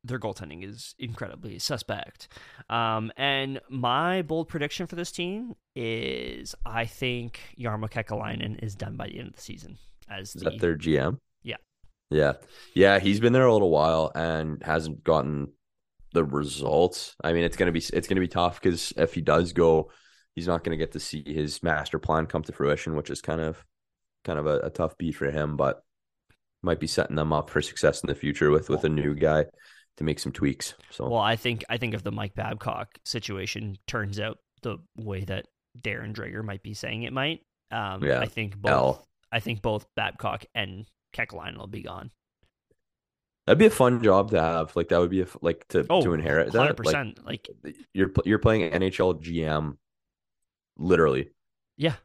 their 0.04 0.20
goaltending 0.20 0.64
is 0.68 0.96
incredibly 0.98 1.60
suspect. 1.60 2.28
Um, 2.70 3.12
and 3.18 3.60
my 3.70 4.22
bold 4.24 4.48
prediction 4.48 4.88
for 4.88 4.96
this 4.96 5.12
team 5.12 5.54
is 5.76 6.56
I 6.66 6.86
think 6.86 7.40
Jarmo 7.60 7.90
Kekalainen 7.90 8.64
is 8.64 8.76
done 8.76 8.96
by 8.96 9.08
the 9.08 9.20
end 9.20 9.30
of 9.30 9.36
the 9.36 9.42
season 9.42 9.78
as 10.10 10.36
Is 10.36 10.42
the 10.42 10.50
that 10.50 10.60
their 10.60 10.78
GM? 10.78 11.20
Yeah. 12.12 12.34
Yeah. 12.76 13.00
He's 13.00 13.20
been 13.20 13.34
there 13.34 13.46
a 13.46 13.54
little 13.54 13.72
while 13.72 14.12
and 14.14 14.62
hasn't 14.64 15.04
gotten 15.04 15.54
the 16.14 16.24
results. 16.24 17.16
I 17.24 17.34
mean, 17.34 17.44
it's 17.44 17.58
gonna 17.58 17.72
be 17.72 17.84
it's 17.94 18.08
gonna 18.08 18.22
be 18.22 18.28
tough 18.28 18.62
because 18.62 18.94
if 18.98 19.14
he 19.14 19.22
does 19.22 19.54
go, 19.54 19.92
he's 20.36 20.48
not 20.48 20.64
gonna 20.64 20.78
get 20.78 20.92
to 20.92 21.00
see 21.00 21.24
his 21.26 21.64
master 21.64 22.00
plan 22.00 22.26
come 22.26 22.44
to 22.44 22.52
fruition, 22.52 22.96
which 22.96 23.10
is 23.10 23.22
kind 23.22 23.42
of 23.42 23.64
kind 24.24 24.38
of 24.38 24.46
a, 24.46 24.60
a 24.60 24.70
tough 24.70 24.98
beat 24.98 25.16
for 25.16 25.32
him, 25.32 25.56
but 25.56 25.84
might 26.62 26.80
be 26.80 26.88
setting 26.88 27.16
them 27.16 27.34
up 27.34 27.50
for 27.50 27.62
success 27.62 28.02
in 28.02 28.08
the 28.08 28.16
future 28.16 28.52
with 28.52 28.70
with 28.70 28.84
a 28.84 28.90
new 28.90 29.16
guy 29.16 29.46
to 29.98 30.04
make 30.04 30.20
some 30.20 30.32
tweaks. 30.32 30.74
So 30.90 31.10
Well, 31.10 31.22
I 31.22 31.36
think 31.36 31.64
I 31.70 31.78
think 31.78 31.94
if 31.94 32.04
the 32.04 32.12
Mike 32.12 32.36
Babcock 32.36 33.00
situation 33.06 33.78
turns 33.88 34.20
out 34.20 34.38
the 34.62 34.78
way 34.98 35.24
that 35.26 35.48
Darren 35.80 36.14
Dreger 36.14 36.44
might 36.44 36.62
be 36.62 36.74
saying 36.74 37.04
it 37.04 37.14
might, 37.14 37.40
um, 37.72 38.04
Yeah, 38.04 38.20
I 38.20 38.28
think 38.28 38.58
both 38.58 38.72
L. 38.72 39.08
I 39.32 39.40
think 39.40 39.62
both 39.62 39.86
Babcock 39.96 40.46
and 40.54 40.86
Kekalainen 41.14 41.58
will 41.58 41.68
be 41.68 41.82
gone. 41.82 42.12
that'd 43.46 43.60
be 43.60 43.66
a 43.66 43.70
fun 43.70 44.02
job 44.04 44.32
to 44.32 44.42
have. 44.42 44.76
Like 44.76 44.90
that 44.90 45.00
would 45.00 45.10
be 45.10 45.22
a, 45.22 45.28
like 45.42 45.68
to 45.70 45.86
Oh, 45.90 46.02
to 46.04 46.14
inherit 46.14 46.54
100 46.54 46.78
that. 46.86 47.26
Like. 47.26 47.50
Like 47.64 47.76
you're 47.94 48.12
you're 48.26 48.40
playing 48.40 48.72
NHL 48.72 49.22
GM, 49.22 49.78
literally. 50.78 51.32
Yeah. 51.78 51.96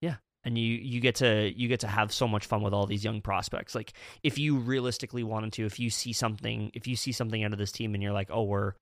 Yeah. 0.00 0.16
And 0.44 0.58
you 0.58 0.74
you 0.74 1.00
get 1.00 1.16
to 1.16 1.52
you 1.56 1.68
get 1.68 1.80
to 1.80 1.86
have 1.88 2.12
so 2.12 2.28
much 2.28 2.46
fun 2.46 2.62
with 2.62 2.74
all 2.74 2.86
these 2.86 3.04
young 3.04 3.20
prospects. 3.20 3.74
Like 3.74 3.92
if 4.22 4.38
you 4.38 4.56
realistically 4.58 5.22
wanted 5.22 5.52
to, 5.54 5.66
if 5.66 5.78
you 5.78 5.90
see 5.90 6.12
something 6.12 6.70
if 6.74 6.86
you 6.86 6.96
see 6.96 7.12
something 7.12 7.42
out 7.44 7.52
of 7.52 7.58
this 7.58 7.72
team 7.72 7.94
and 7.94 8.02
you're 8.02 8.12
like, 8.12 8.28
"Oh, 8.30 8.44
we're 8.44 8.72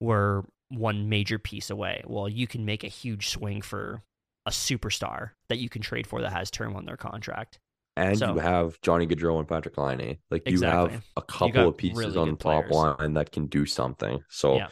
we're 0.00 0.42
one 0.68 1.08
major 1.08 1.38
piece 1.38 1.70
away." 1.70 2.02
Well, 2.06 2.28
you 2.28 2.46
can 2.46 2.64
make 2.64 2.82
a 2.84 2.88
huge 2.88 3.28
swing 3.28 3.62
for 3.62 4.02
a 4.46 4.50
superstar 4.50 5.30
that 5.48 5.58
you 5.58 5.68
can 5.68 5.82
trade 5.82 6.06
for 6.06 6.20
that 6.22 6.32
has 6.32 6.50
term 6.50 6.74
on 6.74 6.84
their 6.84 6.96
contract. 6.96 7.60
And 7.96 8.18
So- 8.18 8.32
you 8.34 8.38
have 8.40 8.80
Johnny 8.80 9.06
Gaudreau 9.06 9.38
and 9.38 9.46
Patrik 9.48 9.76
Laine. 9.76 10.18
Like 10.30 10.42
you 10.46 10.52
Exactly. 10.52 10.92
have 10.94 11.04
a 11.16 11.22
couple 11.22 11.68
of 11.68 11.76
pieces 11.76 11.98
really 11.98 12.18
on 12.18 12.30
the 12.30 12.36
top 12.36 12.66
players. 12.66 12.98
line 12.98 13.14
that 13.14 13.30
can 13.32 13.46
do 13.46 13.66
something. 13.66 14.20
So 14.30 14.56
Yeah. 14.56 14.68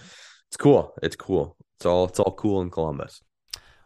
it's 0.49 0.57
cool. 0.57 0.95
It's 1.03 1.17
cool. 1.17 1.57
It's 1.77 1.85
all 1.87 2.07
it's 2.07 2.19
all 2.21 2.33
cool 2.35 2.63
in 2.63 2.71
Columbus. 2.71 3.23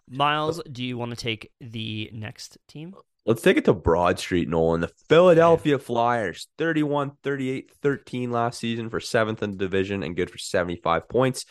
Miles, 0.09 0.61
do 0.71 0.85
you 0.85 0.99
want 0.99 1.11
to 1.11 1.17
take 1.17 1.51
the 1.61 2.11
next 2.13 2.59
team? 2.69 2.95
Let's 3.27 3.41
take 3.41 3.57
it 3.57 3.65
to 3.65 3.73
Broad 3.73 4.19
Street, 4.19 4.49
Nolan. 4.51 4.83
The 4.83 4.93
Philadelphia 5.09 5.79
Flyers, 5.79 6.47
31, 6.59 7.13
38, 7.23 7.73
13 7.81 8.31
last 8.31 8.59
season 8.59 8.91
for 8.91 9.01
seventh 9.01 9.43
in 9.43 9.53
the 9.53 9.57
division 9.57 10.03
and 10.03 10.15
good 10.15 10.31
for 10.31 10.37
75 10.37 11.09
points. 11.09 11.47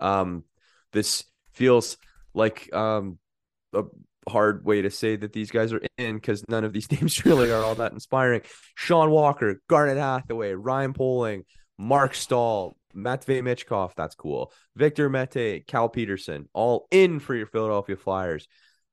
Um, 0.00 0.44
this 0.92 1.24
feels 1.52 1.98
like 2.34 2.72
um 2.74 3.18
a 3.74 3.82
hard 4.28 4.64
way 4.64 4.82
to 4.82 4.90
say 4.90 5.16
that 5.16 5.32
these 5.32 5.50
guys 5.50 5.72
are 5.72 5.82
in 5.98 6.14
because 6.16 6.44
none 6.48 6.64
of 6.64 6.72
these 6.72 6.90
names 7.00 7.24
really 7.24 7.50
are 7.50 7.62
all 7.62 7.74
that 7.76 7.92
inspiring. 7.92 8.42
Sean 8.74 9.10
Walker, 9.10 9.60
Garnet 9.68 9.98
Hathaway, 9.98 10.52
Ryan 10.52 10.92
Poehling, 10.92 11.44
Marc 11.78 12.14
Staal, 12.14 12.76
Matvey 12.94 13.42
Michkov, 13.42 13.92
that's 13.96 14.14
cool. 14.14 14.52
Victor 14.76 15.08
Mete, 15.08 15.66
Cal 15.66 15.88
Petersen, 15.88 16.48
all 16.52 16.86
in 16.90 17.18
for 17.18 17.34
your 17.34 17.46
Philadelphia 17.46 17.96
Flyers. 17.96 18.46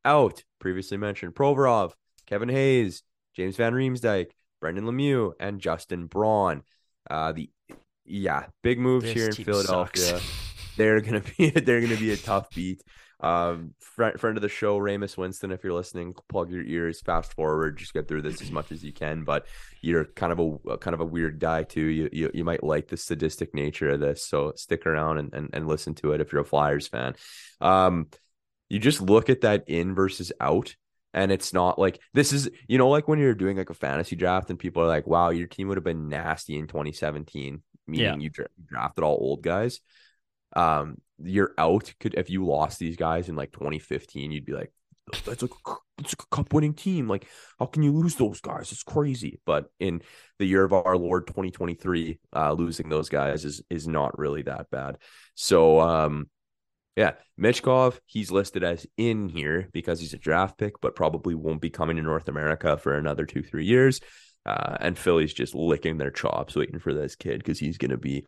Out, 0.06 0.44
previously 0.60 0.98
mentioned, 0.98 1.36
Provorov, 1.36 1.92
Kevin 2.26 2.50
Hayes, 2.50 3.04
James 3.36 3.58
Van 3.58 3.74
Riemsdyk, 3.74 4.28
Brendan 4.62 4.86
Lemieux, 4.86 5.34
and 5.40 5.60
Justin 5.60 6.08
Braun. 6.08 6.64
Uh, 7.10 7.34
the 7.34 7.50
yeah, 8.06 8.46
big 8.64 8.80
moves 8.80 9.06
This 9.06 9.14
here 9.14 9.28
in 9.28 9.34
Philadelphia. 9.34 10.20
They're 10.78 11.02
gonna 11.02 11.22
be 11.38 11.50
they're 11.66 11.82
gonna 11.82 11.98
be 11.98 12.12
a 12.12 12.18
tough 12.18 12.50
beat. 12.52 12.82
Um, 13.22 13.74
friend, 13.80 14.20
friend 14.20 14.38
of 14.38 14.42
the 14.42 14.50
show, 14.50 14.78
Ramus 14.78 15.18
Winston. 15.18 15.52
If 15.52 15.64
you're 15.64 15.74
listening, 15.74 16.14
plug 16.30 16.52
your 16.52 16.64
ears. 16.64 17.02
Fast 17.02 17.34
forward, 17.34 17.78
just 17.78 17.94
get 17.94 18.08
through 18.08 18.22
this 18.22 18.42
as 18.42 18.52
much 18.52 18.72
as 18.72 18.84
you 18.84 18.94
can. 18.94 19.24
But 19.24 19.46
you're 19.82 20.06
kind 20.06 20.32
of 20.32 20.60
a, 20.70 20.78
kind 20.78 20.94
of 20.94 21.02
a 21.02 21.06
weird 21.06 21.40
guy 21.40 21.64
too. 21.64 21.82
You, 21.86 22.10
you 22.12 22.32
you 22.34 22.44
might 22.46 22.64
like 22.64 22.88
the 22.88 22.98
sadistic 22.98 23.54
nature 23.54 23.90
of 23.90 24.00
this, 24.00 24.26
so 24.26 24.54
stick 24.56 24.86
around 24.86 25.18
and, 25.18 25.34
and 25.34 25.50
and 25.54 25.68
listen 25.68 25.96
to 25.96 26.14
it 26.14 26.22
if 26.22 26.32
you're 26.32 26.42
a 26.42 26.46
Flyers 26.46 26.88
fan. 26.88 27.16
Um, 27.60 28.08
you 28.70 28.80
just 28.80 29.02
look 29.02 29.30
at 29.30 29.42
that 29.42 29.66
in 29.68 29.96
versus 29.96 30.32
out. 30.40 30.76
And 31.12 31.32
it's 31.32 31.54
not 31.54 31.80
like 31.80 32.00
this 32.14 32.32
is, 32.34 32.52
you 32.68 32.78
know, 32.78 32.88
like 32.88 33.08
when 33.08 33.18
you're 33.18 33.34
doing 33.34 33.58
like 33.58 33.72
a 33.72 33.74
fantasy 33.74 34.16
draft 34.16 34.52
and 34.52 34.60
people 34.60 34.84
are 34.84 34.88
like, 34.88 35.08
wow, 35.08 35.32
your 35.32 35.48
team 35.48 35.68
would 35.68 35.78
have 35.78 35.84
been 35.84 36.08
nasty 36.08 36.56
in 36.56 36.68
2017, 36.68 37.64
meaning 37.88 38.06
Yeah. 38.06 38.16
you 38.16 38.30
dra- 38.30 38.46
drafted 38.68 39.04
all 39.04 39.18
old 39.20 39.42
guys 39.42 39.80
um 40.56 40.97
you're 41.22 41.54
out 41.58 41.93
could 42.00 42.14
if 42.16 42.30
you 42.30 42.45
lost 42.45 42.80
these 42.80 42.95
guys 42.95 43.30
in 43.30 43.36
like 43.36 43.52
2015 43.52 44.32
you'd 44.32 44.45
be 44.45 44.54
like 44.54 44.72
that's 45.26 45.43
a, 45.43 45.50
it's 45.97 46.14
a 46.14 46.16
cup 46.32 46.54
winning 46.54 46.74
team. 46.74 47.08
Like 47.08 47.28
how 47.58 47.66
can 47.66 47.84
you 47.84 47.91
lose 47.91 48.16
those 48.16 48.41
guys? 48.41 48.72
It's 48.72 48.84
crazy. 48.84 49.39
But 49.45 49.66
in 49.80 50.02
the 50.38 50.45
year 50.45 50.64
of 50.64 50.74
our 50.74 50.97
lord 50.97 51.28
2023 51.28 52.20
uh 52.36 52.54
losing 52.54 52.89
those 52.89 53.10
guys 53.10 53.45
is 53.45 53.62
is 53.70 53.88
not 53.88 54.18
really 54.18 54.43
that 54.43 54.70
bad. 54.70 54.97
So 55.36 55.80
um 55.80 56.30
yeah 56.95 57.14
Michkov 57.39 58.00
he's 58.06 58.32
listed 58.32 58.64
as 58.64 58.86
in 58.97 59.30
here 59.30 59.70
because 59.72 60.00
he's 60.00 60.14
a 60.14 60.18
draft 60.18 60.58
pick 60.58 60.80
but 60.82 60.95
probably 60.95 61.36
won't 61.36 61.62
be 61.62 61.70
coming 61.70 61.97
to 61.97 62.04
North 62.04 62.28
America 62.28 62.78
for 62.78 62.97
another 62.97 63.26
2 63.26 63.43
3 63.43 63.66
years. 63.66 64.02
Uh 64.45 64.78
and 64.80 64.97
Philly's 64.97 65.34
just 65.34 65.56
licking 65.56 65.97
their 65.97 66.12
chops 66.12 66.56
waiting 66.56 66.80
for 66.80 66.93
this 66.93 67.16
kid 67.16 67.43
cuz 67.43 67.60
he's 67.60 67.78
going 67.78 67.91
to 67.91 67.97
be 67.97 68.26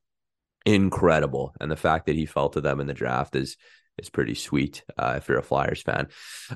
incredible. 0.66 1.54
And 1.60 1.72
the 1.72 1.76
fact 1.76 2.06
that 2.06 2.16
he 2.16 2.26
fell 2.26 2.50
to 2.50 2.62
them 2.62 2.80
in 2.80 2.88
the 2.88 2.94
draft 2.94 3.36
is 3.36 3.58
is 3.98 4.10
pretty 4.10 4.36
sweet 4.36 4.84
uh, 4.98 5.16
if 5.18 5.28
you're 5.28 5.38
a 5.38 5.44
Flyers 5.44 5.82
fan. 5.82 6.08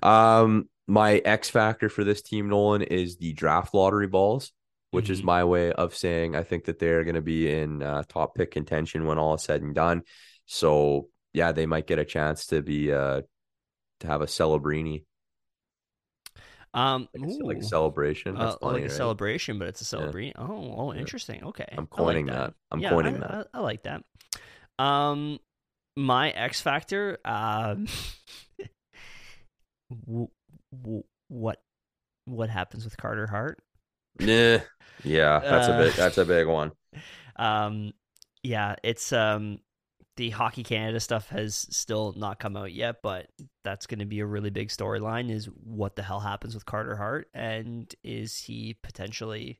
Um, 0.01 0.69
my 0.87 1.17
X 1.17 1.49
factor 1.49 1.89
for 1.89 2.03
this 2.03 2.21
team, 2.21 2.49
Nolan, 2.49 2.81
is 2.81 3.17
the 3.17 3.33
draft 3.33 3.73
lottery 3.73 4.07
balls, 4.07 4.51
which 4.91 5.09
is 5.09 5.21
Mhm. 5.21 5.25
my 5.25 5.43
way 5.43 5.71
of 5.71 5.95
saying 5.95 6.35
I 6.35 6.43
think 6.43 6.65
that 6.65 6.79
they're 6.79 7.03
going 7.03 7.15
to 7.15 7.21
be 7.21 7.51
in 7.51 7.83
uh, 7.83 8.03
top 8.07 8.35
pick 8.35 8.51
contention 8.51 9.05
when 9.05 9.17
all 9.17 9.33
is 9.35 9.43
said 9.43 9.61
and 9.61 9.75
done. 9.75 10.03
So 10.45 11.09
yeah, 11.33 11.51
they 11.51 11.65
might 11.65 11.87
get 11.87 11.99
a 11.99 12.05
chance 12.05 12.47
to 12.47 12.61
be 12.61 12.91
uh, 12.91 13.21
to 13.99 14.07
have 14.07 14.21
a 14.21 14.27
celebrini, 14.27 15.03
Um, 16.75 17.09
like, 17.13 17.29
a, 17.41 17.45
like 17.45 17.57
a 17.59 17.63
celebration. 17.63 18.37
That's 18.37 18.53
Uh, 18.53 18.55
funny, 18.55 18.83
like 18.83 18.85
a 18.85 18.89
right? 18.89 18.89
celebration, 18.89 19.59
but 19.59 19.69
it's 19.69 19.81
a 19.81 19.85
Yeah. 19.95 20.13
celebration. 20.13 20.33
Oh, 20.37 20.73
oh, 20.77 20.93
interesting. 20.93 21.43
Okay, 21.45 21.77
I'm 21.77 21.87
I 21.97 22.01
like 22.01 22.21
coining 22.21 22.29
that. 22.29 22.53
I'm 22.71 22.81
yeah, 22.81 22.95
coining 22.95 23.19
I, 23.19 23.19
that. 23.19 23.37
I, 23.39 23.43
I 23.53 23.59
like 23.61 23.83
that. 23.83 24.03
Um, 24.79 25.39
my 25.97 26.31
X 26.31 26.61
factor. 26.61 27.19
Um, 27.25 27.87
w- 30.05 30.29
w- 30.71 31.03
what 31.27 31.61
what 32.25 32.49
happens 32.49 32.85
with 32.85 32.97
Carter 32.97 33.27
Hart? 33.27 33.61
yeah, 34.19 34.63
Yeah, 35.03 35.43
that's 35.49 35.67
a 35.67 35.73
Uh, 35.73 35.73
big 35.73 35.95
that's 35.95 36.17
a 36.17 36.25
big 36.25 36.47
one. 36.47 36.71
Um, 37.35 37.93
yeah, 38.43 38.75
it's 38.83 39.11
um 39.13 39.59
the 40.17 40.29
Hockey 40.29 40.63
Canada 40.63 40.99
stuff 40.99 41.27
has 41.29 41.67
still 41.69 42.13
not 42.15 42.39
come 42.39 42.55
out 42.55 42.71
yet, 42.71 42.97
but 43.03 43.27
that's 43.63 43.85
going 43.85 43.99
to 43.99 44.05
be 44.05 44.19
a 44.19 44.25
really 44.25 44.49
big 44.49 44.69
storyline. 44.69 45.29
Is 45.29 45.45
what 45.45 45.95
the 45.95 46.03
hell 46.03 46.21
happens 46.21 46.53
with 46.53 46.65
Carter 46.65 46.95
Hart, 46.95 47.27
and 47.33 47.93
is 48.03 48.37
he 48.37 48.77
potentially 48.81 49.59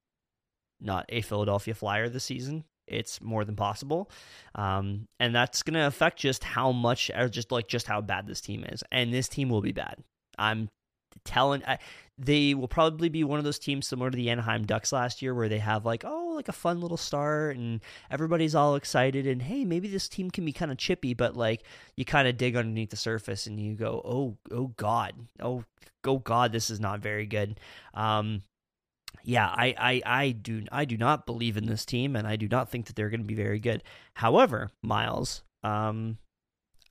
not 0.79 1.05
a 1.09 1.21
Philadelphia 1.21 1.73
Flyer 1.73 2.09
this 2.09 2.23
season? 2.23 2.63
It's 2.87 3.19
more 3.19 3.43
than 3.43 3.55
possible, 3.55 4.09
um, 4.53 5.07
and 5.19 5.33
that's 5.35 5.63
going 5.63 5.73
to 5.73 5.87
affect 5.87 6.19
just 6.19 6.43
how 6.43 6.71
much, 6.71 7.09
or 7.15 7.27
just 7.27 7.51
like 7.51 7.67
just 7.67 7.87
how 7.87 7.99
bad 8.01 8.27
this 8.27 8.41
team 8.41 8.63
is, 8.63 8.83
and 8.91 9.13
this 9.13 9.27
team 9.27 9.49
will 9.49 9.61
be 9.61 9.71
bad. 9.71 10.03
I'm 10.37 10.69
telling 11.23 11.63
I, 11.65 11.79
they 12.17 12.53
will 12.53 12.67
probably 12.67 13.09
be 13.09 13.23
one 13.23 13.39
of 13.39 13.45
those 13.45 13.59
teams 13.59 13.87
similar 13.87 14.09
to 14.09 14.15
the 14.15 14.29
Anaheim 14.29 14.65
Ducks 14.65 14.93
last 14.93 15.21
year 15.21 15.33
where 15.33 15.49
they 15.49 15.59
have 15.59 15.85
like 15.85 16.03
oh 16.05 16.33
like 16.35 16.47
a 16.47 16.53
fun 16.53 16.79
little 16.79 16.97
start 16.97 17.57
and 17.57 17.81
everybody's 18.09 18.55
all 18.55 18.75
excited 18.75 19.27
and 19.27 19.41
hey 19.41 19.65
maybe 19.65 19.87
this 19.87 20.07
team 20.07 20.31
can 20.31 20.45
be 20.45 20.53
kind 20.53 20.71
of 20.71 20.77
chippy 20.77 21.13
but 21.13 21.35
like 21.35 21.63
you 21.95 22.05
kind 22.05 22.27
of 22.27 22.37
dig 22.37 22.55
underneath 22.55 22.89
the 22.89 22.95
surface 22.95 23.47
and 23.47 23.59
you 23.59 23.73
go 23.73 24.01
oh 24.05 24.37
oh 24.51 24.67
god 24.77 25.13
oh 25.41 25.63
oh 26.05 26.19
god 26.19 26.51
this 26.51 26.69
is 26.69 26.79
not 26.79 26.99
very 26.99 27.25
good. 27.25 27.59
Um 27.93 28.43
yeah 29.23 29.47
I, 29.47 29.73
I 29.77 30.01
i 30.05 30.31
do 30.31 30.63
i 30.71 30.85
do 30.85 30.97
not 30.97 31.25
believe 31.25 31.57
in 31.57 31.65
this 31.65 31.83
team 31.83 32.15
and 32.15 32.27
i 32.27 32.35
do 32.35 32.47
not 32.47 32.69
think 32.69 32.85
that 32.85 32.95
they're 32.95 33.09
going 33.09 33.21
to 33.21 33.27
be 33.27 33.33
very 33.33 33.59
good. 33.59 33.83
However 34.13 34.71
miles 34.83 35.41
um 35.63 36.17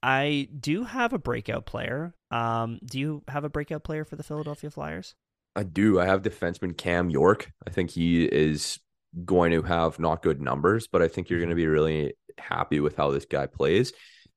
I 0.04 0.48
do 0.60 0.84
have 0.84 1.14
a 1.14 1.18
breakout 1.18 1.64
player. 1.64 2.14
Um, 2.30 2.78
do 2.84 2.98
you 2.98 3.22
have 3.28 3.44
a 3.44 3.48
breakout 3.48 3.84
player 3.84 4.04
for 4.04 4.16
the 4.16 4.22
Philadelphia 4.22 4.70
Flyers? 4.70 5.14
I 5.56 5.62
do. 5.62 5.98
I 5.98 6.04
have 6.04 6.20
defenseman 6.20 6.76
Cam 6.76 7.08
York. 7.08 7.50
I 7.66 7.70
think 7.70 7.90
he 7.90 8.24
is 8.24 8.78
going 9.24 9.52
to 9.52 9.62
have 9.62 9.98
not 9.98 10.22
good 10.22 10.42
numbers, 10.42 10.88
but 10.88 11.00
I 11.00 11.08
think 11.08 11.30
you're 11.30 11.38
going 11.38 11.48
to 11.48 11.56
be 11.56 11.66
really 11.66 12.14
happy 12.36 12.80
with 12.80 12.96
how 12.96 13.12
this 13.12 13.24
guy 13.24 13.46
plays. 13.46 13.94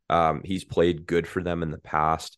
Um, 0.10 0.42
he's 0.46 0.64
played 0.64 1.06
good 1.06 1.28
for 1.28 1.44
them 1.44 1.64
in 1.64 1.72
the 1.72 1.80
past 1.80 2.38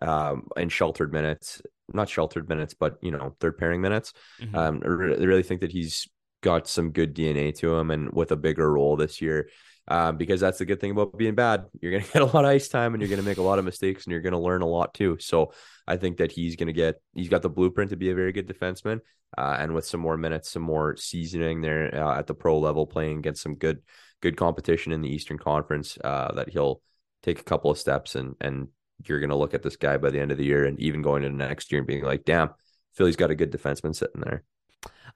um, 0.00 0.48
in 0.56 0.70
sheltered 0.70 1.12
minutes, 1.12 1.60
not 1.92 2.08
sheltered 2.08 2.48
minutes, 2.48 2.72
but 2.72 2.96
you 3.02 3.10
know, 3.10 3.36
third 3.40 3.58
pairing 3.58 3.82
minutes. 3.82 4.14
Mhm. 4.40 4.54
Um, 4.54 4.82
I 4.82 4.88
really 4.88 5.42
think 5.42 5.60
that 5.60 5.72
he's 5.72 6.08
got 6.42 6.66
some 6.66 6.92
good 6.92 7.12
DNA 7.12 7.52
to 7.52 7.74
him, 7.74 7.90
and 7.90 8.10
with 8.12 8.32
a 8.32 8.36
bigger 8.36 8.72
role 8.72 8.96
this 8.96 9.20
year, 9.20 9.50
um, 9.88 10.16
because 10.16 10.40
that's 10.40 10.58
the 10.58 10.64
good 10.64 10.80
thing 10.80 10.90
about 10.90 11.16
being 11.16 11.34
bad. 11.34 11.66
You're 11.80 11.92
going 11.92 12.04
to 12.04 12.12
get 12.12 12.22
a 12.22 12.26
lot 12.26 12.44
of 12.44 12.50
ice 12.50 12.68
time, 12.68 12.94
and 12.94 13.00
you're 13.00 13.08
going 13.08 13.20
to 13.20 13.26
make 13.26 13.38
a 13.38 13.42
lot 13.42 13.58
of 13.58 13.64
mistakes, 13.64 14.04
and 14.04 14.12
you're 14.12 14.20
going 14.20 14.32
to 14.32 14.38
learn 14.38 14.62
a 14.62 14.66
lot 14.66 14.94
too. 14.94 15.16
So 15.20 15.52
I 15.86 15.96
think 15.96 16.18
that 16.18 16.32
he's 16.32 16.56
going 16.56 16.68
to 16.68 16.72
get, 16.72 17.00
he's 17.14 17.28
got 17.28 17.42
the 17.42 17.50
blueprint 17.50 17.90
to 17.90 17.96
be 17.96 18.10
a 18.10 18.14
very 18.14 18.32
good 18.32 18.48
defenseman, 18.48 19.00
uh, 19.36 19.56
and 19.58 19.74
with 19.74 19.86
some 19.86 20.00
more 20.00 20.16
minutes, 20.16 20.50
some 20.50 20.62
more 20.62 20.96
seasoning 20.96 21.60
there 21.60 21.94
uh, 21.94 22.18
at 22.18 22.26
the 22.26 22.34
pro 22.34 22.58
level, 22.58 22.86
playing 22.86 23.18
against 23.18 23.42
some 23.42 23.54
good, 23.54 23.82
good 24.20 24.36
competition 24.36 24.92
in 24.92 25.02
the 25.02 25.12
Eastern 25.12 25.38
Conference, 25.38 25.98
uh, 26.02 26.32
that 26.34 26.50
he'll 26.50 26.80
take 27.22 27.40
a 27.40 27.44
couple 27.44 27.70
of 27.70 27.78
steps, 27.78 28.14
and 28.14 28.34
and 28.40 28.68
you're 29.06 29.20
going 29.20 29.30
to 29.30 29.36
look 29.36 29.54
at 29.54 29.62
this 29.62 29.76
guy 29.76 29.96
by 29.96 30.10
the 30.10 30.20
end 30.20 30.30
of 30.30 30.38
the 30.38 30.44
year, 30.44 30.66
and 30.66 30.78
even 30.80 31.02
going 31.02 31.24
into 31.24 31.36
next 31.36 31.72
year, 31.72 31.78
and 31.78 31.86
being 31.86 32.04
like, 32.04 32.24
damn. 32.24 32.50
Philly's 32.92 33.14
got 33.14 33.30
a 33.30 33.36
good 33.36 33.52
defenseman 33.52 33.94
sitting 33.94 34.20
there. 34.20 34.42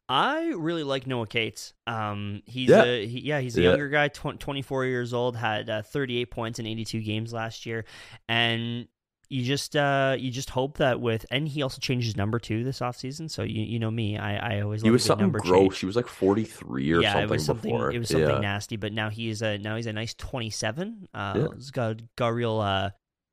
I 0.09 0.49
really 0.57 0.83
like 0.85 1.07
Noah 1.07 1.27
Cates. 1.27 1.73
Um, 1.87 2.43
he's 2.45 2.69
Yeah. 2.69 2.85
a 2.85 3.07
he, 3.07 3.21
yeah, 3.21 3.41
he's 3.41 3.57
a 3.57 3.63
Yeah. 3.63 3.69
younger 3.71 3.89
guy, 3.89 4.09
tw- 4.09 4.39
24 4.39 4.85
years 4.85 5.15
old, 5.15 5.37
had 5.37 5.71
uh, 5.71 5.83
38 5.83 6.31
points 6.31 6.59
in 6.59 6.67
82 6.67 7.01
games 7.01 7.33
last 7.33 7.65
year, 7.65 7.85
and 8.29 8.87
you 9.31 9.43
just 9.43 9.75
uh 9.75 10.15
you 10.19 10.31
just 10.31 10.51
hope 10.51 10.77
that 10.77 11.01
with 11.01 11.25
and 11.31 11.49
he 11.49 11.63
also 11.63 11.81
changed 11.81 12.05
his 12.05 12.17
number 12.17 12.39
too 12.39 12.63
this 12.63 12.81
offseason. 12.81 13.31
So 13.31 13.43
you 13.43 13.63
you 13.63 13.79
know 13.79 13.91
me, 13.91 14.19
I 14.19 14.57
I 14.57 14.61
always 14.61 14.83
He 14.83 14.91
was 14.91 15.03
something 15.03 15.25
number 15.25 15.41
gross. 15.41 15.61
change. 15.61 15.79
He 15.79 15.87
was 15.87 15.97
like 15.97 16.07
43 16.07 16.93
or 16.93 17.01
yeah, 17.01 17.13
something 17.15 17.25
it 17.25 17.31
was 17.31 17.45
something. 17.47 17.73
before. 17.73 17.91
It 17.91 17.99
was 17.99 18.09
something 18.11 18.29
yeah. 18.29 18.39
nasty, 18.41 18.77
but 18.77 18.93
now 18.93 19.09
he 19.09 19.31
is 19.31 19.41
a 19.41 19.57
now 19.57 19.77
he's 19.77 19.87
a 19.87 19.93
nice 19.95 20.13
27. 20.13 21.09
Uh, 21.15 21.49
he's 21.57 21.71
got 21.71 22.03
got 22.17 22.29
real 22.29 22.61
uh, 22.61 22.91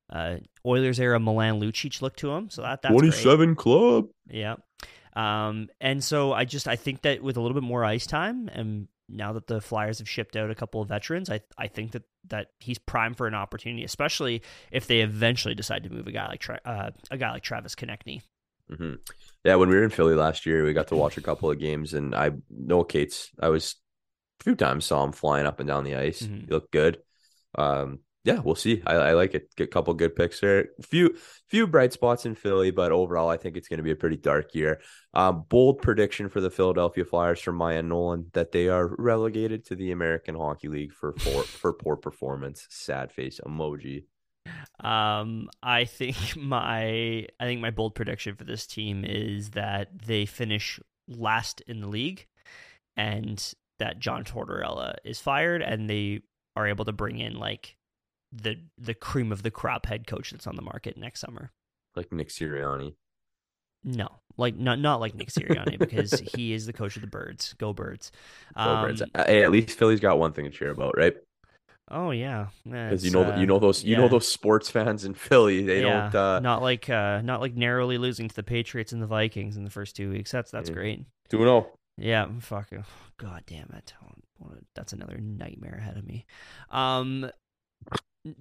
uh 0.09 0.37
Oilers 0.65 0.99
era 0.99 1.19
Milan 1.19 1.59
Lucic 1.59 2.01
look 2.01 2.15
to 2.17 2.31
him. 2.31 2.49
So 2.49 2.61
that 2.61 2.81
that's 2.81 2.95
great. 2.95 3.57
club. 3.57 4.07
Yeah. 4.29 4.55
Um, 5.13 5.69
and 5.79 6.03
so 6.03 6.33
I 6.33 6.45
just 6.45 6.67
I 6.67 6.75
think 6.75 7.01
that 7.01 7.21
with 7.21 7.37
a 7.37 7.41
little 7.41 7.55
bit 7.55 7.63
more 7.63 7.83
ice 7.83 8.07
time, 8.07 8.49
and 8.51 8.87
now 9.09 9.33
that 9.33 9.47
the 9.47 9.59
Flyers 9.59 9.99
have 9.99 10.09
shipped 10.09 10.35
out 10.35 10.49
a 10.49 10.55
couple 10.55 10.81
of 10.81 10.87
veterans, 10.87 11.29
I 11.29 11.41
I 11.57 11.67
think 11.67 11.91
that 11.91 12.03
that 12.29 12.47
he's 12.59 12.77
prime 12.77 13.13
for 13.13 13.27
an 13.27 13.33
opportunity, 13.35 13.83
especially 13.83 14.41
if 14.71 14.87
they 14.87 15.01
eventually 15.01 15.55
decide 15.55 15.83
to 15.83 15.91
move 15.91 16.07
a 16.07 16.11
guy 16.11 16.27
like 16.27 16.39
Tra- 16.39 16.61
uh, 16.65 16.91
a 17.09 17.17
guy 17.17 17.31
like 17.31 17.43
Travis 17.43 17.75
Konecny. 17.75 18.21
hmm 18.69 18.95
Yeah, 19.43 19.55
when 19.55 19.69
we 19.69 19.75
were 19.75 19.83
in 19.83 19.89
Philly 19.89 20.15
last 20.15 20.45
year, 20.45 20.63
we 20.63 20.73
got 20.73 20.87
to 20.89 20.95
watch 20.95 21.17
a 21.17 21.21
couple 21.21 21.51
of 21.51 21.59
games, 21.59 21.93
and 21.93 22.15
I 22.15 22.31
Noah 22.49 22.85
Cates. 22.85 23.31
I 23.39 23.49
was 23.49 23.75
a 24.39 24.43
few 24.43 24.55
times 24.55 24.85
saw 24.85 25.03
him 25.03 25.11
flying 25.11 25.45
up 25.45 25.59
and 25.59 25.67
down 25.67 25.83
the 25.83 25.95
ice. 25.95 26.21
Mhm. 26.21 26.45
He 26.45 26.51
looked 26.51 26.71
good. 26.71 27.01
Um, 27.55 27.99
yeah, 28.23 28.39
we'll 28.39 28.55
see. 28.55 28.83
I, 28.85 28.93
I 28.93 29.13
like 29.13 29.33
it. 29.33 29.53
Get 29.55 29.63
a 29.63 29.67
couple 29.67 29.93
good 29.95 30.15
picks 30.15 30.39
there. 30.39 30.67
Few 30.83 31.15
few 31.49 31.65
bright 31.65 31.91
spots 31.91 32.25
in 32.25 32.35
Philly, 32.35 32.69
but 32.69 32.91
overall, 32.91 33.29
I 33.29 33.37
think 33.37 33.57
it's 33.57 33.67
going 33.67 33.77
to 33.77 33.83
be 33.83 33.91
a 33.91 33.95
pretty 33.95 34.17
dark 34.17 34.53
year. 34.53 34.79
Um, 35.13 35.45
bold 35.49 35.81
prediction 35.81 36.29
for 36.29 36.39
the 36.39 36.51
Philadelphia 36.51 37.03
Flyers 37.03 37.41
from 37.41 37.55
Maya 37.55 37.81
Nolan 37.81 38.27
that 38.33 38.51
they 38.51 38.67
are 38.67 38.95
relegated 38.97 39.65
to 39.65 39.75
the 39.75 39.91
American 39.91 40.35
Hockey 40.35 40.67
League 40.67 40.93
for 40.93 41.13
for, 41.13 41.43
for 41.43 41.73
poor 41.73 41.95
performance. 41.95 42.67
Sad 42.69 43.11
face 43.11 43.39
emoji. 43.43 44.05
Um, 44.79 45.49
I 45.63 45.85
think 45.85 46.15
my 46.37 47.25
I 47.39 47.43
think 47.43 47.59
my 47.59 47.71
bold 47.71 47.95
prediction 47.95 48.35
for 48.35 48.43
this 48.43 48.67
team 48.67 49.03
is 49.03 49.51
that 49.51 49.89
they 50.05 50.27
finish 50.27 50.79
last 51.07 51.61
in 51.61 51.81
the 51.81 51.87
league, 51.87 52.27
and 52.95 53.43
that 53.79 53.97
John 53.97 54.23
Tortorella 54.23 54.93
is 55.03 55.19
fired, 55.19 55.63
and 55.63 55.89
they 55.89 56.21
are 56.55 56.67
able 56.67 56.85
to 56.85 56.91
bring 56.91 57.17
in 57.17 57.33
like 57.33 57.77
the 58.31 58.57
the 58.77 58.93
cream 58.93 59.31
of 59.31 59.43
the 59.43 59.51
crop 59.51 59.85
head 59.85 60.07
coach 60.07 60.31
that's 60.31 60.47
on 60.47 60.55
the 60.55 60.61
market 60.61 60.97
next 60.97 61.19
summer. 61.21 61.51
Like 61.95 62.11
Nick 62.11 62.27
Sirianni. 62.29 62.95
No, 63.83 64.09
like 64.37 64.55
not 64.55 64.79
not 64.79 64.99
like 64.99 65.15
Nick 65.15 65.29
Sirianni 65.29 65.79
because 65.79 66.19
he 66.19 66.53
is 66.53 66.65
the 66.67 66.73
coach 66.73 66.95
of 66.95 67.01
the 67.01 67.07
Birds. 67.07 67.53
Go 67.53 67.73
Birds! 67.73 68.11
Go 68.55 68.59
Um, 68.61 68.77
Birds. 68.77 69.01
Uh, 69.15 69.25
Hey, 69.25 69.43
at 69.43 69.51
least 69.51 69.77
Philly's 69.77 69.99
got 69.99 70.19
one 70.19 70.33
thing 70.33 70.45
to 70.45 70.51
cheer 70.51 70.69
about, 70.69 70.95
right? 70.97 71.15
Oh 71.89 72.11
yeah, 72.11 72.47
Because 72.87 73.03
you 73.03 73.11
know, 73.11 73.23
uh, 73.23 73.35
you 73.35 73.47
know 73.47 73.59
those, 73.59 73.83
you 73.83 73.95
know 73.95 74.07
those 74.07 74.27
sports 74.27 74.69
fans 74.69 75.03
in 75.03 75.13
Philly. 75.13 75.63
They 75.63 75.81
yeah, 75.81 75.81
don't. 75.81 76.13
uh 76.15 76.39
not 76.41 76.61
like 76.61 76.89
uh 76.89 77.21
not 77.21 77.41
like 77.41 77.55
narrowly 77.55 77.97
losing 77.97 78.27
to 78.27 78.35
the 78.35 78.43
Patriots 78.43 78.91
and 78.93 79.01
the 79.01 79.07
Vikings 79.07 79.57
in 79.57 79.63
the 79.63 79.69
first 79.69 79.95
two 79.95 80.09
weeks. 80.11 80.31
That's 80.31 80.51
that's 80.51 80.69
Yeah. 80.69 80.75
great. 80.75 81.05
Do 81.29 81.39
know. 81.45 81.71
Yeah, 81.97 82.27
fucking 82.39 82.85
god 83.17 83.43
damn 83.45 83.71
it. 83.75 83.93
That's 84.75 84.93
another 84.93 85.17
nightmare 85.19 85.75
ahead 85.79 85.97
of 85.97 86.05
me. 86.05 86.25
Um 86.69 87.29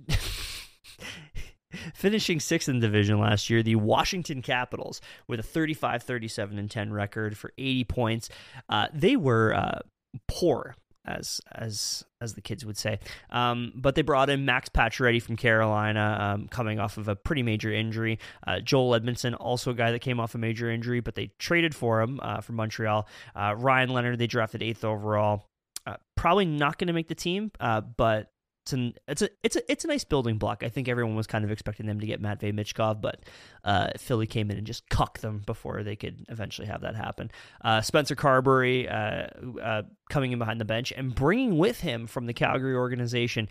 finishing 1.94 2.40
sixth 2.40 2.68
in 2.68 2.80
the 2.80 2.86
division 2.86 3.18
last 3.18 3.50
year, 3.50 3.62
the 3.62 3.76
Washington 3.76 4.42
Capitals 4.42 5.00
with 5.28 5.40
a 5.40 5.42
35 5.42 6.02
37 6.02 6.58
and 6.58 6.70
10 6.70 6.92
record 6.92 7.36
for 7.36 7.52
80 7.58 7.84
points. 7.84 8.28
Uh, 8.68 8.88
they 8.92 9.16
were 9.16 9.54
uh, 9.54 9.80
poor 10.28 10.76
as 11.06 11.40
as 11.52 12.04
as 12.20 12.34
the 12.34 12.40
kids 12.40 12.64
would 12.64 12.76
say. 12.76 12.98
Um, 13.30 13.72
but 13.74 13.94
they 13.94 14.02
brought 14.02 14.30
in 14.30 14.44
Max 14.44 14.68
Pacioretty 14.68 15.22
from 15.22 15.36
Carolina, 15.36 16.18
um, 16.20 16.48
coming 16.48 16.78
off 16.78 16.98
of 16.98 17.08
a 17.08 17.16
pretty 17.16 17.42
major 17.42 17.72
injury. 17.72 18.18
Uh, 18.46 18.60
Joel 18.60 18.98
Edmundson, 18.98 19.36
also 19.38 19.70
a 19.70 19.74
guy 19.74 19.92
that 19.92 20.00
came 20.00 20.20
off 20.20 20.34
a 20.34 20.38
major 20.38 20.70
injury, 20.70 21.00
but 21.00 21.14
they 21.14 21.30
traded 21.38 21.74
for 21.74 22.00
him 22.00 22.20
uh, 22.22 22.40
from 22.40 22.56
Montreal. 22.56 23.08
Uh, 23.34 23.54
Ryan 23.56 23.90
Leonard, 23.90 24.18
they 24.18 24.26
drafted 24.26 24.62
eighth 24.62 24.84
overall. 24.84 25.46
Uh, 25.86 25.96
probably 26.14 26.44
not 26.44 26.78
going 26.78 26.88
to 26.88 26.92
make 26.92 27.08
the 27.08 27.14
team, 27.14 27.50
uh, 27.58 27.80
but 27.80 28.29
it's 28.64 28.72
an 28.72 28.94
it's 29.08 29.22
a 29.22 29.28
it's 29.42 29.56
a 29.56 29.72
it's 29.72 29.84
a 29.84 29.88
nice 29.88 30.04
building 30.04 30.38
block. 30.38 30.62
I 30.62 30.68
think 30.68 30.88
everyone 30.88 31.14
was 31.14 31.26
kind 31.26 31.44
of 31.44 31.50
expecting 31.50 31.86
them 31.86 32.00
to 32.00 32.06
get 32.06 32.20
Matvey 32.20 32.52
Michkov, 32.52 33.00
but 33.00 33.20
uh, 33.64 33.90
Philly 33.96 34.26
came 34.26 34.50
in 34.50 34.58
and 34.58 34.66
just 34.66 34.88
cucked 34.88 35.22
them 35.22 35.42
before 35.46 35.82
they 35.82 35.96
could 35.96 36.24
eventually 36.28 36.68
have 36.68 36.82
that 36.82 36.94
happen. 36.94 37.30
Uh, 37.62 37.80
Spencer 37.80 38.14
Carbery 38.14 38.86
uh, 38.90 39.60
uh, 39.60 39.82
coming 40.10 40.32
in 40.32 40.38
behind 40.38 40.60
the 40.60 40.64
bench 40.64 40.92
and 40.96 41.14
bringing 41.14 41.58
with 41.58 41.80
him 41.80 42.06
from 42.06 42.26
the 42.26 42.34
Calgary 42.34 42.74
organization, 42.74 43.48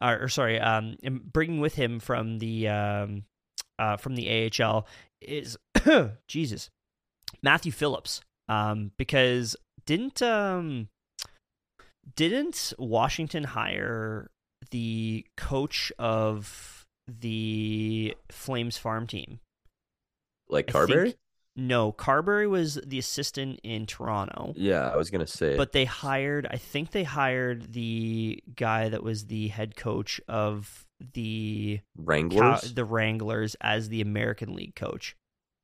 uh, 0.00 0.16
or 0.20 0.28
sorry, 0.28 0.60
um, 0.60 0.96
bringing 1.32 1.60
with 1.60 1.74
him 1.74 2.00
from 2.00 2.38
the 2.38 2.68
um, 2.68 3.24
uh, 3.78 3.96
from 3.96 4.16
the 4.16 4.50
AHL 4.60 4.86
is 5.20 5.56
Jesus 6.28 6.70
Matthew 7.42 7.72
Phillips, 7.72 8.20
um, 8.48 8.90
because 8.96 9.56
didn't 9.86 10.20
um, 10.20 10.88
didn't 12.16 12.72
Washington 12.78 13.44
hire 13.44 14.30
the 14.70 15.24
coach 15.36 15.92
of 15.98 16.86
the 17.06 18.16
Flames 18.30 18.76
farm 18.76 19.06
team? 19.06 19.40
Like 20.48 20.66
Carbery. 20.66 21.14
No, 21.56 21.90
Carbery 21.90 22.48
was 22.48 22.78
the 22.86 23.00
assistant 23.00 23.58
in 23.64 23.84
Toronto. 23.86 24.54
Yeah, 24.56 24.88
I 24.88 24.96
was 24.96 25.10
gonna 25.10 25.26
say. 25.26 25.56
But 25.56 25.72
they 25.72 25.84
hired, 25.84 26.46
I 26.48 26.56
think 26.56 26.92
they 26.92 27.02
hired 27.02 27.72
the 27.72 28.42
guy 28.54 28.88
that 28.90 29.02
was 29.02 29.26
the 29.26 29.48
head 29.48 29.74
coach 29.74 30.20
of 30.28 30.86
the 31.14 31.80
Cow- 31.96 32.04
Wranglers. 32.04 32.74
the 32.74 32.84
Wranglers 32.84 33.56
as 33.60 33.88
the 33.88 34.00
American 34.00 34.54
League 34.54 34.76
coach 34.76 35.16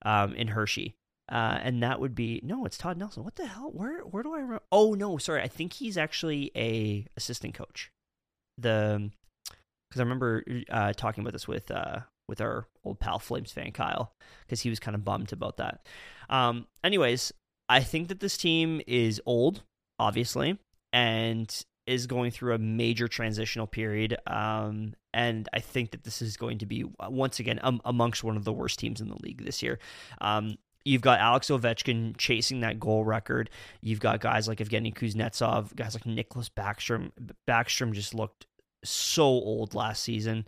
um, 0.05 0.35
in 0.35 0.49
Hershey. 0.49 0.97
Uh, 1.31 1.59
and 1.63 1.83
that 1.83 2.01
would 2.01 2.15
be 2.15 2.41
no, 2.43 2.67
it's 2.67 2.77
Todd 2.77 2.99
Nelson. 2.99 3.25
What 3.25 3.37
the 3.37 3.47
hell? 3.47 3.71
Where 3.73 4.01
where 4.01 4.23
do 4.23 4.35
I? 4.35 4.41
Re- 4.41 4.59
oh 4.73 4.95
no, 4.95 5.17
sorry. 5.17 5.43
I 5.43 5.49
think 5.49 5.75
he's 5.75 5.97
actually 5.97 6.51
a 6.57 7.07
assistant 7.17 7.55
coach. 7.55 7.91
The 8.59 9.11
because 9.89 10.01
I 10.01 10.03
remember 10.03 10.45
uh, 10.71 10.93
talking 10.93 11.23
about 11.23 11.33
this 11.33 11.47
with 11.47 11.71
uh, 11.71 12.01
with 12.29 12.41
our 12.41 12.67
old 12.85 13.01
pal 13.01 13.19
Flames 13.19 13.53
fan 13.53 13.73
Kyle 13.73 14.13
because 14.47 14.61
he 14.61 14.71
was 14.71 14.81
kind 14.81 14.95
of 14.95 15.05
bummed 15.05 15.33
about 15.33 15.57
that. 15.59 15.87
Um, 16.29 16.67
anyways, 16.83 17.33
I 17.69 17.81
think 17.81 18.09
that 18.09 18.21
this 18.21 18.37
team 18.37 18.81
is 18.87 19.21
old, 19.27 19.63
obviously, 19.99 20.59
and 20.93 21.65
is 21.87 22.07
going 22.07 22.31
through 22.31 22.55
a 22.55 22.59
major 22.59 23.09
transitional 23.09 23.67
period. 23.67 24.17
Um, 24.27 24.95
and 25.13 25.49
I 25.53 25.61
think 25.61 25.91
that 25.91 26.05
this 26.05 26.23
is 26.23 26.37
going 26.37 26.59
to 26.59 26.67
be 26.67 26.85
uh, 26.99 27.09
once 27.11 27.39
again 27.39 27.61
um, 27.63 27.81
amongst 27.85 28.25
one 28.25 28.37
of 28.37 28.45
the 28.45 28.53
worst 28.53 28.79
teams 28.79 29.01
in 29.01 29.09
the 29.09 29.19
league 29.23 29.45
this 29.45 29.63
year. 29.63 29.79
Um, 30.21 30.57
You've 30.85 31.03
got 31.03 31.21
Alex 31.21 31.49
Ovechkin 31.49 32.17
chasing 32.19 32.61
that 32.61 32.79
goal 32.79 33.05
record. 33.05 33.49
You've 33.81 34.01
got 34.01 34.21
guys 34.21 34.47
like 34.47 34.59
Evgeny 34.59 34.95
Kuznetsov, 34.95 35.75
guys 35.75 35.95
like 35.95 36.05
Nicklas 36.05 36.51
Backstrom. 36.51 37.11
Backstrom 37.49 37.93
just 37.93 38.15
looked 38.15 38.47
so 38.85 39.25
old 39.25 39.75
last 39.75 40.03
season, 40.03 40.45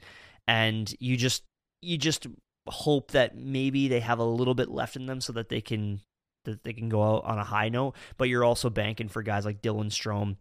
and 0.47 0.95
you 1.01 1.17
just 1.17 1.43
you 1.81 1.97
just 1.97 2.27
hope 2.69 3.13
that 3.13 3.37
maybe 3.37 3.89
they 3.89 4.01
have 4.01 4.19
a 4.19 4.25
little 4.25 4.55
bit 4.55 4.69
left 4.69 4.97
in 4.97 5.07
them 5.07 5.21
so 5.21 5.33
that 5.33 5.49
they 5.49 5.61
can 5.61 6.01
that 6.45 6.65
they 6.65 6.73
can 6.73 6.89
go 6.89 7.03
out 7.03 7.25
on 7.25 7.39
a 7.39 7.45
high 7.45 7.69
note. 7.69 7.95
But 8.19 8.29
you're 8.29 8.45
also 8.45 8.69
banking 8.69 9.09
for 9.09 9.23
guys 9.23 9.45
like 9.47 9.63
Dylan 9.63 9.91
Strome, 9.91 10.37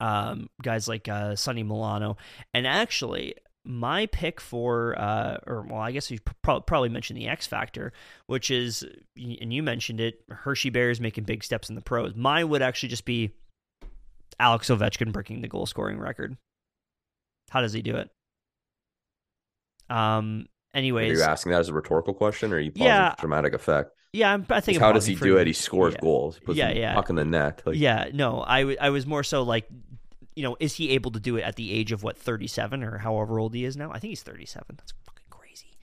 um, 0.00 0.48
guys 0.62 0.86
like 0.86 1.08
uh, 1.08 1.34
Sonny 1.34 1.64
Milano, 1.64 2.16
and 2.54 2.66
actually 2.66 3.34
my 3.66 4.06
pick 4.06 4.40
for, 4.40 4.98
uh, 4.98 5.38
or 5.46 5.62
well, 5.62 5.80
I 5.80 5.90
guess 5.92 6.10
you 6.10 6.18
pro- 6.42 6.60
probably 6.60 6.88
mentioned 6.88 7.18
the 7.18 7.28
X 7.28 7.46
Factor, 7.46 7.92
which 8.26 8.50
is, 8.50 8.82
and 9.16 9.52
you 9.52 9.62
mentioned 9.62 10.00
it, 10.00 10.20
Hershey 10.30 10.70
Bears 10.70 11.00
making 11.00 11.24
big 11.24 11.42
steps 11.44 11.68
in 11.68 11.74
the 11.74 11.80
pros. 11.82 12.14
Mine 12.14 12.48
would 12.48 12.62
actually 12.62 12.88
just 12.90 13.04
be 13.04 13.32
Alex 14.38 14.68
Ovechkin 14.68 15.12
breaking 15.12 15.40
the 15.42 15.48
goal 15.48 15.66
scoring 15.66 15.98
record. 15.98 16.36
How 17.50 17.60
does 17.60 17.72
he 17.72 17.82
do 17.82 17.96
it? 17.96 18.10
Um. 19.88 20.46
Anyways, 20.74 21.12
are 21.12 21.22
you 21.22 21.22
asking 21.22 21.52
that 21.52 21.60
as 21.60 21.68
a 21.70 21.72
rhetorical 21.72 22.12
question, 22.12 22.52
or 22.52 22.56
are 22.56 22.60
you 22.60 22.70
pausing 22.70 22.86
Yeah. 22.86 23.14
for 23.14 23.20
dramatic 23.22 23.54
effect? 23.54 23.92
yeah, 24.12 24.32
I'm, 24.32 24.44
I 24.50 24.60
think. 24.60 24.78
how 24.78 24.92
does 24.92 25.06
he 25.06 25.14
do 25.14 25.38
it? 25.38 25.46
He 25.46 25.52
scores 25.54 25.94
yeah. 25.94 26.00
goals. 26.02 26.36
He 26.36 26.44
puts 26.44 26.58
Yeah, 26.58 26.70
yeah. 26.72 26.94
puck 26.94 27.08
in 27.08 27.16
the 27.16 27.24
net. 27.24 27.62
Like, 27.64 27.76
yeah, 27.78 28.10
no, 28.12 28.42
I, 28.46 28.60
w- 28.60 28.76
I 28.80 28.90
was 28.90 29.06
more 29.06 29.22
so 29.22 29.42
like, 29.42 29.68
you 30.36 30.42
know, 30.42 30.56
is 30.60 30.74
he 30.74 30.90
able 30.90 31.10
to 31.10 31.20
do 31.20 31.36
it 31.36 31.42
at 31.42 31.56
the 31.56 31.72
age 31.72 31.90
of 31.90 32.02
what 32.02 32.16
37 32.16 32.84
or 32.84 32.98
however 32.98 33.40
old 33.40 33.54
he 33.54 33.64
is 33.64 33.76
now? 33.76 33.90
I 33.90 33.98
think 33.98 34.10
he's 34.10 34.22
37. 34.22 34.76
That's 34.76 34.92
fucking 35.04 35.24
crazy. 35.30 35.78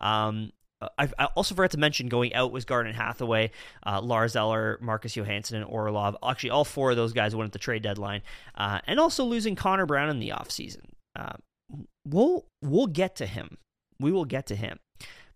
Um, 0.00 0.52
I, 0.80 1.08
I 1.18 1.24
also 1.34 1.54
forgot 1.54 1.72
to 1.72 1.78
mention 1.78 2.08
going 2.08 2.34
out 2.34 2.52
was 2.52 2.64
Garnet 2.64 2.94
Hathaway, 2.94 3.50
uh, 3.84 4.00
Lars 4.00 4.36
Eller, 4.36 4.78
Marcus 4.80 5.16
Johansson, 5.16 5.56
and 5.56 5.66
Orlov. 5.66 6.16
Actually, 6.22 6.50
all 6.50 6.64
four 6.64 6.90
of 6.90 6.96
those 6.96 7.12
guys 7.12 7.34
went 7.34 7.48
at 7.48 7.52
the 7.52 7.58
trade 7.58 7.82
deadline, 7.82 8.22
uh, 8.54 8.80
and 8.86 9.00
also 9.00 9.24
losing 9.24 9.56
Connor 9.56 9.86
Brown 9.86 10.10
in 10.10 10.20
the 10.20 10.30
offseason. 10.30 10.84
Uh, 11.14 11.36
we'll 12.06 12.46
we'll 12.62 12.86
get 12.86 13.16
to 13.16 13.26
him. 13.26 13.56
We 13.98 14.12
will 14.12 14.26
get 14.26 14.46
to 14.46 14.56
him. 14.56 14.78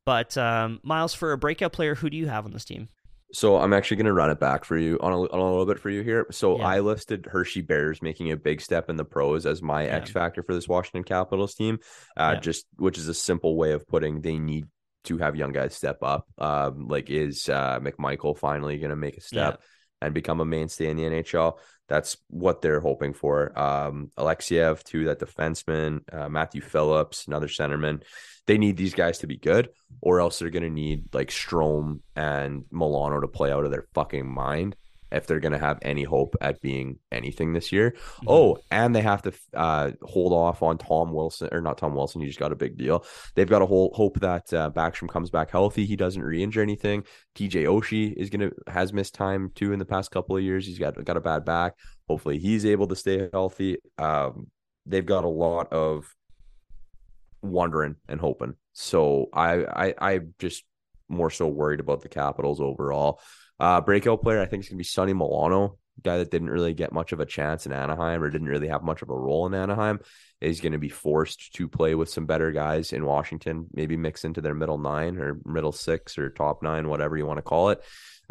But 0.04 0.36
um, 0.36 0.80
Miles, 0.82 1.14
for 1.14 1.32
a 1.32 1.38
breakout 1.38 1.72
player, 1.72 1.94
who 1.94 2.10
do 2.10 2.16
you 2.16 2.28
have 2.28 2.44
on 2.44 2.52
this 2.52 2.64
team? 2.64 2.88
So 3.32 3.58
I'm 3.58 3.72
actually 3.72 3.98
going 3.98 4.06
to 4.06 4.12
run 4.12 4.30
it 4.30 4.40
back 4.40 4.64
for 4.64 4.76
you 4.76 4.98
on 5.00 5.12
a, 5.12 5.16
on 5.20 5.38
a 5.38 5.48
little 5.50 5.66
bit 5.66 5.78
for 5.78 5.90
you 5.90 6.02
here. 6.02 6.26
So 6.30 6.58
Yeah. 6.58 6.66
I 6.66 6.80
listed 6.80 7.26
Hershey 7.30 7.60
Bears 7.60 8.02
making 8.02 8.32
a 8.32 8.36
big 8.36 8.60
step 8.60 8.90
in 8.90 8.96
the 8.96 9.04
pros 9.04 9.46
as 9.46 9.62
my 9.62 9.84
Yeah. 9.84 9.96
X 9.96 10.10
factor 10.10 10.42
for 10.42 10.54
this 10.54 10.66
Washington 10.68 11.04
Capitals 11.04 11.54
team. 11.54 11.78
Uh, 12.16 12.32
Yeah. 12.34 12.40
just 12.40 12.66
which 12.76 12.98
is 12.98 13.08
a 13.08 13.14
simple 13.14 13.56
way 13.56 13.72
of 13.72 13.86
putting 13.86 14.20
they 14.20 14.38
need 14.38 14.66
to 15.04 15.18
have 15.18 15.36
young 15.36 15.52
guys 15.52 15.74
step 15.74 15.98
up. 16.02 16.26
Um, 16.38 16.88
like 16.88 17.08
is 17.08 17.48
uh, 17.48 17.78
McMichael 17.80 18.36
finally 18.36 18.78
going 18.78 18.90
to 18.90 18.96
make 18.96 19.16
a 19.16 19.20
step 19.22 19.62
and 20.02 20.12
become 20.12 20.40
a 20.40 20.44
mainstay 20.44 20.88
in 20.90 20.96
the 20.96 21.04
NHL? 21.04 21.58
That's 21.88 22.16
what 22.28 22.60
they're 22.62 22.80
hoping 22.80 23.14
for. 23.14 23.58
Um, 23.58 24.10
Alexeyev 24.18 24.82
too, 24.84 25.06
that 25.06 25.18
defenseman, 25.18 26.00
uh, 26.12 26.28
Matthew 26.28 26.60
Phillips, 26.60 27.26
another 27.26 27.48
centerman. 27.48 28.02
They 28.50 28.58
need 28.58 28.76
these 28.76 28.94
guys 28.94 29.18
to 29.18 29.28
be 29.28 29.36
good, 29.36 29.68
or 30.00 30.18
else 30.18 30.40
they're 30.40 30.50
going 30.50 30.64
to 30.64 30.70
need 30.70 31.14
like 31.14 31.28
Strome 31.28 32.00
and 32.16 32.64
Milano 32.72 33.20
to 33.20 33.28
play 33.28 33.52
out 33.52 33.64
of 33.64 33.70
their 33.70 33.86
fucking 33.94 34.26
mind 34.26 34.74
if 35.12 35.28
they're 35.28 35.38
going 35.38 35.52
to 35.52 35.58
have 35.60 35.78
any 35.82 36.02
hope 36.02 36.34
at 36.40 36.60
being 36.60 36.98
anything 37.12 37.52
this 37.52 37.70
year. 37.70 37.92
Mm-hmm. 37.92 38.26
Oh, 38.26 38.58
and 38.72 38.92
they 38.92 39.02
have 39.02 39.22
to 39.22 39.32
uh, 39.54 39.92
hold 40.02 40.32
off 40.32 40.64
on 40.64 40.78
Tom 40.78 41.12
Wilson 41.12 41.48
or 41.52 41.60
not 41.60 41.78
Tom 41.78 41.94
Wilson. 41.94 42.22
He 42.22 42.26
just 42.26 42.40
got 42.40 42.50
a 42.50 42.56
big 42.56 42.76
deal. 42.76 43.04
They've 43.36 43.48
got 43.48 43.60
to 43.60 43.66
hold, 43.66 43.94
hope 43.94 44.18
that 44.18 44.52
uh, 44.52 44.68
Backstrom 44.72 45.08
comes 45.08 45.30
back 45.30 45.52
healthy. 45.52 45.86
He 45.86 45.94
doesn't 45.94 46.20
re-injure 46.20 46.60
anything. 46.60 47.04
TJ 47.36 47.66
Oshie 47.66 48.12
is 48.16 48.30
gonna 48.30 48.50
has 48.66 48.92
missed 48.92 49.14
time 49.14 49.52
too 49.54 49.72
in 49.72 49.78
the 49.78 49.84
past 49.84 50.10
couple 50.10 50.36
of 50.36 50.42
years. 50.42 50.66
He's 50.66 50.80
got 50.80 51.04
got 51.04 51.16
a 51.16 51.20
bad 51.20 51.44
back. 51.44 51.74
Hopefully, 52.08 52.40
he's 52.40 52.66
able 52.66 52.88
to 52.88 52.96
stay 52.96 53.28
healthy. 53.32 53.76
Um, 53.96 54.48
they've 54.86 55.06
got 55.06 55.22
a 55.22 55.28
lot 55.28 55.72
of 55.72 56.12
wondering 57.42 57.96
and 58.08 58.20
hoping. 58.20 58.54
So 58.72 59.28
I 59.32 59.64
I 59.64 59.94
I'm 59.98 60.34
just 60.38 60.64
more 61.08 61.30
so 61.30 61.48
worried 61.48 61.80
about 61.80 62.02
the 62.02 62.08
Capitals 62.08 62.60
overall. 62.60 63.20
Uh, 63.58 63.80
breakout 63.80 64.22
player, 64.22 64.40
I 64.40 64.46
think 64.46 64.62
it's 64.62 64.70
gonna 64.70 64.78
be 64.78 64.84
Sonny 64.84 65.12
Milano. 65.12 65.78
guy 66.02 66.18
that 66.18 66.30
didn't 66.30 66.50
really 66.50 66.74
get 66.74 66.92
much 66.92 67.12
of 67.12 67.20
a 67.20 67.26
chance 67.26 67.66
in 67.66 67.72
Anaheim 67.72 68.22
or 68.22 68.30
didn't 68.30 68.48
really 68.48 68.68
have 68.68 68.82
much 68.82 69.02
of 69.02 69.10
a 69.10 69.16
role 69.16 69.46
in 69.46 69.54
Anaheim, 69.54 70.00
is 70.40 70.60
going 70.60 70.72
to 70.72 70.78
be 70.78 70.88
forced 70.88 71.54
to 71.54 71.68
play 71.68 71.94
with 71.94 72.08
some 72.08 72.26
better 72.26 72.52
guys 72.52 72.92
in 72.92 73.04
Washington, 73.04 73.66
maybe 73.72 73.96
mix 73.96 74.24
into 74.24 74.40
their 74.40 74.54
middle 74.54 74.78
nine 74.78 75.18
or 75.18 75.40
middle 75.44 75.72
six 75.72 76.18
or 76.18 76.30
top 76.30 76.62
nine, 76.62 76.88
whatever 76.88 77.16
you 77.16 77.26
want 77.26 77.38
to 77.38 77.42
call 77.42 77.70
it. 77.70 77.82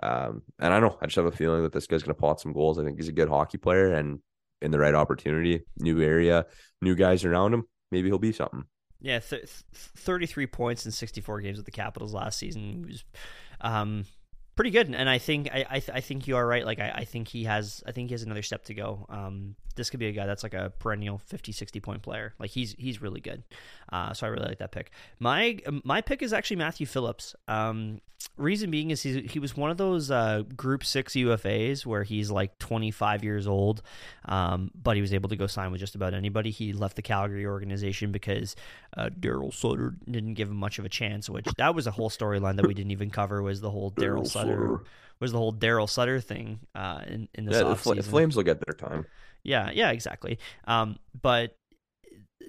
Um, 0.01 0.41
and 0.60 0.74
I 0.74 0.80
don't 0.80 0.89
know, 0.89 0.97
I 1.01 1.05
just 1.05 1.18
have 1.18 1.26
a 1.26 1.32
feeling 1.32 1.64
that 1.64 1.74
this 1.74 1.88
guy's 1.88 2.03
going 2.03 2.16
to 2.16 2.20
pot 2.20 2.39
some 2.39 2.53
goals. 2.53 2.80
I 2.80 2.84
think 2.84 2.97
he's 2.97 3.10
a 3.10 3.14
good 3.14 3.30
hockey 3.30 3.57
player 3.57 3.93
and 3.93 4.20
in 4.62 4.72
the 4.72 4.80
right 4.80 4.95
opportunity, 4.95 5.62
new 5.78 6.01
area, 6.01 6.45
new 6.82 6.95
guys 6.95 7.24
around 7.24 7.53
him, 7.53 7.64
maybe 7.91 8.07
he'll 8.10 8.18
be 8.18 8.32
something. 8.32 8.64
Yeah, 9.02 9.20
th- 9.20 9.41
th- 9.41 9.54
33 9.74 10.47
points 10.47 10.86
in 10.86 10.91
64 10.91 11.41
games 11.41 11.58
with 11.58 11.66
the 11.66 11.72
Capitals 11.72 12.14
last 12.14 12.38
season 12.38 12.86
was 12.88 13.04
um, 13.62 14.06
pretty 14.60 14.72
good. 14.72 14.93
And 14.93 15.10
I 15.10 15.20
think 15.20 15.47
I 15.53 15.66
I, 15.70 15.80
th- 15.80 15.95
I 15.95 16.01
think 16.01 16.28
you 16.28 16.36
are 16.36 16.45
right. 16.45 16.66
Like 16.66 16.80
I, 16.80 16.91
I 16.93 17.05
think 17.05 17.30
he 17.30 17.45
has 17.45 17.82
I 17.88 17.93
think 17.93 18.10
he 18.10 18.14
has 18.14 18.24
another 18.24 18.41
step 18.41 18.66
to 18.66 18.74
go. 18.74 19.05
Um, 19.07 19.55
this 19.78 19.89
could 19.89 20.01
be 20.01 20.07
a 20.07 20.12
guy 20.12 20.26
that's 20.26 20.43
like 20.43 20.53
a 20.53 20.74
perennial 20.80 21.18
50 21.18 21.53
60 21.53 21.80
point 21.80 22.01
player. 22.01 22.34
Like 22.39 22.49
he's 22.49 22.76
he's 22.78 23.01
really 23.01 23.22
good. 23.22 23.43
Uh, 23.89 24.12
so 24.12 24.28
I 24.28 24.32
really 24.32 24.47
like 24.47 24.57
that 24.57 24.74
pick. 24.74 24.91
My 25.18 25.60
my 25.86 26.01
pick 26.01 26.22
is 26.22 26.34
actually 26.34 26.57
Matthew 26.57 26.88
Phillips. 26.88 27.38
Um, 27.47 28.01
reason 28.38 28.72
being 28.72 28.91
is 28.91 29.01
he, 29.01 29.22
he 29.24 29.39
was 29.39 29.55
one 29.55 29.70
of 29.70 29.78
those 29.78 30.10
uh, 30.12 30.43
group 30.55 30.84
six 30.84 31.14
UFAs 31.14 31.86
where 31.86 32.03
he's 32.03 32.32
like 32.32 32.57
25 32.60 33.24
years 33.24 33.47
old, 33.47 33.82
um, 34.26 34.72
but 34.82 34.95
he 34.95 35.01
was 35.01 35.14
able 35.14 35.30
to 35.30 35.36
go 35.36 35.47
sign 35.47 35.72
with 35.72 35.80
just 35.80 35.95
about 35.95 36.14
anybody. 36.14 36.51
He 36.51 36.74
left 36.74 36.95
the 36.95 37.01
Calgary 37.01 37.45
organization 37.45 38.12
because 38.12 38.55
uh, 38.97 39.10
Daryl 39.20 39.53
Sutter 39.53 39.95
didn't 40.10 40.34
give 40.34 40.49
him 40.49 40.57
much 40.57 40.80
of 40.80 40.86
a 40.86 40.89
chance, 40.89 41.30
which 41.30 41.47
that 41.57 41.76
was 41.76 41.88
a 41.88 41.91
whole 41.91 42.10
storyline 42.10 42.55
that 42.57 42.68
we 42.68 42.74
didn't 42.74 42.91
even 42.91 43.10
cover 43.10 43.41
was 43.41 43.62
the 43.62 43.72
whole 43.72 43.91
Daryl 43.91 44.28
Sutter 44.28 44.49
was 45.20 45.32
the 45.32 45.38
whole 45.38 45.54
Daryl 45.54 45.89
Sutter 45.89 46.22
thing 46.22 46.60
uh, 46.76 47.02
in 47.08 47.28
in 47.34 47.45
this 47.45 47.56
yeah, 47.56 47.64
the, 47.64 47.76
offseason. 47.76 48.04
Fl- 48.04 48.10
Flames 48.10 48.36
will 48.36 48.43
get 48.43 48.64
their 48.66 48.76
time. 48.76 49.06
Yeah, 49.43 49.72
yeah, 49.74 49.91
exactly. 49.91 50.39
Um, 50.66 50.97
but 51.22 51.56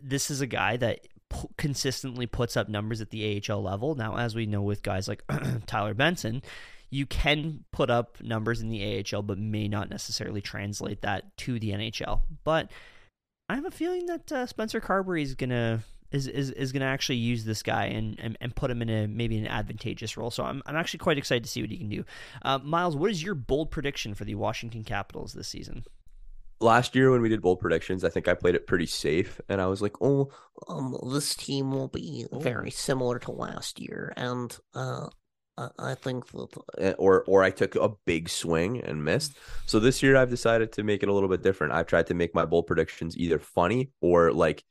this 0.02 0.30
is 0.30 0.40
a 0.40 0.46
guy 0.46 0.76
that 0.76 1.06
p- 1.30 1.48
consistently 1.56 2.26
puts 2.26 2.56
up 2.56 2.68
numbers 2.68 3.00
at 3.00 3.10
the 3.10 3.42
AHL 3.48 3.62
level. 3.62 3.94
Now, 3.94 4.16
as 4.16 4.34
we 4.34 4.46
know 4.46 4.62
with 4.62 4.82
guys 4.82 5.08
like 5.08 5.22
Tyler 5.66 5.94
Benson, 5.94 6.42
you 6.90 7.06
can 7.06 7.64
put 7.72 7.90
up 7.90 8.20
numbers 8.20 8.60
in 8.60 8.68
the 8.68 9.04
AHL, 9.12 9.22
but 9.22 9.38
may 9.38 9.68
not 9.68 9.90
necessarily 9.90 10.40
translate 10.40 11.02
that 11.02 11.36
to 11.38 11.58
the 11.58 11.70
NHL. 11.70 12.22
But 12.44 12.70
I 13.48 13.54
have 13.54 13.64
a 13.64 13.70
feeling 13.70 14.06
that 14.06 14.30
uh, 14.32 14.46
Spencer 14.46 14.80
Carbery 14.80 15.22
is 15.22 15.34
gonna 15.34 15.80
is 16.12 16.26
is, 16.26 16.50
is 16.50 16.72
gonna 16.72 16.84
actually 16.84 17.16
use 17.16 17.44
this 17.44 17.62
guy 17.62 17.86
and, 17.86 18.18
and, 18.20 18.36
and 18.40 18.54
put 18.54 18.70
him 18.70 18.82
in 18.82 18.90
a 18.90 19.06
maybe 19.06 19.38
an 19.38 19.46
advantageous 19.46 20.16
role. 20.16 20.30
So 20.30 20.44
I'm 20.44 20.62
I'm 20.66 20.76
actually 20.76 20.98
quite 20.98 21.18
excited 21.18 21.44
to 21.44 21.50
see 21.50 21.62
what 21.62 21.70
he 21.70 21.78
can 21.78 21.88
do. 21.88 22.04
Uh, 22.42 22.58
Miles, 22.58 22.96
what 22.96 23.10
is 23.10 23.22
your 23.22 23.34
bold 23.34 23.70
prediction 23.70 24.14
for 24.14 24.24
the 24.24 24.34
Washington 24.34 24.84
Capitals 24.84 25.32
this 25.32 25.48
season? 25.48 25.84
last 26.62 26.94
year 26.94 27.10
when 27.10 27.22
we 27.22 27.30
did 27.30 27.40
bold 27.40 27.58
predictions, 27.58 28.04
I 28.04 28.10
think 28.10 28.28
I 28.28 28.34
played 28.34 28.54
it 28.54 28.66
pretty 28.66 28.84
safe, 28.84 29.40
and 29.48 29.62
I 29.62 29.66
was 29.66 29.80
like, 29.80 29.96
"Oh, 30.02 30.30
um, 30.68 30.94
this 31.10 31.34
team 31.34 31.72
will 31.72 31.88
be 31.88 32.26
very 32.32 32.70
similar 32.70 33.18
to 33.20 33.32
last 33.32 33.80
year, 33.80 34.12
and 34.16 34.56
uh, 34.74 35.08
I 35.78 35.94
think 35.94 36.28
that 36.28 36.48
eh, 36.78 36.94
or 36.98 37.24
or 37.26 37.42
I 37.42 37.50
took 37.50 37.74
a 37.76 37.90
big 38.06 38.28
swing 38.28 38.80
and 38.80 39.04
missed. 39.04 39.36
So 39.66 39.80
this 39.80 40.02
year 40.02 40.16
I've 40.16 40.30
decided 40.30 40.72
to 40.72 40.82
make 40.82 41.02
it 41.02 41.08
a 41.08 41.12
little 41.12 41.28
bit 41.28 41.42
different. 41.42 41.72
I've 41.72 41.86
tried 41.86 42.06
to 42.08 42.14
make 42.14 42.34
my 42.34 42.44
bold 42.44 42.66
predictions 42.66 43.16
either 43.16 43.38
funny 43.38 43.90
or 44.00 44.32
like 44.32 44.64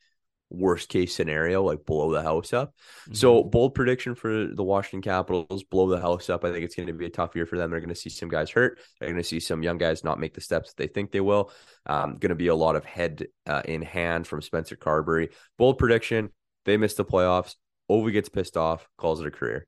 worst 0.49 0.89
case 0.89 1.15
scenario, 1.15 1.63
like 1.63 1.85
blow 1.85 2.11
the 2.11 2.21
house 2.21 2.53
up. 2.53 2.73
Mm-hmm. 3.03 3.13
So 3.13 3.43
bold 3.43 3.75
prediction 3.75 4.15
for 4.15 4.47
the 4.47 4.63
Washington 4.63 5.01
Capitals, 5.01 5.63
blow 5.63 5.87
the 5.89 5.99
house 5.99 6.29
up. 6.29 6.43
I 6.43 6.51
think 6.51 6.65
it's 6.65 6.75
going 6.75 6.87
to 6.87 6.93
be 6.93 7.05
a 7.05 7.09
tough 7.09 7.35
year 7.35 7.45
for 7.45 7.57
them. 7.57 7.71
They're 7.71 7.79
going 7.79 7.89
to 7.89 7.95
see 7.95 8.09
some 8.09 8.29
guys 8.29 8.49
hurt. 8.49 8.79
They're 8.99 9.09
going 9.09 9.21
to 9.21 9.27
see 9.27 9.39
some 9.39 9.63
young 9.63 9.77
guys 9.77 10.03
not 10.03 10.19
make 10.19 10.33
the 10.33 10.41
steps 10.41 10.69
that 10.69 10.77
they 10.77 10.87
think 10.87 11.11
they 11.11 11.21
will. 11.21 11.51
Um, 11.85 12.17
going 12.17 12.29
to 12.29 12.35
be 12.35 12.47
a 12.47 12.55
lot 12.55 12.75
of 12.75 12.85
head 12.85 13.27
uh, 13.47 13.61
in 13.65 13.81
hand 13.81 14.27
from 14.27 14.41
Spencer 14.41 14.75
Carbery. 14.75 15.29
Bold 15.57 15.77
prediction: 15.77 16.29
they 16.65 16.77
miss 16.77 16.95
the 16.95 17.05
playoffs. 17.05 17.55
Ovi 17.89 18.11
gets 18.11 18.29
pissed 18.29 18.55
off, 18.55 18.87
calls 18.97 19.19
it 19.19 19.27
a 19.27 19.31
career. 19.31 19.65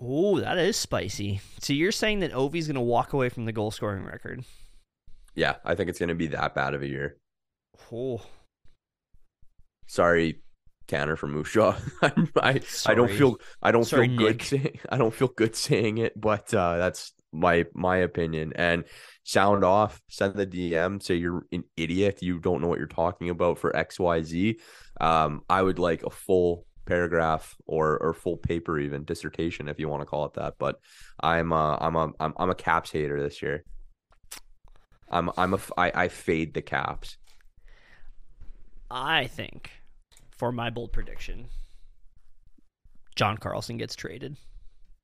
Oh, 0.00 0.40
that 0.40 0.58
is 0.58 0.76
spicy. 0.76 1.40
So 1.60 1.72
you're 1.72 1.92
saying 1.92 2.20
that 2.20 2.32
Ovi's 2.32 2.66
going 2.66 2.74
to 2.74 2.80
walk 2.80 3.12
away 3.12 3.28
from 3.28 3.44
the 3.44 3.52
goal 3.52 3.70
scoring 3.70 4.04
record? 4.04 4.44
Yeah, 5.34 5.56
I 5.64 5.74
think 5.74 5.88
it's 5.88 5.98
going 5.98 6.08
to 6.08 6.14
be 6.14 6.28
that 6.28 6.54
bad 6.54 6.74
of 6.74 6.82
a 6.82 6.88
year. 6.88 7.16
Oh, 7.92 8.22
Sorry, 9.86 10.40
Tanner 10.86 11.16
from 11.16 11.32
Moose 11.32 11.52
Jaw. 11.52 11.76
I 12.02 12.60
I 12.86 12.94
don't 12.94 13.10
feel 13.10 13.38
I 13.62 13.72
don't 13.72 13.84
Sorry, 13.84 14.08
feel 14.08 14.16
good 14.16 14.42
saying 14.42 14.80
I 14.88 14.98
don't 14.98 15.14
feel 15.14 15.28
good 15.28 15.56
saying 15.56 15.98
it, 15.98 16.18
but 16.20 16.52
uh, 16.52 16.76
that's 16.76 17.12
my 17.32 17.66
my 17.74 17.98
opinion. 17.98 18.52
And 18.56 18.84
sound 19.24 19.64
off, 19.64 20.00
send 20.08 20.34
the 20.34 20.46
DM, 20.46 21.02
say 21.02 21.14
you're 21.14 21.46
an 21.52 21.64
idiot, 21.76 22.18
you 22.22 22.38
don't 22.38 22.60
know 22.60 22.68
what 22.68 22.78
you're 22.78 22.86
talking 22.86 23.30
about 23.30 23.58
for 23.58 23.74
X 23.74 23.98
Y 23.98 24.22
Z. 24.22 24.60
Um, 25.00 25.42
I 25.48 25.62
would 25.62 25.78
like 25.78 26.04
a 26.04 26.10
full 26.10 26.66
paragraph 26.86 27.56
or 27.66 27.98
or 27.98 28.12
full 28.12 28.36
paper 28.36 28.78
even 28.78 29.04
dissertation 29.04 29.68
if 29.68 29.78
you 29.78 29.88
want 29.88 30.02
to 30.02 30.06
call 30.06 30.26
it 30.26 30.34
that. 30.34 30.54
But 30.58 30.78
I'm 31.20 31.52
uh, 31.52 31.76
I'm 31.80 31.96
a 31.96 32.12
I'm 32.20 32.34
I'm 32.36 32.50
a 32.50 32.54
Caps 32.54 32.90
hater 32.90 33.22
this 33.22 33.42
year. 33.42 33.64
I'm 35.10 35.30
I'm 35.36 35.54
a 35.54 35.58
I, 35.76 35.92
I 35.94 36.08
fade 36.08 36.54
the 36.54 36.62
Caps. 36.62 37.16
I 38.96 39.26
think 39.26 39.70
for 40.30 40.52
my 40.52 40.70
bold 40.70 40.92
prediction, 40.92 41.46
John 43.16 43.38
Carlson 43.38 43.76
gets 43.76 43.94
traded. 43.96 44.36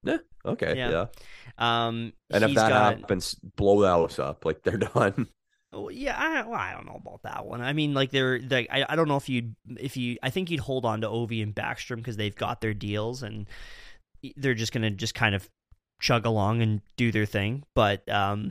Yeah. 0.03 0.19
Okay. 0.45 0.77
Yeah. 0.77 0.91
Yeah. 0.91 1.07
Um, 1.59 2.13
And 2.31 2.45
if 2.45 2.55
that 2.55 2.69
got- 2.71 2.99
happens, 3.01 3.35
blow 3.35 3.81
the 3.83 3.89
house 3.89 4.19
up. 4.19 4.45
Like 4.45 4.63
they're 4.63 4.77
done. 4.95 5.29
Oh, 5.73 5.89
yeah, 5.89 6.17
I, 6.19 6.43
well, 6.43 6.59
I 6.59 6.73
don't 6.73 6.87
know 6.87 7.01
about 7.01 7.23
that 7.23 7.47
one. 7.47 7.61
I 7.61 7.73
mean, 7.75 7.95
like 7.95 8.11
they're, 8.11 8.41
they 8.41 8.67
I, 8.69 8.87
I 8.89 8.97
don't 8.97 9.07
know 9.07 9.17
if 9.17 9.29
you'd 9.29 9.55
if 9.79 9.97
you 9.97 10.19
I 10.23 10.31
think 10.31 10.51
you'd 10.51 10.61
hold 10.61 10.85
on 10.85 11.03
to 11.03 11.07
Ovi 11.09 11.43
and 11.45 11.55
Backstrom 11.55 11.97
because 11.97 12.17
they've 12.17 12.35
got 12.35 12.61
their 12.61 12.75
deals 12.75 13.23
and 13.23 13.47
they're 14.37 14.55
just 14.55 14.73
gonna 14.73 14.91
just 14.91 15.15
kind 15.15 15.35
of 15.35 15.49
chug 16.01 16.27
along 16.27 16.63
and 16.63 16.81
do 16.97 17.13
their 17.13 17.27
thing. 17.27 17.63
But 17.77 18.09
um, 18.09 18.51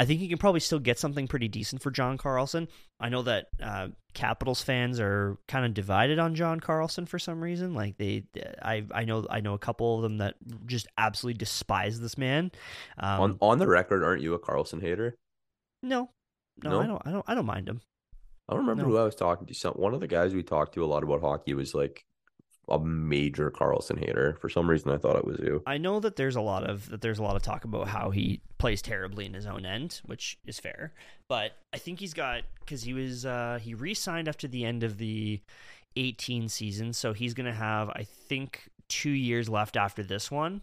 I 0.00 0.04
think 0.04 0.20
you 0.20 0.28
can 0.28 0.38
probably 0.38 0.60
still 0.60 0.78
get 0.78 0.98
something 0.98 1.26
pretty 1.26 1.48
decent 1.48 1.82
for 1.82 1.90
John 1.90 2.18
Carlson. 2.18 2.68
I 3.00 3.08
know 3.08 3.22
that 3.22 3.46
uh, 3.60 3.88
Capitals 4.14 4.62
fans 4.62 5.00
are 5.00 5.36
kind 5.48 5.66
of 5.66 5.74
divided 5.74 6.20
on 6.20 6.36
John 6.36 6.60
Carlson 6.60 7.04
for 7.04 7.18
some 7.18 7.40
reason. 7.40 7.74
Like 7.74 7.96
they, 7.98 8.24
I 8.62 8.84
I 8.92 9.04
know 9.04 9.26
I 9.28 9.40
know 9.40 9.54
a 9.54 9.58
couple 9.58 9.96
of 9.96 10.02
them 10.02 10.18
that 10.18 10.34
just 10.66 10.86
absolutely 10.96 11.38
despise 11.38 11.98
this 11.98 12.16
man. 12.16 12.52
Um, 12.98 13.20
on 13.20 13.38
on 13.40 13.58
the 13.58 13.66
record, 13.66 14.04
aren't 14.04 14.22
you 14.22 14.34
a 14.34 14.38
Carlson 14.38 14.80
hater? 14.80 15.16
no, 15.82 16.10
no, 16.62 16.70
No? 16.70 16.80
I 16.80 16.86
don't 16.86 17.02
I 17.06 17.10
don't 17.10 17.24
I 17.28 17.34
don't 17.34 17.46
mind 17.46 17.68
him. 17.68 17.80
I 18.48 18.54
don't 18.54 18.60
remember 18.66 18.84
No. 18.84 18.88
who 18.90 18.98
I 18.98 19.04
was 19.04 19.14
talking 19.16 19.46
to. 19.48 19.54
Some 19.54 19.74
one 19.74 19.94
of 19.94 20.00
the 20.00 20.06
guys 20.08 20.32
we 20.32 20.42
talked 20.42 20.74
to 20.74 20.84
a 20.84 20.86
lot 20.86 21.02
about 21.02 21.20
hockey 21.20 21.54
was 21.54 21.74
like 21.74 22.04
a 22.70 22.78
major 22.78 23.50
Carlson 23.50 23.96
hater. 23.96 24.36
For 24.40 24.48
some 24.48 24.68
reason, 24.68 24.90
I 24.92 24.96
thought 24.96 25.16
it 25.16 25.24
was 25.24 25.38
you. 25.38 25.62
I 25.66 25.78
know 25.78 26.00
that 26.00 26.16
there's 26.16 26.36
a 26.36 26.40
lot 26.40 26.68
of 26.68 26.88
that 26.90 27.00
there's 27.00 27.18
a 27.18 27.22
lot 27.22 27.36
of 27.36 27.42
talk 27.42 27.64
about 27.64 27.88
how 27.88 28.10
he 28.10 28.40
plays 28.58 28.82
terribly 28.82 29.26
in 29.26 29.34
his 29.34 29.46
own 29.46 29.64
end, 29.64 30.00
which 30.06 30.38
is 30.46 30.58
fair. 30.58 30.92
But 31.28 31.52
I 31.72 31.78
think 31.78 32.00
he's 32.00 32.14
got 32.14 32.42
because 32.60 32.82
he 32.82 32.92
was 32.92 33.26
uh, 33.26 33.58
he 33.60 33.74
re-signed 33.74 34.28
after 34.28 34.48
the 34.48 34.64
end 34.64 34.82
of 34.82 34.98
the 34.98 35.40
18 35.96 36.48
season, 36.48 36.92
so 36.92 37.12
he's 37.12 37.34
gonna 37.34 37.54
have 37.54 37.90
I 37.90 38.04
think 38.04 38.68
two 38.88 39.10
years 39.10 39.48
left 39.48 39.76
after 39.76 40.02
this 40.02 40.30
one. 40.30 40.62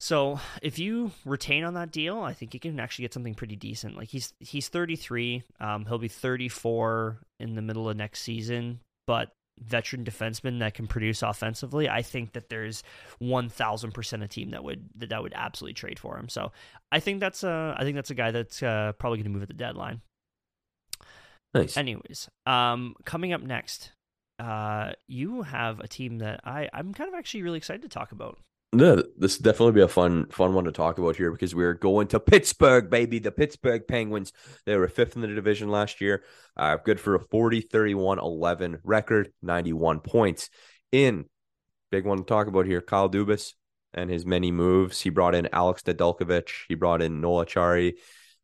So 0.00 0.38
if 0.62 0.78
you 0.78 1.10
retain 1.24 1.64
on 1.64 1.74
that 1.74 1.90
deal, 1.90 2.20
I 2.20 2.32
think 2.32 2.54
you 2.54 2.60
can 2.60 2.78
actually 2.78 3.04
get 3.04 3.14
something 3.14 3.34
pretty 3.34 3.56
decent. 3.56 3.96
Like 3.96 4.08
he's 4.08 4.32
he's 4.38 4.68
33, 4.68 5.42
um, 5.60 5.86
he'll 5.86 5.98
be 5.98 6.08
34 6.08 7.18
in 7.40 7.54
the 7.54 7.62
middle 7.62 7.88
of 7.88 7.96
next 7.96 8.20
season, 8.20 8.80
but 9.06 9.32
veteran 9.64 10.04
defenseman 10.04 10.58
that 10.60 10.74
can 10.74 10.86
produce 10.86 11.22
offensively, 11.22 11.88
I 11.88 12.02
think 12.02 12.32
that 12.32 12.48
there's 12.48 12.82
one 13.18 13.48
thousand 13.48 13.92
percent 13.92 14.22
a 14.22 14.28
team 14.28 14.50
that 14.50 14.64
would 14.64 14.88
that, 14.96 15.10
that 15.10 15.22
would 15.22 15.32
absolutely 15.34 15.74
trade 15.74 15.98
for 15.98 16.18
him. 16.18 16.28
So 16.28 16.52
I 16.92 17.00
think 17.00 17.20
that's 17.20 17.44
a 17.44 17.74
I 17.78 17.84
think 17.84 17.96
that's 17.96 18.10
a 18.10 18.14
guy 18.14 18.30
that's 18.30 18.62
uh, 18.62 18.92
probably 18.98 19.18
going 19.18 19.24
to 19.24 19.30
move 19.30 19.42
at 19.42 19.48
the 19.48 19.54
deadline. 19.54 20.00
Nice. 21.54 21.76
Anyways, 21.76 22.28
um, 22.46 22.94
coming 23.04 23.32
up 23.32 23.40
next, 23.40 23.92
uh, 24.38 24.92
you 25.06 25.42
have 25.42 25.80
a 25.80 25.88
team 25.88 26.18
that 26.18 26.40
I 26.44 26.68
I'm 26.72 26.92
kind 26.94 27.08
of 27.08 27.14
actually 27.14 27.42
really 27.42 27.58
excited 27.58 27.82
to 27.82 27.88
talk 27.88 28.12
about. 28.12 28.38
Yeah, 28.76 28.96
this 29.16 29.38
definitely 29.38 29.72
be 29.72 29.80
a 29.80 29.88
fun 29.88 30.26
fun 30.26 30.52
one 30.52 30.64
to 30.64 30.72
talk 30.72 30.98
about 30.98 31.16
here 31.16 31.32
because 31.32 31.54
we're 31.54 31.72
going 31.72 32.08
to 32.08 32.20
Pittsburgh, 32.20 32.90
baby. 32.90 33.18
The 33.18 33.32
Pittsburgh 33.32 33.88
Penguins. 33.88 34.32
They 34.66 34.76
were 34.76 34.88
fifth 34.88 35.16
in 35.16 35.22
the 35.22 35.28
division 35.28 35.70
last 35.70 36.02
year. 36.02 36.22
Uh, 36.54 36.76
good 36.76 37.00
for 37.00 37.14
a 37.14 37.20
40 37.20 37.62
31 37.62 38.18
11 38.18 38.80
record, 38.84 39.32
91 39.40 40.00
points. 40.00 40.50
In 40.92 41.24
big 41.90 42.04
one 42.04 42.18
to 42.18 42.24
talk 42.24 42.46
about 42.46 42.66
here, 42.66 42.82
Kyle 42.82 43.08
Dubas 43.08 43.54
and 43.94 44.10
his 44.10 44.26
many 44.26 44.50
moves. 44.50 45.00
He 45.00 45.08
brought 45.08 45.34
in 45.34 45.48
Alex 45.50 45.82
Nedeljkovic. 45.84 46.50
He 46.68 46.74
brought 46.74 47.00
in 47.00 47.22
Noel 47.22 47.46
Acciari, 47.46 47.94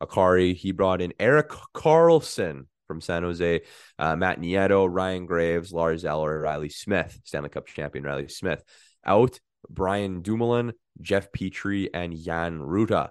Acciari. 0.03 0.57
He 0.57 0.73
brought 0.73 1.03
in 1.03 1.13
Erik 1.21 1.51
Karlsson 1.75 2.67
from 2.87 3.03
San 3.03 3.25
Jose, 3.25 3.61
uh, 3.99 4.17
Matt 4.17 4.41
Nieto, 4.41 4.87
Ryan 4.91 5.27
Graves, 5.27 5.71
Lars 5.71 6.05
Eller, 6.07 6.41
Riley 6.41 6.71
Smith, 6.71 7.21
Stanley 7.25 7.51
Cup 7.51 7.67
champion 7.67 8.05
Riley 8.05 8.29
Smith. 8.29 8.65
Out 9.05 9.39
Brian 9.69 10.23
Dumoulin, 10.23 10.73
Jeff 11.01 11.33
Petry, 11.33 11.89
and 11.93 12.17
Jan 12.17 12.61
Rutta. 12.61 13.11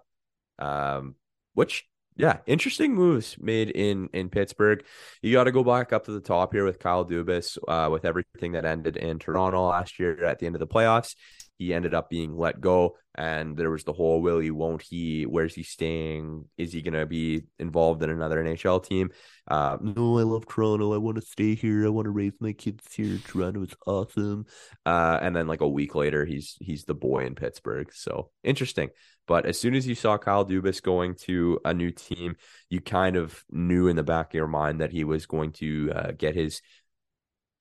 Um, 0.60 1.16
which 1.54 1.86
yeah, 2.16 2.40
interesting 2.46 2.94
moves 2.94 3.38
made 3.40 3.70
in 3.72 4.10
in 4.14 4.30
Pittsburgh. 4.30 4.84
You 5.22 5.34
got 5.34 5.46
to 5.46 5.52
go 5.52 5.64
back 5.64 5.94
up 5.94 6.06
to 6.06 6.12
the 6.12 6.20
top 6.20 6.54
here 6.54 6.66
with 6.66 6.80
Kyle 6.80 7.06
Dubas, 7.06 7.58
uh, 7.68 7.90
with 7.90 8.06
everything 8.06 8.52
that 8.54 8.66
ended 8.66 8.98
in 8.98 9.20
Toronto 9.20 9.68
last 9.68 10.00
year 10.00 10.24
at 10.24 10.40
the 10.40 10.46
end 10.46 10.56
of 10.56 10.60
the 10.60 10.68
playoffs. 10.68 11.16
He 11.64 11.74
ended 11.74 11.94
up 11.94 12.10
being 12.10 12.36
let 12.36 12.60
go, 12.60 12.98
and 13.16 13.56
there 13.56 13.70
was 13.70 13.86
the 13.86 13.94
whole 13.94 14.22
will 14.22 14.40
he, 14.40 14.52
won't 14.52 14.82
he, 14.82 15.24
where's 15.24 15.56
he 15.56 15.64
staying? 15.64 16.44
Is 16.58 16.74
he 16.74 16.82
going 16.82 16.94
to 16.94 17.06
be 17.06 17.44
involved 17.58 18.04
in 18.04 18.10
another 18.10 18.44
NHL 18.44 18.84
team? 18.84 19.12
Uh, 19.48 19.78
no, 19.80 20.20
I 20.20 20.24
love 20.24 20.46
Toronto. 20.46 20.94
I 20.94 20.98
want 20.98 21.16
to 21.16 21.22
stay 21.22 21.56
here. 21.56 21.86
I 21.86 21.90
want 21.90 22.06
to 22.06 22.12
raise 22.12 22.34
my 22.42 22.52
kids 22.52 22.94
here. 22.94 23.18
Toronto 23.24 23.64
is 23.64 23.74
awesome. 23.88 24.46
Uh, 24.86 25.20
and 25.22 25.34
then 25.34 25.48
like 25.48 25.62
a 25.62 25.70
week 25.70 25.96
later, 25.96 26.26
he's 26.26 26.58
he's 26.60 26.84
the 26.84 26.94
boy 26.94 27.26
in 27.26 27.36
Pittsburgh. 27.36 27.94
So 27.94 28.32
interesting. 28.44 28.90
But 29.26 29.46
as 29.46 29.58
soon 29.58 29.74
as 29.74 29.88
you 29.88 29.96
saw 29.96 30.18
Kyle 30.18 30.46
Dubas 30.46 30.84
going 30.84 31.16
to 31.22 31.60
a 31.64 31.74
new 31.74 31.92
team, 31.92 32.36
you 32.70 32.82
kind 32.82 33.16
of 33.16 33.42
knew 33.50 33.88
in 33.88 33.96
the 33.96 34.04
back 34.04 34.32
of 34.32 34.34
your 34.34 34.48
mind 34.48 34.82
that 34.82 34.92
he 34.92 35.06
was 35.06 35.26
going 35.26 35.54
to 35.54 35.94
uh, 35.96 36.12
get 36.12 36.36
his 36.36 36.62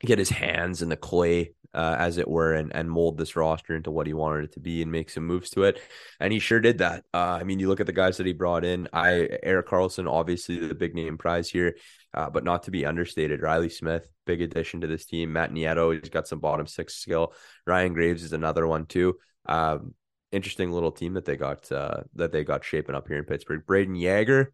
get 0.05 0.19
his 0.19 0.31
hands 0.31 0.83
in 0.83 0.89
the 0.89 0.97
clay, 0.97 1.55
uh, 1.75 1.97
as 1.99 2.19
it 2.19 2.29
were, 2.29 2.55
and 2.55 2.75
and 2.75 2.91
mold 2.91 3.19
this 3.19 3.37
roster 3.37 3.75
into 3.75 3.91
what 3.91 4.07
he 4.07 4.15
wanted 4.15 4.45
it 4.45 4.53
to 4.53 4.61
be 4.61 4.83
and 4.83 4.93
make 4.93 5.11
some 5.11 5.27
moves 5.27 5.51
to 5.51 5.65
it. 5.65 5.81
And 6.21 6.33
he 6.33 6.39
sure 6.39 6.61
did 6.61 6.79
that. 6.79 7.05
Uh, 7.13 7.39
I 7.41 7.45
mean, 7.45 7.59
you 7.59 7.69
look 7.69 7.81
at 7.81 7.87
the 7.87 7.93
guys 7.93 8.17
that 8.19 8.27
he 8.27 8.33
brought 8.33 8.65
in. 8.65 8.89
I 8.93 9.29
Erik 9.43 9.69
Karlsson, 9.69 10.11
obviously 10.11 10.59
the 10.59 10.75
big 10.75 10.95
name 10.95 11.19
prize 11.19 11.49
here, 11.49 11.77
uh, 12.15 12.31
but 12.31 12.45
not 12.45 12.65
to 12.65 12.71
be 12.71 12.87
understated. 12.87 13.43
Riley 13.43 13.69
Smith, 13.69 14.07
big 14.27 14.43
addition 14.43 14.81
to 14.83 14.87
this 14.87 15.07
team. 15.07 15.33
Matt 15.33 15.53
Nieto, 15.53 15.99
he's 15.99 16.11
got 16.11 16.29
some 16.29 16.41
bottom 16.41 16.67
six 16.67 16.95
skill. 16.95 17.35
Ryan 17.67 17.95
Graves 17.95 18.23
is 18.23 18.33
another 18.33 18.67
one 18.67 18.87
too. 18.87 19.17
Um, 19.47 19.95
interesting 20.33 20.73
little 20.73 20.93
team 20.93 21.15
that 21.15 21.25
they 21.25 21.37
got 21.37 21.71
uh, 21.71 22.03
that 22.15 22.33
they 22.33 22.45
got 22.45 22.65
shaping 22.65 22.95
up 22.95 23.09
here 23.09 23.19
in 23.19 23.25
Pittsburgh. 23.25 23.65
Brayden 23.67 24.01
Yager 24.01 24.53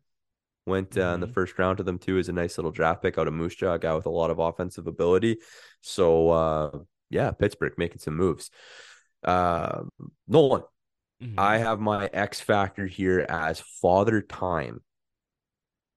went 0.66 0.96
uh, 0.96 1.00
mm-hmm. 1.00 1.14
in 1.14 1.20
the 1.20 1.26
mm-hmm. 1.26 1.32
first 1.32 1.58
round 1.58 1.78
to 1.78 1.82
them 1.82 1.98
too 1.98 2.18
as 2.18 2.28
a 2.28 2.32
nice 2.32 2.58
little 2.58 2.70
draft 2.70 3.02
pick 3.02 3.18
out 3.18 3.26
of 3.26 3.34
Moose 3.34 3.56
Jaw, 3.56 3.74
a 3.74 3.78
guy 3.78 3.94
with 3.94 4.06
a 4.06 4.10
lot 4.10 4.30
of 4.30 4.38
offensive 4.38 4.86
ability. 4.86 5.38
So 5.80 6.30
uh, 6.30 6.78
yeah, 7.10 7.30
Pittsburgh 7.30 7.74
making 7.76 7.98
some 7.98 8.16
moves. 8.16 8.50
Uh, 9.24 9.82
Nolan, 10.26 10.62
mm-hmm. 11.22 11.38
I 11.38 11.58
have 11.58 11.80
my 11.80 12.08
X 12.12 12.40
factor 12.40 12.86
here 12.86 13.24
as 13.28 13.60
father 13.60 14.20
time. 14.20 14.80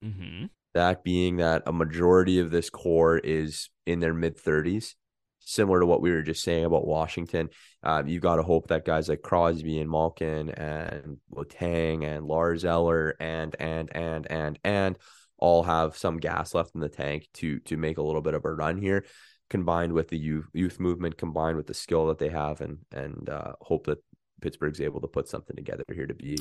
Mm-hmm. 0.04 0.46
That 0.74 1.04
being 1.04 1.38
that 1.38 1.64
a 1.66 1.74
majority 1.74 2.40
of 2.40 2.50
this 2.50 2.70
core 2.70 3.18
is 3.18 3.70
in 3.86 4.00
their 4.00 4.14
mid 4.14 4.38
30s 4.38 4.94
similar 5.42 5.80
to 5.80 5.86
what 5.86 6.02
we 6.02 6.12
were 6.12 6.22
just 6.22 6.44
saying 6.44 6.66
about 6.66 6.88
Washington. 6.88 7.50
Um, 7.84 8.08
you've 8.08 8.22
got 8.22 8.38
to 8.38 8.44
hope 8.44 8.68
that 8.68 8.86
guys 8.86 9.10
like 9.10 9.22
Crosby 9.22 9.80
and 9.80 9.90
Malkin 9.90 10.50
and 10.52 11.18
Letang 11.34 12.06
and 12.06 12.26
Lars 12.26 12.64
Eller 12.64 13.16
and 13.20 13.56
and 13.60 13.90
and 13.96 14.28
and 14.30 14.60
and 14.64 14.98
all 15.38 15.64
have 15.64 15.98
some 15.98 16.18
gas 16.18 16.54
left 16.54 16.76
in 16.76 16.82
the 16.82 16.90
tank 16.90 17.28
to 17.34 17.60
to 17.62 17.78
make 17.78 17.98
a 17.98 18.04
little 18.04 18.22
bit 18.22 18.36
of 18.36 18.46
a 18.46 18.54
run 18.54 18.78
here, 18.78 19.06
combined 19.52 19.92
with 19.92 20.08
the 20.08 20.18
youth 20.18 20.48
youth 20.54 20.80
movement, 20.80 21.18
combined 21.18 21.58
with 21.58 21.68
the 21.68 21.74
skill 21.74 22.08
that 22.08 22.18
they 22.18 22.30
have, 22.30 22.62
and 22.62 22.78
and 22.94 23.30
uh, 23.30 23.52
hope 23.60 23.86
that 23.86 24.02
Pittsburgh's 24.42 24.80
able 24.80 25.02
to 25.02 25.08
put 25.08 25.28
something 25.28 25.56
together 25.56 25.84
here 25.94 26.08
to 26.08 26.14
be 26.16 26.38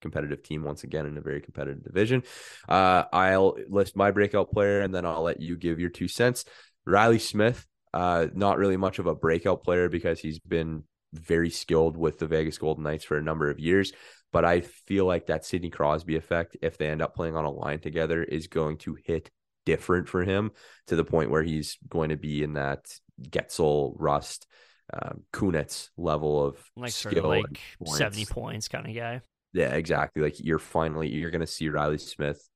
competitive 0.00 0.42
team 0.42 0.64
once 0.64 0.82
again 0.82 1.04
in 1.04 1.18
a 1.18 1.20
very 1.20 1.42
competitive 1.42 1.84
division. 1.84 2.22
Uh, 2.66 3.04
I'll 3.12 3.56
list 3.68 3.94
my 3.94 4.10
breakout 4.10 4.50
player 4.50 4.80
and 4.80 4.94
then 4.94 5.04
I'll 5.04 5.22
let 5.22 5.40
you 5.40 5.58
give 5.58 5.78
your 5.78 5.90
two 5.90 6.08
cents. 6.08 6.46
Riley 6.86 7.18
Smith, 7.18 7.66
uh, 7.92 8.28
not 8.32 8.56
really 8.56 8.78
much 8.78 8.98
of 8.98 9.06
a 9.06 9.14
breakout 9.14 9.62
player 9.62 9.90
because 9.90 10.18
he's 10.18 10.38
been 10.38 10.84
very 11.12 11.50
skilled 11.50 11.98
with 11.98 12.18
the 12.18 12.26
Vegas 12.26 12.56
Golden 12.56 12.84
Knights 12.84 13.04
for 13.04 13.18
a 13.18 13.22
number 13.22 13.50
of 13.50 13.60
years. 13.60 13.92
But 14.32 14.46
I 14.46 14.62
feel 14.62 15.04
like 15.04 15.26
that 15.26 15.44
Sidney 15.44 15.68
Crosby 15.68 16.16
effect, 16.16 16.56
if 16.62 16.78
they 16.78 16.88
end 16.88 17.02
up 17.02 17.14
playing 17.14 17.36
on 17.36 17.44
a 17.44 17.50
line 17.50 17.80
together, 17.80 18.22
is 18.22 18.46
going 18.46 18.78
to 18.78 18.96
hit 19.04 19.30
different 19.66 20.08
for 20.08 20.24
him 20.24 20.50
to 20.86 20.96
the 20.96 21.04
point 21.04 21.30
where 21.30 21.42
he's 21.42 21.78
going 21.88 22.10
to 22.10 22.16
be 22.16 22.42
in 22.42 22.54
that 22.54 22.86
Guentzel, 23.20 23.94
Rust, 23.96 24.46
um, 24.92 25.22
Kunitz 25.32 25.90
level 25.96 26.44
of 26.44 26.56
like 26.76 26.92
sort 26.92 27.16
of 27.16 27.24
like 27.24 27.60
points. 27.78 27.98
70 27.98 28.24
points 28.26 28.68
kind 28.68 28.86
of 28.86 28.94
guy. 28.94 29.20
Yeah, 29.52 29.74
exactly. 29.74 30.22
Like 30.22 30.36
you're 30.38 30.58
finally 30.58 31.08
you're 31.08 31.30
going 31.30 31.40
to 31.40 31.46
see 31.46 31.68
Riley 31.68 31.98
Smith, 31.98 32.48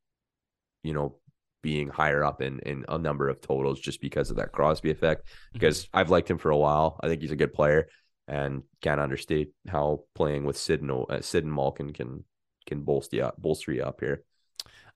you 0.82 0.94
know, 0.94 1.16
being 1.62 1.88
higher 1.88 2.24
up 2.24 2.42
in 2.42 2.60
in 2.60 2.84
a 2.88 2.98
number 2.98 3.28
of 3.28 3.40
totals 3.40 3.80
just 3.80 4.00
because 4.00 4.30
of 4.30 4.36
that 4.36 4.52
Crosby 4.52 4.90
effect. 4.90 5.26
Because 5.52 5.84
mm-hmm. 5.84 5.98
I've 5.98 6.10
liked 6.10 6.30
him 6.30 6.38
for 6.38 6.50
a 6.50 6.58
while. 6.58 6.98
I 7.02 7.08
think 7.08 7.22
he's 7.22 7.30
a 7.30 7.36
good 7.36 7.52
player, 7.52 7.88
and 8.28 8.62
can't 8.80 9.00
understate 9.00 9.52
how 9.68 10.04
playing 10.14 10.44
with 10.44 10.56
Sid 10.56 10.82
and 10.82 10.90
uh, 10.90 11.20
Sid 11.20 11.44
and 11.44 11.52
Malkin 11.52 11.92
can 11.92 12.24
can 12.66 12.82
bolster 12.82 13.16
you 13.16 13.22
up, 13.24 13.40
bolster 13.40 13.72
you 13.72 13.82
up 13.82 14.00
here. 14.00 14.22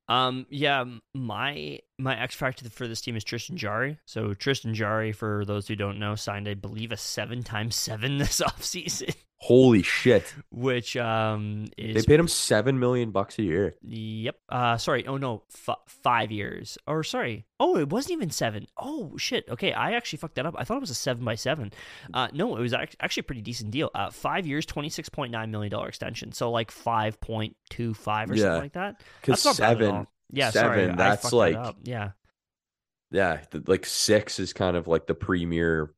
Um, 0.08 0.46
yeah, 0.48 0.84
my 1.14 1.80
my 1.98 2.18
X 2.20 2.34
factor 2.34 2.68
for 2.70 2.86
this 2.86 3.00
team 3.00 3.16
is 3.16 3.24
Tristan 3.24 3.56
Jarry. 3.56 3.98
So 4.06 4.34
Tristan 4.34 4.74
Jarry, 4.74 5.12
for 5.12 5.44
those 5.44 5.66
who 5.66 5.74
don't 5.74 5.98
know, 5.98 6.14
signed 6.14 6.48
I 6.48 6.54
believe 6.54 6.92
a 6.92 6.96
seven 6.96 7.42
times 7.42 7.74
seven 7.74 8.18
this 8.18 8.40
offseason. 8.40 9.14
Holy 9.40 9.84
shit! 9.84 10.34
Which 10.50 10.96
um 10.96 11.66
is 11.76 11.94
they 11.94 12.02
paid 12.02 12.18
him 12.18 12.26
seven 12.26 12.80
million 12.80 13.12
bucks 13.12 13.38
a 13.38 13.42
year. 13.44 13.76
Yep. 13.82 14.36
Uh, 14.48 14.76
sorry. 14.78 15.06
Oh 15.06 15.16
no, 15.16 15.44
F- 15.68 15.78
five 15.86 16.32
years. 16.32 16.76
Or 16.88 17.04
sorry. 17.04 17.46
Oh, 17.60 17.76
it 17.76 17.88
wasn't 17.88 18.14
even 18.14 18.30
seven. 18.30 18.66
Oh 18.76 19.16
shit. 19.16 19.48
Okay, 19.48 19.72
I 19.72 19.92
actually 19.92 20.18
fucked 20.18 20.34
that 20.36 20.46
up. 20.46 20.56
I 20.58 20.64
thought 20.64 20.78
it 20.78 20.80
was 20.80 20.90
a 20.90 20.94
seven 20.94 21.24
by 21.24 21.36
seven. 21.36 21.72
Uh, 22.12 22.26
no, 22.32 22.56
it 22.56 22.60
was 22.60 22.74
actually 22.74 23.20
a 23.20 23.24
pretty 23.24 23.42
decent 23.42 23.70
deal. 23.70 23.92
Uh, 23.94 24.10
five 24.10 24.44
years, 24.44 24.66
twenty 24.66 24.88
six 24.88 25.08
point 25.08 25.30
nine 25.30 25.52
million 25.52 25.70
dollar 25.70 25.86
extension. 25.86 26.32
So 26.32 26.50
like 26.50 26.72
five 26.72 27.20
point 27.20 27.56
two 27.70 27.94
five 27.94 28.32
or 28.32 28.34
yeah. 28.34 28.42
something 28.42 28.62
like 28.62 28.72
that. 28.72 29.00
Because 29.20 29.56
seven. 29.56 30.08
Yeah, 30.30 30.50
seven. 30.50 30.86
Sorry, 30.86 30.96
that's 30.96 31.32
like 31.32 31.54
that 31.54 31.74
yeah. 31.84 32.10
Yeah, 33.10 33.40
like 33.66 33.86
six 33.86 34.38
is 34.38 34.52
kind 34.52 34.76
of 34.76 34.86
like 34.86 35.06
the 35.06 35.14
premier 35.14 35.94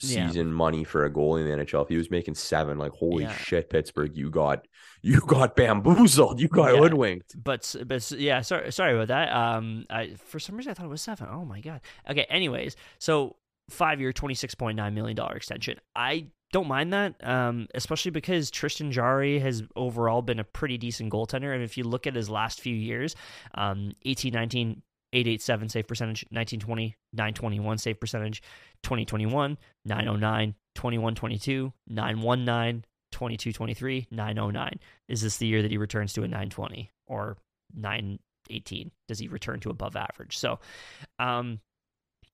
season 0.00 0.48
yeah. 0.48 0.52
money 0.52 0.84
for 0.84 1.04
a 1.04 1.10
goalie 1.10 1.40
in 1.40 1.58
the 1.58 1.64
NHL. 1.64 1.82
If 1.82 1.88
he 1.88 1.96
was 1.96 2.10
making 2.10 2.34
seven, 2.34 2.78
like 2.78 2.92
holy 2.92 3.24
yeah. 3.24 3.34
shit, 3.34 3.70
Pittsburgh, 3.70 4.16
you 4.16 4.30
got 4.30 4.66
you 5.02 5.20
got 5.20 5.56
bamboozled, 5.56 6.40
you 6.40 6.48
got 6.48 6.74
yeah. 6.74 6.80
hoodwinked. 6.80 7.42
But 7.42 7.74
but 7.86 8.08
yeah, 8.12 8.40
sorry 8.42 8.70
sorry 8.72 8.94
about 8.94 9.08
that. 9.08 9.34
Um, 9.34 9.86
I 9.90 10.14
for 10.24 10.38
some 10.38 10.56
reason 10.56 10.70
I 10.70 10.74
thought 10.74 10.86
it 10.86 10.90
was 10.90 11.02
seven. 11.02 11.28
Oh 11.30 11.44
my 11.44 11.60
god. 11.60 11.80
Okay. 12.08 12.26
Anyways, 12.30 12.76
so 12.98 13.36
five 13.70 14.00
year, 14.00 14.12
twenty 14.12 14.34
six 14.34 14.54
point 14.54 14.76
nine 14.76 14.94
million 14.94 15.16
dollar 15.16 15.34
extension. 15.34 15.78
I 15.96 16.26
don't 16.54 16.68
mind 16.68 16.92
that, 16.92 17.16
um, 17.26 17.66
especially 17.74 18.12
because 18.12 18.48
Tristan 18.48 18.92
Jarry 18.92 19.40
has 19.40 19.64
overall 19.74 20.22
been 20.22 20.38
a 20.38 20.44
pretty 20.44 20.78
decent 20.78 21.12
goaltender. 21.12 21.52
And 21.52 21.64
if 21.64 21.76
you 21.76 21.82
look 21.82 22.06
at 22.06 22.14
his 22.14 22.30
last 22.30 22.60
few 22.60 22.76
years, 22.76 23.16
um, 23.56 23.90
18, 24.04 24.32
19, 24.32 24.80
887 25.12 25.68
save 25.68 25.88
percentage, 25.88 26.24
1920, 26.30 26.94
921 27.12 27.78
save 27.78 27.98
percentage, 27.98 28.40
2021, 28.84 29.58
909, 29.84 30.54
2122, 30.76 31.72
919, 31.88 32.84
2223, 33.10 34.06
909. 34.12 34.78
Is 35.08 35.22
this 35.22 35.38
the 35.38 35.48
year 35.48 35.60
that 35.60 35.72
he 35.72 35.76
returns 35.76 36.12
to 36.12 36.22
a 36.22 36.28
920 36.28 36.92
or 37.08 37.36
918? 37.74 38.92
Does 39.08 39.18
he 39.18 39.26
return 39.26 39.58
to 39.58 39.70
above 39.70 39.96
average? 39.96 40.38
So, 40.38 40.60
um, 41.18 41.58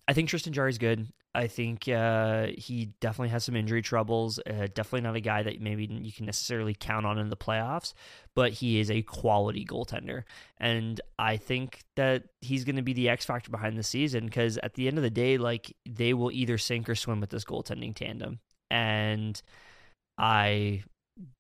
I 0.06 0.12
think 0.12 0.28
Tristan 0.28 0.52
Jarry 0.52 0.68
is 0.68 0.76
good. 0.76 1.06
I 1.34 1.46
think 1.46 1.88
uh, 1.88 2.48
he 2.58 2.86
definitely 3.00 3.28
has 3.28 3.44
some 3.44 3.54
injury 3.54 3.82
troubles. 3.82 4.40
Uh, 4.40 4.66
definitely 4.74 5.02
not 5.02 5.14
a 5.14 5.20
guy 5.20 5.44
that 5.44 5.60
maybe 5.60 5.86
you 5.86 6.10
can 6.10 6.26
necessarily 6.26 6.74
count 6.78 7.06
on 7.06 7.18
in 7.18 7.28
the 7.30 7.36
playoffs, 7.36 7.94
but 8.34 8.52
he 8.52 8.80
is 8.80 8.90
a 8.90 9.02
quality 9.02 9.64
goaltender. 9.64 10.24
And 10.58 11.00
I 11.20 11.36
think 11.36 11.84
that 11.94 12.24
he's 12.40 12.64
going 12.64 12.76
to 12.76 12.82
be 12.82 12.94
the 12.94 13.08
X 13.08 13.24
factor 13.24 13.50
behind 13.50 13.78
the 13.78 13.84
season 13.84 14.24
because 14.24 14.58
at 14.58 14.74
the 14.74 14.88
end 14.88 14.98
of 14.98 15.04
the 15.04 15.10
day, 15.10 15.38
like 15.38 15.76
they 15.88 16.14
will 16.14 16.32
either 16.32 16.58
sink 16.58 16.88
or 16.88 16.96
swim 16.96 17.20
with 17.20 17.30
this 17.30 17.44
goaltending 17.44 17.94
tandem. 17.94 18.40
And 18.68 19.40
I 20.18 20.82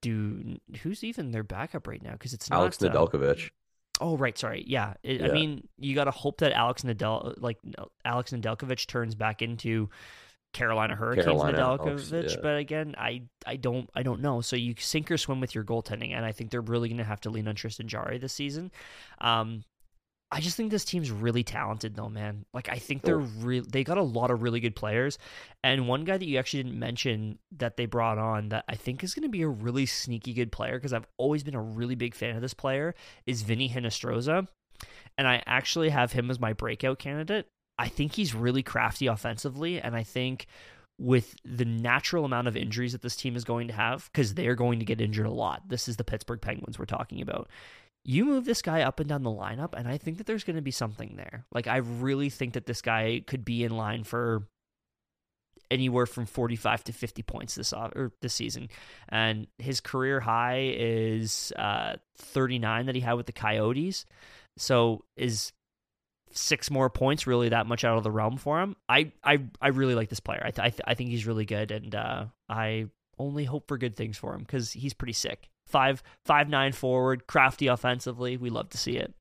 do. 0.02 0.58
Who's 0.82 1.02
even 1.02 1.32
their 1.32 1.42
backup 1.42 1.88
right 1.88 2.02
now? 2.02 2.12
Because 2.12 2.32
it's 2.32 2.48
not 2.48 2.60
Alex 2.60 2.78
Nedeljkovic. 2.78 3.50
Oh 4.00 4.16
right, 4.16 4.36
sorry. 4.36 4.64
Yeah, 4.66 4.94
it, 5.02 5.20
yeah. 5.20 5.28
I 5.28 5.32
mean, 5.32 5.68
you 5.78 5.94
got 5.94 6.04
to 6.04 6.10
hope 6.10 6.38
that 6.38 6.52
Alex 6.52 6.82
Nadal, 6.82 7.34
like 7.38 7.58
Alex 8.04 8.32
Nedeljkovic, 8.32 8.86
turns 8.86 9.14
back 9.14 9.42
into 9.42 9.90
Carolina 10.52 10.96
Hurricanes 10.96 11.26
Carolina 11.26 11.58
Nedeljkovic. 11.58 12.30
Yeah. 12.30 12.36
But 12.42 12.56
again, 12.56 12.94
I 12.98 13.22
I 13.46 13.56
don't 13.56 13.88
I 13.94 14.02
don't 14.02 14.20
know. 14.20 14.40
So 14.40 14.56
you 14.56 14.74
sink 14.78 15.10
or 15.10 15.18
swim 15.18 15.40
with 15.40 15.54
your 15.54 15.64
goaltending, 15.64 16.12
and 16.12 16.24
I 16.24 16.32
think 16.32 16.50
they're 16.50 16.60
really 16.60 16.88
going 16.88 16.98
to 16.98 17.04
have 17.04 17.20
to 17.22 17.30
lean 17.30 17.46
on 17.46 17.54
Tristan 17.54 17.88
Jarry 17.88 18.18
this 18.18 18.32
season. 18.32 18.72
Um, 19.20 19.64
I 20.32 20.40
just 20.40 20.56
think 20.56 20.70
this 20.70 20.84
team's 20.84 21.10
really 21.10 21.42
talented, 21.42 21.96
though, 21.96 22.08
man. 22.08 22.44
Like 22.54 22.68
I 22.68 22.76
think 22.76 23.02
they're 23.02 23.20
oh. 23.20 23.28
real. 23.40 23.64
They 23.68 23.82
got 23.82 23.98
a 23.98 24.02
lot 24.02 24.30
of 24.30 24.42
really 24.42 24.60
good 24.60 24.76
players, 24.76 25.18
and 25.64 25.88
one 25.88 26.04
guy 26.04 26.18
that 26.18 26.26
you 26.26 26.38
actually 26.38 26.62
didn't 26.62 26.78
mention 26.78 27.38
that 27.58 27.76
they 27.76 27.86
brought 27.86 28.18
on 28.18 28.50
that 28.50 28.64
I 28.68 28.76
think 28.76 29.02
is 29.02 29.14
going 29.14 29.24
to 29.24 29.28
be 29.28 29.42
a 29.42 29.48
really 29.48 29.86
sneaky 29.86 30.32
good 30.32 30.52
player 30.52 30.74
because 30.74 30.92
I've 30.92 31.06
always 31.16 31.42
been 31.42 31.56
a 31.56 31.62
really 31.62 31.96
big 31.96 32.14
fan 32.14 32.36
of 32.36 32.42
this 32.42 32.54
player 32.54 32.94
is 33.26 33.42
Vinny 33.42 33.68
Hinostroza, 33.68 34.46
and 35.18 35.26
I 35.26 35.42
actually 35.46 35.88
have 35.88 36.12
him 36.12 36.30
as 36.30 36.38
my 36.38 36.52
breakout 36.52 36.98
candidate. 36.98 37.48
I 37.78 37.88
think 37.88 38.14
he's 38.14 38.34
really 38.34 38.62
crafty 38.62 39.08
offensively, 39.08 39.80
and 39.80 39.96
I 39.96 40.04
think 40.04 40.46
with 41.00 41.34
the 41.46 41.64
natural 41.64 42.26
amount 42.26 42.46
of 42.46 42.56
injuries 42.56 42.92
that 42.92 43.00
this 43.00 43.16
team 43.16 43.34
is 43.34 43.42
going 43.42 43.68
to 43.68 43.74
have, 43.74 44.10
because 44.12 44.34
they're 44.34 44.54
going 44.54 44.78
to 44.78 44.84
get 44.84 45.00
injured 45.00 45.26
a 45.26 45.30
lot. 45.32 45.62
This 45.66 45.88
is 45.88 45.96
the 45.96 46.04
Pittsburgh 46.04 46.42
Penguins 46.42 46.78
we're 46.78 46.84
talking 46.84 47.22
about. 47.22 47.48
You 48.04 48.24
move 48.24 48.44
this 48.44 48.62
guy 48.62 48.82
up 48.82 48.98
and 48.98 49.08
down 49.08 49.22
the 49.22 49.30
lineup, 49.30 49.74
and 49.74 49.86
I 49.86 49.98
think 49.98 50.18
that 50.18 50.26
there's 50.26 50.44
going 50.44 50.56
to 50.56 50.62
be 50.62 50.70
something 50.70 51.14
there. 51.16 51.44
Like, 51.52 51.66
I 51.66 51.76
really 51.76 52.30
think 52.30 52.54
that 52.54 52.66
this 52.66 52.80
guy 52.80 53.22
could 53.26 53.44
be 53.44 53.62
in 53.62 53.76
line 53.76 54.04
for 54.04 54.46
anywhere 55.70 56.06
from 56.06 56.26
45 56.26 56.84
to 56.84 56.92
50 56.92 57.22
points 57.22 57.54
this 57.54 57.72
off, 57.72 57.92
or 57.94 58.12
this 58.20 58.34
season. 58.34 58.68
And 59.08 59.46
his 59.58 59.80
career 59.80 60.20
high 60.20 60.74
is 60.76 61.52
uh, 61.56 61.96
39 62.16 62.86
that 62.86 62.94
he 62.94 63.00
had 63.00 63.14
with 63.14 63.26
the 63.26 63.32
Coyotes. 63.32 64.04
So 64.56 65.04
is 65.16 65.52
six 66.32 66.70
more 66.70 66.90
points 66.90 67.26
really 67.26 67.48
that 67.48 67.66
much 67.66 67.84
out 67.84 67.98
of 67.98 68.04
the 68.04 68.10
realm 68.10 68.36
for 68.36 68.60
him? 68.60 68.76
I 68.88 69.12
I, 69.22 69.44
I 69.60 69.68
really 69.68 69.94
like 69.94 70.08
this 70.08 70.20
player. 70.20 70.42
I 70.44 70.50
th- 70.50 70.64
I, 70.64 70.70
th- 70.70 70.80
I 70.86 70.94
think 70.94 71.10
he's 71.10 71.26
really 71.26 71.44
good, 71.44 71.70
and 71.70 71.94
uh, 71.94 72.26
I 72.48 72.86
only 73.18 73.44
hope 73.44 73.68
for 73.68 73.78
good 73.78 73.96
things 73.96 74.18
for 74.18 74.34
him 74.34 74.40
because 74.40 74.72
he's 74.72 74.94
pretty 74.94 75.12
sick. 75.12 75.48
Five 75.70 76.02
five 76.24 76.48
nine 76.48 76.72
forward, 76.72 77.26
crafty 77.26 77.68
offensively. 77.68 78.36
We 78.36 78.50
love 78.50 78.68
to 78.70 78.78
see 78.78 78.96
it. 78.96 79.14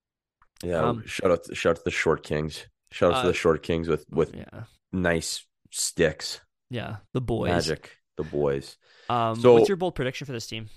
Yeah, 0.63 0.81
Um, 0.83 1.05
shout 1.05 1.31
out, 1.31 1.55
shout 1.55 1.71
out 1.71 1.75
to 1.77 1.81
the 1.85 1.91
short 1.91 2.23
kings. 2.23 2.65
Shout 2.91 3.13
out 3.13 3.17
Uh, 3.19 3.21
to 3.21 3.27
the 3.29 3.33
short 3.33 3.63
kings 3.63 3.87
with 3.87 4.05
with 4.09 4.35
Yeah, 4.35 4.63
nice 4.91 5.45
sticks, 5.71 6.41
yeah. 6.69 6.97
The 7.13 7.21
boys. 7.21 7.49
magic, 7.49 7.97
the 8.17 8.23
boys. 8.23 8.77
Um, 9.09 9.39
So- 9.39 9.53
what's 9.53 9.69
your 9.69 9.77
bold 9.77 9.95
prediction 9.95 10.25
for 10.25 10.33
this 10.33 10.47
team? 10.47 10.67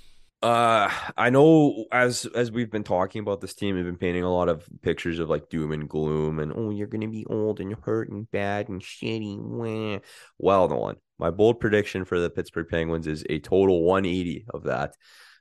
Uh, 0.43 0.91
I 1.17 1.31
know 1.31 1.87
as 1.93 2.27
as 2.35 2.51
we've 2.51 2.71
been 2.71 2.83
talking 2.83 3.21
about 3.21 3.41
this 3.41 3.55
team, 3.55 3.77
we've 3.77 3.85
been 3.85 3.97
painting 3.97 4.25
a 4.25 4.33
lot 4.33 4.49
of 4.49 4.69
pictures 4.83 5.21
of 5.21 5.31
like 5.31 5.49
doom 5.49 5.71
and 5.73 5.89
gloom, 5.89 6.41
and 6.41 6.53
oh, 6.55 6.71
you're 6.71 6.89
gonna 6.89 7.07
be 7.09 7.25
old 7.27 7.61
and 7.61 7.75
hurt 7.83 8.11
and 8.11 8.29
bad 8.31 8.69
and 8.69 8.83
shitty. 8.83 9.39
Wah. 9.39 10.01
Well, 10.39 10.69
no 10.69 10.77
one. 10.77 10.97
My 11.19 11.31
bold 11.31 11.61
prediction 11.61 12.05
for 12.05 12.19
the 12.19 12.29
Pittsburgh 12.29 12.67
Penguins 12.69 13.07
is 13.07 13.25
a 13.31 13.39
total 13.39 13.85
180 13.85 14.45
of 14.53 14.65
that. 14.65 14.97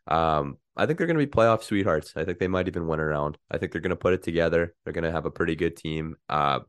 Um, 0.07 0.57
I 0.75 0.85
think 0.85 0.97
they're 0.97 1.07
gonna 1.07 1.19
be 1.19 1.27
playoff 1.27 1.63
sweethearts. 1.63 2.13
I 2.15 2.25
think 2.25 2.39
they 2.39 2.47
might 2.47 2.67
even 2.67 2.87
win 2.87 2.99
around. 2.99 3.37
I 3.49 3.57
think 3.57 3.71
they're 3.71 3.81
gonna 3.81 3.95
put 3.95 4.13
it 4.13 4.23
together. 4.23 4.73
They're 4.83 4.93
gonna 4.93 5.11
have 5.11 5.25
a 5.25 5.31
pretty 5.31 5.55
good 5.55 5.77
team. 5.77 6.15
Uh, 6.29 6.61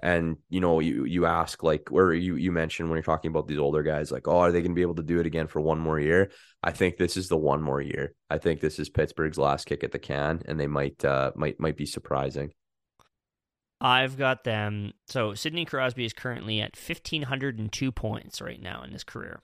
and 0.00 0.36
you 0.48 0.60
know, 0.60 0.80
you 0.80 1.04
you 1.04 1.26
ask 1.26 1.62
like, 1.62 1.90
or 1.90 2.12
you 2.14 2.36
you 2.36 2.52
mentioned 2.52 2.88
when 2.88 2.96
you're 2.96 3.02
talking 3.02 3.30
about 3.30 3.46
these 3.48 3.58
older 3.58 3.82
guys, 3.82 4.12
like, 4.12 4.28
oh, 4.28 4.38
are 4.38 4.52
they 4.52 4.62
gonna 4.62 4.74
be 4.74 4.82
able 4.82 4.96
to 4.96 5.02
do 5.02 5.20
it 5.20 5.26
again 5.26 5.46
for 5.46 5.60
one 5.60 5.78
more 5.78 5.98
year? 6.00 6.30
I 6.62 6.72
think 6.72 6.96
this 6.96 7.16
is 7.16 7.28
the 7.28 7.36
one 7.36 7.62
more 7.62 7.80
year. 7.80 8.14
I 8.30 8.38
think 8.38 8.60
this 8.60 8.78
is 8.78 8.88
Pittsburgh's 8.88 9.38
last 9.38 9.66
kick 9.66 9.84
at 9.84 9.92
the 9.92 9.98
can, 9.98 10.42
and 10.46 10.58
they 10.58 10.66
might 10.66 11.04
uh 11.04 11.32
might 11.36 11.60
might 11.60 11.76
be 11.76 11.86
surprising. 11.86 12.52
I've 13.80 14.16
got 14.16 14.44
them. 14.44 14.92
So 15.08 15.34
Sidney 15.34 15.64
Crosby 15.64 16.04
is 16.04 16.12
currently 16.12 16.60
at 16.60 16.76
1,502 16.76 17.92
points 17.92 18.40
right 18.40 18.60
now 18.60 18.82
in 18.82 18.92
his 18.92 19.04
career. 19.04 19.40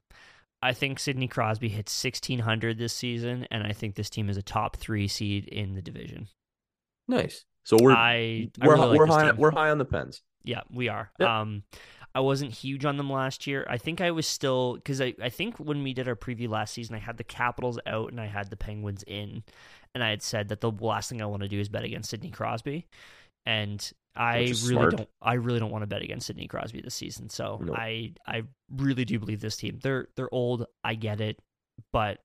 I 0.63 0.73
think 0.73 0.99
Sidney 0.99 1.29
Crosby 1.29 1.69
hits 1.69 2.05
1,600 2.05 2.79
this 2.79 2.93
season, 2.93 3.47
and 3.51 3.65
I 3.65 3.73
think 3.73 3.95
this 3.95 4.11
team 4.11 4.29
is 4.29 4.37
a 4.37 4.43
top 4.43 4.77
three 4.77 5.09
seed 5.09 5.47
in 5.49 5.75
the 5.75 5.83
division. 5.83 6.29
Nice. 7.09 7.45
So 7.65 7.79
we're 7.81 7.93
I, 7.93 8.49
I 8.61 8.67
we're 8.67 8.75
really 8.75 8.99
we're 8.99 9.07
this 9.07 9.15
high 9.15 9.31
team. 9.31 9.37
we're 9.37 9.51
high 9.53 9.71
on 9.71 9.79
the 9.79 9.85
pens. 9.85 10.23
Yeah, 10.43 10.63
we 10.71 10.89
are. 10.89 11.11
Yep. 11.19 11.29
Um, 11.29 11.63
I 12.15 12.21
wasn't 12.21 12.53
huge 12.53 12.85
on 12.85 12.97
them 12.97 13.11
last 13.11 13.47
year. 13.47 13.67
I 13.69 13.79
think 13.79 14.01
I 14.01 14.11
was 14.11 14.27
still 14.27 14.75
because 14.75 15.01
I, 15.01 15.15
I 15.23 15.29
think 15.29 15.59
when 15.59 15.83
we 15.83 15.95
did 15.95 16.09
our 16.09 16.17
preview 16.17 16.49
last 16.49 16.75
season, 16.75 16.97
I 16.97 16.99
had 16.99 17.17
the 17.17 17.25
Capitals 17.25 17.79
out 17.87 18.11
and 18.11 18.21
I 18.21 18.27
had 18.27 18.51
the 18.51 18.57
Penguins 18.57 19.05
in, 19.07 19.45
and 19.95 20.03
I 20.03 20.11
had 20.11 20.23
said 20.23 20.49
that 20.49 20.61
the 20.61 20.73
last 20.73 21.09
thing 21.09 21.23
I 21.23 21.27
want 21.27 21.43
to 21.43 21.49
do 21.49 21.61
is 21.61 21.69
bet 21.69 21.85
against 21.85 22.11
Sidney 22.11 22.31
Crosby, 22.31 22.87
and 23.47 23.93
I 24.17 24.39
really 24.39 24.55
smart. 24.55 24.97
don't. 24.97 25.09
I 25.23 25.35
really 25.35 25.61
don't 25.61 25.71
want 25.71 25.83
to 25.83 25.87
bet 25.87 26.03
against 26.03 26.27
Sidney 26.27 26.47
Crosby 26.49 26.81
this 26.81 26.95
season. 26.95 27.31
So. 27.31 27.61
I 27.75 28.15
I 28.27 28.43
really 28.75 29.05
do 29.05 29.19
believe 29.19 29.41
this 29.41 29.57
team. 29.57 29.79
They're 29.83 30.09
they're 30.17 30.33
old. 30.33 30.67
I 30.85 30.95
get 30.95 31.21
it, 31.21 31.39
but 31.93 32.19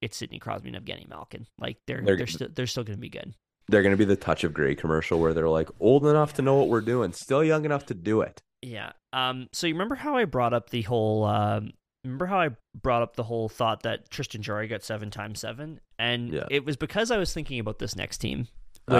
it's 0.00 0.16
Sidney 0.16 0.38
Crosby 0.40 0.70
and 0.70 0.84
Evgeny 0.84 1.08
Malkin. 1.08 1.46
Like 1.58 1.78
they're 1.86 2.02
They're- 2.04 2.16
they're, 2.16 2.26
still 2.26 2.48
they're 2.52 2.66
still 2.66 2.82
going 2.84 2.96
to 2.96 3.00
be 3.00 3.08
good. 3.08 3.34
They're 3.68 3.84
gonna 3.84 3.96
be 3.96 4.04
the 4.04 4.16
touch 4.16 4.42
of 4.42 4.52
gray 4.52 4.74
commercial 4.74 5.20
where 5.20 5.32
they're 5.32 5.48
like 5.48 5.68
old 5.78 6.04
enough 6.04 6.34
to 6.34 6.42
know 6.42 6.56
what 6.56 6.68
we're 6.68 6.80
doing, 6.80 7.12
still 7.12 7.44
young 7.44 7.64
enough 7.64 7.86
to 7.86 7.94
do 7.94 8.20
it. 8.22 8.42
Yeah. 8.60 8.92
Um. 9.12 9.48
So 9.52 9.68
you 9.68 9.74
remember 9.74 9.94
how 9.94 10.16
I 10.16 10.24
brought 10.24 10.52
up 10.52 10.70
the 10.70 10.82
whole? 10.82 11.24
Um, 11.24 11.72
remember 12.04 12.26
how 12.26 12.40
I 12.40 12.50
brought 12.82 13.02
up 13.02 13.14
the 13.14 13.22
whole 13.22 13.48
thought 13.48 13.84
that 13.84 14.10
Tristan 14.10 14.42
Jarry 14.42 14.66
got 14.66 14.82
seven 14.82 15.10
times 15.10 15.38
seven, 15.40 15.80
and 16.00 16.32
Yeah. 16.32 16.46
it 16.50 16.64
was 16.64 16.76
because 16.76 17.12
I 17.12 17.16
was 17.18 17.32
thinking 17.32 17.60
about 17.60 17.78
this 17.78 17.94
next 17.94 18.18
team. 18.18 18.48
Which 18.86 18.98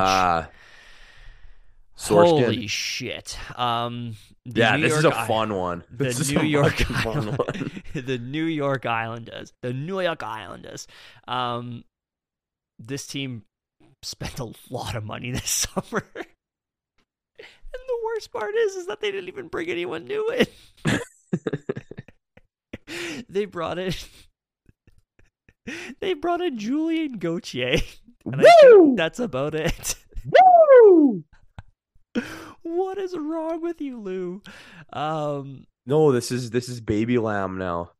Ah, 1.99 2.14
holy 2.14 2.64
Sorskin. 2.64 2.70
shit! 2.70 3.38
Um. 3.59 4.16
Yeah, 4.45 4.76
New 4.76 4.82
this 4.82 4.97
is 4.97 5.03
York 5.05 5.14
a 5.14 5.18
I- 5.20 5.26
fun 5.26 5.55
one. 5.55 5.84
The 5.90 6.05
This 6.05 6.20
is 6.20 6.32
New 6.32 6.40
a 6.40 6.45
York 6.45 6.72
fucking 6.78 6.97
fun 6.97 7.16
Island- 7.18 7.38
one. 7.38 7.82
the 8.07 8.18
New 8.18 8.45
York 8.45 8.86
Islanders, 8.86 9.53
the 9.62 9.72
New 9.72 10.01
York 10.01 10.22
Islanders. 10.22 10.86
Um, 11.28 11.84
this 12.78 13.07
team 13.07 13.45
spent 14.03 14.40
a 14.40 14.53
lot 14.70 14.97
of 14.97 15.05
money 15.05 15.30
this 15.32 15.51
summer. 15.51 16.05
And 16.16 17.82
the 17.88 17.99
worst 18.05 18.32
part 18.32 18.55
is, 18.55 18.74
is 18.74 18.86
that 18.86 19.01
they 19.01 19.11
didn't 19.12 19.28
even 19.28 19.49
bring 19.49 19.68
anyone 19.70 20.05
new 20.05 20.28
in. 20.30 20.47
they 23.28 23.45
brought 23.45 23.78
in, 23.78 23.93
they 26.01 26.14
brought 26.14 26.40
in 26.40 26.59
Julien 26.59 27.18
Gauthier, 27.18 27.78
and 28.26 28.36
I 28.40 28.45
Woo! 28.64 28.84
think 28.86 28.97
that's 28.99 29.20
about 29.20 29.55
it. 29.55 29.95
What 32.93 32.99
is 33.03 33.16
wrong 33.16 33.62
with 33.62 33.80
you, 33.80 33.99
Lou? 33.99 34.43
Um, 34.93 35.64
No, 35.86 36.12
this 36.12 36.30
is 36.30 36.51
this 36.51 36.68
is 36.68 36.82
baby 36.82 37.16
lamb 37.16 37.57
now. 37.57 37.93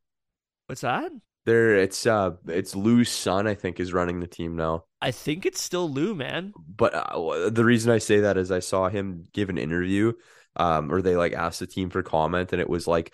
what's 0.67 0.81
that? 0.81 1.11
There, 1.47 1.77
it's 1.77 2.05
uh, 2.05 2.33
it's 2.47 2.75
Lou's 2.75 3.09
son, 3.09 3.47
I 3.47 3.55
think, 3.55 3.79
is 3.79 3.91
running 3.91 4.19
the 4.19 4.27
team 4.27 4.55
now. 4.55 4.83
I 5.01 5.09
think 5.09 5.47
it's 5.47 5.59
still 5.59 5.89
Lou, 5.89 6.13
man. 6.13 6.53
But 6.77 6.93
uh, 6.93 7.49
the 7.49 7.65
reason 7.65 7.91
I 7.91 7.97
say 7.97 8.19
that 8.19 8.37
is 8.37 8.51
I 8.51 8.59
saw 8.59 8.87
him 8.87 9.23
give 9.33 9.49
an 9.49 9.57
interview, 9.57 10.13
um, 10.57 10.91
or 10.91 11.01
they 11.01 11.15
like 11.15 11.33
asked 11.33 11.61
the 11.61 11.65
team 11.65 11.89
for 11.89 12.03
comment, 12.03 12.53
and 12.53 12.61
it 12.61 12.69
was 12.69 12.85
like 12.85 13.11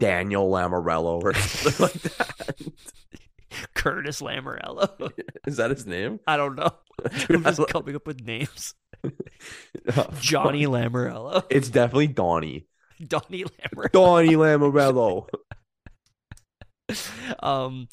Daniel 0.00 0.50
Lamoriello 0.50 1.22
or 1.22 1.32
something 1.72 1.82
like 1.86 2.02
that. 2.02 2.60
Curtis 3.74 4.20
Lamoriello. 4.20 5.10
Is 5.46 5.56
that 5.56 5.70
his 5.70 5.86
name? 5.86 6.20
I 6.26 6.36
don't 6.36 6.56
know. 6.56 6.72
Dude, 7.10 7.36
I'm 7.36 7.44
just 7.44 7.66
coming 7.68 7.96
up 7.96 8.06
with 8.06 8.20
names. 8.20 8.74
Oh, 9.04 10.08
Johnny 10.20 10.66
Lamoriello. 10.66 11.44
It's 11.50 11.68
definitely 11.68 12.08
Donnie. 12.08 12.66
Donnie 13.04 13.44
Lamoriello. 13.44 13.92
Donnie 13.92 14.36
Lamoriello. 14.36 15.28
um 17.40 17.88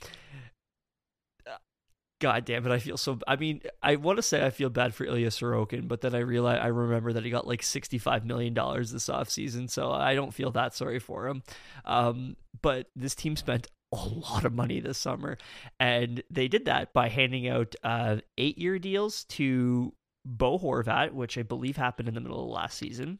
God 2.19 2.43
damn 2.43 2.65
it, 2.65 2.71
I 2.71 2.79
feel 2.79 2.97
so 2.97 3.17
I 3.27 3.37
mean, 3.37 3.61
I 3.81 3.95
want 3.95 4.17
to 4.17 4.21
say 4.21 4.45
I 4.45 4.49
feel 4.49 4.69
bad 4.69 4.93
for 4.93 5.05
Ilya 5.05 5.29
Sorokin, 5.29 5.87
but 5.87 6.01
then 6.01 6.13
I 6.13 6.19
realize 6.19 6.59
I 6.61 6.67
remember 6.67 7.13
that 7.13 7.23
he 7.23 7.29
got 7.29 7.47
like 7.47 7.61
$65 7.61 8.25
million 8.25 8.53
this 8.53 9.07
offseason, 9.07 9.69
so 9.69 9.91
I 9.91 10.15
don't 10.15 10.33
feel 10.33 10.51
that 10.51 10.75
sorry 10.75 10.99
for 10.99 11.27
him. 11.27 11.43
Um, 11.85 12.35
but 12.61 12.87
this 12.93 13.15
team 13.15 13.37
spent 13.37 13.67
a 13.93 13.95
lot 13.95 14.43
of 14.43 14.53
money 14.53 14.81
this 14.81 14.97
summer, 14.97 15.37
and 15.79 16.21
they 16.29 16.49
did 16.49 16.65
that 16.65 16.93
by 16.93 17.07
handing 17.07 17.47
out 17.47 17.73
uh, 17.85 18.17
eight 18.37 18.57
year 18.57 18.79
deals 18.79 19.23
to 19.25 19.93
Bo 20.25 20.57
Horvat, 20.59 21.13
which 21.13 21.37
I 21.37 21.43
believe 21.43 21.77
happened 21.77 22.07
in 22.07 22.13
the 22.13 22.21
middle 22.21 22.43
of 22.43 22.49
last 22.49 22.77
season. 22.77 23.19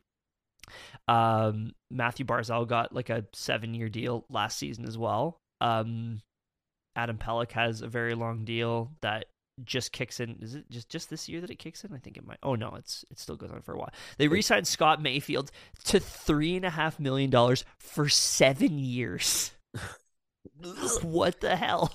Um, 1.08 1.72
Matthew 1.90 2.26
Barzal 2.26 2.68
got 2.68 2.94
like 2.94 3.10
a 3.10 3.26
seven 3.34 3.74
year 3.74 3.90
deal 3.90 4.26
last 4.30 4.58
season 4.58 4.86
as 4.86 4.98
well. 4.98 5.40
Um, 5.62 6.22
Adam 6.96 7.18
Pelech 7.18 7.52
has 7.54 7.82
a 7.82 7.88
very 7.88 8.14
long 8.14 8.46
deal 8.46 8.92
that 9.02 9.26
just 9.64 9.92
kicks 9.92 10.20
in. 10.20 10.38
Is 10.42 10.56
it 10.56 10.70
just 10.70 10.90
just 10.90 11.10
this 11.10 11.28
year 11.28 11.42
that 11.42 11.50
it 11.50 11.60
kicks 11.60 11.84
in? 11.84 11.94
I 11.94 11.98
think 11.98 12.18
it 12.18 12.26
might. 12.26 12.38
Oh 12.44 12.56
no, 12.56 12.76
it's 12.78 13.04
it 13.10 13.20
still 13.20 13.36
goes 13.36 13.52
on 13.52 13.62
for 13.62 13.74
a 13.74 13.78
while. 13.78 13.92
They 14.18 14.28
re-signed 14.28 14.68
Scott 14.68 15.02
Mayfield 15.02 15.52
to 15.86 16.00
three 16.00 16.56
and 16.56 16.66
a 16.66 16.70
half 16.70 17.00
million 17.00 17.30
dollars 17.30 17.66
for 17.78 18.08
seven 18.10 18.78
years. 18.78 19.52
what 21.02 21.42
the 21.42 21.56
hell? 21.56 21.94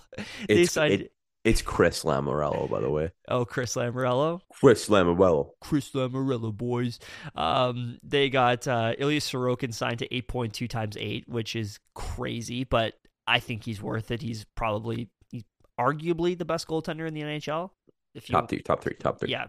they 0.49 0.67
signed. 0.67 1.03
it- 1.03 1.13
it's 1.45 1.61
Chris 1.63 2.05
Lamoriello, 2.05 2.71
by 2.71 2.81
the 2.81 2.91
way. 2.91 3.11
oh, 3.29 3.45
Chris 3.45 3.75
Lamoriello. 3.77 4.41
Chris 4.53 4.89
Lamoriello. 4.89 5.51
Chris 5.61 5.91
Lamoriello 5.91 6.57
boys. 6.57 6.99
Um, 7.35 7.99
they 8.03 8.31
got 8.31 8.67
uh, 8.67 8.95
Ilya 8.99 9.21
Sorokin 9.21 9.73
signed 9.75 9.99
to 9.99 10.09
8.2 10.09 10.69
times 10.69 10.97
8, 10.99 11.29
which 11.29 11.55
is 11.55 11.79
crazy, 11.95 12.65
but 12.65 12.95
I 13.27 13.41
think 13.41 13.65
he's 13.65 13.83
worth 13.83 14.11
it. 14.11 14.23
He's 14.23 14.45
probably 14.55 15.11
he's 15.31 15.45
arguably 15.79 16.37
the 16.37 16.45
best 16.45 16.67
goaltender 16.67 17.07
in 17.07 17.15
the 17.15 17.23
NHL. 17.23 17.71
If 18.15 18.29
you 18.31 18.35
Top 18.35 18.49
three, 18.49 18.61
top 18.61 18.83
three, 18.83 18.95
top 18.95 19.19
three. 19.21 19.31
yeah, 19.31 19.47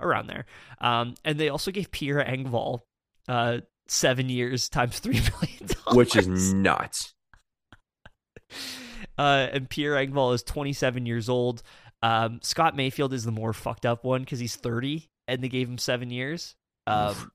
around 0.00 0.28
there. 0.28 0.46
Um, 0.80 1.14
and 1.24 1.38
they 1.38 1.48
also 1.48 1.70
gave 1.70 1.90
Pierre 1.90 2.24
Engvall 2.24 2.80
uh, 3.28 3.58
seven 3.88 4.28
years 4.28 4.68
times 4.68 5.00
three 5.00 5.20
million 5.40 5.68
Which 5.92 6.14
is 6.16 6.54
nuts. 6.54 7.14
uh, 9.18 9.48
and 9.52 9.68
Pierre 9.68 9.94
Engvall 9.94 10.34
is 10.34 10.42
27 10.42 11.06
years 11.06 11.28
old. 11.28 11.62
Um, 12.02 12.40
Scott 12.42 12.76
Mayfield 12.76 13.12
is 13.12 13.24
the 13.24 13.32
more 13.32 13.52
fucked 13.52 13.86
up 13.86 14.04
one 14.04 14.22
because 14.22 14.38
he's 14.38 14.56
30, 14.56 15.08
and 15.28 15.42
they 15.42 15.48
gave 15.48 15.68
him 15.68 15.78
seven 15.78 16.10
years. 16.10 16.54
Um, 16.86 17.32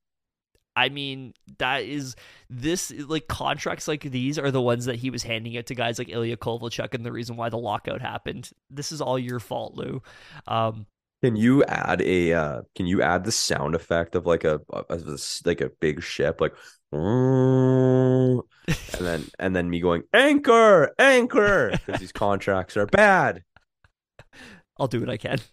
I 0.76 0.90
mean, 0.90 1.34
that 1.58 1.84
is 1.84 2.16
this 2.50 2.92
like 2.92 3.28
contracts 3.28 3.88
like 3.88 4.04
these 4.04 4.40
are 4.40 4.52
the 4.52 4.62
ones 4.62 4.86
that 4.86 4.96
he 4.96 5.10
was 5.10 5.24
handing 5.24 5.54
it 5.54 5.68
to 5.68 5.76
guys 5.76 6.00
like 6.00 6.10
Ilya 6.10 6.38
Kovalchuk, 6.38 6.94
and 6.94 7.06
the 7.06 7.12
reason 7.12 7.36
why 7.36 7.50
the 7.50 7.58
lockout 7.58 8.02
happened. 8.02 8.50
This 8.70 8.92
is 8.92 9.02
all 9.02 9.20
your 9.20 9.40
fault, 9.40 9.76
Lou. 9.76 10.02
Um, 10.48 10.86
Can 11.24 11.36
you 11.36 11.64
add 11.66 12.02
a 12.02 12.34
uh 12.34 12.62
can 12.76 12.88
you 12.88 13.02
add 13.02 13.24
the 13.24 13.32
sound 13.32 13.76
effect 13.76 14.16
of 14.16 14.26
like 14.26 14.44
a, 14.44 14.60
a, 14.74 14.84
a 14.90 15.18
like 15.46 15.62
a 15.62 15.70
big 15.80 16.02
ship 16.02 16.42
like 16.42 16.54
and 16.94 18.44
then 19.00 19.24
and 19.40 19.56
then 19.56 19.70
me 19.70 19.80
going 19.80 20.04
anchor 20.14 20.94
anchor 21.00 21.72
because 21.72 22.00
these 22.00 22.12
contracts 22.12 22.76
are 22.76 22.86
bad. 22.86 23.44
I'll 24.78 24.88
do 24.88 25.00
what 25.00 25.10
I 25.10 25.18
can. 25.18 25.40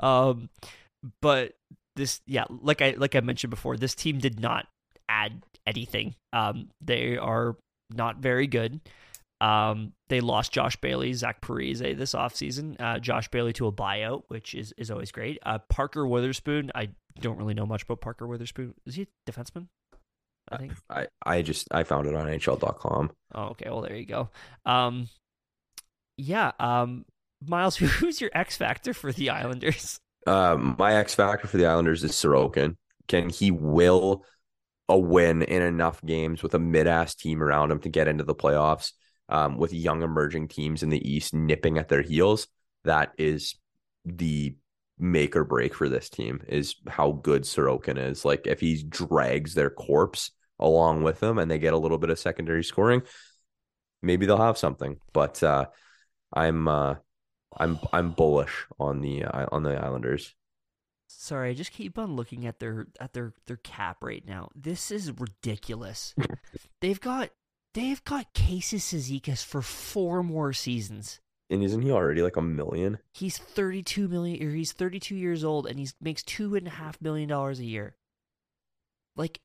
Um, 0.00 0.48
but 1.20 1.52
this, 1.94 2.22
yeah, 2.26 2.44
like 2.48 2.80
I 2.80 2.94
like 2.96 3.14
I 3.14 3.20
mentioned 3.20 3.50
before, 3.50 3.76
this 3.76 3.94
team 3.94 4.16
did 4.16 4.40
not 4.40 4.66
add 5.10 5.42
anything. 5.66 6.14
Um, 6.32 6.70
they 6.80 7.18
are 7.18 7.56
not 7.90 8.16
very 8.16 8.46
good. 8.46 8.80
Um, 9.40 9.92
they 10.08 10.20
lost 10.20 10.52
Josh 10.52 10.76
Bailey, 10.76 11.12
Zach 11.12 11.40
Parise 11.40 11.96
this 11.96 12.12
offseason. 12.12 12.80
Uh, 12.80 12.98
Josh 12.98 13.28
Bailey 13.28 13.52
to 13.54 13.66
a 13.66 13.72
buyout, 13.72 14.22
which 14.28 14.54
is, 14.54 14.74
is 14.76 14.90
always 14.90 15.12
great. 15.12 15.38
Uh, 15.44 15.58
Parker 15.68 16.06
Wotherspoon, 16.06 16.70
I 16.74 16.90
don't 17.20 17.38
really 17.38 17.54
know 17.54 17.66
much 17.66 17.84
about 17.84 18.00
Parker 18.00 18.26
Wotherspoon. 18.26 18.74
Is 18.86 18.96
he 18.96 19.02
a 19.02 19.30
defenseman? 19.30 19.68
I 20.50 20.56
think. 20.56 20.72
I 20.88 21.06
I 21.24 21.42
just 21.42 21.68
I 21.70 21.82
found 21.84 22.06
it 22.06 22.14
on 22.14 22.26
NHL.com. 22.26 23.10
Oh, 23.34 23.42
okay. 23.48 23.68
Well, 23.68 23.82
there 23.82 23.96
you 23.96 24.06
go. 24.06 24.30
Um, 24.64 25.08
yeah. 26.16 26.52
Um, 26.58 27.04
Miles, 27.46 27.76
who's 27.76 28.20
your 28.20 28.30
X 28.34 28.56
factor 28.56 28.94
for 28.94 29.12
the 29.12 29.30
Islanders? 29.30 30.00
Um, 30.26 30.76
my 30.78 30.94
X 30.94 31.14
factor 31.14 31.46
for 31.46 31.56
the 31.56 31.66
Islanders 31.66 32.04
is 32.04 32.12
Sorokin. 32.12 32.76
Can 33.06 33.30
he 33.30 33.50
will 33.50 34.24
a 34.88 34.98
win 34.98 35.42
in 35.42 35.62
enough 35.62 36.02
games 36.04 36.42
with 36.42 36.54
a 36.54 36.58
mid-ass 36.58 37.14
team 37.14 37.42
around 37.42 37.70
him 37.70 37.80
to 37.80 37.88
get 37.88 38.08
into 38.08 38.24
the 38.24 38.34
playoffs? 38.34 38.92
Um, 39.30 39.58
with 39.58 39.74
young 39.74 40.02
emerging 40.02 40.48
teams 40.48 40.82
in 40.82 40.88
the 40.88 41.06
East 41.06 41.34
nipping 41.34 41.76
at 41.76 41.88
their 41.88 42.00
heels, 42.00 42.46
that 42.84 43.12
is 43.18 43.56
the 44.06 44.56
make 44.98 45.36
or 45.36 45.44
break 45.44 45.74
for 45.74 45.88
this 45.88 46.08
team. 46.08 46.40
Is 46.48 46.76
how 46.88 47.12
good 47.12 47.42
Sorokin 47.42 47.98
is. 47.98 48.24
Like 48.24 48.46
if 48.46 48.60
he 48.60 48.82
drags 48.82 49.54
their 49.54 49.70
corpse 49.70 50.30
along 50.58 51.02
with 51.02 51.20
them 51.20 51.38
and 51.38 51.50
they 51.50 51.58
get 51.58 51.74
a 51.74 51.78
little 51.78 51.98
bit 51.98 52.10
of 52.10 52.18
secondary 52.18 52.64
scoring, 52.64 53.02
maybe 54.02 54.26
they'll 54.26 54.38
have 54.38 54.58
something. 54.58 54.98
But 55.12 55.42
uh, 55.42 55.66
I'm 56.32 56.68
uh, 56.68 56.94
I'm 57.56 57.78
I'm 57.92 58.12
bullish 58.12 58.66
on 58.78 59.00
the 59.00 59.24
uh, 59.24 59.46
on 59.52 59.62
the 59.62 59.76
Islanders. 59.76 60.34
Sorry, 61.08 61.50
I 61.50 61.54
just 61.54 61.72
keep 61.72 61.98
on 61.98 62.16
looking 62.16 62.46
at 62.46 62.58
their 62.58 62.86
at 63.00 63.12
their 63.12 63.32
their 63.46 63.56
cap 63.56 63.98
right 64.02 64.24
now. 64.26 64.50
This 64.54 64.90
is 64.90 65.12
ridiculous. 65.12 66.14
they've 66.80 67.00
got 67.00 67.30
they've 67.78 68.04
got 68.04 68.34
Casey 68.34 68.78
Cizikas 68.78 69.44
for 69.44 69.62
four 69.62 70.24
more 70.24 70.52
seasons. 70.52 71.20
And 71.48 71.62
isn't 71.62 71.82
he 71.82 71.90
already 71.90 72.22
like 72.22 72.36
a 72.36 72.42
million? 72.42 72.98
He's 73.14 73.38
thirty 73.38 73.82
two 73.82 74.08
million 74.08 74.46
or 74.46 74.50
he's 74.50 74.72
thirty 74.72 75.00
two 75.00 75.14
years 75.14 75.44
old 75.44 75.66
and 75.66 75.78
he 75.78 75.88
makes 76.00 76.22
two 76.22 76.56
and 76.56 76.66
a 76.66 76.70
half 76.70 77.00
million 77.00 77.28
dollars 77.28 77.60
a 77.60 77.64
year. 77.64 77.96
Like 79.16 79.40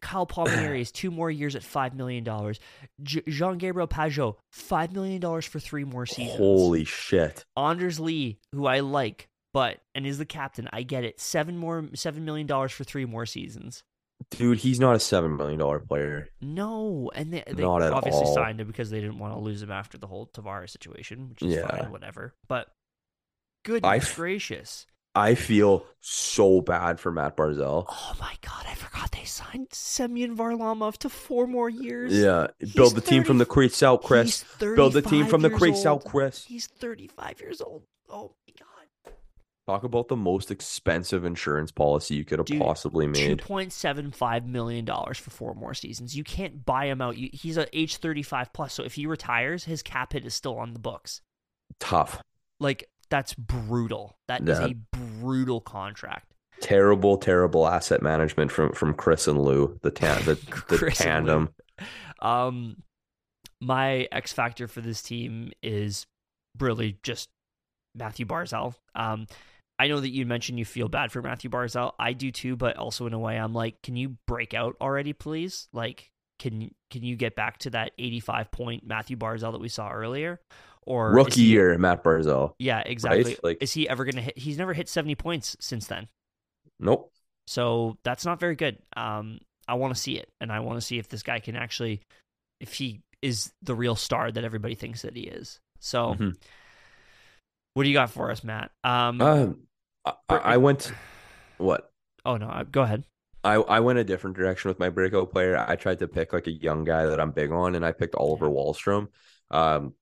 Kyle 0.00 0.24
Palmieri 0.24 0.80
is 0.82 0.92
two 0.92 1.10
more 1.10 1.30
years 1.30 1.56
at 1.56 1.64
five 1.64 1.94
million 1.94 2.24
dollars. 2.24 2.60
J- 3.02 3.24
Jean 3.28 3.58
Gabriel 3.58 3.88
Pageau 3.88 4.36
five 4.52 4.92
million 4.92 5.20
dollars 5.20 5.44
for 5.44 5.58
three 5.58 5.84
more 5.84 6.06
seasons. 6.06 6.38
Holy 6.38 6.84
shit! 6.84 7.44
Anders 7.56 8.00
Lee, 8.00 8.38
who 8.52 8.66
I 8.66 8.80
like, 8.80 9.28
but 9.52 9.80
and 9.94 10.06
is 10.06 10.16
the 10.16 10.24
captain. 10.24 10.68
I 10.72 10.82
get 10.82 11.04
it. 11.04 11.20
Seven 11.20 11.58
more, 11.58 11.88
seven 11.94 12.24
million 12.24 12.46
dollars 12.46 12.72
for 12.72 12.84
three 12.84 13.04
more 13.04 13.26
seasons. 13.26 13.82
Dude, 14.30 14.58
he's 14.58 14.78
not 14.78 14.94
a 14.94 15.00
seven 15.00 15.36
million 15.36 15.58
dollar 15.58 15.78
player. 15.80 16.28
No, 16.40 17.10
and 17.14 17.32
they, 17.32 17.42
they 17.46 17.62
Not 17.62 17.82
obviously 17.82 18.22
all. 18.26 18.34
signed 18.34 18.60
him 18.60 18.66
because 18.66 18.90
they 18.90 19.00
didn't 19.00 19.18
want 19.18 19.34
to 19.34 19.40
lose 19.40 19.62
him 19.62 19.70
after 19.70 19.98
the 19.98 20.06
whole 20.06 20.26
Tavares 20.26 20.70
situation, 20.70 21.30
which 21.30 21.42
is 21.42 21.54
Yeah. 21.54 21.66
fine, 21.66 21.90
whatever. 21.90 22.34
But 22.48 22.68
goodness 23.64 23.88
I 23.90 23.96
f- 23.96 24.16
gracious! 24.16 24.86
I 25.14 25.34
feel 25.34 25.84
so 26.00 26.60
bad 26.60 27.00
for 27.00 27.10
Matt 27.10 27.36
Barzal. 27.36 27.86
Oh 27.88 28.16
my 28.20 28.34
god, 28.42 28.66
I 28.68 28.74
forgot 28.74 29.10
they 29.10 29.24
signed 29.24 29.68
Semyon 29.72 30.36
Varlamov 30.36 30.98
to 30.98 31.08
four 31.08 31.46
more 31.48 31.68
years. 31.68 32.12
Yeah, 32.12 32.48
He's 32.60 32.72
build 32.74 32.94
the 32.94 33.00
team 33.00 33.24
from 33.24 33.38
the 33.38 33.46
crease 33.46 33.82
out, 33.82 34.02
Chris. 34.04 34.44
He's 34.60 34.74
Build 34.76 34.92
the 34.92 35.02
team 35.02 35.26
from 35.26 35.40
the 35.42 35.50
crease 35.50 35.84
out. 35.84 36.04
Chris. 36.04 36.44
He's 36.44 36.66
thirty-five 36.68 37.40
years 37.40 37.60
old. 37.60 37.82
Oh. 38.08 38.34
Talk 39.70 39.84
about 39.84 40.08
the 40.08 40.16
most 40.16 40.50
expensive 40.50 41.24
insurance 41.24 41.70
policy 41.70 42.14
you 42.16 42.24
could 42.24 42.38
have 42.38 42.46
Dude, 42.46 42.60
possibly 42.60 43.06
made. 43.06 43.40
point 43.42 43.72
seven 43.72 44.10
five 44.10 44.46
million 44.46 44.84
dollars 44.84 45.18
for 45.18 45.30
four 45.30 45.54
more 45.54 45.74
seasons. 45.74 46.16
You 46.16 46.24
can't 46.24 46.64
buy 46.64 46.86
him 46.86 47.00
out. 47.00 47.16
You, 47.16 47.30
he's 47.32 47.56
at 47.56 47.68
age 47.72 47.96
thirty 47.98 48.22
five 48.22 48.52
plus. 48.52 48.74
So 48.74 48.82
if 48.82 48.94
he 48.94 49.06
retires, 49.06 49.64
his 49.64 49.82
cap 49.82 50.12
hit 50.12 50.24
is 50.24 50.34
still 50.34 50.56
on 50.58 50.72
the 50.72 50.80
books. 50.80 51.20
Tough, 51.78 52.20
Like 52.58 52.88
that's 53.10 53.34
brutal. 53.34 54.16
That 54.28 54.42
is 54.48 54.58
Yeah. 54.58 54.66
a 54.66 54.74
brutal 54.96 55.60
contract. 55.60 56.32
terrible, 56.60 57.16
terrible 57.16 57.66
asset 57.66 58.02
management 58.02 58.50
from 58.52 58.72
from 58.72 58.92
Chris 58.94 59.28
and 59.28 59.40
Lou, 59.40 59.78
the 59.82 59.90
tan, 59.90 60.22
the, 60.24 60.34
the 60.68 60.76
Chris 60.78 61.00
and 61.00 61.26
Lou. 61.26 61.32
tandem. 61.32 61.54
Um, 62.20 62.82
my 63.60 64.08
X 64.10 64.32
factor 64.32 64.66
for 64.68 64.80
this 64.80 65.00
team 65.02 65.52
is 65.62 66.06
really 66.58 66.98
just 67.02 67.28
Matthew 67.94 68.26
Barzal. 68.26 68.74
Um, 68.94 69.26
I 69.80 69.88
know 69.88 69.98
that 69.98 70.10
you 70.10 70.26
mentioned 70.26 70.58
you 70.58 70.66
feel 70.66 70.88
bad 70.88 71.10
for 71.10 71.22
Matthew 71.22 71.48
Barzal. 71.48 71.92
I 71.98 72.12
do 72.12 72.30
too, 72.30 72.54
but 72.54 72.76
also 72.76 73.06
in 73.06 73.14
a 73.14 73.18
way, 73.18 73.36
I'm 73.38 73.54
like, 73.54 73.80
can 73.82 73.96
you 73.96 74.16
break 74.26 74.52
out 74.52 74.76
already, 74.78 75.14
please? 75.14 75.68
Like, 75.72 76.10
can 76.38 76.70
can 76.90 77.02
you 77.02 77.16
get 77.16 77.34
back 77.34 77.58
to 77.60 77.70
that 77.70 77.92
85 77.98 78.50
point 78.50 78.86
Matthew 78.86 79.16
Barzal 79.16 79.52
that 79.52 79.60
we 79.60 79.68
saw 79.68 79.90
earlier? 79.90 80.38
Or 80.82 81.12
Rookie 81.14 81.42
he- 81.42 81.48
year, 81.48 81.78
Matt 81.78 82.04
Barzal. 82.04 82.54
Yeah, 82.58 82.80
exactly. 82.80 83.38
Like- 83.42 83.62
is 83.62 83.72
he 83.72 83.88
ever 83.88 84.04
gonna 84.04 84.20
hit? 84.22 84.36
He's 84.36 84.58
never 84.58 84.74
hit 84.74 84.88
70 84.88 85.14
points 85.14 85.56
since 85.60 85.86
then. 85.86 86.08
Nope. 86.78 87.10
So 87.46 87.96
that's 88.04 88.26
not 88.26 88.38
very 88.38 88.56
good. 88.56 88.78
Um, 88.96 89.40
I 89.66 89.74
want 89.74 89.94
to 89.94 90.00
see 90.00 90.18
it, 90.18 90.30
and 90.42 90.52
I 90.52 90.60
want 90.60 90.78
to 90.78 90.86
see 90.86 90.98
if 90.98 91.08
this 91.08 91.22
guy 91.22 91.38
can 91.40 91.56
actually, 91.56 92.00
if 92.60 92.74
he 92.74 93.00
is 93.22 93.52
the 93.62 93.74
real 93.74 93.96
star 93.96 94.30
that 94.30 94.44
everybody 94.44 94.74
thinks 94.74 95.02
that 95.02 95.16
he 95.16 95.22
is. 95.22 95.58
So, 95.78 96.14
Mhm. 96.14 96.36
what 97.74 97.82
do 97.84 97.88
you 97.88 97.94
got 97.94 98.10
for 98.10 98.30
us, 98.30 98.42
Matt? 98.44 98.70
Um, 98.84 99.20
Um, 99.20 99.66
I, 100.04 100.14
I 100.28 100.56
went. 100.56 100.92
What? 101.58 101.90
oh 102.24 102.36
no, 102.36 102.64
go 102.70 102.82
ahead. 102.82 103.04
I, 103.42 103.54
I 103.54 103.80
went 103.80 103.98
a 103.98 104.04
different 104.04 104.36
direction 104.36 104.68
with 104.68 104.78
my 104.78 104.90
breakout 104.90 105.30
player. 105.30 105.56
I 105.56 105.76
tried 105.76 106.00
to 106.00 106.08
pick 106.08 106.32
like 106.32 106.46
a 106.46 106.52
young 106.52 106.84
guy 106.84 107.06
that 107.06 107.20
I'm 107.20 107.30
big 107.30 107.50
on, 107.50 107.74
and 107.74 107.84
I 107.84 107.92
picked 107.92 108.14
Oliver 108.14 108.48
Wahlstrom. 108.48 109.08
Um, 109.50 109.94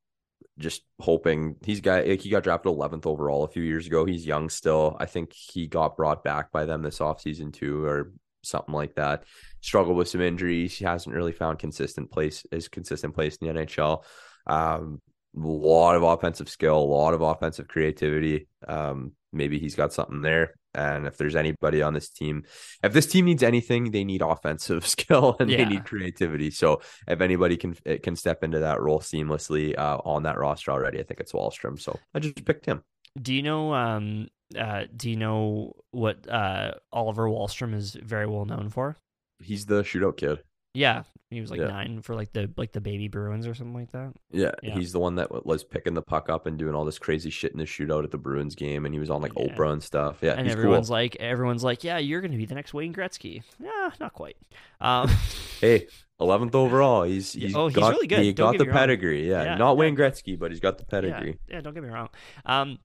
just 0.59 0.83
hoping 0.99 1.55
he's 1.65 1.81
got 1.81 2.07
like, 2.07 2.21
he 2.21 2.31
got 2.31 2.43
drafted 2.43 2.73
11th 2.73 3.07
overall 3.07 3.45
a 3.45 3.49
few 3.49 3.63
years 3.63 3.87
ago. 3.87 4.05
He's 4.05 4.27
young 4.27 4.49
still. 4.49 4.97
I 4.99 5.07
think 5.07 5.33
he 5.33 5.69
got 5.69 5.97
brought 5.97 6.25
back 6.25 6.51
by 6.51 6.65
them 6.65 6.83
this 6.83 6.99
offseason 6.99 7.53
too, 7.53 7.85
or 7.85 8.13
something 8.43 8.75
like 8.75 8.97
that. 8.97 9.25
Struggled 9.61 9.97
with 9.97 10.09
some 10.09 10.21
injuries. 10.21 10.77
He 10.77 10.85
hasn't 10.85 11.15
really 11.15 11.33
found 11.33 11.61
consistent 11.61 12.11
place 12.11 12.45
his 12.51 12.69
consistent 12.69 13.15
place 13.15 13.37
in 13.37 13.47
the 13.55 13.61
NHL. 13.65 14.03
Um, 14.49 15.01
lot 15.47 15.95
of 15.97 16.03
offensive 16.03 16.49
skill, 16.49 16.79
a 16.79 16.81
lot 16.81 17.15
of 17.15 17.21
offensive 17.21 17.69
creativity. 17.69 18.49
Um, 18.67 19.13
maybe 19.33 19.59
he's 19.59 19.75
got 19.75 19.93
something 19.93 20.23
there. 20.23 20.55
And 20.75 21.07
if 21.07 21.17
there's 21.17 21.35
anybody 21.37 21.83
on 21.83 21.95
this 21.95 22.09
team, 22.11 22.45
if 22.83 22.93
this 22.93 23.07
team 23.07 23.25
needs 23.25 23.43
anything, 23.43 23.91
they 23.91 24.05
need 24.05 24.23
offensive 24.23 24.87
skill 24.97 25.37
and 25.41 25.51
Yeah. 25.51 25.59
they 25.59 25.65
need 25.65 25.85
creativity. 25.85 26.51
So 26.51 26.83
if 27.07 27.21
anybody 27.21 27.57
can 27.57 27.75
can 28.03 28.17
step 28.17 28.45
into 28.45 28.61
that 28.61 28.81
role 28.81 29.01
seamlessly 29.01 29.77
uh, 29.77 29.99
on 30.05 30.23
that 30.25 30.39
roster 30.39 30.71
already, 30.71 31.01
I 31.01 31.03
think 31.05 31.21
it's 31.21 31.33
Wahlstrom. 31.33 31.81
So 31.81 31.99
I 32.15 32.21
just 32.21 32.45
picked 32.45 32.67
him. 32.67 32.83
Do 33.21 33.35
you 33.35 33.43
know? 33.43 33.75
Um, 33.75 34.29
uh, 34.57 34.85
do 34.97 35.11
you 35.11 35.17
know 35.17 35.73
what 35.91 36.29
uh 36.29 36.73
Oliver 36.93 37.29
Wahlstrom 37.29 37.75
is 37.75 37.95
very 37.95 38.27
well 38.27 38.45
known 38.45 38.69
for? 38.71 38.97
He's 39.43 39.67
the 39.67 39.83
shootout 39.83 40.17
kid. 40.17 40.39
Yeah, 40.75 41.03
he 41.31 41.41
was 41.41 41.51
like 41.51 41.61
Yeah. 41.61 41.69
nine 41.69 42.03
for 42.03 42.15
like 42.15 42.33
the 42.33 42.51
like 42.57 42.73
the 42.73 42.81
baby 42.81 43.09
Bruins 43.09 43.47
or 43.47 43.55
something 43.55 43.75
like 43.75 43.91
that. 43.93 44.13
Yeah, 44.31 44.53
Yeah. 44.63 44.75
he's 44.75 44.93
the 44.93 44.99
one 45.01 45.17
that 45.17 45.45
was 45.45 45.65
picking 45.65 45.95
the 45.95 46.03
puck 46.03 46.29
up 46.29 46.47
and 46.47 46.59
doing 46.59 46.75
all 46.75 46.85
this 46.85 46.99
crazy 46.99 47.31
shit 47.31 47.53
in 47.53 47.59
the 47.59 47.65
shootout 47.65 48.05
at 48.05 48.11
the 48.11 48.19
Bruins 48.19 48.55
game, 48.55 48.85
and 48.85 48.95
he 48.95 48.99
was 49.01 49.11
on 49.11 49.21
like 49.23 49.33
Yeah. 49.37 49.47
Oprah 49.55 49.73
and 49.73 49.83
stuff. 49.83 50.19
Yeah, 50.23 50.33
and 50.35 50.47
he's 50.47 50.53
everyone's 50.55 50.89
cool. 50.89 50.95
like, 50.97 51.17
everyone's 51.17 51.65
like, 51.65 51.85
yeah, 51.85 51.99
you're 51.99 52.21
gonna 52.21 52.37
be 52.37 52.47
the 52.47 52.55
next 52.55 52.75
Wayne 52.75 52.95
Gretzky. 52.95 53.43
Yeah, 53.59 53.91
not 53.99 54.13
quite. 54.13 54.37
Um, 54.81 55.09
Hey, 55.61 55.89
eleventh 56.21 56.55
overall. 56.55 57.03
He's 57.03 57.33
he's 57.33 57.55
oh, 57.57 57.67
he's 57.67 57.75
got, 57.77 57.91
really 57.93 58.07
good. 58.07 58.21
He 58.21 58.33
Don't 58.33 58.57
got 58.57 58.65
the 58.65 58.71
pedigree. 58.71 59.29
Yeah, 59.29 59.57
not. 59.57 59.77
Wayne 59.77 59.97
Gretzky, 59.97 60.39
but 60.39 60.53
he's 60.53 60.61
got 60.61 60.79
the 60.79 60.85
pedigree. 60.85 61.37
yeah, 61.51 61.61
don't 61.61 61.75
get 61.75 61.83
me 61.83 61.89
wrong. 61.89 62.09
Um, 62.47 62.79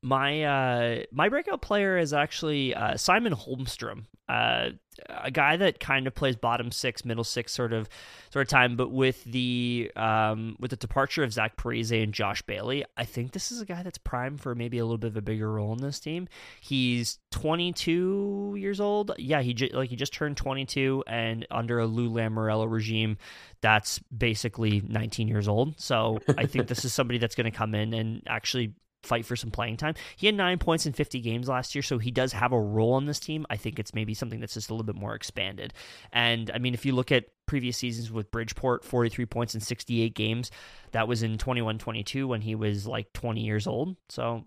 my 0.00 0.44
uh, 0.44 1.02
my 1.12 1.28
breakout 1.28 1.60
player 1.60 1.98
is 1.98 2.12
actually 2.14 2.74
uh, 2.74 2.96
Simon 2.96 3.34
Holmstrom, 3.34 4.04
uh, 4.28 4.70
a 5.08 5.30
guy 5.30 5.56
that 5.56 5.80
kind 5.80 6.06
of 6.06 6.14
plays 6.14 6.36
bottom 6.36 6.70
six, 6.70 7.04
middle 7.04 7.24
six 7.24 7.52
sort 7.52 7.72
of 7.72 7.88
sort 8.32 8.46
of 8.46 8.48
time. 8.48 8.76
But 8.76 8.90
with 8.90 9.22
the 9.24 9.90
um, 9.96 10.56
with 10.58 10.70
the 10.70 10.76
departure 10.76 11.22
of 11.24 11.32
Zach 11.32 11.56
Parise 11.56 12.02
and 12.02 12.12
Josh 12.12 12.42
Bailey, 12.42 12.84
I 12.96 13.04
think 13.04 13.32
this 13.32 13.50
is 13.50 13.60
a 13.60 13.66
guy 13.66 13.82
that's 13.82 13.98
primed 13.98 14.40
for 14.40 14.54
maybe 14.54 14.78
a 14.78 14.84
little 14.84 14.98
bit 14.98 15.08
of 15.08 15.16
a 15.16 15.22
bigger 15.22 15.50
role 15.52 15.72
in 15.72 15.78
this 15.80 16.00
team. 16.00 16.28
He's 16.60 17.18
22 17.32 18.56
years 18.58 18.80
old. 18.80 19.12
Yeah, 19.18 19.42
he 19.42 19.54
j- 19.54 19.70
like 19.72 19.90
he 19.90 19.96
just 19.96 20.12
turned 20.12 20.36
22, 20.36 21.04
and 21.06 21.46
under 21.50 21.78
a 21.78 21.86
Lou 21.86 22.10
Lamoriello 22.10 22.70
regime, 22.70 23.18
that's 23.60 23.98
basically 24.00 24.82
19 24.86 25.28
years 25.28 25.48
old. 25.48 25.80
So 25.80 26.18
I 26.36 26.46
think 26.46 26.68
this 26.68 26.84
is 26.84 26.92
somebody 26.92 27.18
that's 27.18 27.34
going 27.34 27.50
to 27.50 27.56
come 27.56 27.74
in 27.74 27.94
and 27.94 28.22
actually 28.26 28.74
fight 29.02 29.24
for 29.24 29.36
some 29.36 29.50
playing 29.50 29.76
time. 29.76 29.94
He 30.16 30.26
had 30.26 30.34
nine 30.34 30.58
points 30.58 30.86
in 30.86 30.92
50 30.92 31.20
games 31.20 31.48
last 31.48 31.74
year, 31.74 31.82
so 31.82 31.98
he 31.98 32.10
does 32.10 32.32
have 32.32 32.52
a 32.52 32.60
role 32.60 32.94
on 32.94 33.06
this 33.06 33.20
team. 33.20 33.46
I 33.48 33.56
think 33.56 33.78
it's 33.78 33.94
maybe 33.94 34.14
something 34.14 34.40
that's 34.40 34.54
just 34.54 34.70
a 34.70 34.74
little 34.74 34.84
bit 34.84 34.96
more 34.96 35.14
expanded. 35.14 35.72
And 36.12 36.50
I 36.52 36.58
mean, 36.58 36.74
if 36.74 36.84
you 36.84 36.92
look 36.94 37.12
at 37.12 37.26
previous 37.46 37.76
seasons 37.76 38.10
with 38.10 38.30
Bridgeport, 38.30 38.84
43 38.84 39.26
points 39.26 39.54
in 39.54 39.60
68 39.60 40.14
games, 40.14 40.50
that 40.92 41.08
was 41.08 41.22
in 41.22 41.38
21 41.38 41.78
22 41.78 42.26
when 42.26 42.40
he 42.40 42.54
was 42.54 42.86
like 42.86 43.12
20 43.12 43.40
years 43.40 43.66
old. 43.66 43.96
So 44.08 44.44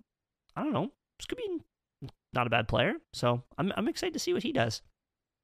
I 0.55 0.63
don't 0.63 0.73
know. 0.73 0.91
This 1.17 1.25
could 1.27 1.37
be 1.37 1.59
not 2.33 2.47
a 2.47 2.49
bad 2.49 2.67
player. 2.67 2.93
So 3.13 3.43
I'm, 3.57 3.71
I'm 3.75 3.87
excited 3.87 4.13
to 4.13 4.19
see 4.19 4.33
what 4.33 4.43
he 4.43 4.51
does. 4.51 4.81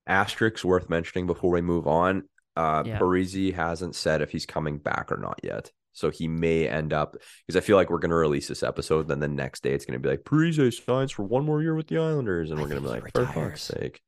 Asterisks 0.06 0.64
worth 0.64 0.90
mentioning 0.90 1.28
before 1.28 1.52
we 1.52 1.62
move 1.62 1.88
on. 1.88 2.24
Uh, 2.56 2.84
Yeah. 2.86 3.00
Parise 3.00 3.54
hasn't 3.54 3.96
said 3.96 4.22
if 4.22 4.32
he's 4.32 4.46
coming 4.46 4.78
back 4.78 5.12
or 5.12 5.18
not 5.18 5.40
yet. 5.44 5.72
So 5.98 6.11
he 6.11 6.28
may 6.28 6.68
end 6.68 6.94
up 6.94 7.18
because 7.45 7.57
I 7.57 7.65
feel 7.65 7.76
like 7.76 7.90
we're 7.90 7.99
going 7.99 8.11
to 8.11 8.15
release 8.15 8.48
this 8.48 8.64
episode. 8.64 9.07
Then 9.07 9.19
the 9.19 9.28
next 9.28 9.64
day 9.64 9.72
it's 9.72 9.86
going 9.86 9.99
to 9.99 9.99
be 9.99 10.10
like 10.10 10.24
Parise 10.24 10.86
signs 10.86 11.11
for 11.11 11.24
one 11.24 11.45
more 11.45 11.61
year 11.61 11.76
with 11.76 11.88
the 11.88 11.98
Islanders, 11.98 12.52
and 12.52 12.60
I 12.60 12.64
we're 12.64 12.69
going 12.69 12.82
to 12.82 12.88
be 12.88 12.94
like, 12.94 13.06
he 13.06 13.11
for 13.14 13.26
fuck's 13.26 13.64
sake. 13.64 14.02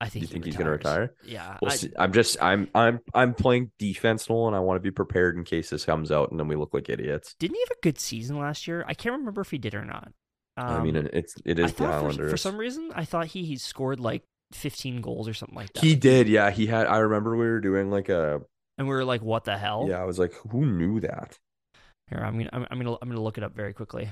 I 0.00 0.08
think. 0.08 0.24
Do 0.24 0.28
you 0.28 0.32
think 0.32 0.44
he's 0.44 0.56
going 0.56 0.66
to 0.66 0.72
retire? 0.72 1.14
Yeah. 1.24 1.56
We'll 1.60 1.72
I-. 1.72 2.02
I'm 2.02 2.12
just 2.12 2.42
I'm 2.42 2.68
I'm 2.74 3.00
I'm 3.14 3.34
playing 3.34 3.72
defense, 3.78 4.28
Nolan. 4.28 4.54
I 4.54 4.60
want 4.60 4.76
to 4.76 4.82
be 4.82 4.90
prepared 4.90 5.36
in 5.36 5.44
case 5.44 5.70
this 5.70 5.84
comes 5.84 6.12
out 6.12 6.30
and 6.30 6.38
then 6.38 6.48
we 6.48 6.56
look 6.56 6.74
like 6.74 6.88
idiots. 6.88 7.34
didn't 7.38 7.56
he 7.56 7.60
have 7.62 7.76
a 7.76 7.80
good 7.82 7.98
season 7.98 8.38
last 8.38 8.66
year? 8.68 8.84
I 8.86 8.94
can't 8.94 9.16
remember 9.16 9.40
if 9.40 9.50
he 9.50 9.58
did 9.58 9.74
or 9.74 9.84
not. 9.84 10.12
I 10.56 10.82
mean, 10.82 10.96
um, 10.96 11.08
it's 11.12 11.34
it's 11.44 11.60
I 11.60 11.66
the 11.66 11.68
thought 11.68 11.76
for- 11.76 11.92
Islanders. 11.92 12.30
For, 12.30 12.36
some 12.36 12.56
reason, 12.56 12.90
I 12.94 13.04
thought 13.04 13.26
he, 13.26 13.44
he 13.44 13.56
scored 13.56 14.00
like 14.00 14.22
15 14.52 15.02
goals 15.02 15.28
or 15.28 15.34
something 15.34 15.56
like 15.56 15.72
that. 15.74 15.84
he 15.84 15.94
did, 15.94 16.28
yeah. 16.28 16.50
He 16.50 16.66
had. 16.66 16.86
I 16.86 16.98
remember 16.98 17.36
we 17.36 17.46
were 17.46 17.60
doing 17.60 17.90
like 17.90 18.08
a. 18.08 18.40
and 18.78 18.86
we 18.88 18.94
were 18.94 19.04
like, 19.04 19.22
"What 19.22 19.44
the 19.44 19.56
hell?" 19.56 19.86
Yeah, 19.88 20.00
I 20.00 20.04
was 20.04 20.18
like, 20.18 20.34
who 20.50 20.66
knew 20.66 21.00
that? 21.00 21.38
Here, 22.10 22.20
I'm 22.22 22.38
gonna, 22.38 22.50
I'm, 22.52 22.66
I'm 22.70 22.78
gonna, 22.78 22.96
I'm 23.02 23.08
gonna 23.08 23.22
look 23.22 23.38
it 23.38 23.44
up 23.44 23.54
very 23.54 23.72
quickly. 23.72 24.08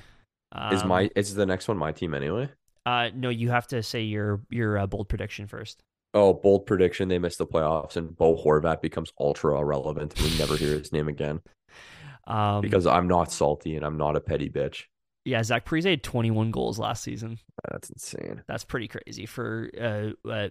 Um, 0.52 0.74
Is 0.74 0.84
my 0.84 1.10
is 1.16 1.34
the 1.34 1.46
next 1.46 1.68
one 1.68 1.76
my 1.76 1.92
team 1.92 2.14
anyway? 2.14 2.48
Uh, 2.86 3.10
no, 3.14 3.28
you 3.28 3.50
have 3.50 3.66
to 3.68 3.82
say 3.82 4.02
your 4.02 4.40
your 4.50 4.78
uh, 4.78 4.86
bold 4.86 5.08
prediction 5.08 5.46
first. 5.46 5.82
Oh, 6.12 6.32
bold 6.32 6.66
prediction. 6.66 7.08
They 7.08 7.18
miss 7.18 7.36
the 7.36 7.46
playoffs 7.46 7.96
and 7.96 8.16
Bo 8.16 8.36
Horvat 8.36 8.80
becomes 8.80 9.12
ultra 9.18 9.58
irrelevant. 9.58 10.14
We 10.20 10.36
never 10.38 10.56
hear 10.56 10.78
his 10.78 10.92
name 10.92 11.08
again 11.08 11.40
Um, 12.26 12.60
because 12.62 12.86
I'm 12.86 13.08
not 13.08 13.32
salty 13.32 13.74
and 13.76 13.84
I'm 13.84 13.98
not 13.98 14.16
a 14.16 14.20
petty 14.20 14.48
bitch. 14.48 14.84
yeah, 15.24 15.42
Zach 15.42 15.64
Parise 15.66 15.90
had 15.90 16.02
21 16.02 16.52
goals 16.52 16.78
last 16.78 17.02
season. 17.02 17.38
That's 17.70 17.90
insane. 17.90 18.42
That's 18.46 18.64
pretty 18.64 18.88
crazy 18.88 19.26
for 19.26 19.70
uh, 19.78 20.28
uh 20.28 20.48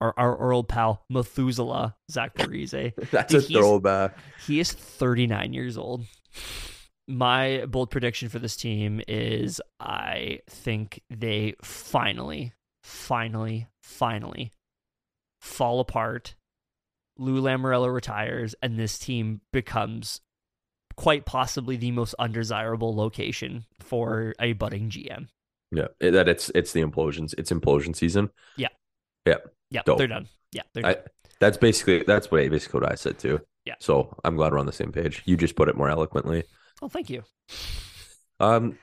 our, 0.00 0.14
our 0.16 0.36
our 0.38 0.52
old 0.52 0.68
pal 0.68 1.04
Methuselah 1.08 1.96
Zach 2.10 2.34
Parise. 2.34 2.92
That's 3.10 3.32
Dude, 3.32 3.44
a 3.44 3.58
throwback. 3.60 4.16
He 4.46 4.60
is 4.60 4.72
39 4.72 5.52
years 5.52 5.76
old. 5.76 6.04
My 7.06 7.64
bold 7.66 7.90
prediction 7.90 8.28
for 8.28 8.38
this 8.38 8.56
team 8.56 9.00
is 9.08 9.60
I 9.80 10.40
think 10.48 11.02
they 11.10 11.54
finally, 11.62 12.52
finally, 12.84 13.68
finally 13.82 14.52
fall 15.40 15.80
apart. 15.80 16.34
Lou 17.18 17.42
Lamoriello 17.42 17.92
retires, 17.92 18.54
and 18.62 18.78
this 18.78 18.98
team 18.98 19.40
becomes 19.52 20.20
quite 20.96 21.26
possibly 21.26 21.76
the 21.76 21.90
most 21.90 22.14
undesirable 22.18 22.94
location 22.94 23.64
for 23.80 24.34
a 24.38 24.52
budding 24.52 24.88
GM. 24.88 25.28
Yeah, 25.72 25.88
that 26.00 26.28
it's 26.28 26.50
it's 26.54 26.72
the 26.72 26.82
implosions. 26.82 27.34
It's 27.36 27.50
implosion 27.50 27.94
season. 27.94 28.30
Yeah, 28.56 28.68
yeah, 29.26 29.36
Dope. 29.84 29.98
they're 29.98 30.06
done. 30.06 30.28
Yeah, 30.52 30.62
they're 30.74 30.86
I, 30.86 30.94
done. 30.94 31.02
that's 31.40 31.56
basically 31.56 32.02
that's 32.06 32.30
what 32.30 32.48
basically 32.50 32.80
what 32.80 32.90
I 32.90 32.94
said 32.94 33.18
too. 33.18 33.40
Yeah. 33.64 33.74
So 33.78 34.16
I'm 34.24 34.36
glad 34.36 34.52
we're 34.52 34.58
on 34.58 34.66
the 34.66 34.72
same 34.72 34.92
page. 34.92 35.22
You 35.26 35.36
just 35.36 35.54
put 35.56 35.68
it 35.68 35.76
more 35.76 35.88
eloquently. 35.88 36.44
Oh, 36.82 36.88
thank 36.88 37.10
you. 37.10 37.22
Um, 38.40 38.78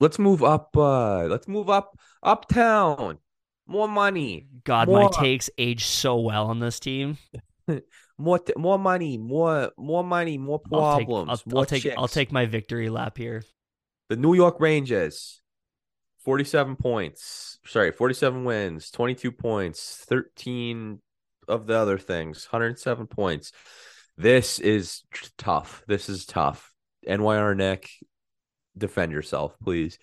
let's 0.00 0.18
move 0.18 0.42
up. 0.44 0.76
Uh, 0.76 1.24
let's 1.24 1.48
move 1.48 1.70
up 1.70 1.98
uptown. 2.22 3.18
More 3.66 3.88
money. 3.88 4.46
God, 4.64 4.88
More- 4.88 5.04
my 5.04 5.08
takes 5.10 5.50
age 5.58 5.84
so 5.86 6.20
well 6.20 6.46
on 6.46 6.60
this 6.60 6.78
team. 6.80 7.18
More 8.20 8.40
t- 8.40 8.52
more 8.56 8.80
money. 8.80 9.16
More 9.16 9.70
more 9.78 10.02
money. 10.02 10.38
More 10.38 10.60
I'll 10.72 10.98
take, 10.98 11.06
problems. 11.06 11.30
I'll, 11.30 11.52
more 11.52 11.60
I'll 11.60 11.66
take 11.66 11.86
I'll 11.96 12.08
take 12.08 12.32
my 12.32 12.46
victory 12.46 12.88
lap 12.88 13.16
here. 13.16 13.44
the 14.08 14.16
New 14.16 14.34
York 14.34 14.58
Rangers. 14.58 15.40
47 16.24 16.74
points. 16.76 17.47
Sorry, 17.68 17.92
47 17.92 18.44
wins, 18.44 18.90
22 18.90 19.30
points, 19.30 20.02
13 20.08 21.00
of 21.46 21.66
the 21.66 21.76
other 21.76 21.98
things, 21.98 22.48
107 22.50 23.06
points. 23.06 23.52
This 24.16 24.58
is 24.58 25.02
tough. 25.36 25.82
This 25.86 26.08
is 26.08 26.24
tough. 26.24 26.72
NYR 27.06 27.54
Nick, 27.54 27.90
defend 28.76 29.12
yourself, 29.12 29.54
please. 29.62 29.98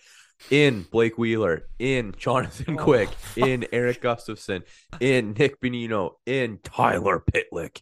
In 0.50 0.82
Blake 0.82 1.18
Wheeler, 1.18 1.66
in 1.78 2.14
Jonathan 2.16 2.78
Oh, 2.78 2.84
Quick, 2.84 3.08
in 3.36 3.66
Erik 3.72 4.00
Gustafsson, 4.00 4.62
in 5.00 5.32
Nick 5.32 5.60
Bonino, 5.60 6.12
in 6.24 6.60
Tyler 6.62 7.20
Pitlick, 7.20 7.80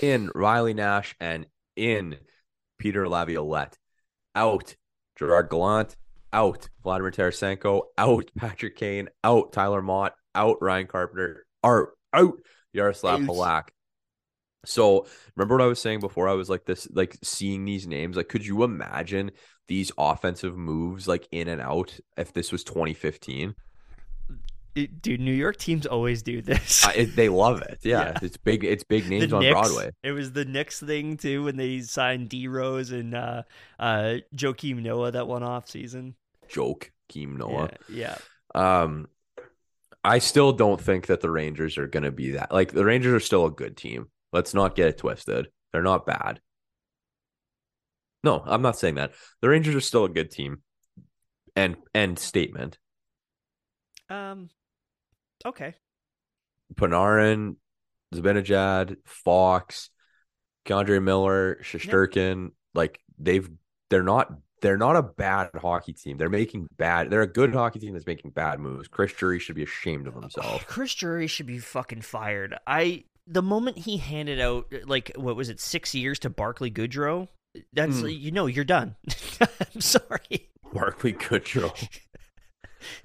in 0.00 0.30
Riley 0.34 0.72
Nash, 0.72 1.14
and 1.20 1.46
in 1.74 2.16
Peter 2.78 3.06
Laviolette. 3.06 3.76
Out 4.34 4.76
Gerard 5.16 5.50
Gallant, 5.50 5.94
out 6.36 6.68
Vladimir 6.84 7.10
Tarasenko, 7.10 7.82
out 7.98 8.30
Patrick 8.38 8.76
Kane, 8.76 9.08
out 9.24 9.52
Tyler 9.52 9.82
Motte, 9.82 10.12
out 10.34 10.58
Ryan 10.60 10.86
Carpenter, 10.86 11.46
out, 11.64 11.88
out 12.12 12.34
Yaroslav. 12.72 13.20
Halak. 13.20 13.68
So 14.66 15.06
remember 15.34 15.56
what 15.56 15.64
I 15.64 15.68
was 15.68 15.80
saying 15.80 16.00
before? 16.00 16.28
I 16.28 16.32
was 16.34 16.50
like 16.50 16.64
this, 16.66 16.86
like 16.92 17.16
seeing 17.22 17.64
these 17.64 17.86
names. 17.86 18.16
Like, 18.16 18.28
could 18.28 18.44
you 18.44 18.64
imagine 18.64 19.30
these 19.68 19.90
offensive 19.96 20.56
moves 20.56 21.08
like 21.08 21.26
in 21.32 21.48
and 21.48 21.60
out 21.60 21.98
if 22.16 22.32
this 22.32 22.52
was 22.52 22.64
2015? 22.64 23.54
It- 24.74 25.00
dude, 25.00 25.20
New 25.20 25.32
York 25.32 25.56
teams 25.56 25.86
always 25.86 26.22
do 26.22 26.42
this. 26.42 26.84
I, 26.84 26.92
it, 26.92 27.16
they 27.16 27.28
love 27.30 27.62
it. 27.62 27.78
Yeah, 27.84 28.08
Yeah. 28.10 28.18
it's 28.22 28.36
big. 28.36 28.62
It's 28.64 28.84
big 28.84 29.04
The 29.04 29.10
names 29.20 29.32
on 29.32 29.40
Knicks- 29.42 29.52
Broadway. 29.54 29.90
It 30.02 30.12
was 30.12 30.32
the 30.32 30.44
Knicks 30.44 30.80
thing 30.80 31.16
too 31.16 31.44
when 31.44 31.56
they 31.56 31.80
signed 31.80 32.28
D 32.28 32.46
Rose 32.48 32.90
and 32.90 33.14
uh, 33.14 33.42
uh, 33.78 34.16
Joakim 34.34 34.82
Noah 34.82 35.12
that 35.12 35.26
one 35.28 35.42
off 35.42 35.70
season. 35.70 36.14
Joke, 36.48 36.90
Keem 37.12 37.36
Noah. 37.36 37.70
Yeah, 37.88 38.16
Um, 38.54 39.08
I 40.02 40.18
still 40.20 40.52
don't 40.52 40.80
think 40.80 41.06
that 41.06 41.20
the 41.20 41.30
Rangers 41.30 41.78
are 41.78 41.88
going 41.88 42.04
to 42.04 42.12
be 42.12 42.32
that. 42.32 42.52
Like 42.52 42.72
the 42.72 42.84
Rangers 42.84 43.12
are 43.14 43.24
still 43.24 43.46
a 43.46 43.50
good 43.50 43.76
team. 43.76 44.06
Let's 44.32 44.54
not 44.54 44.76
get 44.76 44.88
it 44.88 44.98
twisted. 44.98 45.48
They're 45.72 45.82
not 45.82 46.06
bad. 46.06 46.40
No, 48.22 48.42
I'm 48.44 48.62
not 48.62 48.78
saying 48.78 48.96
that. 48.96 49.12
The 49.40 49.48
Rangers 49.48 49.74
are 49.74 49.80
still 49.80 50.04
a 50.04 50.08
good 50.08 50.30
team. 50.30 50.62
And 51.54 51.76
end 51.94 52.18
statement. 52.18 52.78
Um, 54.10 54.50
okay. 55.44 55.74
Panarin, 56.74 57.56
Zibanejad, 58.14 58.96
Fox, 59.04 59.90
K'Andre 60.66 61.02
Miller, 61.02 61.58
Shesterkin, 61.62 62.50
like 62.74 63.00
they've 63.18 63.48
they're 63.88 64.02
not 64.02 64.32
they're 64.62 64.76
not 64.78 64.96
a 64.96 65.02
bad 65.02 65.50
hockey 65.60 65.92
team. 65.92 66.16
They're 66.18 66.28
making 66.30 66.68
bad. 66.76 67.10
They're 67.10 67.22
a 67.22 67.26
good 67.26 67.52
hockey 67.54 67.78
team 67.78 67.92
that's 67.92 68.06
making 68.06 68.30
bad 68.30 68.58
moves. 68.58 68.88
Chris 68.88 69.12
Drury 69.12 69.38
should 69.38 69.56
be 69.56 69.62
ashamed 69.62 70.06
of 70.06 70.14
himself. 70.14 70.66
Chris 70.66 70.94
Drury 70.94 71.26
should 71.26 71.46
be 71.46 71.58
fucking 71.58 72.02
fired. 72.02 72.54
I 72.66 73.04
the 73.26 73.42
moment 73.42 73.78
he 73.78 73.96
handed 73.96 74.40
out 74.40 74.72
like 74.86 75.12
what 75.16 75.36
was 75.36 75.48
it 75.48 75.60
six 75.60 75.94
years 75.94 76.18
to 76.20 76.30
Barclay 76.30 76.70
Goodrow. 76.70 77.28
That's 77.72 78.00
Hmm. 78.00 78.06
you 78.08 78.30
know 78.30 78.46
you're 78.46 78.64
done. 78.64 78.96
I'm 79.40 79.80
sorry. 79.80 80.48
Barclay 80.72 81.12
Goodrow. 81.12 81.72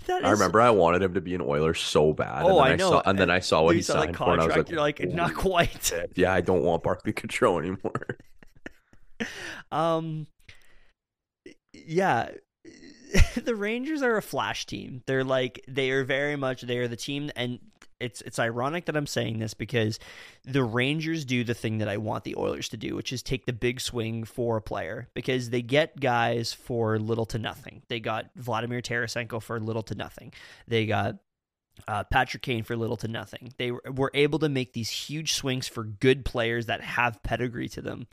That 0.06 0.24
I 0.24 0.30
remember 0.32 0.62
I 0.62 0.70
wanted 0.70 1.02
him 1.02 1.16
to 1.16 1.22
be 1.22 1.34
an 1.34 1.42
Oiler 1.42 1.74
so 1.74 2.14
bad. 2.14 2.44
Oh, 2.44 2.60
and 2.60 2.66
then 2.68 2.74
I 2.74 2.76
know. 2.76 2.92
Saw, 2.92 3.02
and 3.06 3.18
then 3.18 3.30
I 3.32 3.40
saw 3.40 3.64
what 3.64 3.76
he 3.76 3.82
saw 3.82 3.94
signed 3.94 4.16
for, 4.16 4.32
and 4.34 4.42
I 4.42 4.46
was 4.46 4.56
like, 4.56 4.70
you're 4.70 4.80
like, 4.80 5.00
not 5.10 5.34
quite. 5.34 5.92
Yeah, 6.16 6.32
I 6.34 6.42
don't 6.42 6.62
want 6.62 6.84
Barclay 6.84 7.14
Goodrow 7.14 7.58
anymore. 7.58 8.06
Um, 9.72 10.28
yeah, 11.74 12.30
the 13.44 13.56
Rangers 13.56 14.02
are 14.02 14.18
a 14.18 14.22
flash 14.22 14.66
team. 14.66 15.04
They're 15.06 15.24
like 15.24 15.64
they 15.68 15.92
are 15.92 16.04
very 16.04 16.36
much 16.36 16.62
they 16.62 16.78
are 16.78 16.88
the 16.88 16.96
team, 16.96 17.32
and 17.36 17.60
it's 18.00 18.22
it's 18.22 18.40
ironic 18.40 18.86
that 18.86 18.98
I'm 18.98 19.08
saying 19.08 19.40
this 19.40 19.54
because 19.54 20.00
the 20.44 20.64
Rangers 20.64 21.26
do 21.26 21.44
the 21.44 21.54
thing 21.54 21.78
that 21.80 21.88
I 21.88 21.98
want 21.98 22.24
the 22.24 22.36
Oilers 22.36 22.70
to 22.70 22.78
do, 22.78 22.96
which 22.96 23.14
is 23.14 23.22
take 23.22 23.46
the 23.46 23.54
big 23.54 23.80
swing 23.80 24.24
for 24.24 24.58
a 24.58 24.62
player 24.62 25.08
because 25.14 25.50
they 25.50 25.62
get 25.62 26.00
guys 26.00 26.52
for 26.54 27.00
little 27.00 27.26
to 27.28 27.38
nothing. 27.38 27.84
They 27.88 28.00
got 28.00 28.26
Vladimir 28.36 28.82
Tarasenko 28.82 29.42
for 29.42 29.60
little 29.60 29.84
to 29.84 29.96
nothing. 29.96 30.34
They 30.68 30.86
got 30.86 31.18
uh, 31.88 32.04
Patrick 32.06 32.44
Kane 32.44 32.64
for 32.64 32.76
little 32.76 32.98
to 32.98 33.08
nothing. 33.08 33.54
They 33.58 33.72
were 33.72 34.12
able 34.14 34.40
to 34.40 34.50
make 34.50 34.74
these 34.74 34.90
huge 34.90 35.34
swings 35.34 35.68
for 35.68 35.84
good 35.84 36.26
players 36.26 36.66
that 36.68 36.82
have 36.82 37.22
pedigree 37.24 37.70
to 37.70 37.82
them 37.82 38.08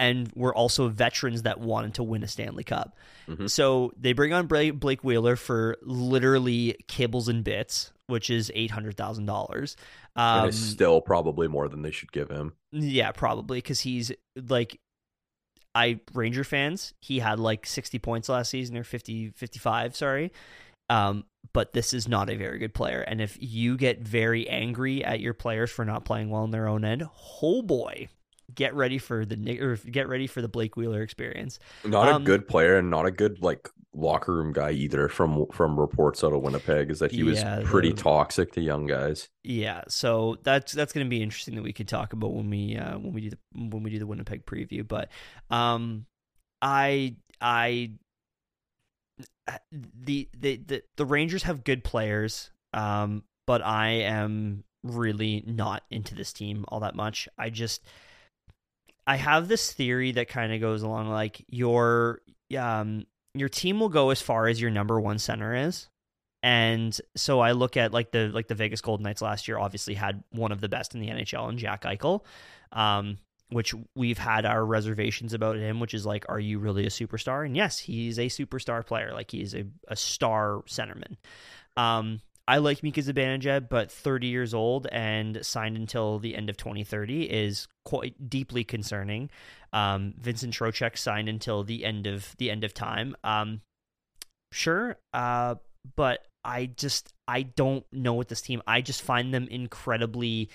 and 0.00 0.32
were 0.34 0.52
also 0.54 0.88
veterans 0.88 1.42
that 1.42 1.60
wanted 1.60 1.94
to 1.94 2.02
win 2.02 2.22
a 2.24 2.26
Stanley 2.26 2.64
Cup. 2.64 2.96
Mhm. 3.28 3.48
So 3.48 3.92
they 3.96 4.12
bring 4.14 4.32
on 4.32 4.46
Blake 4.46 5.04
Wheeler 5.04 5.36
for 5.36 5.76
literally 5.82 6.76
kibbles 6.88 7.28
and 7.28 7.44
bits, 7.44 7.92
which 8.06 8.30
is 8.30 8.50
eight 8.54 8.70
hundred 8.72 8.96
thousand 8.96 9.26
dollars. 9.26 9.76
Um, 10.16 10.48
it's 10.48 10.56
still 10.58 11.00
probably 11.00 11.46
more 11.46 11.68
than 11.68 11.82
they 11.82 11.92
should 11.92 12.10
give 12.10 12.30
him. 12.30 12.54
yeah, 12.72 13.12
probably 13.12 13.58
because 13.58 13.80
he's 13.80 14.10
like, 14.48 14.80
I 15.74 16.00
Ranger 16.14 16.42
fans. 16.44 16.94
He 17.00 17.20
had 17.20 17.38
like 17.38 17.66
sixty 17.66 17.98
points 17.98 18.28
last 18.28 18.50
season 18.50 18.76
or 18.76 18.82
50, 18.84 19.30
55, 19.36 19.94
Sorry. 19.94 20.32
Um, 20.88 21.24
but 21.52 21.72
this 21.72 21.92
is 21.94 22.08
not 22.08 22.28
a 22.28 22.36
very 22.36 22.58
good 22.58 22.74
player, 22.74 23.00
and 23.02 23.20
if 23.20 23.38
you 23.40 23.76
get 23.76 24.00
very 24.00 24.48
angry 24.48 25.04
at 25.04 25.20
your 25.20 25.34
players 25.34 25.70
for 25.70 25.84
not 25.84 26.04
playing 26.04 26.30
well 26.30 26.42
on 26.42 26.50
their 26.50 26.66
own 26.66 26.84
end, 26.84 27.04
oh 27.42 27.62
boy, 27.62 28.08
get 28.54 28.74
ready 28.74 28.98
for 28.98 29.24
the 29.24 29.60
or 29.60 29.76
get 29.76 30.08
ready 30.08 30.26
for 30.26 30.42
the 30.42 30.48
Blake 30.48 30.76
Wheeler 30.76 31.02
experience. 31.02 31.58
Not 31.84 32.08
Um, 32.08 32.22
a 32.22 32.24
good 32.24 32.46
player 32.48 32.76
and 32.78 32.90
not 32.90 33.06
a 33.06 33.10
good 33.10 33.42
like 33.42 33.68
locker 33.92 34.32
room 34.34 34.52
guy 34.52 34.70
either. 34.70 35.08
From 35.08 35.46
from 35.52 35.78
reports 35.78 36.22
out 36.22 36.32
of 36.32 36.42
Winnipeg, 36.42 36.90
is 36.90 36.98
that 37.00 37.12
he 37.12 37.22
was 37.22 37.38
Yeah, 37.38 37.62
pretty 37.64 37.90
the- 37.92 38.02
toxic 38.02 38.52
to 38.52 38.60
young 38.60 38.86
guys. 38.86 39.28
Yeah, 39.42 39.82
so 39.88 40.36
that's 40.42 40.72
that's 40.72 40.92
going 40.92 41.06
to 41.06 41.10
be 41.10 41.22
interesting 41.22 41.54
that 41.56 41.62
we 41.62 41.72
could 41.72 41.88
talk 41.88 42.12
about 42.12 42.32
when 42.32 42.48
we 42.50 42.76
uh, 42.76 42.98
when 42.98 43.12
we 43.12 43.20
do 43.22 43.30
the 43.30 43.38
when 43.54 43.82
we 43.82 43.90
do 43.90 43.98
the 43.98 44.06
Winnipeg 44.06 44.46
preview. 44.46 44.86
But 44.86 45.10
um, 45.50 46.06
I 46.62 47.16
I 47.40 47.92
the 49.72 50.28
the 50.36 50.56
the, 50.56 50.82
the 50.96 51.04
Rangers 51.06 51.42
have 51.44 51.64
good 51.64 51.82
players, 51.84 52.50
um, 52.72 53.24
but 53.46 53.62
I 53.62 53.88
am 53.88 54.64
really 54.82 55.42
not 55.46 55.82
into 55.90 56.14
this 56.14 56.32
team 56.32 56.64
all 56.68 56.80
that 56.80 56.94
much. 56.94 57.28
I 57.36 57.50
just 57.50 57.82
I 59.06 59.16
have 59.16 59.48
this 59.48 59.72
theory 59.72 60.12
that 60.12 60.28
kind 60.28 60.52
of 60.52 60.60
goes 60.60 60.82
along 60.82 61.08
like 61.08 61.44
your 61.48 62.20
um 62.56 63.06
your 63.34 63.48
team 63.48 63.80
will 63.80 63.88
go 63.88 64.10
as 64.10 64.20
far 64.20 64.48
as 64.48 64.60
your 64.60 64.70
number 64.70 65.00
one 65.00 65.18
center 65.18 65.54
is. 65.54 65.88
And 66.42 66.98
so 67.16 67.40
I 67.40 67.52
look 67.52 67.76
at 67.76 67.92
like 67.92 68.12
the 68.12 68.28
like 68.28 68.48
the 68.48 68.54
Vegas 68.54 68.80
Golden 68.80 69.04
Knights 69.04 69.22
last 69.22 69.46
year 69.48 69.58
obviously 69.58 69.94
had 69.94 70.24
one 70.30 70.52
of 70.52 70.60
the 70.60 70.68
best 70.68 70.94
in 70.94 71.00
the 71.00 71.08
NHL 71.08 71.50
in 71.50 71.58
Jack 71.58 71.82
Eichel. 71.82 72.24
Um 72.72 73.18
which 73.50 73.74
we've 73.96 74.18
had 74.18 74.46
our 74.46 74.64
reservations 74.64 75.34
about 75.34 75.56
him, 75.56 75.80
which 75.80 75.92
is 75.92 76.06
like, 76.06 76.24
are 76.28 76.38
you 76.38 76.58
really 76.58 76.86
a 76.86 76.90
superstar? 76.90 77.44
And 77.44 77.56
yes, 77.56 77.78
he's 77.78 78.18
a 78.18 78.26
superstar 78.26 78.86
player. 78.86 79.12
Like 79.12 79.30
he's 79.30 79.54
a, 79.54 79.64
a 79.88 79.96
star 79.96 80.62
centerman. 80.68 81.16
Um, 81.76 82.20
I 82.48 82.58
like 82.58 82.82
Mika 82.82 83.00
Zibanejad, 83.00 83.68
but 83.68 83.92
30 83.92 84.26
years 84.26 84.54
old 84.54 84.86
and 84.90 85.44
signed 85.44 85.76
until 85.76 86.18
the 86.18 86.34
end 86.34 86.50
of 86.50 86.56
2030 86.56 87.24
is 87.24 87.68
quite 87.84 88.28
deeply 88.28 88.64
concerning. 88.64 89.30
Um, 89.72 90.14
Vincent 90.18 90.54
Trocheck 90.54 90.98
signed 90.98 91.28
until 91.28 91.62
the 91.62 91.84
end 91.84 92.06
of 92.06 92.34
the 92.38 92.50
end 92.50 92.64
of 92.64 92.74
time. 92.74 93.14
Um, 93.22 93.60
sure, 94.52 94.96
uh, 95.12 95.56
but 95.96 96.26
I 96.44 96.66
just 96.66 97.12
I 97.28 97.42
don't 97.42 97.84
know 97.92 98.14
what 98.14 98.28
this 98.28 98.40
team. 98.40 98.62
I 98.66 98.80
just 98.80 99.02
find 99.02 99.32
them 99.32 99.46
incredibly 99.48 100.50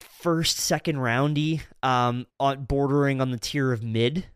first, 0.00 0.58
second 0.58 0.98
roundy, 0.98 1.62
um, 1.82 2.26
on 2.38 2.64
bordering 2.64 3.20
on 3.20 3.30
the 3.30 3.38
tier 3.38 3.72
of 3.72 3.82
mid. 3.82 4.26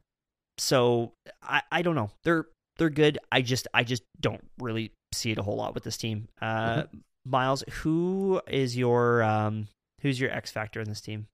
So 0.59 1.13
I, 1.43 1.63
I 1.71 1.83
don't 1.83 1.95
know. 1.95 2.11
They're 2.23 2.47
they're 2.79 2.91
good. 2.91 3.19
I 3.31 3.43
just 3.43 3.69
I 3.75 3.85
just 3.85 4.03
don't 4.21 4.45
really 4.59 4.93
see 5.15 5.31
it 5.31 5.39
a 5.39 5.43
whole 5.43 5.57
lot 5.57 5.75
with 5.75 5.85
this 5.85 5.97
team. 5.97 6.29
Uh, 6.41 6.85
Miles, 7.25 7.65
who 7.71 8.41
is 8.47 8.77
your 8.77 9.23
um 9.23 9.69
who's 10.01 10.21
your 10.21 10.31
X 10.31 10.51
factor 10.51 10.81
in 10.81 10.89
this 10.89 11.01
team? 11.01 11.27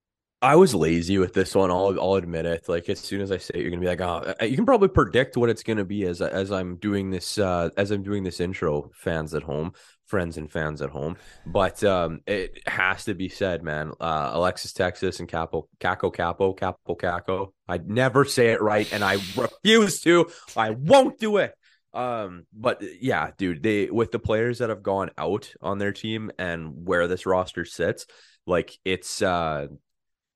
I 0.43 0.55
was 0.55 0.73
lazy 0.73 1.19
with 1.19 1.33
this 1.33 1.53
one. 1.53 1.69
I'll 1.69 1.99
I'll 1.99 2.15
admit 2.15 2.45
it. 2.45 2.67
Like 2.67 2.89
as 2.89 2.99
soon 2.99 3.21
as 3.21 3.31
I 3.31 3.37
say 3.37 3.53
it, 3.55 3.61
you're 3.61 3.69
gonna 3.69 3.81
be 3.81 3.87
like, 3.87 4.01
oh, 4.01 4.33
you 4.43 4.55
can 4.55 4.65
probably 4.65 4.87
predict 4.87 5.37
what 5.37 5.49
it's 5.49 5.63
gonna 5.63 5.85
be 5.85 6.05
as 6.05 6.21
as 6.21 6.51
I'm 6.51 6.77
doing 6.77 7.11
this 7.11 7.37
uh 7.37 7.69
as 7.77 7.91
I'm 7.91 8.03
doing 8.03 8.23
this 8.23 8.39
intro. 8.39 8.89
Fans 8.93 9.35
at 9.35 9.43
home, 9.43 9.73
friends 10.07 10.37
and 10.37 10.51
fans 10.51 10.81
at 10.81 10.89
home, 10.89 11.15
but 11.45 11.83
um, 11.83 12.21
it 12.25 12.67
has 12.67 13.05
to 13.05 13.13
be 13.13 13.29
said, 13.29 13.61
man. 13.63 13.91
Uh, 13.99 14.31
Alexis 14.33 14.73
Texas 14.73 15.19
and 15.19 15.29
Capo 15.29 15.67
Caco 15.79 16.11
Capo 16.13 16.53
Capo 16.53 16.95
Caco. 16.95 17.51
I 17.67 17.77
never 17.77 18.25
say 18.25 18.47
it 18.47 18.61
right, 18.61 18.91
and 18.91 19.03
I 19.03 19.19
refuse 19.35 20.01
to. 20.01 20.27
I 20.57 20.71
won't 20.71 21.19
do 21.19 21.37
it. 21.37 21.53
Um, 21.93 22.45
but 22.53 22.81
yeah, 23.01 23.31
dude, 23.37 23.63
they 23.63 23.89
with 23.89 24.11
the 24.11 24.19
players 24.19 24.59
that 24.59 24.69
have 24.69 24.83
gone 24.83 25.11
out 25.17 25.53
on 25.61 25.77
their 25.77 25.91
team 25.91 26.31
and 26.39 26.85
where 26.85 27.07
this 27.07 27.25
roster 27.25 27.65
sits, 27.65 28.05
like 28.47 28.77
it's 28.85 29.21
uh 29.21 29.67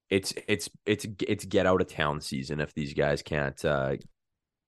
it's 0.09 0.33
it's 0.47 0.69
it's 0.85 1.07
it's 1.27 1.45
get 1.45 1.65
out 1.65 1.81
of 1.81 1.87
town 1.87 2.21
season 2.21 2.59
if 2.59 2.73
these 2.73 2.93
guys 2.93 3.21
can't 3.21 3.63
uh 3.65 3.95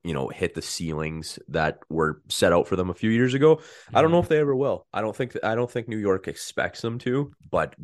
you 0.04 0.14
know 0.14 0.30
hit 0.30 0.54
the 0.54 0.62
ceilings 0.62 1.38
that 1.50 1.80
were 1.90 2.22
set 2.30 2.54
out 2.54 2.68
for 2.68 2.76
them 2.76 2.90
a 2.90 2.96
few 2.96 3.10
years 3.10 3.34
ago. 3.34 3.62
I 3.94 4.02
don't 4.02 4.12
know 4.12 4.20
if 4.20 4.30
they 4.30 4.40
ever 4.40 4.56
will. 4.56 4.88
I 4.94 5.02
don't 5.02 5.16
think 5.16 5.36
I 5.44 5.56
don't 5.56 5.70
think 5.70 5.88
New 5.88 5.98
York 5.98 6.28
expects 6.28 6.82
them 6.82 7.00
to, 7.00 7.32
but 7.52 7.76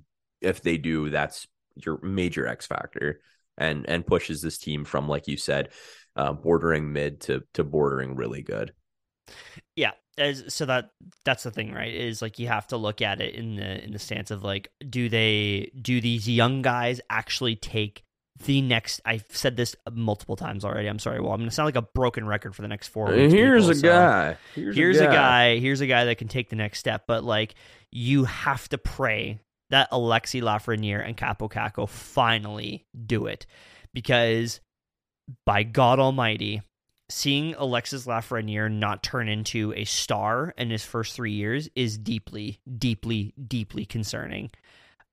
if 0.42 0.62
they 0.62 0.78
do, 0.78 1.10
that's 1.10 1.48
your 1.76 2.00
major 2.02 2.48
X 2.48 2.68
factor 2.68 3.20
and 3.58 3.88
and 3.90 4.08
pushes 4.08 4.42
this 4.42 4.58
team 4.58 4.86
from 4.86 5.10
like 5.10 5.28
you 5.28 5.36
said, 5.36 5.70
uh, 6.16 6.32
bordering 6.32 6.94
mid 6.94 7.22
to 7.22 7.44
to 7.56 7.64
bordering 7.66 8.16
really 8.16 8.42
good. 8.42 8.72
Yeah, 9.76 9.92
as, 10.18 10.54
so 10.54 10.66
that 10.66 10.92
that's 11.26 11.44
the 11.44 11.52
thing, 11.52 11.74
right? 11.74 11.94
Is 11.94 12.22
like 12.22 12.40
you 12.40 12.48
have 12.48 12.68
to 12.68 12.78
look 12.78 13.02
at 13.02 13.22
it 13.22 13.36
in 13.36 13.56
the 13.56 13.84
in 13.84 13.92
the 13.92 14.00
stance 14.00 14.32
of 14.32 14.44
like, 14.44 14.70
do 14.90 15.10
they 15.10 15.72
do 15.82 16.00
these 16.02 16.30
young 16.30 16.62
guys 16.62 17.02
actually 17.10 17.56
take 17.56 18.04
the 18.46 18.62
next? 18.62 19.02
I've 19.06 19.26
said 19.30 19.56
this 19.58 19.76
multiple 19.92 20.36
times 20.36 20.64
already. 20.66 20.88
I'm 20.88 21.00
sorry. 21.00 21.20
Well, 21.20 21.32
I'm 21.32 21.40
gonna 21.40 21.52
sound 21.52 21.66
like 21.68 21.76
a 21.76 21.82
broken 21.82 22.28
record 22.28 22.56
for 22.56 22.62
the 22.62 22.68
next 22.68 22.90
four. 22.90 23.10
Uh, 23.10 23.16
weeks, 23.18 23.34
Here's 23.34 23.64
people, 23.64 23.72
a 23.72 23.76
so- 23.76 23.88
guy. 23.88 24.38
here's 24.56 25.00
a 25.00 25.06
guy 25.08 25.58
here's 25.58 25.82
a 25.82 25.88
guy 25.88 26.06
that 26.06 26.18
can 26.18 26.28
take 26.28 26.50
the 26.50 26.56
next 26.56 26.80
step 26.80 27.04
but 27.08 27.24
like 27.24 27.56
you 27.92 28.26
have 28.26 28.68
to 28.70 28.78
pray 28.78 29.40
that 29.70 29.90
alexi 29.92 30.42
lafreniere 30.42 31.04
and 31.06 31.16
capo 31.18 31.48
caco 31.48 31.88
finally 31.90 32.86
do 33.06 33.26
it 33.28 33.46
because 33.94 34.60
by 35.46 35.64
god 35.64 36.00
almighty 36.00 36.62
seeing 37.10 37.54
alexis 37.56 38.06
lafreniere 38.06 38.72
not 38.72 39.04
turn 39.04 39.28
into 39.28 39.74
a 39.76 39.84
star 39.86 40.54
in 40.58 40.70
his 40.70 40.86
first 40.86 41.14
three 41.16 41.34
years 41.34 41.70
is 41.76 41.98
deeply 41.98 42.60
deeply 42.78 43.34
deeply 43.48 43.86
concerning 43.86 44.50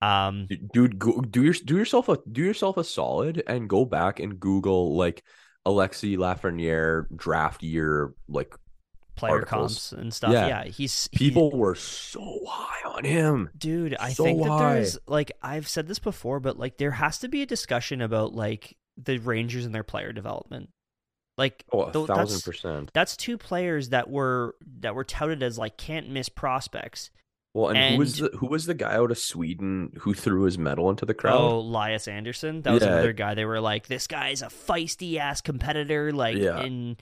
um 0.02 0.46
dude 0.72 0.98
go, 0.98 1.20
do 1.20 1.42
your 1.42 1.52
do 1.64 1.76
yourself 1.76 2.08
a 2.08 2.16
do 2.30 2.42
yourself 2.42 2.76
a 2.76 2.84
solid 2.84 3.42
and 3.46 3.68
go 3.68 3.84
back 3.84 4.18
and 4.20 4.40
google 4.40 4.96
like 4.96 5.22
alexi 5.66 6.16
lafreniere 6.16 7.04
draft 7.14 7.62
year 7.62 8.14
like 8.28 8.54
player 9.16 9.34
Articles. 9.34 9.90
comps 9.90 9.92
and 9.92 10.14
stuff 10.14 10.32
Yeah. 10.32 10.46
yeah, 10.46 10.64
he's 10.64 11.08
he- 11.12 11.18
people 11.18 11.50
were 11.50 11.74
so 11.74 12.40
high 12.48 12.88
on 12.88 13.04
him 13.04 13.50
Dude, 13.58 13.94
I 14.00 14.14
So 14.14 14.24
think 14.24 14.42
that 14.42 14.48
high. 14.48 14.74
there's 14.74 14.98
like 15.06 15.32
I've 15.42 15.68
said 15.68 15.86
this 15.86 15.98
before, 15.98 16.40
but 16.40 16.58
like 16.58 16.78
there 16.78 16.90
has 16.92 17.18
to 17.18 17.28
be 17.28 17.42
a 17.42 17.46
discussion 17.46 18.00
about 18.00 18.34
like 18.34 18.76
the 18.96 19.18
Rangers 19.18 19.66
and 19.66 19.74
their 19.74 19.84
player 19.84 20.12
development. 20.12 20.70
Like 21.40 21.64
oh 21.72 21.82
a 21.82 21.92
thousand 21.92 22.16
that's, 22.16 22.42
percent 22.42 22.90
that's 22.92 23.16
two 23.16 23.38
players 23.38 23.88
that 23.88 24.10
were 24.10 24.54
that 24.80 24.94
were 24.94 25.04
touted 25.04 25.42
as 25.42 25.56
like 25.58 25.76
can't 25.78 26.08
miss 26.10 26.28
prospects. 26.28 27.10
well 27.54 27.70
and, 27.70 27.94
who 27.94 27.98
was 27.98 28.18
the 28.18 28.28
who 28.38 28.46
was 28.46 28.66
the 28.66 28.74
guy 28.74 28.94
out 28.94 29.10
of 29.10 29.18
sweden 29.18 29.92
who 30.00 30.12
threw 30.14 30.42
his 30.42 30.58
medal 30.58 30.90
into 30.90 31.06
the 31.06 31.14
crowd 31.14 31.40
Oh, 31.40 31.58
Elias 31.60 32.06
Andersson. 32.08 32.60
That 32.62 32.72
was 32.74 32.82
Yeah. 32.82 32.90
another 32.92 33.12
guy. 33.14 33.34
They 33.34 33.46
were 33.46 33.60
like, 33.60 33.86
this 33.86 34.06
guy's 34.06 34.42
a 34.42 34.46
feisty 34.48 35.16
ass 35.16 35.40
competitor. 35.40 36.12
Like 36.12 36.36
Yeah. 36.36 36.60
in 36.60 36.96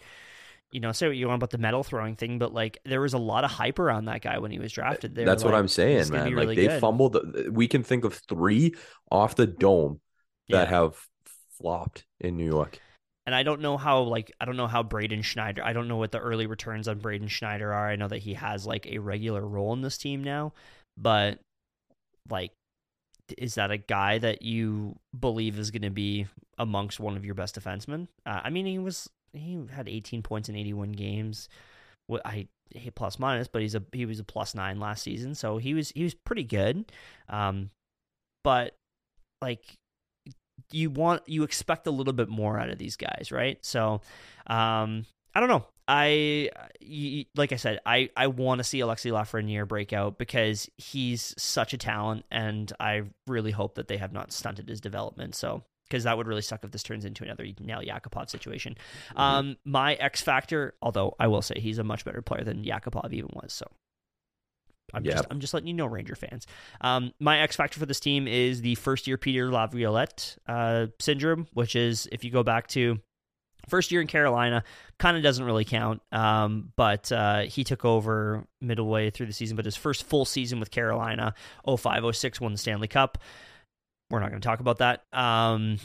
you 0.71 0.81
know, 0.81 0.93
say 0.93 1.07
what 1.09 1.17
you 1.17 1.27
want 1.27 1.39
about 1.39 1.51
the 1.51 1.59
medal 1.59 1.83
throwing 1.83 2.15
thing, 2.15 2.39
but 2.39 2.53
like 2.53 2.79
there 2.85 3.01
was 3.01 3.15
a 3.15 3.19
lot 3.19 3.43
of 3.43 3.51
hype 3.51 3.79
around 3.79 4.05
that 4.05 4.21
guy 4.23 4.39
when 4.39 4.51
he 4.51 4.59
was 4.59 4.71
drafted. 4.71 5.15
They 5.15 5.25
that's 5.25 5.43
what 5.43 5.53
like, 5.55 5.61
i'm 5.61 5.69
saying 5.69 6.11
man 6.13 6.29
be 6.29 6.35
like 6.35 6.35
really 6.37 6.57
they 6.57 6.67
good." 6.69 6.81
fumbled 6.81 7.17
we 7.51 7.67
can 7.67 7.83
think 7.83 8.05
of 8.05 8.15
three 8.29 8.75
off 9.11 9.35
the 9.35 9.47
dome 9.47 10.01
that 10.51 10.69
Yeah. 10.69 10.77
have 10.77 10.95
flopped 11.59 12.05
in 12.21 12.37
new 12.37 12.47
york 12.47 12.79
and 13.29 13.35
I 13.35 13.43
don't 13.43 13.61
know 13.61 13.77
how 13.77 14.01
like 14.01 14.33
I 14.41 14.47
don't 14.47 14.57
know 14.57 14.67
how 14.67 14.83
Braden 14.83 15.21
Schneider. 15.21 15.63
I 15.63 15.75
don't 15.75 15.87
know 15.87 15.99
what 15.99 16.13
the 16.13 16.19
early 16.19 16.47
returns 16.47 16.89
on 16.89 17.01
Braden 17.01 17.29
Schneider 17.29 17.75
are. 17.75 17.87
I 17.87 17.95
know 17.95 18.09
that 18.09 18.21
he 18.21 18.33
has 18.33 18.67
like 18.67 18.87
a 18.87 18.97
regular 18.97 19.47
role 19.47 19.75
in 19.75 19.83
this 19.83 19.99
team 19.99 20.25
now, 20.25 20.55
but 20.97 21.39
like 22.31 22.53
is 23.37 23.57
that 23.57 23.71
a 23.71 23.77
guy 23.77 24.17
that 24.17 24.41
you 24.41 24.97
believe 25.21 25.59
is 25.59 25.71
going 25.71 25.83
to 25.83 25.91
be 25.91 26.27
amongst 26.57 27.01
one 27.01 27.19
of 27.19 27.25
your 27.27 27.35
best 27.35 27.61
defensemen? 27.61 28.09
Uh, 28.25 28.41
I 28.45 28.49
mean, 28.49 28.65
he 28.65 28.79
was 28.79 29.11
he 29.35 29.63
had 29.71 29.91
18 29.91 30.23
points 30.23 30.49
in 30.49 30.57
81 30.57 30.93
games. 30.93 31.51
What 32.07 32.23
I 32.25 32.49
he 32.71 32.91
plus 32.91 33.19
minus, 33.19 33.47
but 33.47 33.61
he's 33.61 33.75
a 33.75 33.83
he 33.93 34.07
was 34.07 34.21
a 34.21 34.25
plus 34.25 34.55
nine 34.55 34.81
last 34.81 35.03
season, 35.03 35.35
so 35.35 35.59
he 35.59 35.75
was 35.75 35.91
he 35.91 36.03
was 36.03 36.15
pretty 36.15 36.45
good. 36.45 36.91
Um, 37.29 37.69
but 38.43 38.75
like 39.43 39.75
you 40.71 40.91
want 40.91 41.23
you 41.27 41.43
expect 41.43 41.87
a 41.87 41.91
little 41.91 42.13
bit 42.13 42.29
more 42.29 42.59
out 42.59 42.71
of 42.71 42.79
these 42.79 42.97
guys, 42.97 43.31
right? 43.33 43.59
So, 43.65 44.01
um, 44.47 45.07
I 45.35 45.41
don't 45.41 45.49
know. 45.49 45.67
I 45.87 46.51
like 47.35 47.53
I 47.53 47.57
said, 47.57 47.81
I 47.87 48.11
I 48.17 48.27
want 48.27 48.59
to 48.59 48.65
see 48.65 48.81
Alexi 48.81 49.11
Lafreniere 49.11 49.67
break 49.67 49.93
out 49.93 50.19
because 50.19 50.69
he's 50.77 51.35
such 51.39 51.73
a 51.73 51.79
talent, 51.79 52.25
and 52.31 52.71
I 52.79 53.03
really 53.27 53.53
hope 53.53 53.77
that 53.77 53.89
they 53.89 53.97
have 53.97 54.13
not 54.13 54.33
stunted 54.33 54.69
his 54.69 54.81
development. 54.81 55.35
So. 55.35 55.65
Because 55.89 56.05
that 56.05 56.19
would 56.19 56.27
really 56.27 56.43
suck 56.43 56.65
if 56.65 56.71
this 56.71 56.83
turns 56.83 57.07
into 57.07 57.25
another 57.25 57.47
Nail 57.61 57.81
Yakupov 57.81 58.29
situation. 58.29 58.77
Mm-hmm. 59.09 59.19
Um, 59.19 59.57
my 59.65 59.95
X 59.95 60.21
factor, 60.21 60.75
although 60.83 61.17
I 61.19 61.29
will 61.29 61.41
say 61.41 61.55
he's 61.59 61.79
a 61.79 61.83
much 61.83 62.05
better 62.05 62.21
player 62.21 62.45
than 62.45 62.63
Yakupov 62.63 63.11
even 63.15 63.31
was. 63.33 63.55
So 63.55 63.65
I'm 64.95 65.05
Yeah. 65.05 65.13
just 65.15 65.27
I'm 65.31 65.41
just 65.41 65.55
letting 65.55 65.67
you 65.67 65.75
know, 65.75 65.87
Ranger 65.87 66.15
fans. 66.15 66.47
Um, 66.81 67.13
my 67.21 67.41
X 67.41 67.57
factor 67.57 67.79
for 67.79 67.87
this 67.87 68.01
team 68.01 68.27
is 68.29 68.63
the 68.63 68.75
first 68.77 69.07
year 69.07 69.19
Peter 69.19 69.51
Laviolette 69.51 70.37
uh, 70.47 70.87
syndrome, 70.99 71.47
which 71.53 71.77
is 71.77 72.09
if 72.13 72.25
you 72.25 72.31
go 72.31 72.43
back 72.43 72.67
to 72.69 72.99
first 73.69 73.91
year 73.93 74.01
in 74.01 74.07
Carolina, 74.07 74.65
kind 74.99 75.17
of 75.17 75.23
doesn't 75.23 75.45
really 75.45 75.65
count. 75.65 76.01
Um, 76.11 76.73
but 76.77 77.13
uh, 77.13 77.43
he 77.43 77.65
took 77.65 77.85
over 77.85 78.45
middle 78.63 78.87
way 78.89 79.11
through 79.11 79.27
the 79.27 79.33
season, 79.33 79.57
but 79.57 79.65
his 79.67 79.77
first 79.77 80.05
full 80.05 80.25
season 80.25 80.59
with 80.61 80.71
Carolina, 80.71 81.35
05 81.67 82.17
06, 82.17 82.41
won 82.41 82.53
the 82.53 82.59
Stanley 82.59 82.89
Cup. 82.89 83.19
We're 84.11 84.21
not 84.21 84.31
going 84.31 84.41
to 84.41 84.47
talk 84.49 84.61
about 84.61 84.79
that. 84.79 85.03
Um, 85.13 85.79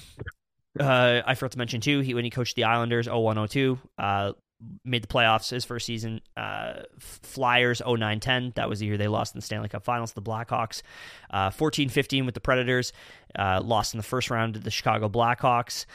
uh, 0.80 1.22
I 1.26 1.36
forgot 1.36 1.52
to 1.52 1.58
mention 1.58 1.82
too, 1.82 2.00
he 2.00 2.14
when 2.14 2.24
he 2.24 2.30
coached 2.30 2.56
the 2.56 2.64
Islanders 2.64 3.08
01 3.10 3.48
02, 3.50 3.78
uh, 3.98 4.32
made 4.86 5.04
the 5.04 5.08
playoffs 5.08 5.50
his 5.50 5.66
first 5.66 5.86
season. 5.86 6.22
Uh, 6.36 6.84
Flyers 7.00 7.82
09 7.86 8.20
10, 8.20 8.54
that 8.56 8.70
was 8.70 8.80
the 8.80 8.86
year 8.86 8.98
they 8.98 9.08
lost 9.08 9.36
in 9.36 9.40
the 9.40 9.46
Stanley 9.46 9.70
Cup 9.70 9.84
Finals 9.84 10.12
to 10.12 10.16
the 10.16 10.22
Blackhawks. 10.22 10.82
Uh, 11.30 11.50
14 11.50 11.90
15 11.90 12.26
with 12.26 12.36
the 12.36 12.42
Predators, 12.42 12.94
uh, 13.38 13.62
lost 13.64 13.94
in 13.94 13.98
the 13.98 14.04
first 14.04 14.30
round 14.30 14.56
to 14.56 14.60
the 14.60 14.72
Chicago 14.72 15.10
Blackhawks. 15.10 15.86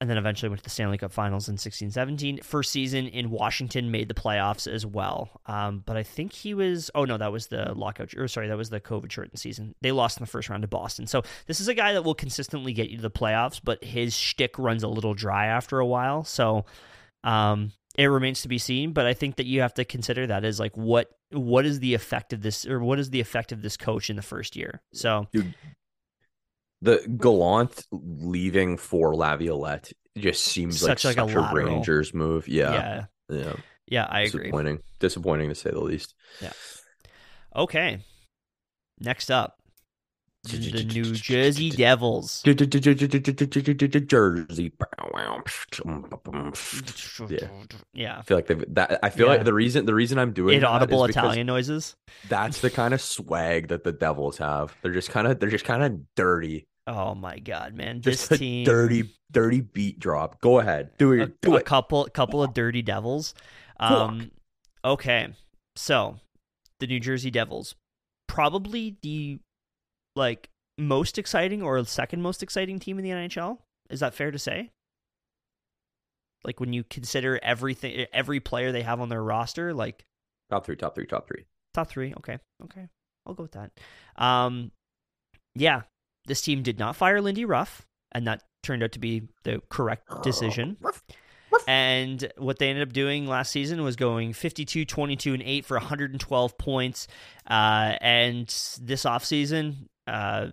And 0.00 0.10
then 0.10 0.18
eventually 0.18 0.48
went 0.48 0.58
to 0.58 0.64
the 0.64 0.70
Stanley 0.70 0.98
Cup 0.98 1.12
Finals 1.12 1.48
in 1.48 1.56
16 1.56 1.90
17. 1.90 2.40
First 2.42 2.72
season 2.72 3.06
in 3.06 3.30
Washington 3.30 3.90
made 3.90 4.08
the 4.08 4.14
playoffs 4.14 4.70
as 4.70 4.84
well. 4.84 5.40
Um, 5.46 5.82
but 5.86 5.96
I 5.96 6.02
think 6.02 6.32
he 6.32 6.52
was, 6.52 6.90
oh 6.94 7.04
no, 7.04 7.16
that 7.16 7.30
was 7.30 7.46
the 7.46 7.72
lockout, 7.74 8.12
or 8.14 8.26
sorry, 8.26 8.48
that 8.48 8.56
was 8.56 8.70
the 8.70 8.80
COVID 8.80 9.10
shortened 9.10 9.38
season. 9.38 9.74
They 9.82 9.92
lost 9.92 10.18
in 10.18 10.22
the 10.22 10.30
first 10.30 10.48
round 10.48 10.62
to 10.62 10.68
Boston. 10.68 11.06
So 11.06 11.22
this 11.46 11.60
is 11.60 11.68
a 11.68 11.74
guy 11.74 11.92
that 11.92 12.02
will 12.02 12.14
consistently 12.14 12.72
get 12.72 12.90
you 12.90 12.96
to 12.96 13.02
the 13.02 13.10
playoffs, 13.10 13.60
but 13.62 13.84
his 13.84 14.16
shtick 14.16 14.58
runs 14.58 14.82
a 14.82 14.88
little 14.88 15.14
dry 15.14 15.46
after 15.46 15.78
a 15.78 15.86
while. 15.86 16.24
So 16.24 16.64
um, 17.24 17.72
it 17.96 18.06
remains 18.06 18.42
to 18.42 18.48
be 18.48 18.58
seen, 18.58 18.92
but 18.92 19.06
I 19.06 19.14
think 19.14 19.36
that 19.36 19.46
you 19.46 19.60
have 19.62 19.74
to 19.74 19.84
consider 19.84 20.26
that 20.28 20.44
as 20.44 20.60
like 20.60 20.76
what 20.76 21.08
what 21.30 21.66
is 21.66 21.80
the 21.80 21.94
effect 21.94 22.32
of 22.32 22.42
this 22.42 22.66
or 22.66 22.78
what 22.80 22.98
is 23.00 23.10
the 23.10 23.20
effect 23.20 23.50
of 23.50 23.62
this 23.62 23.76
coach 23.76 24.10
in 24.10 24.16
the 24.16 24.22
first 24.22 24.54
year. 24.54 24.82
So 24.92 25.26
The 26.82 26.98
Gallant 27.18 27.86
leaving 27.90 28.76
for 28.76 29.16
Laviolette 29.16 29.92
just 30.18 30.44
seems 30.44 30.82
like 30.82 30.98
Such, 30.98 31.16
like, 31.16 31.16
a 31.16 31.28
such 31.28 31.36
a, 31.36 31.40
lateral. 31.40 31.66
Rangers 31.66 32.12
move. 32.14 32.46
Yeah. 32.46 32.72
yeah, 32.72 33.04
Yeah. 33.30 33.56
yeah, 33.86 34.06
I 34.08 34.20
agree. 34.22 34.44
Disappointing. 34.44 34.78
Disappointing 35.00 35.48
to 35.48 35.54
say 35.54 35.70
the 35.70 35.80
least. 35.80 36.14
Yeah. 36.40 36.52
Okay, 37.56 38.00
next 39.00 39.30
up, 39.30 39.56
the 40.44 40.84
New 40.84 41.14
Jersey 41.14 41.70
Devils. 41.70 42.42
Jersey. 42.42 42.66
Yeah. 47.28 47.48
Yeah, 47.94 48.18
I 48.18 48.22
feel 48.22 48.36
like 48.36 48.46
they've 48.46 48.64
that 48.74 48.98
I 49.02 49.10
feel 49.10 49.26
Yeah. 49.26 49.32
like 49.32 49.44
the 49.44 49.54
reason 49.54 49.86
the 49.86 49.94
reason 49.94 50.18
I'm 50.18 50.32
doing 50.32 50.58
inaudible 50.58 51.04
Italian 51.04 51.46
noises. 51.46 51.96
That's 52.28 52.60
the 52.60 52.70
kind 52.70 52.94
of 52.94 53.00
swag 53.00 53.68
that 53.68 53.84
the 53.84 53.92
Devils 53.92 54.38
have. 54.38 54.74
They're 54.82 54.92
just 54.92 55.10
kind 55.10 55.26
of 55.26 55.40
they're 55.40 55.50
just 55.50 55.64
kind 55.64 55.82
of 55.82 56.14
dirty. 56.14 56.66
Oh 56.86 57.14
my 57.14 57.38
god, 57.38 57.74
man! 57.74 58.02
This 58.02 58.28
Just 58.28 58.32
a 58.32 58.38
team, 58.38 58.64
dirty, 58.66 59.10
dirty 59.32 59.62
beat 59.62 59.98
drop. 59.98 60.40
Go 60.42 60.58
ahead. 60.58 60.90
Do 60.98 61.12
a, 61.12 61.22
it. 61.24 61.40
Do 61.40 61.54
a 61.54 61.58
it. 61.58 61.64
couple, 61.64 62.04
couple 62.12 62.42
of 62.42 62.52
dirty 62.52 62.82
Devils. 62.82 63.32
Um, 63.80 64.30
okay, 64.84 65.28
so 65.76 66.18
the 66.80 66.86
New 66.86 67.00
Jersey 67.00 67.30
Devils, 67.30 67.74
probably 68.26 68.98
the 69.00 69.38
like 70.16 70.48
most 70.78 71.18
exciting 71.18 71.62
or 71.62 71.82
second 71.84 72.22
most 72.22 72.42
exciting 72.42 72.78
team 72.78 72.98
in 72.98 73.04
the 73.04 73.10
NHL. 73.10 73.58
Is 73.90 74.00
that 74.00 74.14
fair 74.14 74.30
to 74.30 74.38
say? 74.38 74.70
Like 76.44 76.60
when 76.60 76.72
you 76.72 76.84
consider 76.84 77.40
everything, 77.42 78.06
every 78.12 78.40
player 78.40 78.72
they 78.72 78.82
have 78.82 79.00
on 79.00 79.08
their 79.08 79.22
roster, 79.22 79.72
like 79.72 80.04
Top 80.50 80.66
three, 80.66 80.76
top 80.76 80.94
three, 80.94 81.06
top 81.06 81.26
three. 81.26 81.44
Top 81.72 81.88
three. 81.88 82.14
Okay. 82.18 82.38
Okay. 82.64 82.88
I'll 83.26 83.34
go 83.34 83.44
with 83.44 83.52
that. 83.52 83.70
Um, 84.16 84.70
yeah, 85.54 85.82
this 86.26 86.42
team 86.42 86.62
did 86.62 86.78
not 86.78 86.96
fire 86.96 87.20
Lindy 87.20 87.44
Ruff, 87.44 87.86
and 88.12 88.26
that 88.26 88.42
turned 88.62 88.82
out 88.82 88.92
to 88.92 88.98
be 88.98 89.22
the 89.44 89.62
correct 89.68 90.22
decision. 90.22 90.76
And 91.66 92.32
what 92.36 92.58
they 92.58 92.68
ended 92.68 92.86
up 92.86 92.92
doing 92.92 93.26
last 93.26 93.50
season 93.50 93.82
was 93.82 93.96
going 93.96 94.32
52, 94.32 94.84
22, 94.84 95.34
and 95.34 95.42
8 95.42 95.64
for 95.64 95.76
112 95.76 96.58
points. 96.58 97.06
Uh, 97.48 97.94
and 98.00 98.46
this 98.82 99.04
offseason, 99.04 99.86
uh, 100.06 100.48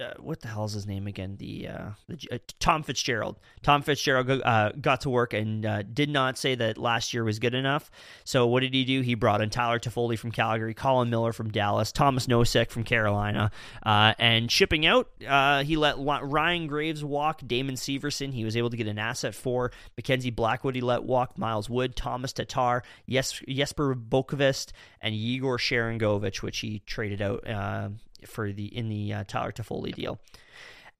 uh, 0.00 0.12
what 0.18 0.40
the 0.40 0.48
hell 0.48 0.64
is 0.64 0.72
his 0.72 0.86
name 0.86 1.06
again? 1.06 1.36
The, 1.38 1.68
uh, 1.68 1.88
the 2.08 2.18
uh, 2.32 2.38
Tom 2.58 2.82
Fitzgerald. 2.82 3.36
Tom 3.62 3.82
Fitzgerald 3.82 4.28
uh, 4.28 4.72
got 4.80 5.02
to 5.02 5.10
work 5.10 5.32
and 5.34 5.64
uh, 5.64 5.82
did 5.82 6.10
not 6.10 6.36
say 6.36 6.56
that 6.56 6.78
last 6.78 7.14
year 7.14 7.22
was 7.22 7.38
good 7.38 7.54
enough. 7.54 7.92
So 8.24 8.46
what 8.48 8.60
did 8.60 8.74
he 8.74 8.84
do? 8.84 9.02
He 9.02 9.14
brought 9.14 9.40
in 9.40 9.50
Tyler 9.50 9.78
Toffoli 9.78 10.18
from 10.18 10.32
Calgary, 10.32 10.74
Colin 10.74 11.10
Miller 11.10 11.32
from 11.32 11.50
Dallas, 11.50 11.92
Thomas 11.92 12.26
Nosek 12.26 12.70
from 12.70 12.82
Carolina, 12.82 13.52
uh, 13.84 14.14
and 14.18 14.50
shipping 14.50 14.84
out, 14.84 15.10
uh, 15.28 15.62
he 15.62 15.76
let 15.76 15.96
Ryan 15.98 16.66
Graves 16.66 17.04
walk, 17.04 17.42
Damon 17.46 17.76
Severson. 17.76 18.32
He 18.32 18.44
was 18.44 18.56
able 18.56 18.70
to 18.70 18.76
get 18.76 18.88
an 18.88 18.98
asset 18.98 19.34
for 19.34 19.70
Mackenzie 19.96 20.30
Blackwood. 20.30 20.74
He 20.74 20.80
let 20.80 21.04
walk 21.04 21.38
Miles 21.38 21.70
Wood, 21.70 21.94
Thomas 21.94 22.32
Tatar, 22.32 22.82
yes, 23.06 23.40
Jesper 23.48 23.94
Boqvist, 23.94 24.72
and 25.00 25.14
Igor 25.14 25.58
Sharangovich, 25.58 26.42
which 26.42 26.58
he 26.58 26.80
traded 26.80 27.22
out 27.22 27.48
uh, 27.48 27.90
for 28.26 28.52
the 28.52 28.66
in 28.66 28.88
the 28.88 29.12
uh, 29.12 29.24
Tyler 29.26 29.52
Toffoli 29.52 29.94
deal. 29.94 30.20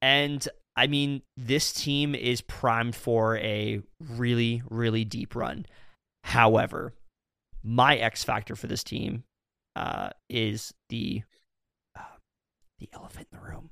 And 0.02 0.46
I 0.76 0.86
mean, 0.86 1.22
this 1.36 1.72
team 1.72 2.14
is 2.14 2.40
primed 2.40 2.96
for 2.96 3.36
a 3.38 3.80
really, 4.00 4.62
really 4.68 5.04
deep 5.04 5.34
run. 5.34 5.66
However, 6.24 6.94
my 7.62 7.96
X 7.96 8.24
factor 8.24 8.56
for 8.56 8.66
this 8.66 8.82
team 8.82 9.24
uh, 9.76 10.10
is 10.28 10.74
the 10.88 11.22
uh, 11.96 12.16
the 12.78 12.88
elephant 12.92 13.28
in 13.32 13.38
the 13.38 13.44
room. 13.44 13.70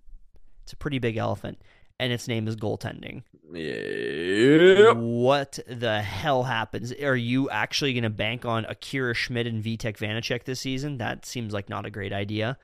It's 0.62 0.72
a 0.72 0.76
pretty 0.76 0.98
big 0.98 1.16
elephant, 1.16 1.60
and 1.98 2.12
its 2.12 2.28
name 2.28 2.46
is 2.46 2.56
goaltending. 2.56 3.22
Yep. 3.52 4.96
What 4.96 5.58
the 5.66 6.00
hell 6.00 6.44
happens? 6.44 6.92
Are 6.92 7.16
you 7.16 7.50
actually 7.50 7.92
going 7.92 8.04
to 8.04 8.10
bank 8.10 8.44
on 8.44 8.64
Akira 8.64 9.14
Schmid 9.14 9.46
and 9.46 9.62
Vitek 9.62 9.98
Vanecek 9.98 10.44
this 10.44 10.60
season? 10.60 10.98
That 10.98 11.26
seems 11.26 11.52
like 11.52 11.68
not 11.68 11.84
a 11.84 11.90
great 11.90 12.12
idea. 12.12 12.58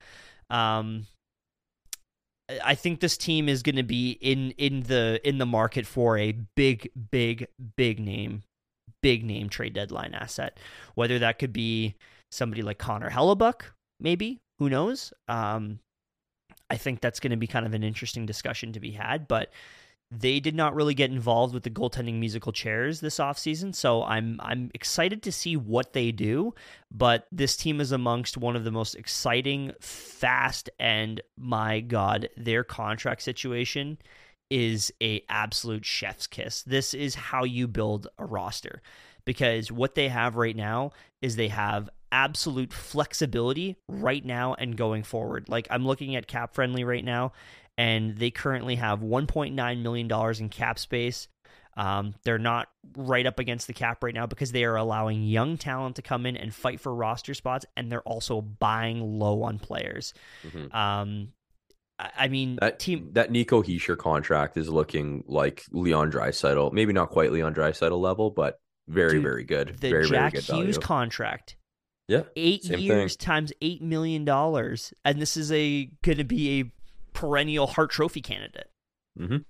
Um, 0.50 1.06
I 2.64 2.74
think 2.74 3.00
this 3.00 3.18
team 3.18 3.48
is 3.48 3.62
going 3.62 3.76
to 3.76 3.82
be 3.82 4.12
in 4.12 4.52
in 4.52 4.82
the 4.84 5.20
in 5.22 5.38
the 5.38 5.46
market 5.46 5.86
for 5.86 6.16
a 6.16 6.32
big, 6.32 6.90
big, 7.10 7.46
big 7.76 8.00
name, 8.00 8.42
big 9.02 9.24
name 9.24 9.48
trade 9.48 9.74
deadline 9.74 10.14
asset. 10.14 10.58
Whether 10.94 11.18
that 11.18 11.38
could 11.38 11.52
be 11.52 11.94
somebody 12.30 12.62
like 12.62 12.78
Connor 12.78 13.10
Hellebuyck, 13.10 13.62
maybe 14.00 14.40
who 14.58 14.70
knows. 14.70 15.12
Um, 15.28 15.80
I 16.70 16.76
think 16.76 17.00
that's 17.00 17.20
going 17.20 17.30
to 17.30 17.36
be 17.36 17.46
kind 17.46 17.66
of 17.66 17.74
an 17.74 17.82
interesting 17.82 18.26
discussion 18.26 18.72
to 18.72 18.80
be 18.80 18.92
had, 18.92 19.28
but 19.28 19.50
they 20.10 20.40
did 20.40 20.54
not 20.54 20.74
really 20.74 20.94
get 20.94 21.10
involved 21.10 21.52
with 21.52 21.64
the 21.64 21.70
goaltending 21.70 22.18
musical 22.18 22.52
chairs 22.52 23.00
this 23.00 23.18
offseason, 23.18 23.74
so 23.74 24.02
I'm 24.04 24.40
I'm 24.42 24.70
excited 24.74 25.22
to 25.24 25.32
see 25.32 25.56
what 25.56 25.92
they 25.92 26.12
do, 26.12 26.54
but 26.90 27.26
this 27.30 27.56
team 27.56 27.80
is 27.80 27.92
amongst 27.92 28.36
one 28.36 28.56
of 28.56 28.64
the 28.64 28.70
most 28.70 28.94
exciting, 28.94 29.72
fast 29.80 30.70
and 30.78 31.20
my 31.36 31.80
god, 31.80 32.28
their 32.36 32.64
contract 32.64 33.22
situation 33.22 33.98
is 34.50 34.92
a 35.02 35.22
absolute 35.28 35.84
chef's 35.84 36.26
kiss. 36.26 36.62
This 36.62 36.94
is 36.94 37.14
how 37.14 37.44
you 37.44 37.68
build 37.68 38.08
a 38.18 38.24
roster 38.24 38.80
because 39.26 39.70
what 39.70 39.94
they 39.94 40.08
have 40.08 40.36
right 40.36 40.56
now 40.56 40.92
is 41.20 41.36
they 41.36 41.48
have 41.48 41.90
absolute 42.10 42.72
flexibility 42.72 43.76
right 43.88 44.24
now 44.24 44.54
and 44.54 44.74
going 44.74 45.02
forward. 45.02 45.50
Like 45.50 45.68
I'm 45.70 45.86
looking 45.86 46.16
at 46.16 46.26
cap 46.26 46.54
friendly 46.54 46.82
right 46.82 47.04
now 47.04 47.32
and 47.78 48.16
they 48.18 48.30
currently 48.30 48.74
have 48.74 49.00
1.9 49.00 49.82
million 49.82 50.08
dollars 50.08 50.40
in 50.40 50.50
cap 50.50 50.78
space. 50.78 51.28
Um, 51.76 52.14
they're 52.24 52.38
not 52.38 52.68
right 52.96 53.24
up 53.24 53.38
against 53.38 53.68
the 53.68 53.72
cap 53.72 54.02
right 54.02 54.12
now 54.12 54.26
because 54.26 54.50
they 54.50 54.64
are 54.64 54.74
allowing 54.74 55.22
young 55.22 55.56
talent 55.56 55.94
to 55.96 56.02
come 56.02 56.26
in 56.26 56.36
and 56.36 56.52
fight 56.52 56.80
for 56.80 56.92
roster 56.92 57.34
spots, 57.34 57.64
and 57.76 57.90
they're 57.90 58.02
also 58.02 58.40
buying 58.40 59.00
low 59.20 59.44
on 59.44 59.60
players. 59.60 60.12
Mhm. 60.44 60.74
Um, 60.74 61.28
I 62.00 62.10
I 62.18 62.28
mean, 62.28 62.56
That 62.60 62.80
team 62.80 63.10
that 63.12 63.30
Nico 63.30 63.62
Hischier 63.62 63.96
contract 63.96 64.56
is 64.56 64.68
looking 64.68 65.22
like 65.28 65.64
Leon 65.70 66.10
Draisaitl. 66.10 66.72
Maybe 66.72 66.92
not 66.92 67.10
quite 67.10 67.30
Leon 67.30 67.54
Draisaitl 67.54 67.98
level, 68.00 68.30
but 68.30 68.58
very 68.88 69.12
Dude, 69.12 69.22
very 69.22 69.44
good. 69.44 69.76
The 69.78 69.90
very 69.90 70.08
Jack 70.08 70.32
very 70.32 70.42
good 70.42 70.54
Hughes 70.56 70.76
value. 70.76 70.80
contract, 70.80 71.56
yeah, 72.08 72.22
eight 72.34 72.64
years 72.64 73.14
times 73.16 73.52
eight 73.62 73.82
million 73.82 74.24
dollars, 74.24 74.92
and 75.04 75.20
this 75.22 75.36
is 75.36 75.52
a 75.52 75.90
going 76.02 76.18
to 76.18 76.24
be 76.24 76.60
a 76.60 76.72
perennial 77.18 77.66
Hart 77.66 77.90
Trophy 77.90 78.20
candidate. 78.22 78.68
Mhm. 79.18 79.44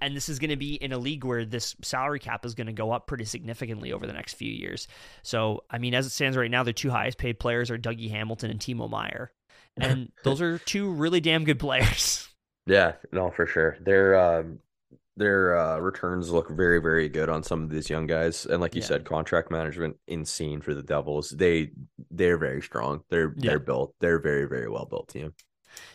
And 0.00 0.16
this 0.16 0.28
is 0.28 0.38
going 0.38 0.50
to 0.50 0.56
be 0.56 0.74
in 0.74 0.92
a 0.92 0.98
league 0.98 1.24
where 1.24 1.44
this 1.44 1.76
salary 1.82 2.18
cap 2.18 2.44
is 2.44 2.54
going 2.54 2.66
to 2.66 2.72
go 2.72 2.90
up 2.90 3.06
pretty 3.06 3.24
significantly 3.24 3.92
over 3.92 4.06
the 4.06 4.12
next 4.12 4.34
few 4.34 4.50
years. 4.50 4.88
So, 5.22 5.62
I 5.70 5.78
mean, 5.78 5.94
as 5.94 6.06
it 6.06 6.10
stands 6.10 6.36
right 6.36 6.50
now, 6.50 6.62
the 6.64 6.72
two 6.72 6.90
highest 6.90 7.18
paid 7.18 7.38
players 7.38 7.70
are 7.70 7.78
Dougie 7.78 8.10
Hamilton 8.10 8.50
and 8.50 8.58
Timo 8.60 8.88
Meier, 8.90 9.32
and 9.76 10.10
those 10.24 10.40
are 10.40 10.58
two 10.58 10.90
really 10.92 11.20
damn 11.20 11.44
good 11.44 11.58
players. 11.60 12.28
yeah, 12.66 12.92
no, 13.12 13.30
for 13.30 13.46
sure. 13.46 13.76
Their 13.80 14.14
um, 14.18 14.58
their 15.16 15.56
uh, 15.56 15.78
returns 15.78 16.30
look 16.30 16.48
very 16.50 16.80
very 16.80 17.08
good 17.08 17.28
on 17.28 17.42
some 17.44 17.62
of 17.62 17.70
these 17.70 17.88
young 17.90 18.06
guys, 18.08 18.44
and 18.46 18.60
like 18.60 18.74
you 18.74 18.80
Yeah. 18.80 18.86
said, 18.88 19.04
contract 19.04 19.50
management 19.52 19.96
insane 20.08 20.60
for 20.62 20.74
the 20.74 20.82
Devils. 20.82 21.30
They 21.30 21.70
they're 22.10 22.38
very 22.38 22.62
strong. 22.62 23.02
They're 23.08 23.34
Yeah. 23.36 23.50
they're 23.50 23.58
built. 23.60 23.94
They're 24.00 24.18
very 24.20 24.46
very 24.48 24.68
well 24.68 24.86
built 24.86 25.08
team. 25.08 25.34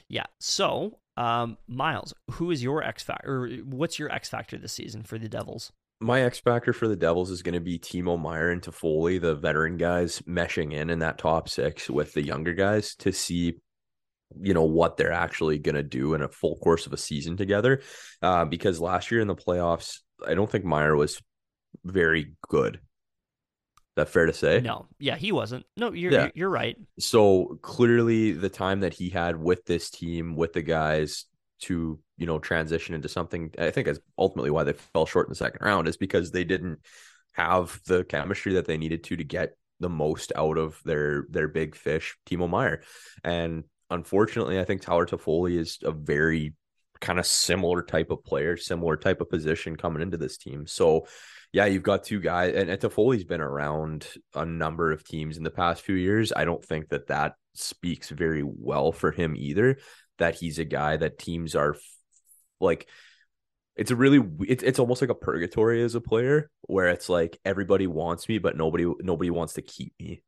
Yeah. 0.07 0.25
So, 0.39 0.99
um, 1.17 1.57
Miles, 1.67 2.13
who 2.31 2.51
is 2.51 2.63
your 2.63 2.83
X 2.83 3.03
factor? 3.03 3.29
Or 3.29 3.49
what's 3.65 3.99
your 3.99 4.11
X 4.11 4.29
factor 4.29 4.57
this 4.57 4.73
season 4.73 5.03
for 5.03 5.17
the 5.17 5.29
Devils? 5.29 5.71
My 5.99 6.21
X 6.21 6.39
factor 6.39 6.73
for 6.73 6.87
the 6.87 6.95
Devils 6.95 7.31
is 7.31 7.41
going 7.41 7.55
to 7.55 7.59
be 7.59 7.79
Timo 7.79 8.21
Meier 8.21 8.51
and 8.51 8.61
Toffoli, 8.61 9.19
the 9.19 9.33
veteran 9.33 9.77
guys, 9.77 10.21
meshing 10.27 10.73
in 10.73 10.91
in 10.91 10.99
that 10.99 11.17
top 11.17 11.49
six 11.49 11.89
with 11.89 12.13
the 12.13 12.23
younger 12.23 12.53
guys 12.53 12.93
to 12.97 13.11
see, 13.11 13.55
you 14.39 14.53
know, 14.53 14.63
what 14.63 14.97
they're 14.97 15.11
actually 15.11 15.57
going 15.57 15.75
to 15.75 15.83
do 15.83 16.13
in 16.13 16.21
a 16.21 16.29
full 16.29 16.57
course 16.57 16.85
of 16.85 16.93
a 16.93 16.97
season 16.97 17.35
together. 17.35 17.81
Uh, 18.21 18.45
because 18.45 18.79
last 18.79 19.09
year 19.09 19.21
in 19.21 19.27
the 19.27 19.35
playoffs, 19.35 20.01
I 20.25 20.35
don't 20.35 20.49
think 20.49 20.65
Meier 20.65 20.95
was 20.95 21.19
very 21.83 22.35
good. 22.47 22.79
That 23.97 24.09
fair 24.09 24.27
to 24.27 24.33
say? 24.33 24.61
No, 24.61 24.85
yeah, 24.99 25.15
he 25.15 25.31
wasn't. 25.31 25.65
No, 25.75 25.91
you're 25.91 26.11
Yeah. 26.11 26.29
you're, 26.35 26.51
right. 26.51 26.77
So 26.99 27.57
clearly, 27.63 28.31
the 28.31 28.47
time 28.47 28.81
that 28.81 28.93
he 28.93 29.09
had 29.09 29.41
with 29.41 29.65
this 29.65 29.89
team, 29.89 30.35
with 30.35 30.53
the 30.53 30.61
guys 30.61 31.25
to, 31.61 31.99
you 32.15 32.25
know, 32.27 32.37
transition 32.37 32.93
into 32.93 33.09
something, 33.09 33.51
I 33.57 33.71
think 33.71 33.87
is 33.87 33.99
ultimately 34.15 34.51
why 34.51 34.65
they 34.65 34.73
fell 34.73 35.07
short 35.07 35.25
in 35.25 35.31
the 35.31 35.35
second 35.35 35.65
round 35.65 35.87
is 35.87 35.97
because 35.97 36.29
they 36.29 36.43
didn't 36.43 36.77
have 37.33 37.81
the 37.87 38.03
chemistry 38.03 38.53
that 38.53 38.65
they 38.65 38.77
needed 38.77 39.03
to 39.05 39.15
to 39.15 39.23
get 39.23 39.57
the 39.79 39.89
most 39.89 40.31
out 40.35 40.59
of 40.59 40.79
their 40.85 41.25
their 41.31 41.47
big 41.47 41.75
fish, 41.75 42.15
Timo 42.29 42.47
Meier. 42.47 42.83
And 43.23 43.63
unfortunately, 43.89 44.59
I 44.59 44.63
think 44.63 44.83
Tyler 44.83 45.07
Toffoli 45.07 45.57
is 45.57 45.79
a 45.81 45.91
very 45.91 46.53
kind 47.01 47.17
of 47.17 47.25
similar 47.25 47.81
type 47.81 48.11
of 48.11 48.23
player, 48.23 48.57
similar 48.57 48.95
type 48.95 49.21
of 49.21 49.29
position 49.31 49.75
coming 49.75 50.03
into 50.03 50.17
this 50.17 50.37
team. 50.37 50.67
So 50.67 51.07
yeah, 51.53 51.65
you've 51.65 51.83
got 51.83 52.03
two 52.03 52.19
guys, 52.19 52.53
and, 52.55 52.69
Toffoli's 52.69 53.23
been 53.23 53.41
around 53.41 54.07
a 54.35 54.45
number 54.45 54.91
of 54.91 55.03
teams 55.03 55.37
in 55.37 55.43
the 55.43 55.49
past 55.49 55.81
few 55.81 55.95
years. 55.95 56.33
I 56.35 56.45
don't 56.45 56.63
think 56.63 56.89
that 56.89 57.07
that 57.07 57.35
speaks 57.55 58.09
very 58.09 58.43
well 58.43 58.91
for 58.91 59.11
him 59.11 59.35
either. 59.35 59.77
That 60.17 60.35
he's 60.35 60.59
a 60.59 60.65
guy 60.65 60.97
that 60.97 61.19
teams 61.19 61.55
are 61.55 61.75
like. 62.59 62.87
It's 63.75 63.91
a 63.91 63.95
really 63.95 64.27
it's 64.47 64.63
it's 64.63 64.79
almost 64.79 65.01
like 65.01 65.11
a 65.11 65.15
purgatory 65.15 65.83
as 65.83 65.93
a 65.93 66.01
player 66.01 66.49
where 66.63 66.87
it's 66.87 67.09
like 67.09 67.37
everybody 67.45 67.85
wants 67.85 68.27
me, 68.27 68.39
but 68.39 68.57
nobody 68.57 68.91
nobody 69.01 69.29
wants 69.29 69.53
to 69.53 69.61
keep 69.61 69.93
me. 69.99 70.23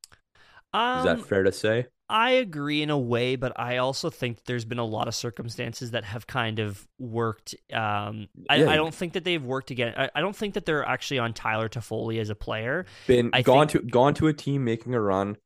Is 0.73 0.79
Um, 0.79 1.05
that 1.05 1.25
fair 1.25 1.43
to 1.43 1.51
say? 1.51 1.87
I 2.11 2.31
agree 2.31 2.81
in 2.81 2.89
a 2.89 2.97
way, 2.97 3.35
but 3.35 3.59
I 3.59 3.77
also 3.77 4.09
think 4.09 4.43
there's 4.45 4.65
been 4.65 4.79
a 4.79 4.85
lot 4.85 5.07
of 5.07 5.13
circumstances 5.13 5.91
that 5.91 6.03
have 6.05 6.25
kind 6.25 6.57
of 6.59 6.87
worked. 6.97 7.53
Um, 7.71 8.27
I, 8.49 8.57
Yeah. 8.57 8.69
I 8.71 8.75
don't 8.75 8.93
think 8.93 9.13
that 9.13 9.23
they've 9.23 9.43
worked 9.43 9.69
again. 9.69 9.93
I, 9.95 10.09
I 10.15 10.21
don't 10.21 10.35
think 10.35 10.55
that 10.55 10.65
they're 10.65 10.83
actually 10.83 11.19
on 11.19 11.33
Tyler 11.33 11.69
Toffoli 11.69 12.19
as 12.19 12.29
a 12.31 12.35
player. 12.35 12.85
Been 13.05 13.29
I 13.33 13.41
gone 13.43 13.67
to 13.69 13.79
gone 13.79 14.15
to 14.15 14.27
a 14.27 14.33
team 14.33 14.63
making 14.63 14.95
a 14.95 15.01
run, 15.01 15.37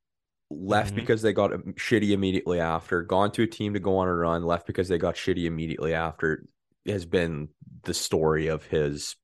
left 0.49 0.93
Mhm. 0.93 0.95
because 0.95 1.21
they 1.21 1.33
got 1.33 1.51
shitty 1.51 2.11
immediately 2.11 2.59
after. 2.61 3.01
Gone 3.03 3.31
to 3.33 3.43
a 3.43 3.47
team 3.47 3.73
to 3.73 3.79
go 3.81 3.97
on 3.97 4.07
a 4.07 4.13
run, 4.15 4.43
left 4.43 4.65
because 4.65 4.87
they 4.87 4.97
got 4.97 5.15
shitty 5.15 5.43
immediately 5.45 5.93
after. 5.93 6.45
Has 6.85 7.05
been 7.05 7.49
the 7.83 7.93
story 7.93 8.47
of 8.47 8.65
his 8.65 9.15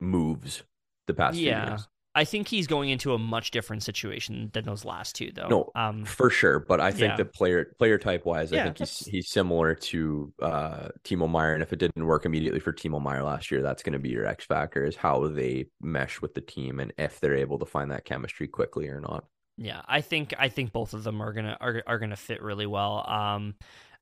moves 0.00 0.62
the 1.06 1.14
past 1.14 1.36
few 1.38 1.46
years. 1.46 1.88
I 2.14 2.24
think 2.24 2.48
he's 2.48 2.66
going 2.66 2.90
into 2.90 3.14
a 3.14 3.18
much 3.18 3.52
different 3.52 3.82
situation 3.84 4.50
than 4.52 4.64
those 4.64 4.84
last 4.84 5.14
two, 5.14 5.30
though. 5.32 5.48
No, 5.48 5.70
um, 5.76 6.04
for 6.04 6.30
sure. 6.30 6.58
But 6.58 6.80
I 6.80 6.90
think 6.90 7.10
Yeah. 7.10 7.16
that 7.16 7.32
player 7.32 7.72
player 7.78 7.96
type 7.98 8.24
wise, 8.24 8.52
I 8.52 8.56
Yeah, 8.56 8.64
think 8.64 8.78
he's 8.78 8.98
that's- 8.98 9.06
he's 9.12 9.28
similar 9.28 9.74
to 9.74 10.32
uh 10.42 10.88
Timo 11.04 11.30
Meier. 11.30 11.54
And 11.54 11.62
if 11.62 11.72
it 11.72 11.78
didn't 11.78 12.04
work 12.06 12.24
immediately 12.26 12.60
for 12.60 12.72
Timo 12.72 13.00
Meier 13.00 13.22
last 13.22 13.50
year, 13.50 13.62
that's 13.62 13.82
going 13.84 13.92
to 13.92 13.98
be 14.00 14.08
your 14.08 14.26
X 14.26 14.44
factor 14.46 14.84
is 14.84 14.96
how 14.96 15.28
they 15.28 15.66
mesh 15.80 16.20
with 16.20 16.34
the 16.34 16.40
team 16.40 16.80
and 16.80 16.92
if 16.98 17.20
they're 17.20 17.36
able 17.36 17.58
to 17.60 17.66
find 17.66 17.90
that 17.92 18.04
chemistry 18.04 18.48
quickly 18.48 18.88
or 18.88 19.00
not. 19.00 19.24
Yeah, 19.56 19.82
I 19.86 20.00
think 20.00 20.34
I 20.38 20.48
think 20.48 20.72
both 20.72 20.94
of 20.94 21.04
them 21.04 21.20
are 21.20 21.32
gonna 21.32 21.56
are, 21.60 21.82
are 21.86 21.98
gonna 21.98 22.16
fit 22.16 22.42
really 22.42 22.66
well. 22.66 23.08
Um, 23.08 23.54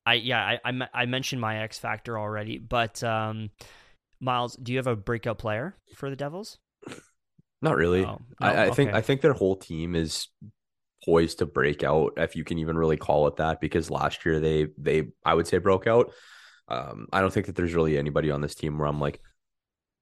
I 0.05 0.13
yeah 0.15 0.57
I, 0.63 0.71
I 0.71 0.87
I 0.93 1.05
mentioned 1.05 1.41
my 1.41 1.57
X 1.63 1.77
factor 1.77 2.17
already, 2.17 2.57
but 2.57 3.03
um, 3.03 3.49
Miles, 4.19 4.55
do 4.55 4.71
you 4.71 4.77
have 4.79 4.87
a 4.87 4.95
breakout 4.95 5.37
player 5.37 5.75
for 5.95 6.09
the 6.09 6.15
Devils? 6.15 6.57
Not 7.61 7.75
really. 7.77 8.05
Oh, 8.05 8.21
I, 8.39 8.53
no? 8.53 8.59
I 8.63 8.71
think 8.71 8.89
Okay. 8.89 8.97
I 8.97 9.01
think 9.01 9.21
their 9.21 9.33
whole 9.33 9.55
team 9.55 9.95
is 9.95 10.27
poised 11.05 11.39
to 11.39 11.45
break 11.45 11.83
out, 11.83 12.13
if 12.17 12.35
you 12.35 12.43
can 12.43 12.57
even 12.59 12.77
really 12.77 12.97
call 12.97 13.27
it 13.27 13.37
that, 13.37 13.61
because 13.61 13.89
last 13.91 14.25
year 14.25 14.39
they 14.39 14.67
they 14.77 15.09
I 15.25 15.33
would 15.33 15.47
say 15.47 15.57
broke 15.59 15.87
out. 15.87 16.11
Um, 16.67 17.07
I 17.13 17.21
don't 17.21 17.33
think 17.33 17.45
that 17.47 17.55
there's 17.55 17.73
really 17.75 17.97
anybody 17.97 18.31
on 18.31 18.41
this 18.41 18.55
team 18.55 18.77
where 18.77 18.87
I'm 18.87 18.99
like 18.99 19.21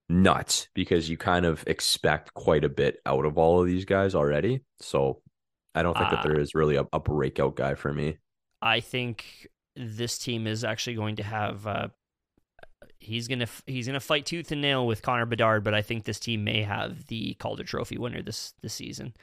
nuts 0.10 0.68
because 0.76 1.10
you 1.10 1.18
kind 1.18 1.46
of 1.46 1.64
expect 1.68 2.34
quite 2.34 2.64
a 2.64 2.70
bit 2.70 2.98
out 3.06 3.26
of 3.26 3.38
all 3.38 3.62
of 3.62 3.68
these 3.68 3.86
guys 3.86 4.16
already. 4.16 4.64
So 4.80 5.22
I 5.76 5.84
don't 5.84 5.98
think 5.98 6.12
Uh, 6.12 6.16
that 6.16 6.24
there 6.24 6.40
is 6.40 6.56
really 6.56 6.76
a, 6.78 6.86
a 6.94 7.00
breakout 7.00 7.56
guy 7.56 7.76
for 7.76 7.94
me. 7.94 8.18
I 8.62 8.80
think 8.80 9.48
this 9.76 10.18
team 10.18 10.48
is 10.48 10.64
actually 10.64 10.96
going 10.96 11.18
to 11.18 11.24
have. 11.24 11.68
Uh, 11.68 11.88
he's 13.06 13.28
gonna 13.28 13.48
he's 13.66 13.88
gonna 13.88 14.00
fight 14.00 14.26
tooth 14.26 14.52
and 14.52 14.62
nail 14.62 14.86
with 14.86 15.02
Connor 15.02 15.26
Bedard, 15.26 15.64
but 15.64 15.74
I 15.74 15.82
think 15.82 16.04
this 16.04 16.20
team 16.20 16.44
may 16.44 16.64
have 16.64 17.08
the 17.08 17.36
Calder 17.36 17.64
Trophy 17.64 17.98
winner 17.98 18.22
this 18.22 18.54
this 18.62 18.74
season. 18.74 19.14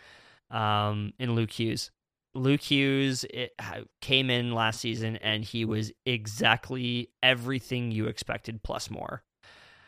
Um, 0.50 1.12
in 1.18 1.34
Luke 1.34 1.50
Hughes. 1.50 1.90
Luke 2.34 2.60
Hughes 2.60 3.24
it, 3.24 3.52
came 4.00 4.30
in 4.30 4.52
last 4.52 4.80
season 4.80 5.16
and 5.16 5.44
he 5.44 5.64
was 5.64 5.92
exactly 6.06 7.10
everything 7.22 7.90
you 7.90 8.06
expected 8.06 8.62
plus 8.62 8.90
more. 8.90 9.22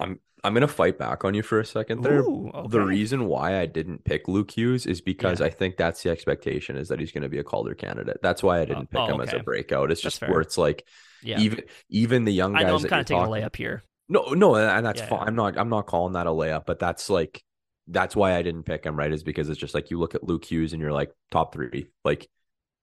I'm 0.01 0.21
I'm 0.43 0.53
gonna 0.53 0.69
fight 0.69 0.99
back 0.99 1.25
on 1.25 1.35
you 1.35 1.43
for 1.43 1.59
a 1.61 1.65
second 1.65 2.03
there. 2.03 2.21
Ooh, 2.21 2.51
The 2.69 2.81
reason 2.83 3.27
why 3.27 3.59
I 3.61 3.67
didn't 3.67 4.05
pick 4.05 4.29
Luke 4.29 4.51
Hughes 4.51 4.85
is 4.87 5.01
because 5.01 5.41
Yeah. 5.41 5.47
I 5.47 5.51
think 5.51 5.77
that's 5.77 6.03
the 6.03 6.11
expectation 6.11 6.77
is 6.77 6.89
that 6.89 7.01
he's 7.01 7.13
going 7.13 7.23
to 7.23 7.29
be 7.31 7.39
a 7.39 7.45
Calder 7.45 7.75
candidate. 7.75 8.19
That's 8.23 8.43
why 8.43 8.61
I 8.61 8.65
didn't 8.67 8.89
oh, 8.95 8.99
pick 8.99 9.01
oh, 9.01 9.15
him 9.15 9.21
as 9.21 9.33
a 9.33 9.39
breakout. 9.41 9.91
It's 9.91 10.03
That's 10.03 10.15
just 10.15 10.21
fair. 10.21 10.31
where 10.31 10.41
it's 10.41 10.59
like 10.59 10.87
yeah, 11.23 11.39
even 11.39 11.65
even 11.89 12.25
the 12.25 12.33
young 12.33 12.55
I 12.55 12.63
guys 12.63 12.69
know 12.69 12.77
I'm 12.77 12.85
kind 12.85 13.01
of 13.01 13.07
taking 13.07 13.25
a 13.25 13.29
layup 13.29 13.57
here. 13.57 13.83
No, 14.09 14.35
no, 14.35 14.57
and 14.57 14.85
that's 14.85 15.01
Yeah, 15.01 15.07
fine. 15.09 15.29
I'm 15.29 15.35
not 15.35 15.57
I'm 15.57 15.71
not 15.71 15.87
calling 15.87 16.13
that 16.13 16.27
a 16.27 16.31
layup, 16.31 16.67
but 16.67 16.79
that's 16.79 17.09
like 17.09 17.43
that's 17.89 18.15
why 18.15 18.37
I 18.37 18.43
didn't 18.43 18.65
pick 18.65 18.85
him. 18.85 18.97
Right, 18.97 19.13
is 19.13 19.23
because 19.23 19.49
it's 19.49 19.59
just 19.61 19.75
like 19.75 19.91
you 19.91 19.99
look 19.99 20.15
at 20.15 20.25
Luke 20.25 20.45
Hughes 20.45 20.73
and 20.75 20.83
you're 20.83 20.93
like 20.93 21.11
top 21.31 21.55
three, 21.55 21.87
like 22.05 22.29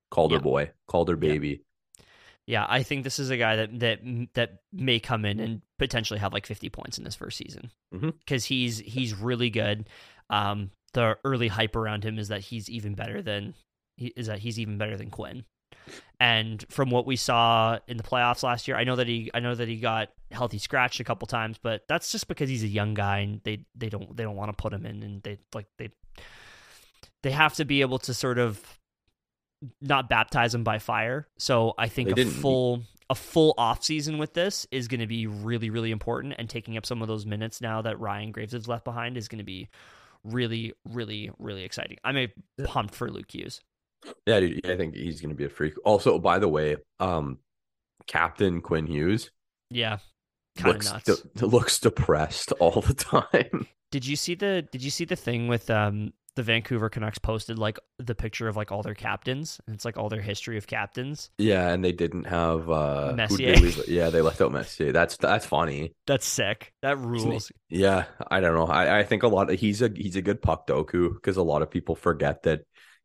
Calder 0.10 0.40
boy, 0.40 0.72
Calder 0.88 1.16
baby. 1.16 1.64
Yeah, 2.48 2.66
I 2.68 2.84
think 2.84 3.04
this 3.04 3.20
is 3.20 3.30
a 3.30 3.38
guy 3.38 3.56
that 3.58 3.80
that 3.80 4.00
that 4.34 4.62
may 4.74 5.00
come 5.00 5.26
in 5.26 5.40
and 5.40 5.62
potentially 5.78 6.20
have 6.20 6.34
like 6.34 6.46
50 6.46 6.70
points 6.70 6.98
in 6.98 7.04
this 7.04 7.16
first 7.16 7.38
season 7.38 7.72
Mhm. 7.94 8.14
because 8.20 8.46
he's 8.46 8.80
he's 8.80 9.14
really 9.14 9.50
good. 9.50 9.88
Um, 10.30 10.72
the 10.94 11.18
early 11.24 11.48
hype 11.48 11.76
around 11.76 12.04
him 12.04 12.18
is 12.20 12.28
that 12.30 12.42
he's 12.42 12.70
even 12.70 12.96
better 12.96 13.22
than 13.22 13.54
he 13.98 14.08
is 14.08 14.28
that 14.28 14.40
he's 14.40 14.60
even 14.60 14.78
better 14.78 14.98
than 14.98 15.10
Quinn. 15.12 15.46
And 16.20 16.64
from 16.70 16.90
what 16.92 17.06
we 17.06 17.16
saw 17.16 17.80
in 17.88 17.98
the 17.98 18.04
playoffs 18.04 18.44
last 18.44 18.68
year, 18.68 18.78
I 18.78 18.84
know 18.84 18.96
that 18.98 19.08
he 19.08 19.32
I 19.34 19.40
know 19.40 19.56
that 19.56 19.68
he 19.68 19.78
got 19.78 20.10
healthy 20.32 20.58
scratched 20.58 21.00
a 21.00 21.04
couple 21.04 21.28
times, 21.28 21.58
but 21.62 21.84
that's 21.88 22.12
just 22.12 22.28
because 22.28 22.50
he's 22.50 22.64
a 22.64 22.68
young 22.68 22.94
guy 22.94 23.20
and 23.20 23.42
they 23.44 23.66
they 23.76 23.90
don't 23.90 24.16
they 24.18 24.24
don't 24.24 24.36
want 24.36 24.50
to 24.50 24.62
put 24.62 24.74
him 24.74 24.86
in 24.86 25.04
and 25.04 25.24
they 25.24 25.38
like 25.54 25.68
they 25.78 25.90
they 27.24 27.32
have 27.32 27.54
to 27.56 27.66
be 27.66 27.82
able 27.82 28.00
to 28.00 28.14
sort 28.14 28.38
of 28.40 28.62
not 29.82 30.10
baptize 30.10 30.54
him 30.56 30.64
by 30.64 30.80
fire. 30.80 31.28
So 31.38 31.74
I 31.78 31.88
think 31.88 32.08
They 32.08 32.14
a 32.14 32.16
didn't. 32.16 32.34
full 32.34 32.84
a 33.10 33.16
full 33.16 33.54
off 33.58 33.84
season 33.84 34.18
with 34.18 34.34
this 34.34 34.66
is 34.72 34.88
going 34.88 35.02
to 35.02 35.08
be 35.08 35.28
really 35.28 35.70
really 35.70 35.92
important 35.92 36.34
and 36.40 36.50
taking 36.50 36.78
up 36.78 36.86
some 36.86 37.02
of 37.02 37.08
those 37.08 37.26
minutes 37.26 37.60
now 37.62 37.82
that 37.82 38.00
Ryan 38.00 38.32
Graves 38.32 38.54
has 38.54 38.68
left 38.70 38.86
behind 38.86 39.18
is 39.18 39.28
going 39.28 39.40
to 39.40 39.44
be 39.46 39.68
really 40.24 40.74
really 40.90 41.30
really 41.40 41.64
exciting. 41.64 41.98
I'm 42.04 42.18
a 42.18 42.28
pumped 42.64 42.96
for 42.96 43.12
Luke 43.12 43.30
Hughes. 43.34 43.62
Yeah, 44.26 44.40
dude, 44.40 44.66
I 44.66 44.78
think 44.78 44.96
he's 44.96 45.22
going 45.22 45.30
to 45.30 45.36
be 45.36 45.46
a 45.46 45.50
freak. 45.50 45.74
Also, 45.86 46.18
by 46.18 46.40
the 46.40 46.48
way, 46.48 46.78
um, 47.00 47.38
Captain 48.08 48.62
Quinn 48.62 48.88
Hughes 48.88 49.30
Yeah. 49.70 49.98
Kind 50.58 50.70
of 50.70 50.76
looks 50.86 50.92
nuts. 51.08 51.22
de- 51.36 51.46
looks 51.46 51.80
depressed 51.80 52.52
all 52.54 52.82
the 52.82 52.94
time. 52.96 53.68
Did 53.92 54.06
you 54.06 54.16
see 54.16 54.36
the 54.36 54.68
Did 54.72 54.84
you 54.84 54.90
see 54.90 55.06
the 55.06 55.16
thing 55.16 55.48
with 55.48 55.70
um 55.70 56.14
the 56.36 56.44
Vancouver 56.44 56.90
Canucks 56.90 57.20
posted 57.20 57.60
like 57.60 57.78
the 58.00 58.16
picture 58.16 58.48
of 58.48 58.56
like 58.56 58.72
all 58.72 58.84
their 58.84 58.96
captains, 58.96 59.60
and 59.66 59.76
it's 59.76 59.86
like 59.86 59.98
all 59.98 60.10
their 60.10 60.22
history 60.22 60.58
of 60.58 60.68
captains. 60.68 61.30
Yeah, 61.38 61.70
and 61.70 61.84
they 61.84 61.92
didn't 61.92 62.26
have 62.26 62.70
uh 62.70 63.14
Messier. 63.16 63.56
they 63.56 63.84
Yeah, 63.88 64.10
they 64.10 64.22
left 64.22 64.42
out 64.42 64.52
Messier. 64.52 64.92
That's 64.92 65.18
that's 65.18 65.46
funny. 65.46 65.94
That's 66.08 66.26
sick. 66.26 66.74
That 66.82 66.98
rules. 66.98 67.52
Yeah, 67.70 68.06
I 68.30 68.40
don't 68.40 68.56
know. 68.56 68.68
I, 68.68 69.00
I 69.00 69.04
think 69.04 69.24
a 69.24 69.28
lot 69.28 69.52
of 69.52 69.60
he's 69.60 69.82
a 69.82 69.92
he's 69.94 70.16
a 70.16 70.22
good 70.22 70.42
puck 70.42 70.68
doku 70.68 71.14
because 71.14 71.38
a 71.38 71.44
lot 71.44 71.62
of 71.62 71.70
people 71.70 71.96
forget 71.96 72.44
that 72.44 72.62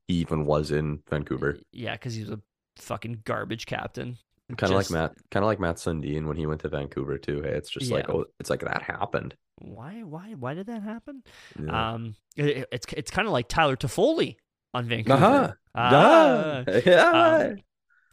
he 0.07 0.15
even 0.15 0.45
was 0.45 0.71
in 0.71 1.01
Vancouver. 1.09 1.59
Yeah, 1.73 1.93
because 1.93 2.15
he 2.15 2.23
was 2.23 2.31
a 2.31 2.41
fucking 2.77 3.23
garbage 3.25 3.67
captain. 3.67 4.19
Kind 4.57 4.73
of 4.73 4.77
like 4.77 4.91
Matt, 4.91 5.13
kind 5.33 5.43
of 5.43 5.49
like 5.49 5.59
Matt 5.59 5.77
Sundin 5.77 6.27
when 6.27 6.37
he 6.37 6.47
went 6.47 6.61
to 6.61 6.69
Vancouver 6.69 7.19
too. 7.19 7.43
Hey, 7.43 7.51
it's 7.51 7.71
just 7.71 7.91
like 7.91 8.09
oh, 8.09 8.27
it's 8.39 8.51
like 8.51 8.61
that 8.61 8.83
happened. 8.83 9.35
Why? 9.59 10.03
Why? 10.03 10.35
Why 10.39 10.55
did 10.55 10.67
that 10.67 10.83
happen? 10.83 11.23
Yeah. 11.59 11.93
Um, 11.95 12.17
it- 12.37 12.69
it's 12.73 12.87
it's 12.93 13.11
kind 13.11 13.27
of 13.27 13.33
like 13.33 13.49
Tyler 13.49 13.77
Toffoli 13.77 14.37
on 14.75 14.85
Vancouver. 14.87 15.15
Uh-huh. 15.25 15.53
Ah. 15.75 16.63
Duh. 16.67 16.81
yeah. 16.87 17.55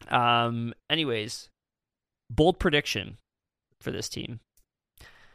Um. 0.08 0.74
Anyways, 0.90 1.50
bold 2.30 2.60
prediction 2.60 3.18
for 3.82 3.92
this 3.92 4.08
team. 4.10 4.40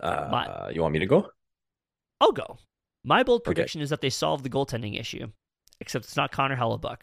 uh, 0.00 0.70
you 0.72 0.80
want 0.80 0.92
me 0.92 0.98
to 1.00 1.06
go? 1.06 1.30
I'll 2.20 2.32
go. 2.32 2.58
My 3.04 3.22
bold 3.22 3.42
Okay. 3.42 3.44
prediction 3.54 3.80
is 3.80 3.90
that 3.90 4.00
they 4.00 4.10
solve 4.10 4.42
the 4.42 4.50
goaltending 4.50 4.98
issue, 4.98 5.28
except 5.80 6.04
it's 6.06 6.16
not 6.16 6.32
Connor 6.32 6.56
Hellebuyck. 6.56 6.98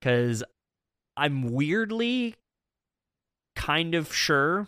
Because 0.00 0.42
I'm 1.16 1.52
weirdly 1.52 2.34
kind 3.56 3.94
of 3.94 4.12
sure 4.12 4.66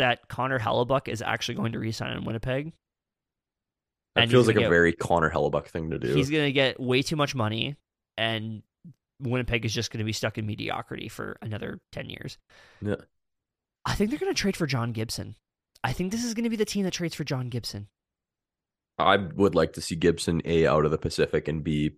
that 0.00 0.28
Connor 0.28 0.58
Hellebuyck 0.58 1.08
is 1.08 1.22
actually 1.22 1.54
going 1.54 1.72
to 1.72 1.78
resign 1.78 2.16
in 2.16 2.24
Winnipeg. 2.24 2.72
That 4.16 4.22
And 4.22 4.30
feels 4.30 4.46
like 4.48 4.54
gonna 4.54 4.66
a 4.66 4.68
get- 4.68 4.74
very 4.74 4.92
Connor 4.92 5.30
Hellebuyck 5.30 5.66
thing 5.68 5.90
to 5.90 5.98
do. 5.98 6.14
He's 6.14 6.30
going 6.30 6.44
to 6.44 6.52
get 6.52 6.80
way 6.80 7.02
too 7.02 7.16
much 7.16 7.34
money, 7.34 7.76
and 8.18 8.62
Winnipeg 9.20 9.64
is 9.64 9.72
just 9.72 9.90
going 9.92 9.98
to 9.98 10.04
be 10.04 10.12
stuck 10.12 10.36
in 10.38 10.46
mediocrity 10.46 11.08
for 11.08 11.36
another 11.42 11.78
10 11.92 12.10
years. 12.10 12.38
Yeah. 12.82 12.96
I 13.86 13.94
think 13.94 14.10
they're 14.10 14.18
going 14.18 14.34
to 14.34 14.38
trade 14.40 14.56
for 14.56 14.66
John 14.66 14.92
Gibson. 14.92 15.36
I 15.84 15.92
think 15.92 16.12
this 16.12 16.24
is 16.24 16.34
going 16.34 16.44
to 16.44 16.50
be 16.50 16.56
the 16.56 16.64
team 16.64 16.84
that 16.84 16.92
trades 16.92 17.14
for 17.14 17.24
John 17.24 17.48
Gibson. 17.48 17.88
I 18.98 19.16
would 19.16 19.54
like 19.54 19.72
to 19.74 19.80
see 19.80 19.94
Gibson 19.96 20.42
a 20.44 20.66
out 20.66 20.84
of 20.84 20.90
the 20.90 20.98
Pacific 20.98 21.48
and 21.48 21.62
be 21.64 21.92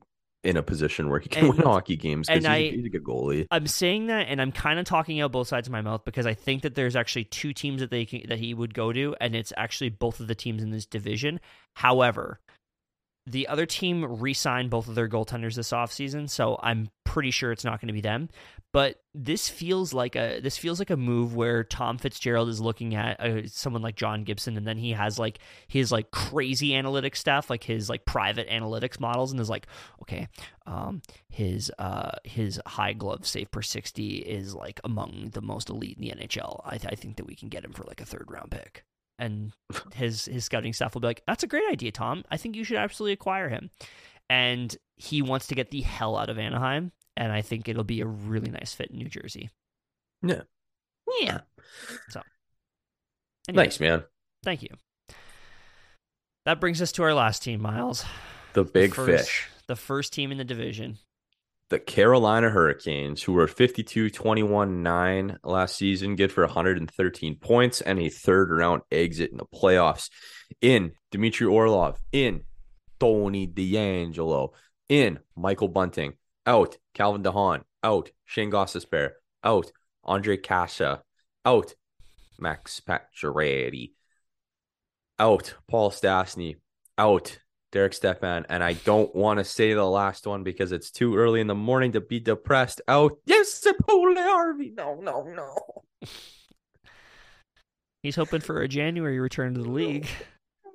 in 0.44 0.56
a 0.56 0.62
position 0.62 1.08
where 1.08 1.20
he 1.20 1.28
can 1.28 1.44
And- 1.46 1.54
win 1.56 1.66
hockey 1.66 1.96
games 1.96 2.28
because 2.28 2.44
he's, 2.44 2.74
he's 2.74 2.84
a 2.86 2.88
good 2.88 3.04
goalie. 3.04 3.46
I'm 3.50 3.66
saying 3.66 4.06
that, 4.06 4.26
and 4.28 4.40
I'm 4.40 4.52
kind 4.52 4.78
of 4.78 4.84
talking 4.84 5.20
out 5.20 5.32
both 5.32 5.48
sides 5.48 5.68
of 5.68 5.72
my 5.72 5.80
mouth 5.82 6.04
because 6.04 6.26
I 6.26 6.34
think 6.34 6.62
that 6.62 6.74
there's 6.74 6.96
actually 6.96 7.24
two 7.24 7.52
teams 7.52 7.80
that 7.80 7.90
they 7.90 8.04
can, 8.04 8.22
that 8.28 8.38
he 8.38 8.54
would 8.54 8.74
go 8.74 8.92
to, 8.92 9.14
and 9.20 9.36
it's 9.36 9.52
actually 9.56 9.90
both 9.90 10.20
of 10.20 10.26
the 10.26 10.34
teams 10.34 10.62
in 10.62 10.70
this 10.70 10.86
division. 10.86 11.40
However, 11.74 12.40
the 13.26 13.46
other 13.48 13.66
team 13.66 14.20
re-signed 14.20 14.70
both 14.70 14.88
of 14.88 14.94
their 14.94 15.08
goaltenders 15.08 15.54
this 15.54 15.70
offseason, 15.70 16.28
so 16.28 16.58
I'm 16.62 16.88
pretty 17.04 17.30
sure 17.30 17.52
it's 17.52 17.64
not 17.64 17.80
going 17.80 17.88
to 17.88 17.92
be 17.92 18.00
them. 18.00 18.28
But 18.72 19.02
this 19.14 19.50
feels 19.50 19.92
like 19.92 20.16
a 20.16 20.40
this 20.40 20.56
feels 20.56 20.78
like 20.78 20.88
a 20.88 20.96
move 20.96 21.34
where 21.34 21.62
Tom 21.62 21.98
Fitzgerald 21.98 22.48
is 22.48 22.58
looking 22.58 22.94
at 22.94 23.20
uh, 23.20 23.46
someone 23.46 23.82
like 23.82 23.96
John 23.96 24.24
Gibson, 24.24 24.56
and 24.56 24.66
then 24.66 24.78
he 24.78 24.92
has 24.92 25.18
like 25.18 25.40
his 25.68 25.92
like 25.92 26.10
crazy 26.10 26.70
analytics 26.70 27.16
stuff, 27.16 27.50
like 27.50 27.64
his 27.64 27.90
like 27.90 28.06
private 28.06 28.48
analytics 28.48 28.98
models, 28.98 29.30
and 29.30 29.40
is 29.40 29.50
like, 29.50 29.66
okay, 30.00 30.26
um, 30.66 31.02
his 31.28 31.70
uh 31.78 32.12
his 32.24 32.58
high 32.66 32.94
glove 32.94 33.26
save 33.26 33.50
per 33.50 33.60
60 33.60 34.16
is 34.18 34.54
like 34.54 34.80
among 34.84 35.30
the 35.34 35.42
most 35.42 35.68
elite 35.68 35.98
in 35.98 36.02
the 36.02 36.26
NHL. 36.26 36.62
I, 36.64 36.76
I 36.76 36.94
think 36.94 37.16
that 37.16 37.26
we 37.26 37.34
can 37.34 37.50
get 37.50 37.64
him 37.64 37.72
for 37.72 37.84
like 37.84 38.00
a 38.00 38.06
third 38.06 38.30
round 38.30 38.50
pick. 38.50 38.84
And 39.22 39.52
his 39.94 40.24
his 40.24 40.44
scouting 40.44 40.72
staff 40.72 40.94
will 40.94 41.00
be 41.00 41.06
like, 41.06 41.22
"That's 41.28 41.44
a 41.44 41.46
great 41.46 41.62
idea, 41.70 41.92
Tom. 41.92 42.24
I 42.28 42.36
think 42.36 42.56
you 42.56 42.64
should 42.64 42.76
absolutely 42.76 43.12
acquire 43.12 43.48
him." 43.48 43.70
And 44.28 44.76
he 44.96 45.22
wants 45.22 45.46
to 45.46 45.54
get 45.54 45.70
the 45.70 45.82
hell 45.82 46.16
out 46.16 46.28
of 46.28 46.38
Anaheim, 46.38 46.90
and 47.16 47.30
I 47.30 47.40
think 47.40 47.68
it'll 47.68 47.84
be 47.84 48.00
a 48.00 48.06
really 48.06 48.50
nice 48.50 48.74
fit 48.74 48.90
in 48.90 48.98
New 48.98 49.08
Jersey. 49.08 49.50
Yeah. 50.22 50.42
Yeah. 51.20 51.40
Anyways, 53.48 53.66
Nice 53.66 53.80
man. 53.80 54.04
Thank 54.42 54.62
you. 54.62 54.70
That 56.44 56.60
brings 56.60 56.82
us 56.82 56.90
to 56.92 57.04
our 57.04 57.14
last 57.14 57.42
team, 57.44 57.62
Miles. 57.62 58.04
The 58.54 58.64
big 58.64 58.94
first- 58.94 59.28
fish. 59.28 59.48
The 59.68 59.76
first 59.76 60.12
team 60.12 60.32
in 60.32 60.38
the 60.38 60.44
division. 60.44 60.98
The 61.72 61.78
Carolina 61.78 62.50
Hurricanes, 62.50 63.22
who 63.22 63.32
were 63.32 63.48
52 63.48 64.10
21 64.10 64.82
9 64.82 65.38
last 65.42 65.74
season, 65.74 66.16
good 66.16 66.30
for 66.30 66.44
113 66.44 67.36
points 67.36 67.80
and 67.80 67.98
a 67.98 68.10
third 68.10 68.50
round 68.50 68.82
exit 68.92 69.30
in 69.30 69.38
the 69.38 69.46
playoffs. 69.46 70.10
In 70.60 70.92
Dmitry 71.10 71.46
Orlov, 71.46 71.98
in 72.12 72.42
Tony 73.00 73.48
DeAngelo, 73.48 74.50
in 74.90 75.20
Michael 75.34 75.68
Bunting, 75.68 76.12
out 76.44 76.76
Calvin 76.92 77.22
de 77.22 77.32
Haan, 77.32 77.62
out 77.82 78.10
Shayne 78.26 78.50
Gostisbehere, 78.50 79.12
out 79.42 79.72
Ondrej 80.04 80.42
Kase, 80.42 80.98
out 81.46 81.74
Max 82.38 82.82
Pacioretty, 82.86 83.92
out 85.18 85.54
Paul 85.68 85.90
Stastny, 85.90 86.56
out 86.98 87.38
Derek 87.72 87.94
Stepan, 87.94 88.46
and 88.48 88.62
I 88.62 88.74
don't 88.74 89.14
want 89.14 89.38
to 89.38 89.44
say 89.44 89.72
the 89.72 89.84
last 89.84 90.26
one 90.26 90.44
because 90.44 90.72
it's 90.72 90.90
too 90.90 91.16
early 91.16 91.40
in 91.40 91.46
the 91.46 91.54
morning 91.54 91.92
to 91.92 92.00
be 92.00 92.20
depressed. 92.20 92.82
Out, 92.86 93.18
yes, 93.24 93.66
Paul 93.86 94.14
Harvey. 94.14 94.72
No, 94.76 94.94
no, 94.96 95.22
no. 95.24 95.82
He's 98.02 98.16
hoping 98.16 98.40
for 98.40 98.60
a 98.60 98.68
January 98.68 99.18
return 99.18 99.54
to 99.54 99.62
the 99.62 99.70
league. 99.70 100.06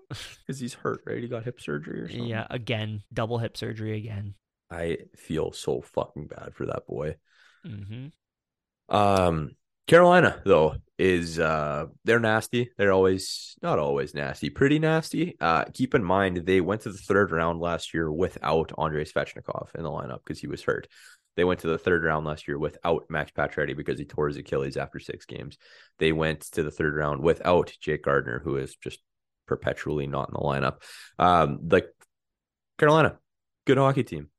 Because 0.40 0.62
he's 0.62 0.74
hurt, 0.74 1.02
right? 1.06 1.22
He 1.22 1.28
got 1.28 1.44
hip 1.44 1.60
surgery 1.60 2.00
or 2.00 2.08
something. 2.08 2.28
Yeah, 2.28 2.48
again, 2.50 3.04
double 3.14 3.40
hip 3.40 3.58
surgery 3.58 3.98
again. 3.98 4.36
I 4.72 5.00
feel 5.18 5.52
so 5.52 5.82
fucking 5.82 6.28
bad 6.28 6.56
for 6.56 6.66
that 6.66 6.88
boy. 6.88 7.18
hmm 7.66 8.08
Um, 8.88 9.57
Carolina 9.88 10.42
though 10.46 10.76
is 11.00 11.40
uh 11.40 11.86
they're 12.04 12.20
nasty. 12.20 12.72
They're 12.78 12.92
always 12.92 13.56
not 13.62 13.80
always 13.80 14.14
nasty, 14.14 14.50
pretty 14.50 14.80
nasty. 14.80 15.38
Uh, 15.40 15.66
keep 15.74 15.96
in 15.96 16.04
mind 16.04 16.38
they 16.38 16.60
went 16.60 16.82
to 16.82 16.92
the 16.92 16.98
third 16.98 17.32
round 17.32 17.60
last 17.60 17.94
year 17.94 18.12
without 18.12 18.72
Andrei 18.78 19.06
Svechnikov 19.06 19.74
in 19.76 19.84
the 19.84 19.90
lineup 19.90 20.20
because 20.26 20.40
he 20.40 20.48
was 20.48 20.64
hurt. 20.64 20.88
They 21.38 21.44
went 21.44 21.60
to 21.62 21.68
the 21.68 21.78
third 21.78 22.04
round 22.04 22.26
last 22.26 22.48
year 22.48 22.58
without 22.58 23.06
Max 23.10 23.32
Pacioretty 23.32 23.78
because 23.78 24.00
he 24.00 24.06
tore 24.06 24.28
his 24.28 24.38
Achilles 24.38 24.76
after 24.76 25.00
six 25.00 25.26
games. 25.26 25.58
They 26.00 26.12
went 26.12 26.42
to 26.54 26.64
the 26.64 26.72
third 26.72 26.96
round 26.96 27.22
without 27.22 27.72
Jake 27.80 28.04
Gardiner, 28.04 28.42
who 28.44 28.58
is 28.58 28.76
just 28.76 29.00
perpetually 29.48 30.08
not 30.08 30.30
in 30.30 30.34
the 30.34 30.40
lineup. 30.40 30.82
Um, 31.20 31.60
like 31.70 31.88
Carolina, 32.80 33.20
good 33.66 33.78
hockey 33.78 34.04
team, 34.04 34.30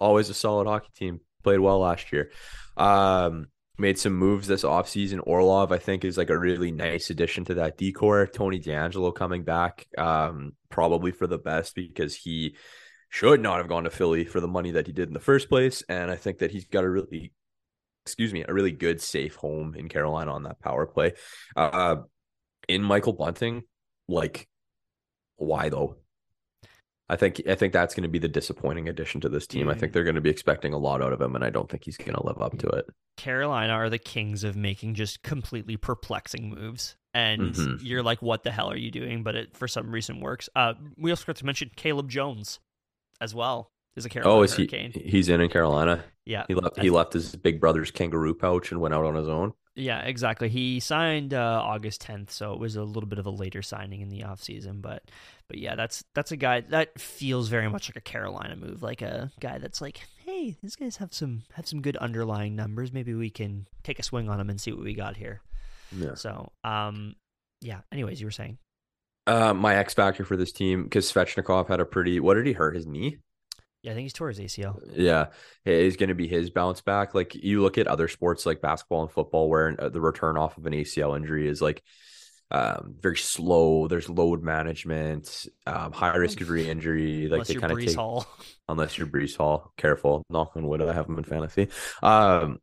always 0.00 0.30
a 0.30 0.34
solid 0.34 0.66
hockey 0.66 0.90
team. 0.96 1.20
Played 1.44 1.60
well 1.60 1.80
last 1.80 2.12
year. 2.12 2.30
Um, 2.76 3.48
made 3.78 3.98
some 3.98 4.12
moves 4.12 4.46
this 4.46 4.64
offseason. 4.64 5.20
Orlov, 5.24 5.72
I 5.72 5.78
think, 5.78 6.04
is 6.04 6.18
like 6.18 6.30
a 6.30 6.38
really 6.38 6.70
nice 6.70 7.10
addition 7.10 7.44
to 7.46 7.54
that 7.54 7.78
D 7.78 7.92
corps. 7.92 8.26
Tony 8.26 8.60
DeAngelo 8.60 9.14
coming 9.14 9.44
back, 9.44 9.86
um, 9.96 10.52
probably 10.68 11.10
for 11.10 11.26
the 11.26 11.38
best 11.38 11.74
because 11.74 12.14
he 12.14 12.56
should 13.08 13.40
not 13.40 13.58
have 13.58 13.68
gone 13.68 13.84
to 13.84 13.90
Philly 13.90 14.24
for 14.24 14.40
the 14.40 14.48
money 14.48 14.72
that 14.72 14.86
he 14.86 14.92
did 14.92 15.08
in 15.08 15.14
the 15.14 15.20
first 15.20 15.48
place. 15.48 15.82
And 15.88 16.10
I 16.10 16.16
think 16.16 16.38
that 16.38 16.50
he's 16.50 16.66
got 16.66 16.84
a 16.84 16.90
really, 16.90 17.32
excuse 18.04 18.32
me, 18.32 18.44
a 18.46 18.52
really 18.52 18.72
good 18.72 19.00
safe 19.00 19.34
home 19.36 19.74
in 19.74 19.88
Carolina 19.88 20.32
on 20.32 20.44
that 20.44 20.60
power 20.60 20.86
play. 20.86 21.14
Uh, 21.56 21.96
in 22.68 22.82
Michael 22.82 23.12
Bunting, 23.12 23.64
like, 24.08 24.48
why 25.36 25.68
though? 25.68 25.96
I 27.12 27.16
think 27.16 27.42
I 27.46 27.54
think 27.54 27.72
that's 27.74 27.94
going 27.94 28.04
to 28.04 28.08
be 28.08 28.18
the 28.18 28.28
disappointing 28.28 28.88
addition 28.88 29.20
to 29.20 29.28
this 29.28 29.46
team. 29.46 29.68
I 29.68 29.74
think 29.74 29.90
Mm. 29.90 29.94
they're 29.94 30.04
going 30.04 30.14
to 30.14 30.20
be 30.22 30.30
expecting 30.30 30.72
a 30.72 30.78
lot 30.78 31.02
out 31.02 31.12
of 31.12 31.20
him, 31.20 31.34
and 31.36 31.44
I 31.44 31.50
don't 31.50 31.68
think 31.68 31.84
he's 31.84 31.96
going 31.98 32.14
to 32.14 32.26
live 32.26 32.40
up 32.40 32.56
to 32.58 32.66
it. 32.68 32.86
Carolina 33.18 33.74
are 33.74 33.90
the 33.90 33.98
kings 33.98 34.44
of 34.44 34.56
making 34.56 34.94
just 34.94 35.22
completely 35.22 35.76
perplexing 35.76 36.48
moves. 36.48 36.96
And 37.14 37.52
Mhm. 37.54 37.78
you're 37.82 38.02
like, 38.02 38.22
what 38.22 38.42
the 38.42 38.50
hell 38.50 38.70
are 38.70 38.76
you 38.76 38.90
doing? 38.90 39.22
But 39.22 39.34
it 39.36 39.54
for 39.56 39.68
some 39.68 39.90
reason 39.92 40.20
works. 40.20 40.48
Uh, 40.56 40.72
we 40.96 41.10
also 41.10 41.22
forgot 41.24 41.36
to 41.36 41.46
mention 41.46 41.70
Caleb 41.76 42.08
Jones 42.08 42.58
as 43.20 43.34
well. 43.34 43.70
Is 43.94 44.06
a 44.06 44.08
Carolina 44.08 44.34
Oh, 44.38 44.42
is 44.42 44.54
he? 44.56 44.66
He's 45.04 45.28
in 45.28 45.42
in 45.42 45.50
Carolina. 45.50 46.02
Yeah, 46.24 46.44
He 46.48 46.54
left. 46.54 46.80
He 46.80 46.88
left 46.88 47.12
his 47.12 47.36
big 47.36 47.60
brother's 47.60 47.90
kangaroo 47.90 48.32
pouch 48.34 48.72
and 48.72 48.80
went 48.80 48.94
out 48.94 49.04
on 49.04 49.14
his 49.16 49.28
own. 49.28 49.52
Yeah, 49.74 50.00
exactly. 50.00 50.50
He 50.50 50.80
signed 50.80 51.32
uh, 51.32 51.62
August 51.64 52.02
10th, 52.02 52.30
so 52.30 52.52
it 52.52 52.58
was 52.58 52.76
a 52.76 52.82
little 52.82 53.08
bit 53.08 53.18
of 53.18 53.24
a 53.24 53.30
later 53.30 53.62
signing 53.62 54.02
in 54.02 54.10
the 54.10 54.20
offseason, 54.20 54.82
but 54.82 55.02
but 55.48 55.58
yeah, 55.58 55.74
that's 55.74 56.04
that's 56.14 56.30
a 56.30 56.36
guy 56.36 56.60
that 56.60 57.00
feels 57.00 57.48
very 57.48 57.68
much 57.70 57.88
like 57.88 57.96
a 57.96 58.00
Carolina 58.00 58.54
move, 58.56 58.82
like 58.82 59.00
a 59.00 59.30
guy 59.40 59.58
that's 59.58 59.80
like, 59.80 60.02
"Hey, 60.24 60.56
these 60.62 60.76
guys 60.76 60.96
have 60.98 61.14
some 61.14 61.44
have 61.54 61.66
some 61.66 61.80
good 61.80 61.96
underlying 61.96 62.54
numbers. 62.54 62.92
Maybe 62.92 63.14
we 63.14 63.30
can 63.30 63.66
take 63.82 63.98
a 63.98 64.02
swing 64.02 64.28
on 64.28 64.38
them 64.38 64.50
and 64.50 64.60
see 64.60 64.72
what 64.72 64.84
we 64.84 64.94
got 64.94 65.16
here." 65.16 65.40
Yeah. 65.90 66.14
So, 66.14 66.52
um 66.64 67.16
yeah, 67.62 67.80
anyways, 67.92 68.20
you 68.20 68.26
were 68.26 68.32
saying. 68.32 68.58
Uh, 69.26 69.54
my 69.54 69.76
X 69.76 69.94
factor 69.94 70.24
for 70.24 70.36
this 70.36 70.52
team 70.52 70.82
because 70.84 71.10
Svechnikov 71.10 71.68
had 71.68 71.80
a 71.80 71.84
pretty. 71.84 72.20
What 72.20 72.34
did 72.34 72.46
he 72.46 72.52
hurt 72.52 72.74
his 72.74 72.86
knee? 72.86 73.18
Yeah, 73.82 73.92
I 73.92 73.94
think 73.94 74.04
he's 74.04 74.12
tore 74.12 74.28
his 74.28 74.38
ACL. 74.38 74.80
Yeah, 74.94 75.26
it 75.64 75.74
is 75.74 75.96
going 75.96 76.08
to 76.08 76.14
be 76.14 76.28
his 76.28 76.50
bounce 76.50 76.80
back. 76.80 77.14
Like 77.14 77.34
you 77.34 77.62
look 77.62 77.78
at 77.78 77.88
other 77.88 78.06
sports 78.06 78.46
like 78.46 78.60
basketball 78.60 79.02
and 79.02 79.10
football, 79.10 79.48
where 79.48 79.74
uh, 79.78 79.88
the 79.88 80.00
return 80.00 80.36
off 80.36 80.56
of 80.56 80.66
an 80.66 80.72
ACL 80.72 81.16
injury 81.16 81.48
is 81.48 81.60
like 81.60 81.82
um, 82.52 82.94
very 83.00 83.16
slow. 83.16 83.88
There's 83.88 84.08
load 84.08 84.42
management, 84.42 85.46
um, 85.66 85.90
high 85.90 86.16
risk 86.16 86.40
of 86.42 86.50
re-injury. 86.50 87.22
Like 87.22 87.32
Unless 87.32 87.48
they 87.48 87.54
kind 87.54 87.72
of 87.72 87.80
take 87.80 87.96
Hall. 87.96 88.26
unless 88.68 88.98
you're 88.98 89.06
Breece 89.06 89.36
Hall. 89.36 89.72
Careful, 89.76 90.24
knock 90.30 90.52
on 90.54 90.66
wood. 90.68 90.82
I 90.82 90.92
have 90.92 91.08
him 91.08 91.18
in 91.18 91.24
fantasy. 91.24 91.68
Um, 92.02 92.58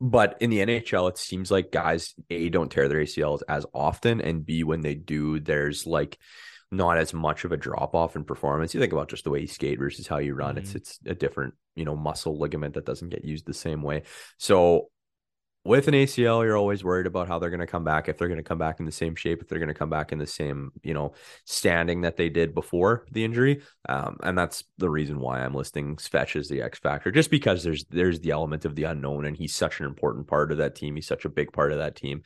but 0.00 0.38
in 0.40 0.50
the 0.50 0.60
NHL, 0.60 1.10
it 1.10 1.18
seems 1.18 1.50
like 1.50 1.72
guys 1.72 2.14
a 2.30 2.48
don't 2.48 2.70
tear 2.70 2.88
their 2.88 3.02
ACLs 3.02 3.40
as 3.48 3.66
often, 3.74 4.20
and 4.20 4.46
b 4.46 4.64
when 4.64 4.80
they 4.80 4.94
do, 4.94 5.40
there's 5.40 5.86
like 5.86 6.16
not 6.72 6.98
as 6.98 7.12
much 7.12 7.44
of 7.44 7.52
a 7.52 7.56
drop 7.56 7.94
off 7.94 8.16
in 8.16 8.24
performance. 8.24 8.74
You 8.74 8.80
think 8.80 8.92
about 8.92 9.08
just 9.08 9.24
the 9.24 9.30
way 9.30 9.40
you 9.40 9.46
skate 9.46 9.78
versus 9.78 10.06
how 10.06 10.18
you 10.18 10.34
run. 10.34 10.56
It's 10.58 10.72
Mhm. 10.72 10.76
it's 10.76 10.98
a 11.06 11.14
different 11.14 11.54
you 11.76 11.84
know 11.84 11.94
muscle 11.94 12.38
ligament 12.38 12.74
that 12.74 12.86
doesn't 12.86 13.10
get 13.10 13.24
used 13.24 13.46
the 13.46 13.54
same 13.54 13.82
way. 13.82 14.02
So 14.38 14.90
with 15.64 15.86
an 15.86 15.94
ACL, 15.94 16.42
you're 16.44 16.56
always 16.56 16.82
worried 16.82 17.06
about 17.06 17.28
how 17.28 17.38
they're 17.38 17.50
going 17.50 17.60
to 17.60 17.68
come 17.68 17.84
back. 17.84 18.08
If 18.08 18.18
they're 18.18 18.26
going 18.26 18.38
to 18.38 18.42
come 18.42 18.58
back 18.58 18.80
in 18.80 18.86
the 18.86 18.90
same 18.90 19.14
shape, 19.14 19.42
if 19.42 19.48
they're 19.48 19.60
going 19.60 19.68
to 19.68 19.74
come 19.74 19.90
back 19.90 20.10
in 20.10 20.18
the 20.18 20.26
same, 20.26 20.72
you 20.82 20.92
know, 20.92 21.12
standing 21.44 22.00
that 22.00 22.16
they 22.16 22.28
did 22.30 22.52
before 22.52 23.06
the 23.12 23.24
injury. 23.24 23.62
Um, 23.88 24.16
and 24.24 24.36
that's 24.36 24.64
the 24.78 24.90
reason 24.90 25.20
why 25.20 25.40
I'm 25.40 25.54
listing 25.54 25.96
Svetch 25.96 26.34
as 26.34 26.48
the 26.48 26.62
X 26.62 26.80
factor, 26.80 27.12
just 27.12 27.30
because 27.30 27.62
there's 27.62 27.84
there's 27.84 28.18
the 28.18 28.32
element 28.32 28.64
of 28.64 28.74
the 28.74 28.84
unknown, 28.84 29.24
and 29.24 29.36
he's 29.36 29.54
such 29.54 29.78
an 29.78 29.86
important 29.86 30.26
part 30.26 30.50
of 30.50 30.58
that 30.58 30.74
team. 30.74 30.96
He's 30.96 31.06
such 31.06 31.24
a 31.24 31.28
big 31.28 31.52
part 31.52 31.70
of 31.70 31.78
that 31.78 31.94
team. 31.94 32.22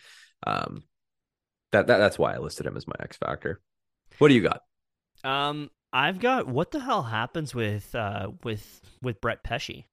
Um, 0.47 0.85
that, 1.73 1.89
that 1.89 1.99
that's 1.99 2.19
why 2.19 2.33
I 2.35 2.39
listed 2.39 2.65
him 2.65 2.77
as 2.77 2.87
my 2.87 2.97
X 3.01 3.19
factor. 3.19 3.61
What 4.19 4.29
do 4.29 4.35
you 4.35 4.43
got? 4.43 4.63
Um, 5.25 5.71
I've 5.93 6.21
got 6.21 6.47
what 6.47 6.71
the 6.71 6.81
hell 6.81 7.05
happens 7.05 7.55
with 7.55 7.95
uh 7.95 8.31
with 8.43 8.81
with 9.03 9.21
Brett 9.21 9.43
Pesce. 9.43 9.85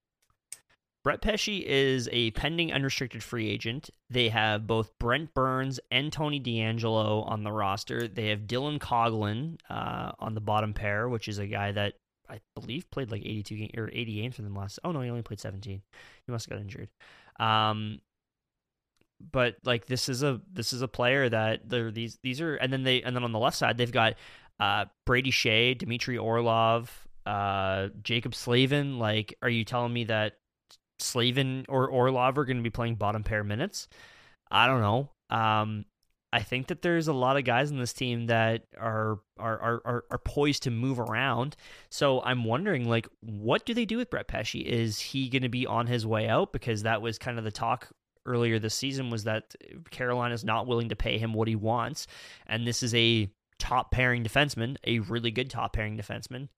Brett 1.02 1.20
Pesce 1.20 1.60
is 1.60 2.08
a 2.12 2.30
pending 2.30 2.72
unrestricted 2.72 3.22
free 3.22 3.50
agent. 3.50 3.90
They 4.08 4.30
have 4.30 4.66
both 4.66 4.90
Brent 4.98 5.34
Burns 5.34 5.78
and 5.90 6.10
Tony 6.10 6.40
DeAngelo 6.40 7.30
on 7.30 7.44
the 7.44 7.52
roster. 7.52 8.08
They 8.08 8.28
have 8.28 8.40
Dylan 8.40 8.78
Coghlan 8.78 9.58
uh, 9.68 10.12
on 10.18 10.34
the 10.34 10.40
bottom 10.40 10.72
pair, 10.72 11.06
which 11.10 11.28
is 11.28 11.38
a 11.38 11.46
guy 11.46 11.72
that 11.72 11.94
I 12.28 12.40
believe 12.54 12.90
played 12.90 13.10
like 13.10 13.20
82 13.20 13.56
game, 13.56 13.70
or 13.76 13.90
80 13.92 14.14
games 14.14 14.36
for 14.36 14.42
them 14.42 14.54
last. 14.54 14.78
Oh 14.82 14.92
no, 14.92 15.02
he 15.02 15.10
only 15.10 15.22
played 15.22 15.40
17. 15.40 15.82
He 16.26 16.32
must 16.32 16.48
have 16.48 16.58
got 16.58 16.62
injured. 16.62 16.88
Um, 17.38 18.00
but 19.32 19.56
like 19.64 19.86
this 19.86 20.08
is 20.08 20.22
a 20.22 20.40
this 20.52 20.72
is 20.72 20.82
a 20.82 20.88
player 20.88 21.28
that 21.28 21.68
they're 21.68 21.90
these 21.90 22.18
these 22.22 22.40
are 22.40 22.56
and 22.56 22.72
then 22.72 22.82
they 22.82 23.02
and 23.02 23.16
then 23.16 23.24
on 23.24 23.32
the 23.32 23.38
left 23.38 23.56
side 23.56 23.78
they've 23.78 23.92
got 23.92 24.14
uh, 24.60 24.84
Brady 25.04 25.30
Skjei, 25.30 25.76
Dmitry 25.76 26.18
Orlov, 26.18 27.06
uh, 27.26 27.88
Jaccob 28.02 28.34
Slavin. 28.34 28.98
Like, 28.98 29.36
are 29.42 29.48
you 29.48 29.64
telling 29.64 29.92
me 29.92 30.04
that 30.04 30.34
Slavin 30.98 31.66
or 31.68 31.88
Orlov 31.88 32.38
are 32.38 32.44
going 32.44 32.58
to 32.58 32.62
be 32.62 32.70
playing 32.70 32.96
bottom 32.96 33.24
pair 33.24 33.44
minutes? 33.44 33.88
I 34.50 34.66
don't 34.66 34.80
know. 34.80 35.10
Um, 35.36 35.84
I 36.32 36.42
think 36.42 36.66
that 36.66 36.82
there's 36.82 37.06
a 37.06 37.12
lot 37.12 37.36
of 37.36 37.44
guys 37.44 37.70
in 37.70 37.78
this 37.78 37.92
team 37.92 38.26
that 38.26 38.64
are 38.78 39.20
are, 39.38 39.60
are 39.60 39.82
are 39.84 40.04
are 40.10 40.18
poised 40.18 40.64
to 40.64 40.70
move 40.70 40.98
around. 40.98 41.56
So 41.90 42.20
I'm 42.22 42.44
wondering, 42.44 42.88
like, 42.88 43.08
what 43.20 43.64
do 43.64 43.72
they 43.72 43.84
do 43.84 43.98
with 43.98 44.10
Brett 44.10 44.28
Pesce? 44.28 44.56
Is 44.56 44.98
he 44.98 45.28
going 45.28 45.42
to 45.42 45.48
be 45.48 45.66
on 45.66 45.86
his 45.86 46.06
way 46.06 46.28
out? 46.28 46.52
Because 46.52 46.82
that 46.82 47.02
was 47.02 47.18
kind 47.18 47.38
of 47.38 47.44
the 47.44 47.52
talk 47.52 47.90
earlier 48.26 48.58
this 48.58 48.74
season 48.74 49.10
was 49.10 49.24
that 49.24 49.54
Carolina's 49.90 50.44
not 50.44 50.66
willing 50.66 50.88
to 50.88 50.96
pay 50.96 51.18
him 51.18 51.32
what 51.32 51.48
he 51.48 51.56
wants, 51.56 52.06
and 52.46 52.66
this 52.66 52.82
is 52.82 52.94
a 52.94 53.30
top 53.58 53.90
pairing 53.90 54.24
defenseman, 54.24 54.76
a 54.86 54.98
really 55.00 55.30
good 55.30 55.50
top 55.50 55.72
pairing 55.72 55.96
defenseman. 55.96 56.48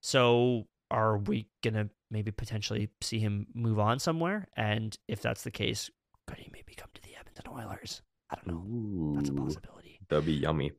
So 0.00 0.66
are 0.90 1.18
we 1.18 1.48
gonna 1.62 1.88
maybe 2.10 2.30
potentially 2.30 2.90
see 3.00 3.18
him 3.18 3.46
move 3.54 3.78
on 3.78 3.98
somewhere? 3.98 4.46
And 4.56 4.96
if 5.08 5.22
that's 5.22 5.42
the 5.42 5.50
case, 5.50 5.90
could 6.26 6.38
he 6.38 6.50
maybe 6.52 6.74
come 6.76 6.90
to 6.94 7.02
the 7.02 7.16
Edmonton 7.16 7.52
Oilers? 7.52 8.02
I 8.30 8.36
don't 8.36 8.46
know. 8.46 9.14
That's 9.16 9.30
a 9.30 9.32
possibility. 9.32 10.00
That'd 10.08 10.26
be 10.26 10.34
yummy. 10.34 10.72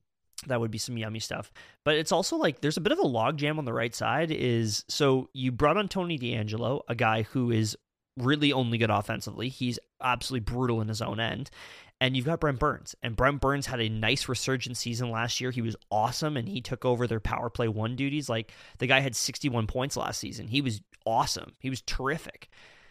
That 0.47 0.59
would 0.59 0.71
be 0.71 0.77
some 0.77 0.97
yummy 0.97 1.19
stuff. 1.19 1.51
But 1.85 1.95
it's 1.95 2.11
also 2.11 2.35
like 2.35 2.61
there's 2.61 2.77
a 2.77 2.81
bit 2.81 2.91
of 2.91 2.99
a 2.99 3.03
logjam 3.03 3.57
on 3.57 3.65
the 3.65 3.73
right 3.73 3.95
side. 3.95 4.29
Is 4.31 4.83
so 4.87 5.29
you 5.33 5.51
brought 5.51 5.77
on 5.77 5.87
Tony 5.87 6.19
DeAngelo, 6.19 6.81
a 6.87 6.95
guy 6.95 7.23
who 7.23 7.51
is 7.51 7.77
really 8.17 8.53
only 8.53 8.77
good 8.77 8.89
offensively. 8.89 9.49
He's 9.49 9.79
absolutely 10.01 10.43
brutal 10.43 10.81
in 10.81 10.87
his 10.87 11.01
own 11.01 11.19
end. 11.19 11.49
And 12.01 12.17
you've 12.17 12.25
got 12.25 12.41
Brent 12.41 12.59
Burns. 12.59 12.95
And 13.01 13.15
Brent 13.15 13.39
Burns 13.39 13.65
had 13.65 13.79
a 13.79 13.87
nice 13.87 14.27
resurgent 14.27 14.75
season 14.75 15.09
last 15.09 15.39
year. 15.39 15.51
He 15.51 15.61
was 15.61 15.75
awesome 15.89 16.35
and 16.35 16.49
he 16.49 16.59
took 16.59 16.83
over 16.83 17.07
their 17.07 17.21
power 17.21 17.49
play 17.49 17.67
one 17.67 17.95
duties. 17.95 18.27
Like 18.27 18.51
the 18.79 18.87
guy 18.87 18.99
had 18.99 19.15
61 19.15 19.67
points 19.67 19.95
last 19.95 20.19
season. 20.19 20.47
He 20.47 20.61
was 20.61 20.81
awesome. 21.05 21.53
He 21.59 21.69
was 21.69 21.81
terrific. 21.81 22.49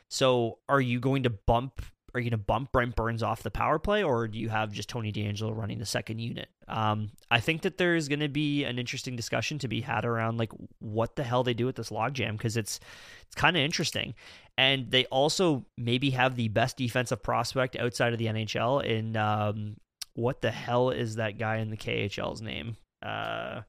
So 0.09 0.59
are 0.69 0.81
you 0.81 0.99
going 0.99 1.25
to 1.25 1.31
bump 1.31 1.83
are 2.15 2.21
you 2.21 2.29
going 2.29 2.39
to 2.39 2.45
bump 2.45 2.73
Brent 2.73 2.95
Burns 2.95 3.23
off 3.23 3.43
the 3.43 3.51
power 3.51 3.79
play, 3.79 4.03
or 4.03 4.29
do 4.29 4.39
you 4.39 4.51
have 4.51 4.71
just 4.73 4.89
Tony 4.89 5.13
DeAngelo 5.13 5.57
running 5.57 5.79
the 5.79 5.87
second 5.87 6.19
unit? 6.19 6.49
Um, 6.69 7.11
I 7.31 7.41
think 7.41 7.63
that 7.63 7.79
there's 7.79 8.09
going 8.09 8.21
to 8.21 8.29
be 8.29 8.65
an 8.65 8.79
interesting 8.79 9.17
discussion 9.17 9.59
to 9.61 9.69
be 9.69 9.81
had 9.81 10.05
around 10.05 10.39
like 10.39 10.53
what 10.79 11.17
the 11.17 11.23
hell 11.23 11.43
they 11.43 11.55
do 11.55 11.67
with 11.67 11.77
this 11.77 11.91
logjam 11.91 12.33
because 12.33 12.57
it's 12.57 12.81
it's 13.27 13.35
kind 13.35 13.57
of 13.57 13.63
interesting, 13.63 14.15
and 14.59 14.91
they 14.91 15.07
also 15.07 15.65
maybe 15.79 16.11
have 16.11 16.37
the 16.37 16.49
best 16.49 16.77
defensive 16.77 17.23
prospect 17.23 17.77
outside 17.77 18.13
of 18.13 18.19
the 18.19 18.27
NHL. 18.27 18.85
In 18.85 19.17
um, 19.17 19.77
what 20.15 20.43
the 20.43 20.51
hell 20.51 20.91
is 20.91 21.17
that 21.17 21.39
guy 21.39 21.57
in 21.57 21.71
the 21.71 21.77
KHL's 21.79 22.43
name? 22.43 22.77
Uh, 23.03 23.63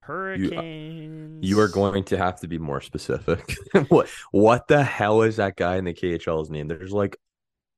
Hurricanes. 0.00 1.44
You 1.44 1.60
are 1.60 1.68
going 1.68 2.04
to 2.04 2.16
have 2.16 2.40
to 2.40 2.48
be 2.48 2.58
more 2.58 2.80
specific. 2.80 3.56
what 3.88 4.08
what 4.30 4.68
the 4.68 4.82
hell 4.82 5.22
is 5.22 5.36
that 5.36 5.56
guy 5.56 5.76
in 5.76 5.84
the 5.84 5.92
KHL's 5.92 6.48
name? 6.48 6.68
There's 6.68 6.92
like 6.92 7.18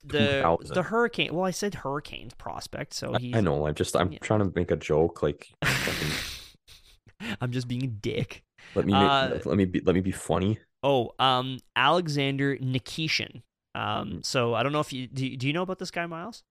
the 0.08 0.42
2000. 0.42 0.74
the 0.74 0.82
Hurricane. 0.82 1.34
Well, 1.34 1.44
I 1.44 1.50
said 1.50 1.74
Hurricanes 1.76 2.34
prospect, 2.34 2.94
so 2.94 3.14
I- 3.14 3.18
he's. 3.18 3.36
I 3.36 3.40
know. 3.40 3.66
I'm 3.66 3.74
just 3.74 3.96
I'm 3.96 4.12
yeah. 4.12 4.18
trying 4.20 4.40
to 4.40 4.52
make 4.54 4.70
a 4.70 4.76
joke. 4.76 5.22
Like 5.22 5.48
I'm 7.40 7.50
just 7.52 7.68
being 7.68 7.84
a 7.84 7.88
dick. 7.88 8.42
let 8.74 8.86
me 8.86 8.92
Uh, 8.92 9.38
let 9.44 9.56
me 9.56 9.64
be 9.64 9.80
let 9.80 9.94
me 9.94 10.00
be 10.00 10.10
funny. 10.12 10.58
Oh, 10.82 11.12
um, 11.18 11.58
Alexander 11.74 12.56
Nikishin. 12.56 13.42
Um, 13.74 14.20
so 14.22 14.54
I 14.54 14.62
don't 14.62 14.72
know 14.72 14.80
if 14.80 14.92
you 14.92 15.06
do. 15.06 15.36
Do 15.36 15.46
you 15.46 15.52
know 15.52 15.62
about 15.62 15.78
this 15.78 15.90
guy, 15.90 16.06
Miles? 16.06 16.42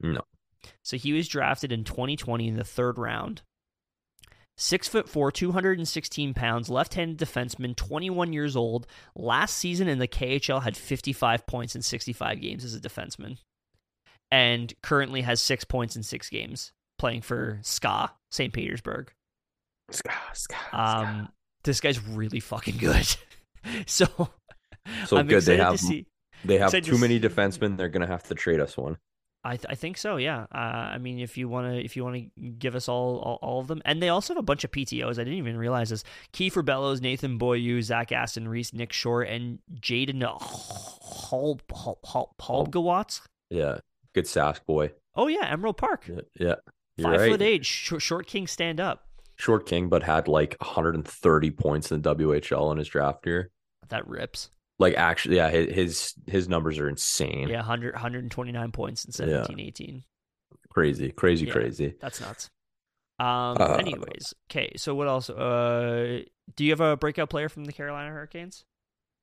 No. 0.00 0.22
So 0.82 0.96
he 0.96 1.12
was 1.12 1.28
drafted 1.28 1.72
in 1.72 1.84
2020 1.84 2.48
in 2.48 2.56
the 2.56 2.64
third 2.64 2.98
round. 2.98 3.42
Six 4.56 4.86
foot 4.86 5.08
four, 5.08 5.32
216 5.32 6.32
pounds, 6.34 6.68
left-handed 6.68 7.18
defenseman, 7.18 7.74
21 7.74 8.32
years 8.32 8.54
old. 8.54 8.86
Last 9.16 9.56
season 9.58 9.88
in 9.88 9.98
the 9.98 10.06
KHL 10.06 10.62
had 10.62 10.76
55 10.76 11.46
points 11.46 11.74
in 11.74 11.82
65 11.82 12.40
games 12.40 12.64
as 12.64 12.74
a 12.74 12.80
defenseman, 12.80 13.38
and 14.30 14.72
currently 14.82 15.22
has 15.22 15.40
six 15.40 15.64
points 15.64 15.96
in 15.96 16.02
six 16.04 16.30
games 16.30 16.72
playing 16.98 17.22
for 17.22 17.58
SKA 17.62 18.12
St. 18.30 18.52
Petersburg. 18.52 19.12
Ska, 19.90 20.12
ska, 20.32 20.54
ska. 20.70 20.78
Um, 20.80 21.28
this 21.64 21.80
guy's 21.80 22.00
really 22.06 22.40
fucking 22.40 22.76
good. 22.78 23.16
so, 23.86 24.06
So 25.06 25.16
I'm 25.16 25.26
good, 25.26 25.42
they 25.42 25.56
have- 25.56 25.72
to 25.72 25.78
see. 25.78 26.06
they 26.44 26.58
have 26.58 26.70
to 26.70 26.80
too 26.80 26.96
many 26.98 27.20
see- 27.20 27.26
defensemen. 27.28 27.76
They're 27.76 27.88
gonna 27.88 28.06
have 28.06 28.22
to 28.28 28.34
trade 28.36 28.60
us 28.60 28.76
one. 28.76 28.98
I 29.44 29.56
th- 29.56 29.66
I 29.68 29.74
think 29.74 29.98
so. 29.98 30.16
Yeah. 30.16 30.46
Uh, 30.54 30.56
I 30.94 30.98
mean, 30.98 31.18
if 31.18 31.36
you 31.36 31.48
want 31.48 31.72
to, 31.72 31.84
if 31.84 31.96
you 31.96 32.04
want 32.04 32.16
to 32.16 32.50
give 32.50 32.74
us 32.74 32.88
all, 32.88 33.18
all 33.18 33.38
all 33.42 33.60
of 33.60 33.66
them, 33.66 33.82
and 33.84 34.02
they 34.02 34.08
also 34.08 34.32
have 34.34 34.38
a 34.38 34.42
bunch 34.42 34.64
of 34.64 34.70
PTOS. 34.70 35.12
I 35.12 35.24
didn't 35.24 35.34
even 35.34 35.56
realize 35.58 35.90
this: 35.90 36.02
Kiefer 36.32 36.64
Bellows, 36.64 37.00
Nathan 37.00 37.36
Beaulieu, 37.36 37.82
Zach 37.82 38.10
Aston 38.10 38.48
Reese, 38.48 38.72
Nick 38.72 38.92
Short, 38.92 39.28
and 39.28 39.58
Jayden 39.80 40.22
Hol 40.22 41.60
Hol 41.70 42.00
Hol 42.04 42.34
Halbgewachs. 42.40 43.20
Yeah, 43.50 43.78
good 44.14 44.24
Sask 44.24 44.64
boy. 44.66 44.92
Oh 45.14 45.28
yeah, 45.28 45.46
Emerald 45.48 45.76
Park, 45.76 46.06
Yeah, 46.08 46.20
yeah. 46.38 46.54
You're 46.96 47.10
five 47.10 47.20
right. 47.20 47.30
foot 47.32 47.42
eight, 47.42 47.66
short, 47.66 48.02
short 48.02 48.26
king, 48.26 48.46
stand 48.46 48.80
up. 48.80 49.06
Short 49.36 49.66
King, 49.66 49.88
but 49.88 50.04
had 50.04 50.28
like 50.28 50.56
130 50.60 51.50
points 51.50 51.90
in 51.90 52.00
the 52.02 52.14
WHL 52.14 52.70
in 52.70 52.78
his 52.78 52.86
draft 52.86 53.26
year. 53.26 53.50
That 53.88 54.06
rips. 54.06 54.50
Like 54.78 54.94
actually, 54.94 55.36
yeah, 55.36 55.50
his 55.50 56.14
his, 56.26 56.48
numbers 56.48 56.78
are 56.78 56.88
insane. 56.88 57.48
Yeah, 57.48 57.58
100, 57.58 57.94
129 57.94 58.72
points 58.72 59.04
in 59.04 59.12
17, 59.12 59.60
18. 59.60 60.04
Crazy, 60.70 61.12
crazy, 61.12 61.46
Yeah. 61.46 61.52
crazy. 61.52 61.94
That's 62.00 62.20
nuts. 62.20 62.50
Um. 63.20 63.56
Uh, 63.60 63.76
anyways, 63.76 64.34
okay. 64.50 64.72
So 64.76 64.94
what 64.94 65.06
else? 65.06 65.30
Uh, 65.30 66.22
do 66.56 66.64
you 66.64 66.70
have 66.70 66.80
a 66.80 66.96
breakout 66.96 67.30
player 67.30 67.48
from 67.48 67.64
the 67.64 67.72
Carolina 67.72 68.10
Hurricanes? 68.10 68.64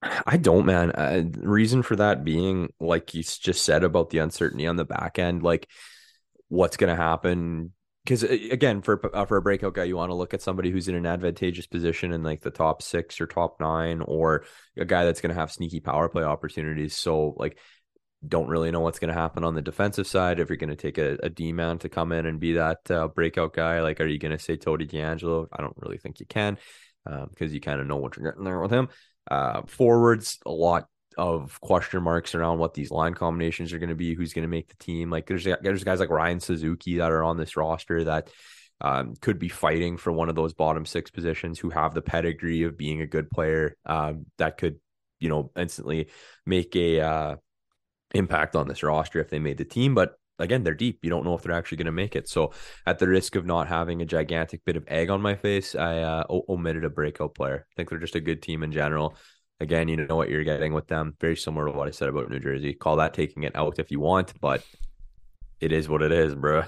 I 0.01 0.37
don't, 0.37 0.65
man. 0.65 0.91
Uh, 0.91 1.23
reason 1.37 1.83
for 1.83 1.95
that 1.97 2.23
being, 2.23 2.73
like 2.79 3.13
you 3.13 3.21
just 3.21 3.63
said 3.63 3.83
about 3.83 4.09
the 4.09 4.17
uncertainty 4.19 4.65
on 4.65 4.75
the 4.75 4.85
back 4.85 5.19
end, 5.19 5.43
like 5.43 5.67
what's 6.47 6.77
going 6.77 6.89
to 6.89 7.01
happen. 7.01 7.73
Because 8.03 8.23
again, 8.23 8.81
for 8.81 9.15
uh, 9.15 9.25
for 9.25 9.37
a 9.37 9.41
breakout 9.43 9.75
guy, 9.75 9.83
you 9.83 9.95
want 9.95 10.09
to 10.09 10.15
look 10.15 10.33
at 10.33 10.41
somebody 10.41 10.71
who's 10.71 10.87
in 10.87 10.95
an 10.95 11.05
advantageous 11.05 11.67
position 11.67 12.11
in 12.11 12.23
like 12.23 12.41
the 12.41 12.49
top 12.49 12.81
six 12.81 13.21
or 13.21 13.27
top 13.27 13.59
nine, 13.59 14.01
or 14.01 14.43
a 14.75 14.85
guy 14.85 15.05
that's 15.05 15.21
going 15.21 15.33
to 15.33 15.39
have 15.39 15.51
sneaky 15.51 15.81
power 15.81 16.09
play 16.09 16.23
opportunities. 16.23 16.95
So, 16.95 17.35
like, 17.37 17.59
don't 18.27 18.47
really 18.47 18.71
know 18.71 18.79
what's 18.79 18.97
going 18.97 19.13
to 19.13 19.19
happen 19.19 19.43
on 19.43 19.53
the 19.53 19.61
defensive 19.61 20.07
side. 20.07 20.39
If 20.39 20.49
you're 20.49 20.57
going 20.57 20.69
to 20.71 20.75
take 20.75 20.97
a, 20.97 21.17
a 21.21 21.29
D 21.29 21.53
man 21.53 21.77
to 21.79 21.89
come 21.89 22.11
in 22.11 22.25
and 22.25 22.39
be 22.39 22.53
that 22.53 22.89
uh, 22.89 23.07
breakout 23.07 23.53
guy, 23.53 23.81
like, 23.81 24.01
are 24.01 24.07
you 24.07 24.17
going 24.17 24.35
to 24.35 24.43
say 24.43 24.57
Tony 24.57 24.87
DeAngelo? 24.87 25.47
I 25.53 25.61
don't 25.61 25.77
really 25.77 25.99
think 25.99 26.19
you 26.19 26.25
can, 26.25 26.57
because 27.05 27.53
you 27.53 27.61
kind 27.61 27.79
of 27.79 27.85
know 27.85 27.97
what 27.97 28.17
you're 28.17 28.31
getting 28.31 28.45
there 28.45 28.61
with 28.61 28.71
him. 28.71 28.89
Uh, 29.29 29.61
forwards, 29.67 30.39
a 30.45 30.51
lot 30.51 30.87
of 31.17 31.59
question 31.61 32.03
marks 32.03 32.35
around 32.35 32.59
what 32.59 32.73
these 32.73 32.91
line 32.91 33.13
combinations 33.13 33.73
are 33.73 33.79
going 33.79 33.89
to 33.89 33.95
be, 33.95 34.13
who's 34.13 34.33
going 34.33 34.43
to 34.43 34.49
make 34.49 34.67
the 34.67 34.83
team. 34.83 35.09
Like 35.09 35.27
there's 35.27 35.43
there's 35.43 35.83
guys 35.83 35.99
like 35.99 36.09
Ryan 36.09 36.39
Suzuki 36.39 36.97
that 36.97 37.11
are 37.11 37.23
on 37.23 37.37
this 37.37 37.55
roster 37.55 38.03
that 38.05 38.29
um, 38.81 39.13
could 39.21 39.39
be 39.39 39.49
fighting 39.49 39.97
for 39.97 40.11
one 40.11 40.29
of 40.29 40.35
those 40.35 40.53
bottom 40.53 40.85
six 40.85 41.11
positions, 41.11 41.59
who 41.59 41.69
have 41.69 41.93
the 41.93 42.01
pedigree 42.01 42.63
of 42.63 42.77
being 42.77 43.01
a 43.01 43.07
good 43.07 43.29
player 43.29 43.77
um, 43.85 44.25
that 44.37 44.57
could, 44.57 44.79
you 45.19 45.29
know, 45.29 45.51
instantly 45.55 46.09
make 46.45 46.75
a 46.75 46.99
uh, 46.99 47.35
impact 48.13 48.55
on 48.55 48.67
this 48.67 48.83
roster 48.83 49.19
if 49.19 49.29
they 49.29 49.39
made 49.39 49.57
the 49.57 49.65
team. 49.65 49.93
But 49.93 50.15
again, 50.39 50.63
they're 50.63 50.73
deep. 50.73 50.99
You 51.03 51.11
don't 51.11 51.25
know 51.25 51.35
if 51.35 51.43
they're 51.43 51.53
actually 51.53 51.77
going 51.77 51.85
to 51.85 51.91
make 51.91 52.15
it. 52.15 52.27
So, 52.27 52.53
at 52.85 52.99
the 52.99 53.07
risk 53.07 53.35
of 53.35 53.45
not 53.45 53.67
having 53.67 54.01
a 54.01 54.05
gigantic 54.05 54.65
bit 54.65 54.77
of 54.77 54.85
egg 54.87 55.09
on 55.09 55.21
my 55.21 55.35
face, 55.35 55.75
I 55.75 55.99
uh, 55.99 56.23
omitted 56.49 56.83
a 56.83 56.89
breakout 56.89 57.35
player. 57.35 57.67
I 57.71 57.73
think 57.75 57.89
they're 57.89 57.99
just 57.99 58.15
a 58.15 58.21
good 58.21 58.41
team 58.41 58.63
in 58.63 58.71
general. 58.71 59.15
Again, 59.61 59.87
you 59.87 59.95
know 59.95 60.15
what 60.15 60.29
you're 60.29 60.43
getting 60.43 60.73
with 60.73 60.87
them. 60.87 61.15
Very 61.21 61.37
similar 61.37 61.67
to 61.67 61.71
what 61.71 61.87
I 61.87 61.91
said 61.91 62.09
about 62.09 62.29
New 62.29 62.39
Jersey. 62.39 62.73
Call 62.73 62.95
that 62.97 63.13
taking 63.13 63.43
it 63.43 63.55
out 63.55 63.79
if 63.79 63.91
you 63.91 63.99
want, 63.99 64.33
but 64.41 64.65
it 65.59 65.71
is 65.71 65.87
what 65.87 66.01
it 66.01 66.11
is, 66.11 66.35
bro. 66.35 66.63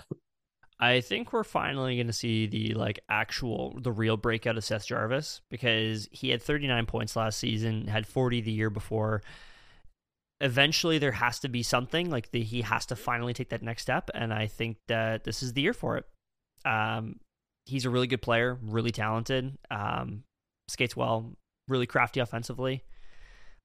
I 0.79 1.01
think 1.01 1.33
we're 1.33 1.43
finally 1.43 1.95
going 1.95 2.07
to 2.07 2.13
see 2.13 2.45
the 2.45 2.73
like 2.75 2.99
actual 3.09 3.79
the 3.81 3.91
real 3.91 4.17
breakout 4.17 4.57
of 4.57 4.63
Seth 4.63 4.85
Jarvis 4.85 5.41
because 5.49 6.07
he 6.11 6.29
had 6.29 6.41
39 6.41 6.85
points 6.85 7.15
last 7.15 7.39
season, 7.39 7.87
had 7.87 8.05
40 8.05 8.41
the 8.41 8.51
year 8.51 8.69
before 8.69 9.23
eventually 10.43 10.97
there 10.99 11.13
has 11.13 11.39
to 11.39 11.47
be 11.47 11.63
something 11.63 12.09
like 12.09 12.29
the, 12.31 12.43
he 12.43 12.61
has 12.61 12.85
to 12.87 12.97
finally 12.97 13.33
take 13.33 13.49
that 13.49 13.63
next 13.63 13.81
step 13.81 14.09
and 14.13 14.33
i 14.33 14.45
think 14.45 14.77
that 14.87 15.23
this 15.23 15.41
is 15.41 15.53
the 15.53 15.61
year 15.61 15.73
for 15.73 15.97
it 15.97 16.05
um, 16.65 17.19
he's 17.65 17.85
a 17.85 17.89
really 17.89 18.07
good 18.07 18.21
player 18.21 18.57
really 18.61 18.91
talented 18.91 19.57
um, 19.71 20.23
skates 20.67 20.95
well 20.97 21.31
really 21.67 21.85
crafty 21.85 22.19
offensively 22.19 22.83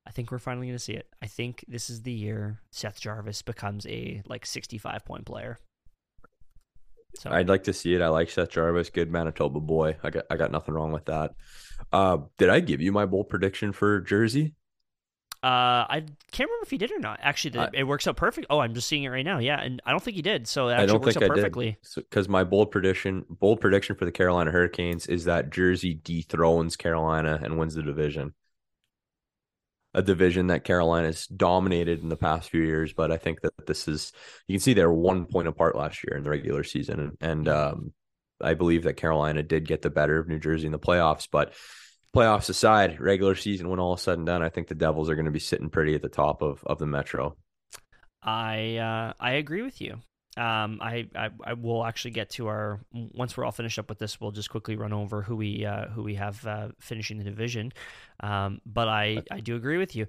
i 0.07 0.11
think 0.11 0.31
we're 0.31 0.39
finally 0.39 0.67
going 0.67 0.79
to 0.79 0.83
see 0.83 0.95
it 0.95 1.09
i 1.23 1.27
think 1.27 1.65
this 1.69 1.91
is 1.91 2.03
the 2.03 2.13
year 2.13 2.61
seth 2.71 3.01
jarvis 3.01 3.43
becomes 3.43 3.87
a 3.87 4.23
like 4.27 4.47
65 4.47 5.05
point 5.05 5.25
player 5.25 5.59
so 7.17 7.31
I'd 7.31 7.49
like 7.49 7.65
to 7.65 7.73
see 7.73 7.95
it. 7.95 8.03
I 8.03 8.09
like 8.09 8.31
Seth 8.31 8.51
Jarvis, 8.51 8.91
good 8.91 9.11
Manitoba 9.11 9.61
boy. 9.61 9.97
I 10.03 10.11
got 10.11 10.27
I 10.31 10.37
got 10.37 10.53
nothing 10.53 10.75
wrong 10.75 10.93
with 10.93 11.07
that. 11.07 11.35
Uh, 11.93 12.19
did 12.37 12.49
I 12.49 12.61
give 12.61 12.81
you 12.81 12.93
my 12.93 13.07
bold 13.07 13.29
prediction 13.29 13.73
for 13.73 14.01
Jersey? 14.01 14.55
Uh, 15.41 15.87
I 15.89 16.05
can't 16.33 16.49
remember 16.49 16.65
if 16.65 16.71
he 16.71 16.79
did 16.79 16.91
or 16.91 16.99
not. 16.99 17.21
Actually, 17.23 17.61
it, 17.61 17.71
it 17.75 17.85
works 17.85 18.09
out 18.09 18.17
perfect. 18.17 18.49
Oh, 18.51 18.59
I'm 18.59 18.75
just 18.75 18.89
seeing 18.89 19.05
it 19.05 19.09
right 19.09 19.25
now. 19.25 19.39
Yeah, 19.39 19.61
and 19.61 19.81
I 19.87 19.93
don't 19.93 20.03
think 20.03 20.17
he 20.17 20.23
did. 20.23 20.49
So 20.49 20.69
it 20.69 20.73
actually 20.73 20.83
I 20.83 20.87
don't 20.87 21.01
works 21.01 21.15
think 21.15 21.25
out 21.25 21.31
I 21.31 21.35
perfectly. 21.35 21.79
Because 21.95 22.27
so, 22.27 22.33
my 22.33 22.43
bold 22.43 22.73
prediction, 22.73 23.25
bold 23.31 23.61
prediction 23.61 23.95
for 23.95 24.05
the 24.05 24.11
Carolina 24.11 24.51
Hurricanes 24.51 25.07
is 25.07 25.27
that 25.27 25.51
Jersey 25.51 25.95
dethrones 25.95 26.75
Carolina 26.75 27.39
and 27.41 27.57
wins 27.57 27.75
the 27.75 27.85
division. 27.85 28.35
A 29.95 30.03
division 30.03 30.49
that 30.49 30.65
Carolina's 30.65 31.29
dominated 31.29 32.03
in 32.03 32.09
the 32.09 32.17
past 32.17 32.51
few 32.51 32.63
years, 32.63 32.93
but 32.93 33.13
I 33.13 33.17
think 33.17 33.41
that 33.43 33.67
this 33.67 33.87
is 33.87 34.13
you 34.49 34.55
can 34.55 34.61
see 34.61 34.75
they're 34.75 34.93
one 34.93 35.25
point 35.25 35.47
apart 35.47 35.77
last 35.77 36.03
year 36.05 36.17
in 36.17 36.25
the 36.25 36.31
regular 36.31 36.65
season, 36.65 36.99
and, 37.01 37.17
and 37.21 37.49
um, 37.49 37.93
I 38.41 38.55
believe 38.55 38.83
that 38.85 38.97
Carolina 38.97 39.45
did 39.45 39.69
get 39.69 39.83
the 39.83 39.91
better 39.91 40.19
of 40.19 40.27
New 40.27 40.41
Jersey 40.41 40.67
in 40.67 40.73
the 40.73 40.79
playoffs, 40.81 41.29
but 41.31 41.55
playoffs 42.15 42.49
aside, 42.49 43.01
regular 43.01 43.35
season 43.35 43.69
when 43.69 43.79
all 43.79 43.95
is 43.95 44.01
said 44.01 44.19
and 44.19 44.27
done, 44.27 44.43
I 44.43 44.49
think 44.49 44.69
the 44.69 44.75
Devils 44.75 45.11
are 45.11 45.15
going 45.15 45.27
to 45.27 45.31
be 45.31 45.39
sitting 45.39 45.71
pretty 45.71 45.95
at 45.95 46.03
the 46.03 46.09
top 46.09 46.43
of 46.43 46.63
of 46.65 46.79
the 46.79 46.87
Metro. 46.87 47.37
I 48.23 48.77
uh, 48.77 49.13
I 49.21 49.33
agree 49.33 49.63
with 49.63 49.81
you. 49.81 49.99
Um, 50.37 50.79
I, 50.81 51.09
I, 51.17 51.31
I 51.45 51.53
will 51.55 51.85
actually 51.85 52.13
get 52.13 52.31
to 52.31 52.47
our 52.47 52.81
once 52.93 53.37
we're 53.37 53.45
all 53.45 53.51
finished 53.51 53.79
up 53.79 53.89
with 53.89 53.99
this. 53.99 54.21
We'll 54.21 54.31
just 54.31 54.51
quickly 54.51 54.77
run 54.77 54.93
over 54.93 55.23
who 55.23 55.35
we 55.35 55.65
uh, 55.65 55.89
who 55.89 56.03
we 56.03 56.15
have 56.15 56.47
uh, 56.47 56.69
finishing 56.79 57.19
the 57.19 57.25
division. 57.25 57.73
Um, 58.21 58.61
but 58.65 58.89
I 58.89 59.23
I 59.31 59.41
do 59.41 59.57
agree 59.57 59.79
with 59.79 59.97
you. 59.97 60.07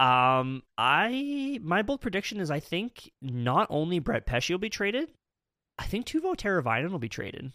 Um, 0.00 0.62
I 0.76 1.60
my 1.62 1.82
bold 1.82 2.00
prediction 2.00 2.40
is 2.40 2.50
I 2.50 2.60
think 2.60 3.10
not 3.22 3.68
only 3.70 4.00
Brett 4.00 4.26
Pesce 4.26 4.50
will 4.50 4.58
be 4.58 4.70
traded, 4.70 5.08
I 5.78 5.84
think 5.84 6.06
Teuvo 6.06 6.36
Teravainen 6.36 6.90
will 6.90 6.98
be 6.98 7.08
traded. 7.08 7.52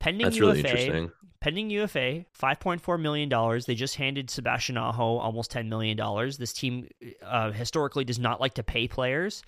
Pending 0.00 0.26
That's 0.26 0.36
UFA, 0.36 0.62
really 0.62 1.10
pending 1.44 1.68
UFA, 1.68 2.24
five 2.32 2.58
point 2.58 2.80
four 2.80 2.96
million 2.96 3.28
dollars. 3.28 3.66
They 3.66 3.74
just 3.74 3.96
handed 3.96 4.30
Sebastian 4.30 4.78
Aho 4.78 5.18
almost 5.18 5.50
ten 5.50 5.68
million 5.68 5.94
dollars. 5.96 6.38
This 6.38 6.54
team 6.54 6.88
uh, 7.22 7.52
historically 7.52 8.04
does 8.04 8.18
not 8.18 8.40
like 8.40 8.54
to 8.54 8.62
pay 8.62 8.88
players, 8.88 9.42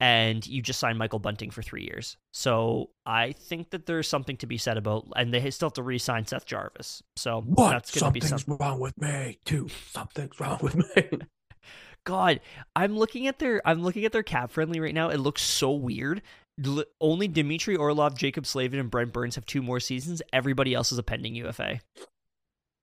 and 0.00 0.44
you 0.44 0.60
just 0.60 0.80
signed 0.80 0.98
Michael 0.98 1.20
Bunting 1.20 1.50
for 1.50 1.62
three 1.62 1.84
years. 1.84 2.16
So 2.32 2.90
I 3.06 3.32
think 3.32 3.70
that 3.70 3.86
there's 3.86 4.08
something 4.08 4.36
to 4.38 4.46
be 4.46 4.58
said 4.58 4.76
about, 4.76 5.06
and 5.14 5.32
they 5.32 5.48
still 5.50 5.68
have 5.68 5.74
to 5.74 5.82
re-sign 5.84 6.26
Seth 6.26 6.44
Jarvis. 6.44 7.04
So 7.14 7.42
what? 7.42 7.70
that's 7.70 7.92
going 7.92 8.12
to 8.12 8.20
be 8.20 8.26
something 8.26 8.56
wrong 8.58 8.80
with 8.80 9.00
me 9.00 9.38
too. 9.44 9.68
Something's 9.92 10.40
wrong 10.40 10.58
with 10.60 10.74
me. 10.74 11.18
God, 12.04 12.40
I'm 12.74 12.96
looking 12.96 13.28
at 13.28 13.38
their 13.38 13.62
I'm 13.64 13.82
looking 13.82 14.04
at 14.04 14.12
their 14.12 14.22
cap 14.24 14.50
friendly 14.50 14.80
right 14.80 14.94
now. 14.94 15.08
It 15.10 15.18
looks 15.18 15.42
so 15.42 15.70
weird 15.70 16.22
only 17.00 17.28
Dmitry 17.28 17.76
Orlov, 17.76 18.14
Jaccob 18.14 18.46
Slavin, 18.46 18.80
and 18.80 18.90
Brent 18.90 19.12
Burns 19.12 19.34
have 19.36 19.46
two 19.46 19.62
more 19.62 19.80
seasons. 19.80 20.22
Everybody 20.32 20.74
else 20.74 20.92
is 20.92 20.98
a 20.98 21.02
pending 21.02 21.34
UFA. 21.36 21.80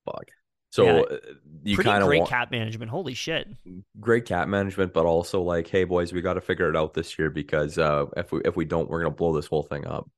Fuck. 0.05 0.31
So 0.71 0.85
yeah, 0.85 1.01
uh, 1.01 1.17
you 1.63 1.77
kind 1.77 2.03
of 2.03 2.09
great 2.09 2.19
want, 2.19 2.29
cap 2.29 2.51
management. 2.51 2.91
Holy 2.91 3.13
shit! 3.13 3.47
Great 3.99 4.25
cap 4.25 4.49
management, 4.49 4.93
but 4.93 5.05
also 5.05 5.41
like, 5.41 5.67
hey 5.67 5.85
boys, 5.85 6.11
we 6.11 6.21
got 6.21 6.33
to 6.33 6.41
figure 6.41 6.69
it 6.69 6.75
out 6.75 6.93
this 6.93 7.17
year 7.17 7.29
because 7.29 7.77
uh, 7.77 8.07
if 8.17 8.33
we 8.33 8.41
if 8.43 8.57
we 8.57 8.65
don't, 8.65 8.89
we're 8.89 8.99
gonna 8.99 9.15
blow 9.15 9.33
this 9.33 9.45
whole 9.45 9.63
thing 9.63 9.87
up. 9.87 10.09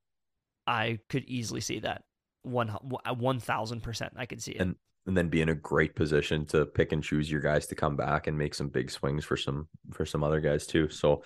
I 0.66 0.98
could 1.10 1.26
easily 1.26 1.62
see 1.62 1.80
that 1.82 2.04
one 2.42 2.70
one 2.70 3.40
thousand 3.40 3.82
percent. 3.82 4.14
I 4.18 4.26
could 4.26 4.42
see 4.42 4.54
it. 4.54 4.62
And 4.62 4.76
and 5.06 5.16
then 5.16 5.30
be 5.30 5.42
in 5.42 5.50
a 5.50 5.56
great 5.56 5.96
position 5.96 6.46
to 6.48 6.66
pick 6.66 6.92
and 6.92 7.04
choose 7.04 7.32
your 7.32 7.42
guys 7.42 7.68
to 7.68 7.76
come 7.76 7.96
back 7.96 8.28
and 8.28 8.38
make 8.38 8.54
some 8.54 8.68
big 8.68 8.92
swings 8.92 9.24
for 9.24 9.38
some 9.38 9.68
for 9.92 10.06
some 10.06 10.24
other 10.24 10.42
guys 10.42 10.68
too. 10.68 10.90
So, 10.90 11.24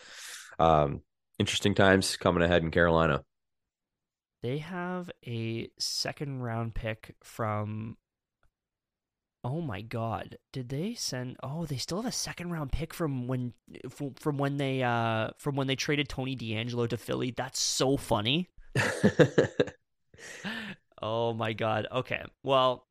um, 0.60 1.02
interesting 1.42 1.76
times 1.76 2.16
coming 2.16 2.42
ahead 2.44 2.64
in 2.64 2.72
Carolina. 2.72 3.24
They 4.42 4.60
have 4.60 5.12
a 5.28 5.70
second 5.78 6.42
round 6.42 6.74
pick 6.74 7.16
from 7.24 7.98
Oh 9.44 9.60
my 9.60 9.82
god. 9.82 10.38
Did 10.54 10.70
they 10.70 10.94
send 10.94 11.36
Oh, 11.44 11.66
they 11.66 11.78
still 11.78 11.98
have 11.98 12.06
a 12.10 12.12
second 12.12 12.52
round 12.52 12.72
pick 12.72 12.94
from 12.94 13.28
when 13.28 13.54
from 14.16 14.38
when 14.38 14.58
they 14.58 14.84
uh 14.84 15.32
from 15.38 15.56
when 15.56 15.68
they 15.68 15.76
traded 15.76 16.08
Tony 16.08 16.36
DeAngelo 16.36 16.88
to 16.90 16.98
Philly. 16.98 17.32
That's 17.32 17.60
so 17.60 17.98
funny. 17.98 18.50
oh 21.02 21.34
my 21.34 21.54
god. 21.54 21.88
Okay. 21.92 22.24
Well, 22.44 22.86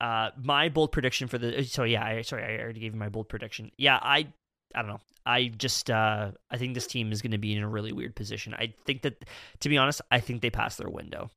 uh 0.00 0.30
my 0.42 0.68
bold 0.68 0.92
prediction 0.92 1.28
for 1.28 1.38
the 1.38 1.64
so 1.64 1.84
yeah, 1.84 2.04
I 2.04 2.22
sorry, 2.22 2.44
I 2.44 2.60
already 2.62 2.80
gave 2.80 2.94
you 2.94 2.98
my 2.98 3.08
bold 3.08 3.28
prediction. 3.28 3.70
Yeah, 3.78 3.98
I 4.02 4.32
I 4.74 4.82
don't 4.82 4.90
know. 4.90 5.00
I 5.24 5.46
just 5.56 5.90
uh, 5.90 6.32
I 6.50 6.56
think 6.56 6.74
this 6.74 6.86
team 6.86 7.12
is 7.12 7.22
going 7.22 7.32
to 7.32 7.38
be 7.38 7.54
in 7.54 7.62
a 7.62 7.68
really 7.68 7.92
weird 7.92 8.14
position. 8.16 8.54
I 8.54 8.74
think 8.84 9.02
that 9.02 9.24
to 9.60 9.68
be 9.68 9.78
honest, 9.78 10.00
I 10.10 10.20
think 10.20 10.42
they 10.42 10.50
passed 10.50 10.78
their 10.78 10.90
window. 10.90 11.30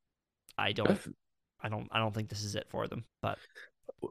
I 0.57 0.71
don't 0.71 0.99
I 1.61 1.69
don't 1.69 1.87
I 1.91 1.99
don't 1.99 2.13
think 2.13 2.29
this 2.29 2.43
is 2.43 2.55
it 2.55 2.67
for 2.69 2.87
them, 2.87 3.05
but 3.21 3.37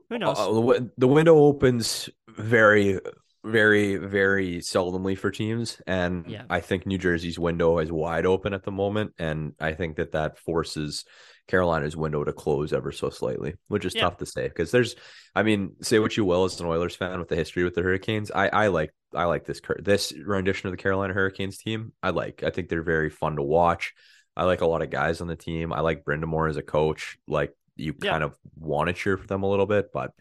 who 0.09 0.19
knows? 0.19 0.39
Uh, 0.39 0.87
the 0.97 1.09
window 1.09 1.37
opens 1.37 2.09
very 2.29 3.01
very 3.45 3.97
very 3.97 4.57
seldomly 4.57 5.17
for 5.17 5.31
teams 5.31 5.81
and 5.87 6.25
yeah. 6.27 6.45
I 6.49 6.61
think 6.61 6.87
New 6.87 6.97
Jersey's 6.97 7.39
window 7.39 7.79
is 7.79 7.93
wide 7.93 8.25
open 8.25 8.55
at 8.55 8.65
the 8.65 8.71
moment 8.71 9.13
and 9.19 9.53
I 9.61 9.75
think 9.75 9.97
that 9.97 10.13
that 10.13 10.39
forces 10.39 11.05
Carolina's 11.49 11.97
window 11.97 12.25
to 12.25 12.33
close 12.33 12.73
ever 12.73 12.93
so 12.93 13.11
slightly, 13.11 13.55
which 13.69 13.85
is 13.85 13.95
yeah. 13.95 14.03
tough 14.03 14.19
to 14.19 14.27
say 14.27 14.49
because 14.49 14.71
there's, 14.71 14.97
I 15.35 15.43
mean, 15.43 15.77
say 15.83 15.99
what 15.99 16.17
you 16.17 16.25
will 16.25 16.45
as 16.45 16.59
an 16.61 16.67
Oilers 16.67 16.97
fan 16.97 17.19
with 17.19 17.29
the 17.29 17.37
history 17.37 17.65
with 17.65 17.75
the 17.75 17.83
Hurricanes. 17.83 18.31
I, 18.31 18.49
I 18.49 18.67
like, 18.69 18.95
I 19.15 19.25
like 19.25 19.45
this 19.45 19.61
this 19.79 20.13
rendition 20.25 20.69
of 20.69 20.73
the 20.73 20.83
Carolina 20.83 21.15
Hurricanes 21.15 21.59
team. 21.59 21.93
I 22.03 22.11
like. 22.11 22.43
I 22.43 22.51
think 22.51 22.69
they're 22.69 22.83
very 22.83 23.11
fun 23.11 23.37
to 23.37 23.43
watch. 23.43 23.95
I 24.37 24.45
like 24.45 24.63
a 24.63 24.67
lot 24.67 24.83
of 24.83 24.91
guys 24.91 25.21
on 25.21 25.29
the 25.29 25.37
team. 25.37 25.73
I 25.73 25.81
like 25.81 26.05
Brind'Amour 26.05 26.51
as 26.51 26.57
a 26.57 26.63
coach. 26.63 27.19
Like 27.29 27.55
you 27.77 27.95
yeah. 28.03 28.11
kind 28.11 28.25
of 28.25 28.37
want 28.59 28.89
to 28.89 28.93
cheer 28.93 29.17
for 29.17 29.27
them 29.27 29.43
a 29.43 29.49
little 29.49 29.67
bit, 29.67 29.93
but 29.93 30.13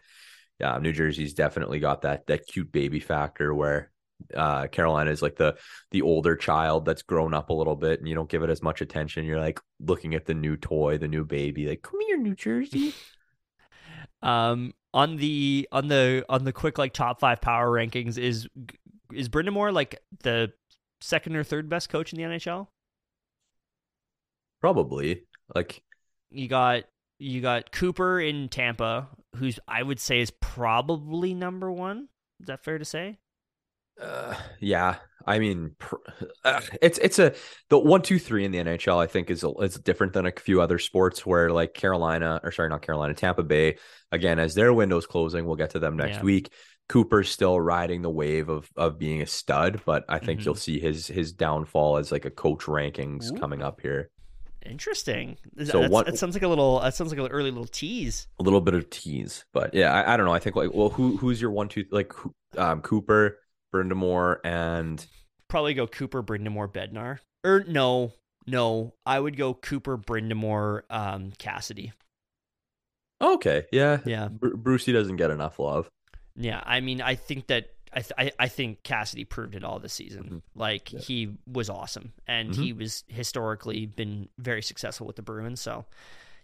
yeah, 0.60 0.78
New 0.78 0.92
Jersey's 0.92 1.34
definitely 1.34 1.80
got 1.80 2.02
that 2.02 2.26
that 2.26 2.46
cute 2.46 2.70
baby 2.70 3.00
factor 3.00 3.52
where 3.54 3.90
uh, 4.34 4.66
Carolina 4.68 5.10
is 5.10 5.22
like 5.22 5.36
the 5.36 5.56
the 5.90 6.02
older 6.02 6.36
child 6.36 6.84
that's 6.84 7.02
grown 7.02 7.34
up 7.34 7.50
a 7.50 7.54
little 7.54 7.76
bit, 7.76 7.98
and 8.00 8.08
you 8.08 8.14
don't 8.14 8.28
give 8.28 8.42
it 8.42 8.50
as 8.50 8.62
much 8.62 8.80
attention. 8.80 9.24
You're 9.24 9.40
like 9.40 9.60
looking 9.80 10.14
at 10.14 10.26
the 10.26 10.34
new 10.34 10.56
toy, 10.56 10.98
the 10.98 11.08
new 11.08 11.24
baby, 11.24 11.66
like 11.66 11.82
come 11.82 12.00
here, 12.06 12.16
New 12.16 12.34
Jersey. 12.34 12.94
um, 14.22 14.72
on 14.92 15.16
the 15.16 15.68
on 15.72 15.88
the 15.88 16.24
on 16.28 16.44
the 16.44 16.52
quick 16.52 16.78
like 16.78 16.92
top 16.92 17.20
five 17.20 17.40
power 17.40 17.70
rankings 17.70 18.18
is 18.18 18.48
is 19.12 19.28
Brind'Amour 19.28 19.72
like 19.72 20.00
the 20.22 20.52
second 21.00 21.36
or 21.36 21.44
third 21.44 21.68
best 21.68 21.88
coach 21.88 22.12
in 22.12 22.18
the 22.18 22.24
NHL? 22.24 22.68
Probably. 24.60 25.24
Like 25.54 25.82
you 26.30 26.48
got 26.48 26.84
you 27.18 27.40
got 27.40 27.70
Cooper 27.72 28.20
in 28.20 28.48
Tampa, 28.48 29.08
who's 29.36 29.58
I 29.68 29.82
would 29.82 30.00
say 30.00 30.20
is 30.20 30.30
probably 30.30 31.34
number 31.34 31.70
one. 31.70 32.08
Is 32.40 32.46
that 32.46 32.64
fair 32.64 32.78
to 32.78 32.84
say? 32.84 33.18
Uh, 34.00 34.34
yeah, 34.60 34.96
I 35.26 35.38
mean, 35.38 35.76
uh, 36.44 36.60
it's 36.82 36.98
it's 36.98 37.18
a 37.18 37.34
the 37.70 37.78
one 37.78 38.02
two 38.02 38.18
three 38.18 38.44
in 38.44 38.50
the 38.52 38.58
NHL. 38.58 38.98
I 38.98 39.06
think 39.06 39.30
is 39.30 39.44
is 39.60 39.76
different 39.76 40.12
than 40.12 40.26
a 40.26 40.32
few 40.32 40.60
other 40.60 40.78
sports 40.78 41.24
where 41.24 41.50
like 41.50 41.74
Carolina 41.74 42.40
or 42.42 42.50
sorry, 42.52 42.68
not 42.68 42.82
Carolina, 42.82 43.14
Tampa 43.14 43.42
Bay. 43.42 43.78
Again, 44.10 44.38
as 44.38 44.54
their 44.54 44.72
window's 44.72 45.06
closing, 45.06 45.44
we'll 45.46 45.56
get 45.56 45.70
to 45.70 45.78
them 45.78 45.96
next 45.96 46.16
yeah. 46.16 46.22
week. 46.22 46.50
Cooper's 46.88 47.30
still 47.30 47.58
riding 47.58 48.02
the 48.02 48.10
wave 48.10 48.48
of 48.48 48.68
of 48.76 48.98
being 48.98 49.22
a 49.22 49.26
stud, 49.26 49.80
but 49.86 50.04
I 50.08 50.18
think 50.18 50.40
Mhm. 50.40 50.44
you'll 50.44 50.54
see 50.56 50.78
his 50.80 51.06
his 51.06 51.32
downfall 51.32 51.96
as 51.96 52.12
like 52.12 52.24
a 52.24 52.30
coach 52.30 52.64
rankings 52.64 53.32
Ooh. 53.32 53.38
coming 53.38 53.62
up 53.62 53.80
here. 53.80 54.10
Interesting. 54.66 55.36
So 55.64 55.80
that's- 55.82 56.04
That 56.04 56.18
sounds 56.18 56.34
like 56.34 56.42
a 56.42 56.48
little. 56.48 56.80
That 56.80 56.94
sounds 56.94 57.10
like 57.12 57.20
an 57.20 57.26
early 57.28 57.50
little 57.50 57.66
tease. 57.66 58.28
A 58.40 58.42
little 58.42 58.60
bit 58.60 58.74
of 58.74 58.88
tease, 58.90 59.44
but 59.52 59.74
yeah, 59.74 59.92
I, 59.92 60.14
I 60.14 60.16
don't 60.16 60.26
know. 60.26 60.32
I 60.32 60.38
think 60.38 60.56
like, 60.56 60.72
well, 60.72 60.88
who 60.88 61.16
who's 61.16 61.40
your 61.40 61.50
one 61.50 61.68
two 61.68 61.84
like 61.90 62.12
um, 62.56 62.80
Cooper, 62.80 63.38
Brind'Amour, 63.74 64.38
and 64.44 65.04
Probably 65.48 65.74
go 65.74 65.86
Cooper, 65.86 66.22
Brind'Amour, 66.22 66.68
Bednar. 66.72 67.18
Or 67.44 67.64
no, 67.66 68.12
no. 68.46 68.94
I 69.04 69.18
would 69.20 69.36
go 69.36 69.52
Cooper, 69.54 69.96
Brind'Amour, 69.98 70.82
um, 70.90 71.32
Cassidy. 71.38 71.92
okay, 73.20 73.64
yeah, 73.72 73.98
Yeah, 74.04 74.28
Bru- 74.28 74.56
Brucey 74.56 74.92
doesn't 74.92 75.16
get 75.16 75.30
enough 75.30 75.58
love. 75.58 75.88
yeah. 76.36 76.62
I 76.64 76.80
mean, 76.80 77.00
I 77.00 77.14
think 77.16 77.48
that. 77.48 77.70
I, 77.96 78.00
th- 78.00 78.12
I 78.18 78.32
I 78.40 78.48
think 78.48 78.82
Cassidy 78.82 79.24
proved 79.24 79.54
it 79.54 79.62
all 79.62 79.78
this 79.78 79.92
season. 79.92 80.24
Mhm. 80.24 80.42
Like 80.56 80.92
Yeah. 80.92 80.98
he 80.98 81.36
was 81.46 81.70
awesome, 81.70 82.12
and 82.26 82.50
Mhm. 82.50 82.56
he 82.56 82.72
was 82.72 83.04
historically 83.06 83.86
been 83.86 84.28
very 84.36 84.62
successful 84.62 85.06
with 85.06 85.14
the 85.14 85.22
Bruins. 85.22 85.60
So, 85.60 85.84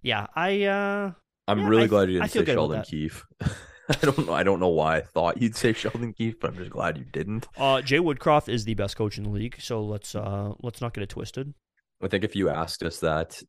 yeah, 0.00 0.28
I 0.36 0.62
uh 0.66 1.10
I'm 1.48 1.58
Yeah, 1.58 1.66
really 1.68 1.84
I- 1.84 1.86
glad 1.88 2.08
you 2.08 2.20
didn't 2.20 2.30
say 2.30 2.44
Sheldon. 2.44 2.82
Keefe. 2.84 3.26
I 4.02 4.06
don't 4.06 4.26
know. 4.26 4.32
I 4.32 4.42
don't 4.42 4.60
know 4.60 4.68
why 4.68 4.96
I 4.98 5.00
thought 5.00 5.42
you'd 5.42 5.56
say 5.56 5.72
Sheldon 5.72 6.12
Keefe, 6.12 6.38
but 6.40 6.50
I'm 6.50 6.56
just 6.56 6.70
glad 6.70 6.96
you 6.96 7.04
didn't. 7.04 7.48
uh 7.56 7.82
Jay 7.82 7.98
Woodcroft 7.98 8.48
is 8.48 8.64
the 8.64 8.74
best 8.74 8.96
coach 8.96 9.18
in 9.18 9.24
the 9.24 9.30
league. 9.30 9.56
So 9.58 9.82
let's 9.82 10.14
uh 10.14 10.52
let's 10.62 10.80
not 10.80 10.94
get 10.94 11.02
it 11.02 11.08
twisted. 11.10 11.54
I 12.02 12.08
think 12.08 12.24
if 12.24 12.36
you 12.36 12.48
asked 12.48 12.82
us 12.82 13.00
that 13.00 13.42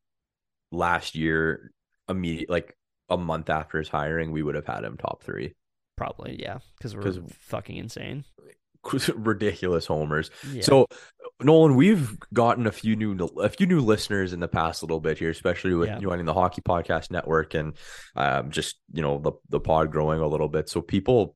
last 0.71 1.15
year, 1.15 1.71
immediate 2.09 2.49
like 2.49 2.75
a 3.09 3.17
month 3.17 3.49
after 3.49 3.77
his 3.77 3.89
hiring, 3.89 4.31
we 4.31 4.41
would 4.43 4.55
have 4.55 4.65
had 4.67 4.83
him 4.83 4.97
top 4.97 5.23
three. 5.23 5.53
Probably, 5.95 6.41
yeah, 6.41 6.59
because 6.77 6.95
we're 6.95 7.27
fucking 7.29 7.77
insane. 7.77 8.23
Ridiculous 9.15 9.85
homers. 9.85 10.31
Yeah. 10.51 10.61
So, 10.63 10.87
Nolan, 11.41 11.75
we've 11.75 12.17
gotten 12.33 12.67
a 12.67 12.71
few 12.71 12.95
new 12.95 13.13
a 13.37 13.49
few 13.49 13.65
new 13.65 13.79
listeners 13.79 14.33
in 14.33 14.39
the 14.39 14.47
past 14.47 14.81
a 14.81 14.85
little 14.85 14.99
bit 14.99 15.17
here, 15.17 15.29
especially 15.29 15.73
with 15.73 15.89
Yeah. 15.89 15.99
joining 15.99 16.25
the 16.25 16.33
Hockey 16.33 16.61
Podcast 16.61 17.11
Network 17.11 17.53
and 17.53 17.73
um, 18.15 18.51
just 18.51 18.79
you 18.93 19.01
know 19.01 19.19
the 19.19 19.31
the 19.49 19.59
pod 19.59 19.91
growing 19.91 20.19
a 20.19 20.27
little 20.27 20.49
bit. 20.49 20.69
So 20.69 20.81
people 20.81 21.35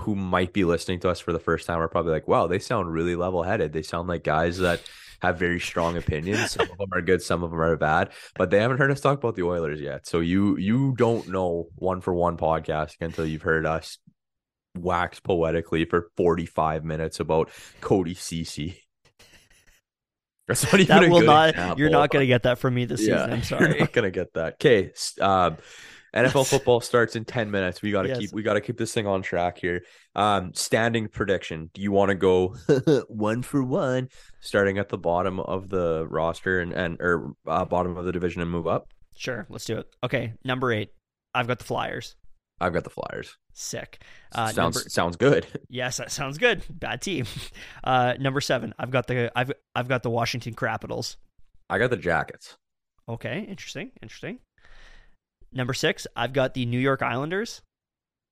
who 0.00 0.16
might 0.16 0.52
be 0.52 0.64
listening 0.64 0.98
to 1.00 1.08
us 1.08 1.20
for 1.20 1.32
the 1.32 1.38
first 1.38 1.66
time 1.66 1.78
are 1.78 1.88
probably 1.88 2.12
like, 2.12 2.26
"Wow, 2.28 2.46
they 2.46 2.58
sound 2.58 2.92
really 2.92 3.14
level 3.16 3.42
headed. 3.42 3.72
They 3.72 3.82
sound 3.82 4.08
like 4.08 4.24
guys 4.24 4.58
that 4.58 4.82
have 5.22 5.38
very 5.38 5.60
strong 5.60 5.96
opinions. 5.96 6.50
Some 6.50 6.68
of 6.70 6.76
them 6.76 6.88
are 6.92 7.00
good, 7.00 7.22
some 7.22 7.42
of 7.42 7.50
them 7.50 7.60
are 7.60 7.76
bad, 7.76 8.10
but 8.36 8.50
they 8.50 8.60
haven't 8.60 8.78
heard 8.78 8.90
us 8.90 9.00
talk 9.00 9.18
about 9.18 9.34
the 9.34 9.44
Oilers 9.44 9.80
yet. 9.80 10.06
So 10.06 10.20
you 10.20 10.56
you 10.58 10.94
don't 10.96 11.28
know 11.28 11.68
one 11.76 12.00
for 12.00 12.12
one 12.14 12.36
podcast 12.36 12.94
until 13.00 13.26
you've 13.26 13.42
heard 13.42 13.64
us 13.64 13.98
wax 14.76 15.20
poetically 15.20 15.84
for 15.84 16.08
45 16.16 16.84
minutes 16.84 17.20
about 17.20 17.50
Cody 17.80 18.14
Cece. 18.14 18.76
That's 20.48 20.64
not 20.64 20.74
even 20.80 20.86
that 20.86 21.04
a 21.04 21.08
will 21.10 21.20
good 21.20 21.26
not. 21.26 21.48
example. 21.50 21.78
You're 21.80 21.90
not 21.90 22.10
going 22.10 22.22
to 22.22 22.26
get 22.26 22.44
that 22.44 22.58
from 22.58 22.74
me 22.74 22.84
this 22.84 23.00
season. 23.00 23.18
I'm 23.18 23.30
You're 23.36 23.42
sorry. 23.42 23.80
not 23.80 23.92
gonna 23.92 24.10
get 24.12 24.32
that. 24.34 24.54
Okay. 24.54 24.92
Um, 25.20 25.56
NFL 26.14 26.46
football 26.48 26.80
starts 26.80 27.16
in 27.16 27.24
10 27.24 27.50
minutes. 27.50 27.82
We 27.82 27.90
gotta 27.90 28.08
Yes. 28.10 28.18
keep 28.18 28.32
we 28.32 28.42
gotta 28.44 28.60
keep 28.60 28.78
this 28.78 28.94
thing 28.94 29.08
on 29.08 29.22
track 29.22 29.58
here. 29.58 29.82
Um, 30.14 30.54
standing 30.54 31.08
prediction. 31.08 31.68
Do 31.74 31.82
you 31.82 31.90
want 31.90 32.10
to 32.10 32.14
go 32.14 32.54
one 33.08 33.42
for 33.42 33.62
one, 33.64 34.08
starting 34.40 34.78
at 34.78 34.88
the 34.88 34.98
bottom 34.98 35.40
of 35.40 35.68
the 35.68 36.06
roster 36.08 36.60
and, 36.60 36.72
and 36.72 36.96
or 37.00 37.32
uh, 37.46 37.64
bottom 37.64 37.96
of 37.96 38.04
the 38.04 38.12
division 38.12 38.40
and 38.40 38.50
move 38.50 38.68
up? 38.68 38.88
Sure, 39.16 39.46
let's 39.50 39.64
do 39.64 39.78
it. 39.78 39.86
Okay, 40.04 40.32
number 40.44 40.72
eight. 40.72 40.90
I've 41.34 41.48
got 41.48 41.58
the 41.58 41.64
Flyers. 41.64 42.14
I've 42.60 42.72
got 42.72 42.84
the 42.84 42.90
Flyers. 42.90 43.36
Sick. 43.52 44.00
Uh, 44.32 44.46
sounds 44.50 44.76
number- 44.76 44.88
sounds 44.90 45.16
good. 45.16 45.46
Yes, 45.68 45.96
that 45.98 46.10
sounds 46.10 46.38
good. 46.38 46.62
Bad 46.70 47.02
team. 47.02 47.26
Uh, 47.84 48.14
number 48.18 48.40
seven. 48.40 48.74
I've 48.78 48.90
got 48.90 49.06
the 49.06 49.30
I've 49.36 49.52
I've 49.74 49.86
got 49.88 50.02
the 50.02 50.10
Washington 50.10 50.54
Capitals. 50.54 51.16
I 51.70 51.78
got 51.78 51.90
the 51.90 51.96
Jackets. 51.96 52.56
Okay, 53.08 53.40
interesting, 53.48 53.92
interesting. 54.02 54.38
Number 55.52 55.72
six. 55.74 56.06
I've 56.16 56.32
got 56.32 56.54
the 56.54 56.66
New 56.66 56.80
York 56.80 57.02
Islanders. 57.02 57.62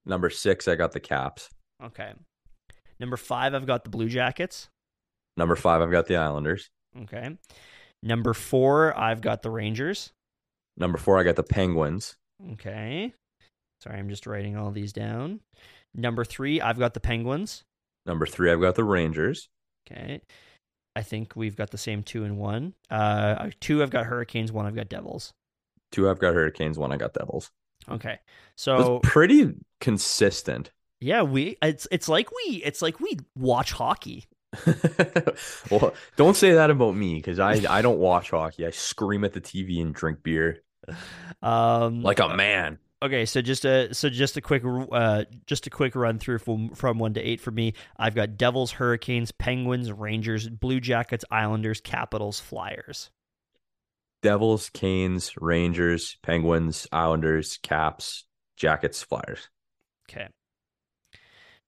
Number 0.07 0.29
six, 0.31 0.67
I 0.69 0.75
got 0.75 0.93
the 0.93 1.01
Caps. 1.01 1.49
Okay. 1.83 2.13
Number 2.99 3.17
five. 3.17 3.55
I've 3.55 3.67
got 3.67 3.85
the 3.85 3.91
Blue 3.91 4.09
Jackets. 4.09 4.69
Number 5.37 5.55
five, 5.57 5.81
I've 5.83 5.91
got 5.91 6.07
the 6.07 6.17
Islanders. 6.17 6.69
Okay. 7.03 7.37
Number 8.03 8.35
four. 8.35 8.97
I've 8.99 9.21
got 9.21 9.43
the 9.43 9.51
Rangers. 9.51 10.11
Number 10.77 10.99
four, 10.99 11.19
I 11.19 11.23
got 11.23 11.37
the 11.37 11.43
Penguins. 11.45 12.17
Okay. 12.53 13.15
Sorry, 13.85 13.99
I'm 13.99 14.09
just 14.09 14.27
writing 14.27 14.57
all 14.57 14.71
these 14.71 14.93
down. 14.95 15.41
Number 15.95 16.25
three. 16.25 16.61
I've 16.61 16.79
got 16.79 16.95
the 16.95 17.01
Penguins. 17.01 17.65
Number 18.07 18.25
three, 18.27 18.51
I've 18.51 18.61
got 18.61 18.75
the 18.77 18.85
Rangers. 18.85 19.49
Okay. 19.87 20.23
I 20.97 21.03
think 21.03 21.35
we've 21.37 21.57
got 21.57 21.71
the 21.71 21.77
same 21.79 22.03
two 22.03 22.25
and 22.25 22.39
one. 22.39 22.73
Uh, 22.91 23.51
two, 23.61 23.83
I've 23.83 23.91
got 23.91 24.07
Hurricanes. 24.07 24.51
One, 24.53 24.65
I've 24.65 24.75
got 24.77 24.89
Devils. 24.89 25.35
Two, 25.93 26.09
I've 26.09 26.19
got 26.19 26.35
Hurricanes. 26.35 26.79
One, 26.79 26.93
I 26.93 26.97
got 26.97 27.13
Devils. 27.13 27.51
Okay. 27.91 28.19
That's 28.19 28.23
So 28.57 29.01
pretty 29.01 29.55
consistent. 29.81 30.71
yeah, 31.01 31.23
we 31.23 31.59
it's 31.61 31.87
it's 31.91 32.09
like 32.09 32.31
we 32.31 32.63
it's 32.65 32.81
like 32.81 33.01
we 33.01 33.19
watch 33.37 33.73
hockey. 33.73 34.25
well, 35.71 35.93
don't 36.17 36.37
say 36.37 36.53
that 36.55 36.71
about 36.71 36.95
me 36.95 37.17
because 37.17 37.39
I 37.39 37.61
I 37.69 37.83
don't 37.83 37.99
watch 37.99 38.31
hockey. 38.31 38.67
I 38.67 38.71
scream 38.71 39.25
at 39.25 39.33
the 39.35 39.41
TV 39.41 39.83
and 39.83 39.95
drink 39.95 40.23
beer 40.23 40.63
Um, 41.43 42.03
like 42.03 42.21
a 42.21 42.35
man. 42.35 42.79
Okay, 43.05 43.25
so 43.27 43.43
just 43.43 43.65
a 43.65 43.93
so 43.95 44.09
just 44.09 44.37
a 44.37 44.41
quick 44.41 44.63
uh 44.93 45.25
just 45.47 45.67
a 45.67 45.71
quick 45.71 45.95
run 45.95 46.19
through 46.19 46.39
from 46.39 46.71
from 46.71 46.99
one 46.99 47.15
to 47.15 47.21
eight 47.21 47.41
for 47.41 47.51
me. 47.51 47.75
I've 47.97 48.15
got 48.15 48.37
Devils, 48.37 48.73
Hurricanes, 48.73 49.33
Penguins, 49.33 49.93
Rangers, 49.93 50.49
Blue 50.49 50.81
Jackets, 50.81 51.25
Islanders, 51.31 51.81
Capitals, 51.81 52.41
Flyers. 52.41 53.11
Devils, 54.23 54.71
Canes, 54.71 55.35
Rangers, 55.39 56.17
Penguins, 56.23 56.87
Islanders, 56.91 57.59
Caps, 57.63 58.25
Jackets, 58.57 59.03
Flyers. 59.03 59.51
Okay. 60.09 60.29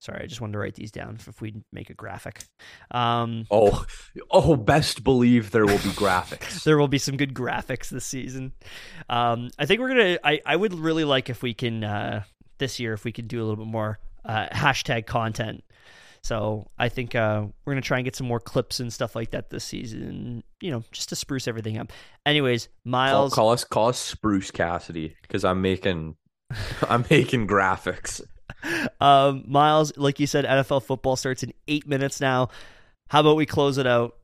Sorry, 0.06 0.22
I 0.22 0.26
just 0.26 0.40
wanted 0.40 0.52
to 0.52 0.60
write 0.60 0.76
these 0.76 0.92
down 0.92 1.18
if 1.26 1.40
we 1.40 1.52
make 1.72 1.90
a 1.90 1.94
graphic. 1.94 2.44
Um, 2.92 3.44
Oh, 3.50 3.84
oh, 4.30 4.54
best 4.54 5.02
believe 5.02 5.50
there 5.50 5.66
will 5.66 5.78
be 5.78 5.90
graphics. 5.90 6.62
there 6.64 6.78
will 6.78 6.86
be 6.86 6.98
some 6.98 7.16
good 7.16 7.34
graphics 7.34 7.88
this 7.88 8.04
season. 8.04 8.52
Um, 9.10 9.50
I 9.58 9.66
think 9.66 9.80
we're 9.80 9.88
gonna. 9.88 10.18
I, 10.22 10.40
I 10.46 10.54
would 10.54 10.74
really 10.74 11.02
like 11.02 11.28
if 11.28 11.42
we 11.42 11.54
can 11.54 11.82
uh, 11.82 12.22
this 12.58 12.78
year 12.78 12.92
if 12.92 13.04
we 13.04 13.10
can 13.10 13.26
do 13.26 13.40
a 13.40 13.44
little 13.44 13.64
bit 13.64 13.66
more 13.70 13.98
uh, 14.24 14.46
hashtag 14.52 15.06
content. 15.06 15.64
So 16.22 16.70
I 16.78 16.88
think 16.88 17.16
uh, 17.16 17.46
we're 17.64 17.72
gonna 17.72 17.80
try 17.82 17.98
and 17.98 18.04
get 18.04 18.14
some 18.14 18.28
more 18.28 18.38
clips 18.38 18.78
and 18.78 18.92
stuff 18.92 19.16
like 19.16 19.32
that 19.32 19.50
this 19.50 19.64
season. 19.64 20.44
You 20.60 20.70
know, 20.70 20.84
just 20.92 21.08
to 21.08 21.16
spruce 21.16 21.48
everything 21.48 21.78
up. 21.78 21.92
Anyways, 22.24 22.66
Call, 22.66 22.92
Miles. 22.92 23.34
call 23.34 23.50
us 23.50 23.64
call 23.64 23.88
us 23.88 23.98
Spruce 23.98 24.52
Cassidy 24.52 25.16
because 25.22 25.44
I'm 25.44 25.62
making 25.62 26.14
I'm 26.88 27.04
making 27.10 27.48
graphics. 27.48 28.20
Um, 29.00 29.44
Miles, 29.46 29.96
like 29.96 30.20
you 30.20 30.26
said, 30.26 30.44
NFL 30.44 30.82
football 30.82 31.16
starts 31.16 31.42
in 31.42 31.52
eight 31.68 31.86
minutes 31.86 32.20
now. 32.20 32.48
How 33.08 33.20
about 33.20 33.36
we 33.36 33.46
close 33.46 33.78
it 33.78 33.86
out 33.86 34.16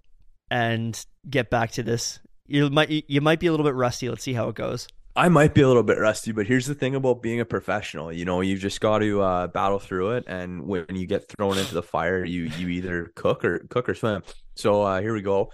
and 0.50 0.98
get 1.28 1.50
back 1.50 1.72
to 1.72 1.82
this? 1.82 2.18
You 2.46 2.70
might 2.70 3.04
you 3.08 3.20
might 3.20 3.40
be 3.40 3.46
a 3.46 3.50
little 3.50 3.64
bit 3.64 3.74
rusty. 3.74 4.08
Let's 4.08 4.22
see 4.22 4.32
how 4.32 4.48
it 4.48 4.54
goes. 4.54 4.88
I 5.14 5.28
might 5.28 5.52
be 5.52 5.60
a 5.60 5.68
little 5.68 5.82
bit 5.82 5.98
rusty, 5.98 6.32
but 6.32 6.46
here's 6.46 6.66
the 6.66 6.74
thing 6.74 6.94
about 6.94 7.20
being 7.20 7.38
a 7.38 7.44
professional. 7.44 8.10
You 8.10 8.24
know, 8.24 8.40
you 8.40 8.56
just 8.56 8.80
got 8.80 9.00
to 9.00 9.20
uh, 9.20 9.46
battle 9.46 9.78
through 9.78 10.12
it, 10.12 10.24
and 10.26 10.66
when 10.66 10.86
you 10.88 11.06
get 11.06 11.28
thrown 11.28 11.58
into 11.58 11.74
the 11.74 11.82
fire, 11.82 12.24
you 12.24 12.44
you 12.44 12.68
either 12.68 13.12
cook 13.14 13.44
or 13.44 13.66
cook 13.68 13.88
or 13.88 13.94
swim. 13.94 14.22
So 14.56 14.82
uh, 14.82 15.00
here 15.00 15.12
we 15.12 15.22
go. 15.22 15.50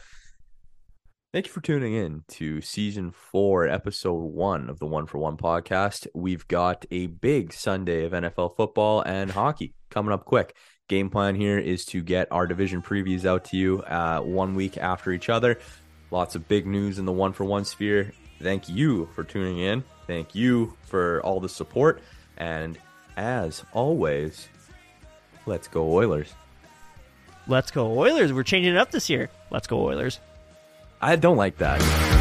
Thank 1.30 1.46
you 1.46 1.52
for 1.52 1.60
tuning 1.60 1.92
in 1.92 2.24
to 2.28 2.62
season 2.62 3.10
four, 3.10 3.68
episode 3.68 4.14
one 4.14 4.70
of 4.70 4.78
the 4.78 4.86
One 4.86 5.04
for 5.06 5.18
One 5.18 5.36
podcast. 5.36 6.06
We've 6.14 6.48
got 6.48 6.86
a 6.90 7.08
big 7.08 7.52
Sunday 7.52 8.06
of 8.06 8.12
NFL 8.12 8.56
football 8.56 9.02
and 9.02 9.30
hockey 9.30 9.74
coming 9.90 10.14
up 10.14 10.24
quick. 10.24 10.56
Game 10.88 11.10
plan 11.10 11.34
here 11.34 11.58
is 11.58 11.84
to 11.86 12.02
get 12.02 12.28
our 12.30 12.46
division 12.46 12.80
previews 12.80 13.26
out 13.26 13.44
to 13.44 13.58
you 13.58 13.82
uh, 13.82 14.20
one 14.20 14.54
week 14.54 14.78
after 14.78 15.12
each 15.12 15.28
other. 15.28 15.58
Lots 16.10 16.34
of 16.34 16.48
big 16.48 16.66
news 16.66 16.98
in 16.98 17.04
the 17.04 17.12
one 17.12 17.34
for 17.34 17.44
one 17.44 17.66
sphere. 17.66 18.10
Thank 18.40 18.70
you 18.70 19.10
for 19.14 19.22
tuning 19.22 19.58
in. 19.58 19.84
Thank 20.06 20.34
you 20.34 20.78
for 20.86 21.20
all 21.24 21.40
the 21.40 21.48
support. 21.50 22.00
And 22.38 22.78
as 23.18 23.62
always, 23.74 24.48
let's 25.44 25.68
go 25.68 25.92
Oilers. 25.92 26.32
Let's 27.46 27.70
go 27.70 27.98
Oilers. 27.98 28.32
We're 28.32 28.44
changing 28.44 28.76
it 28.76 28.78
up 28.78 28.92
this 28.92 29.10
year. 29.10 29.28
Let's 29.50 29.66
go 29.66 29.84
Oilers. 29.84 30.20
I 31.00 31.16
don't 31.16 31.36
like 31.36 31.58
that. 31.58 32.17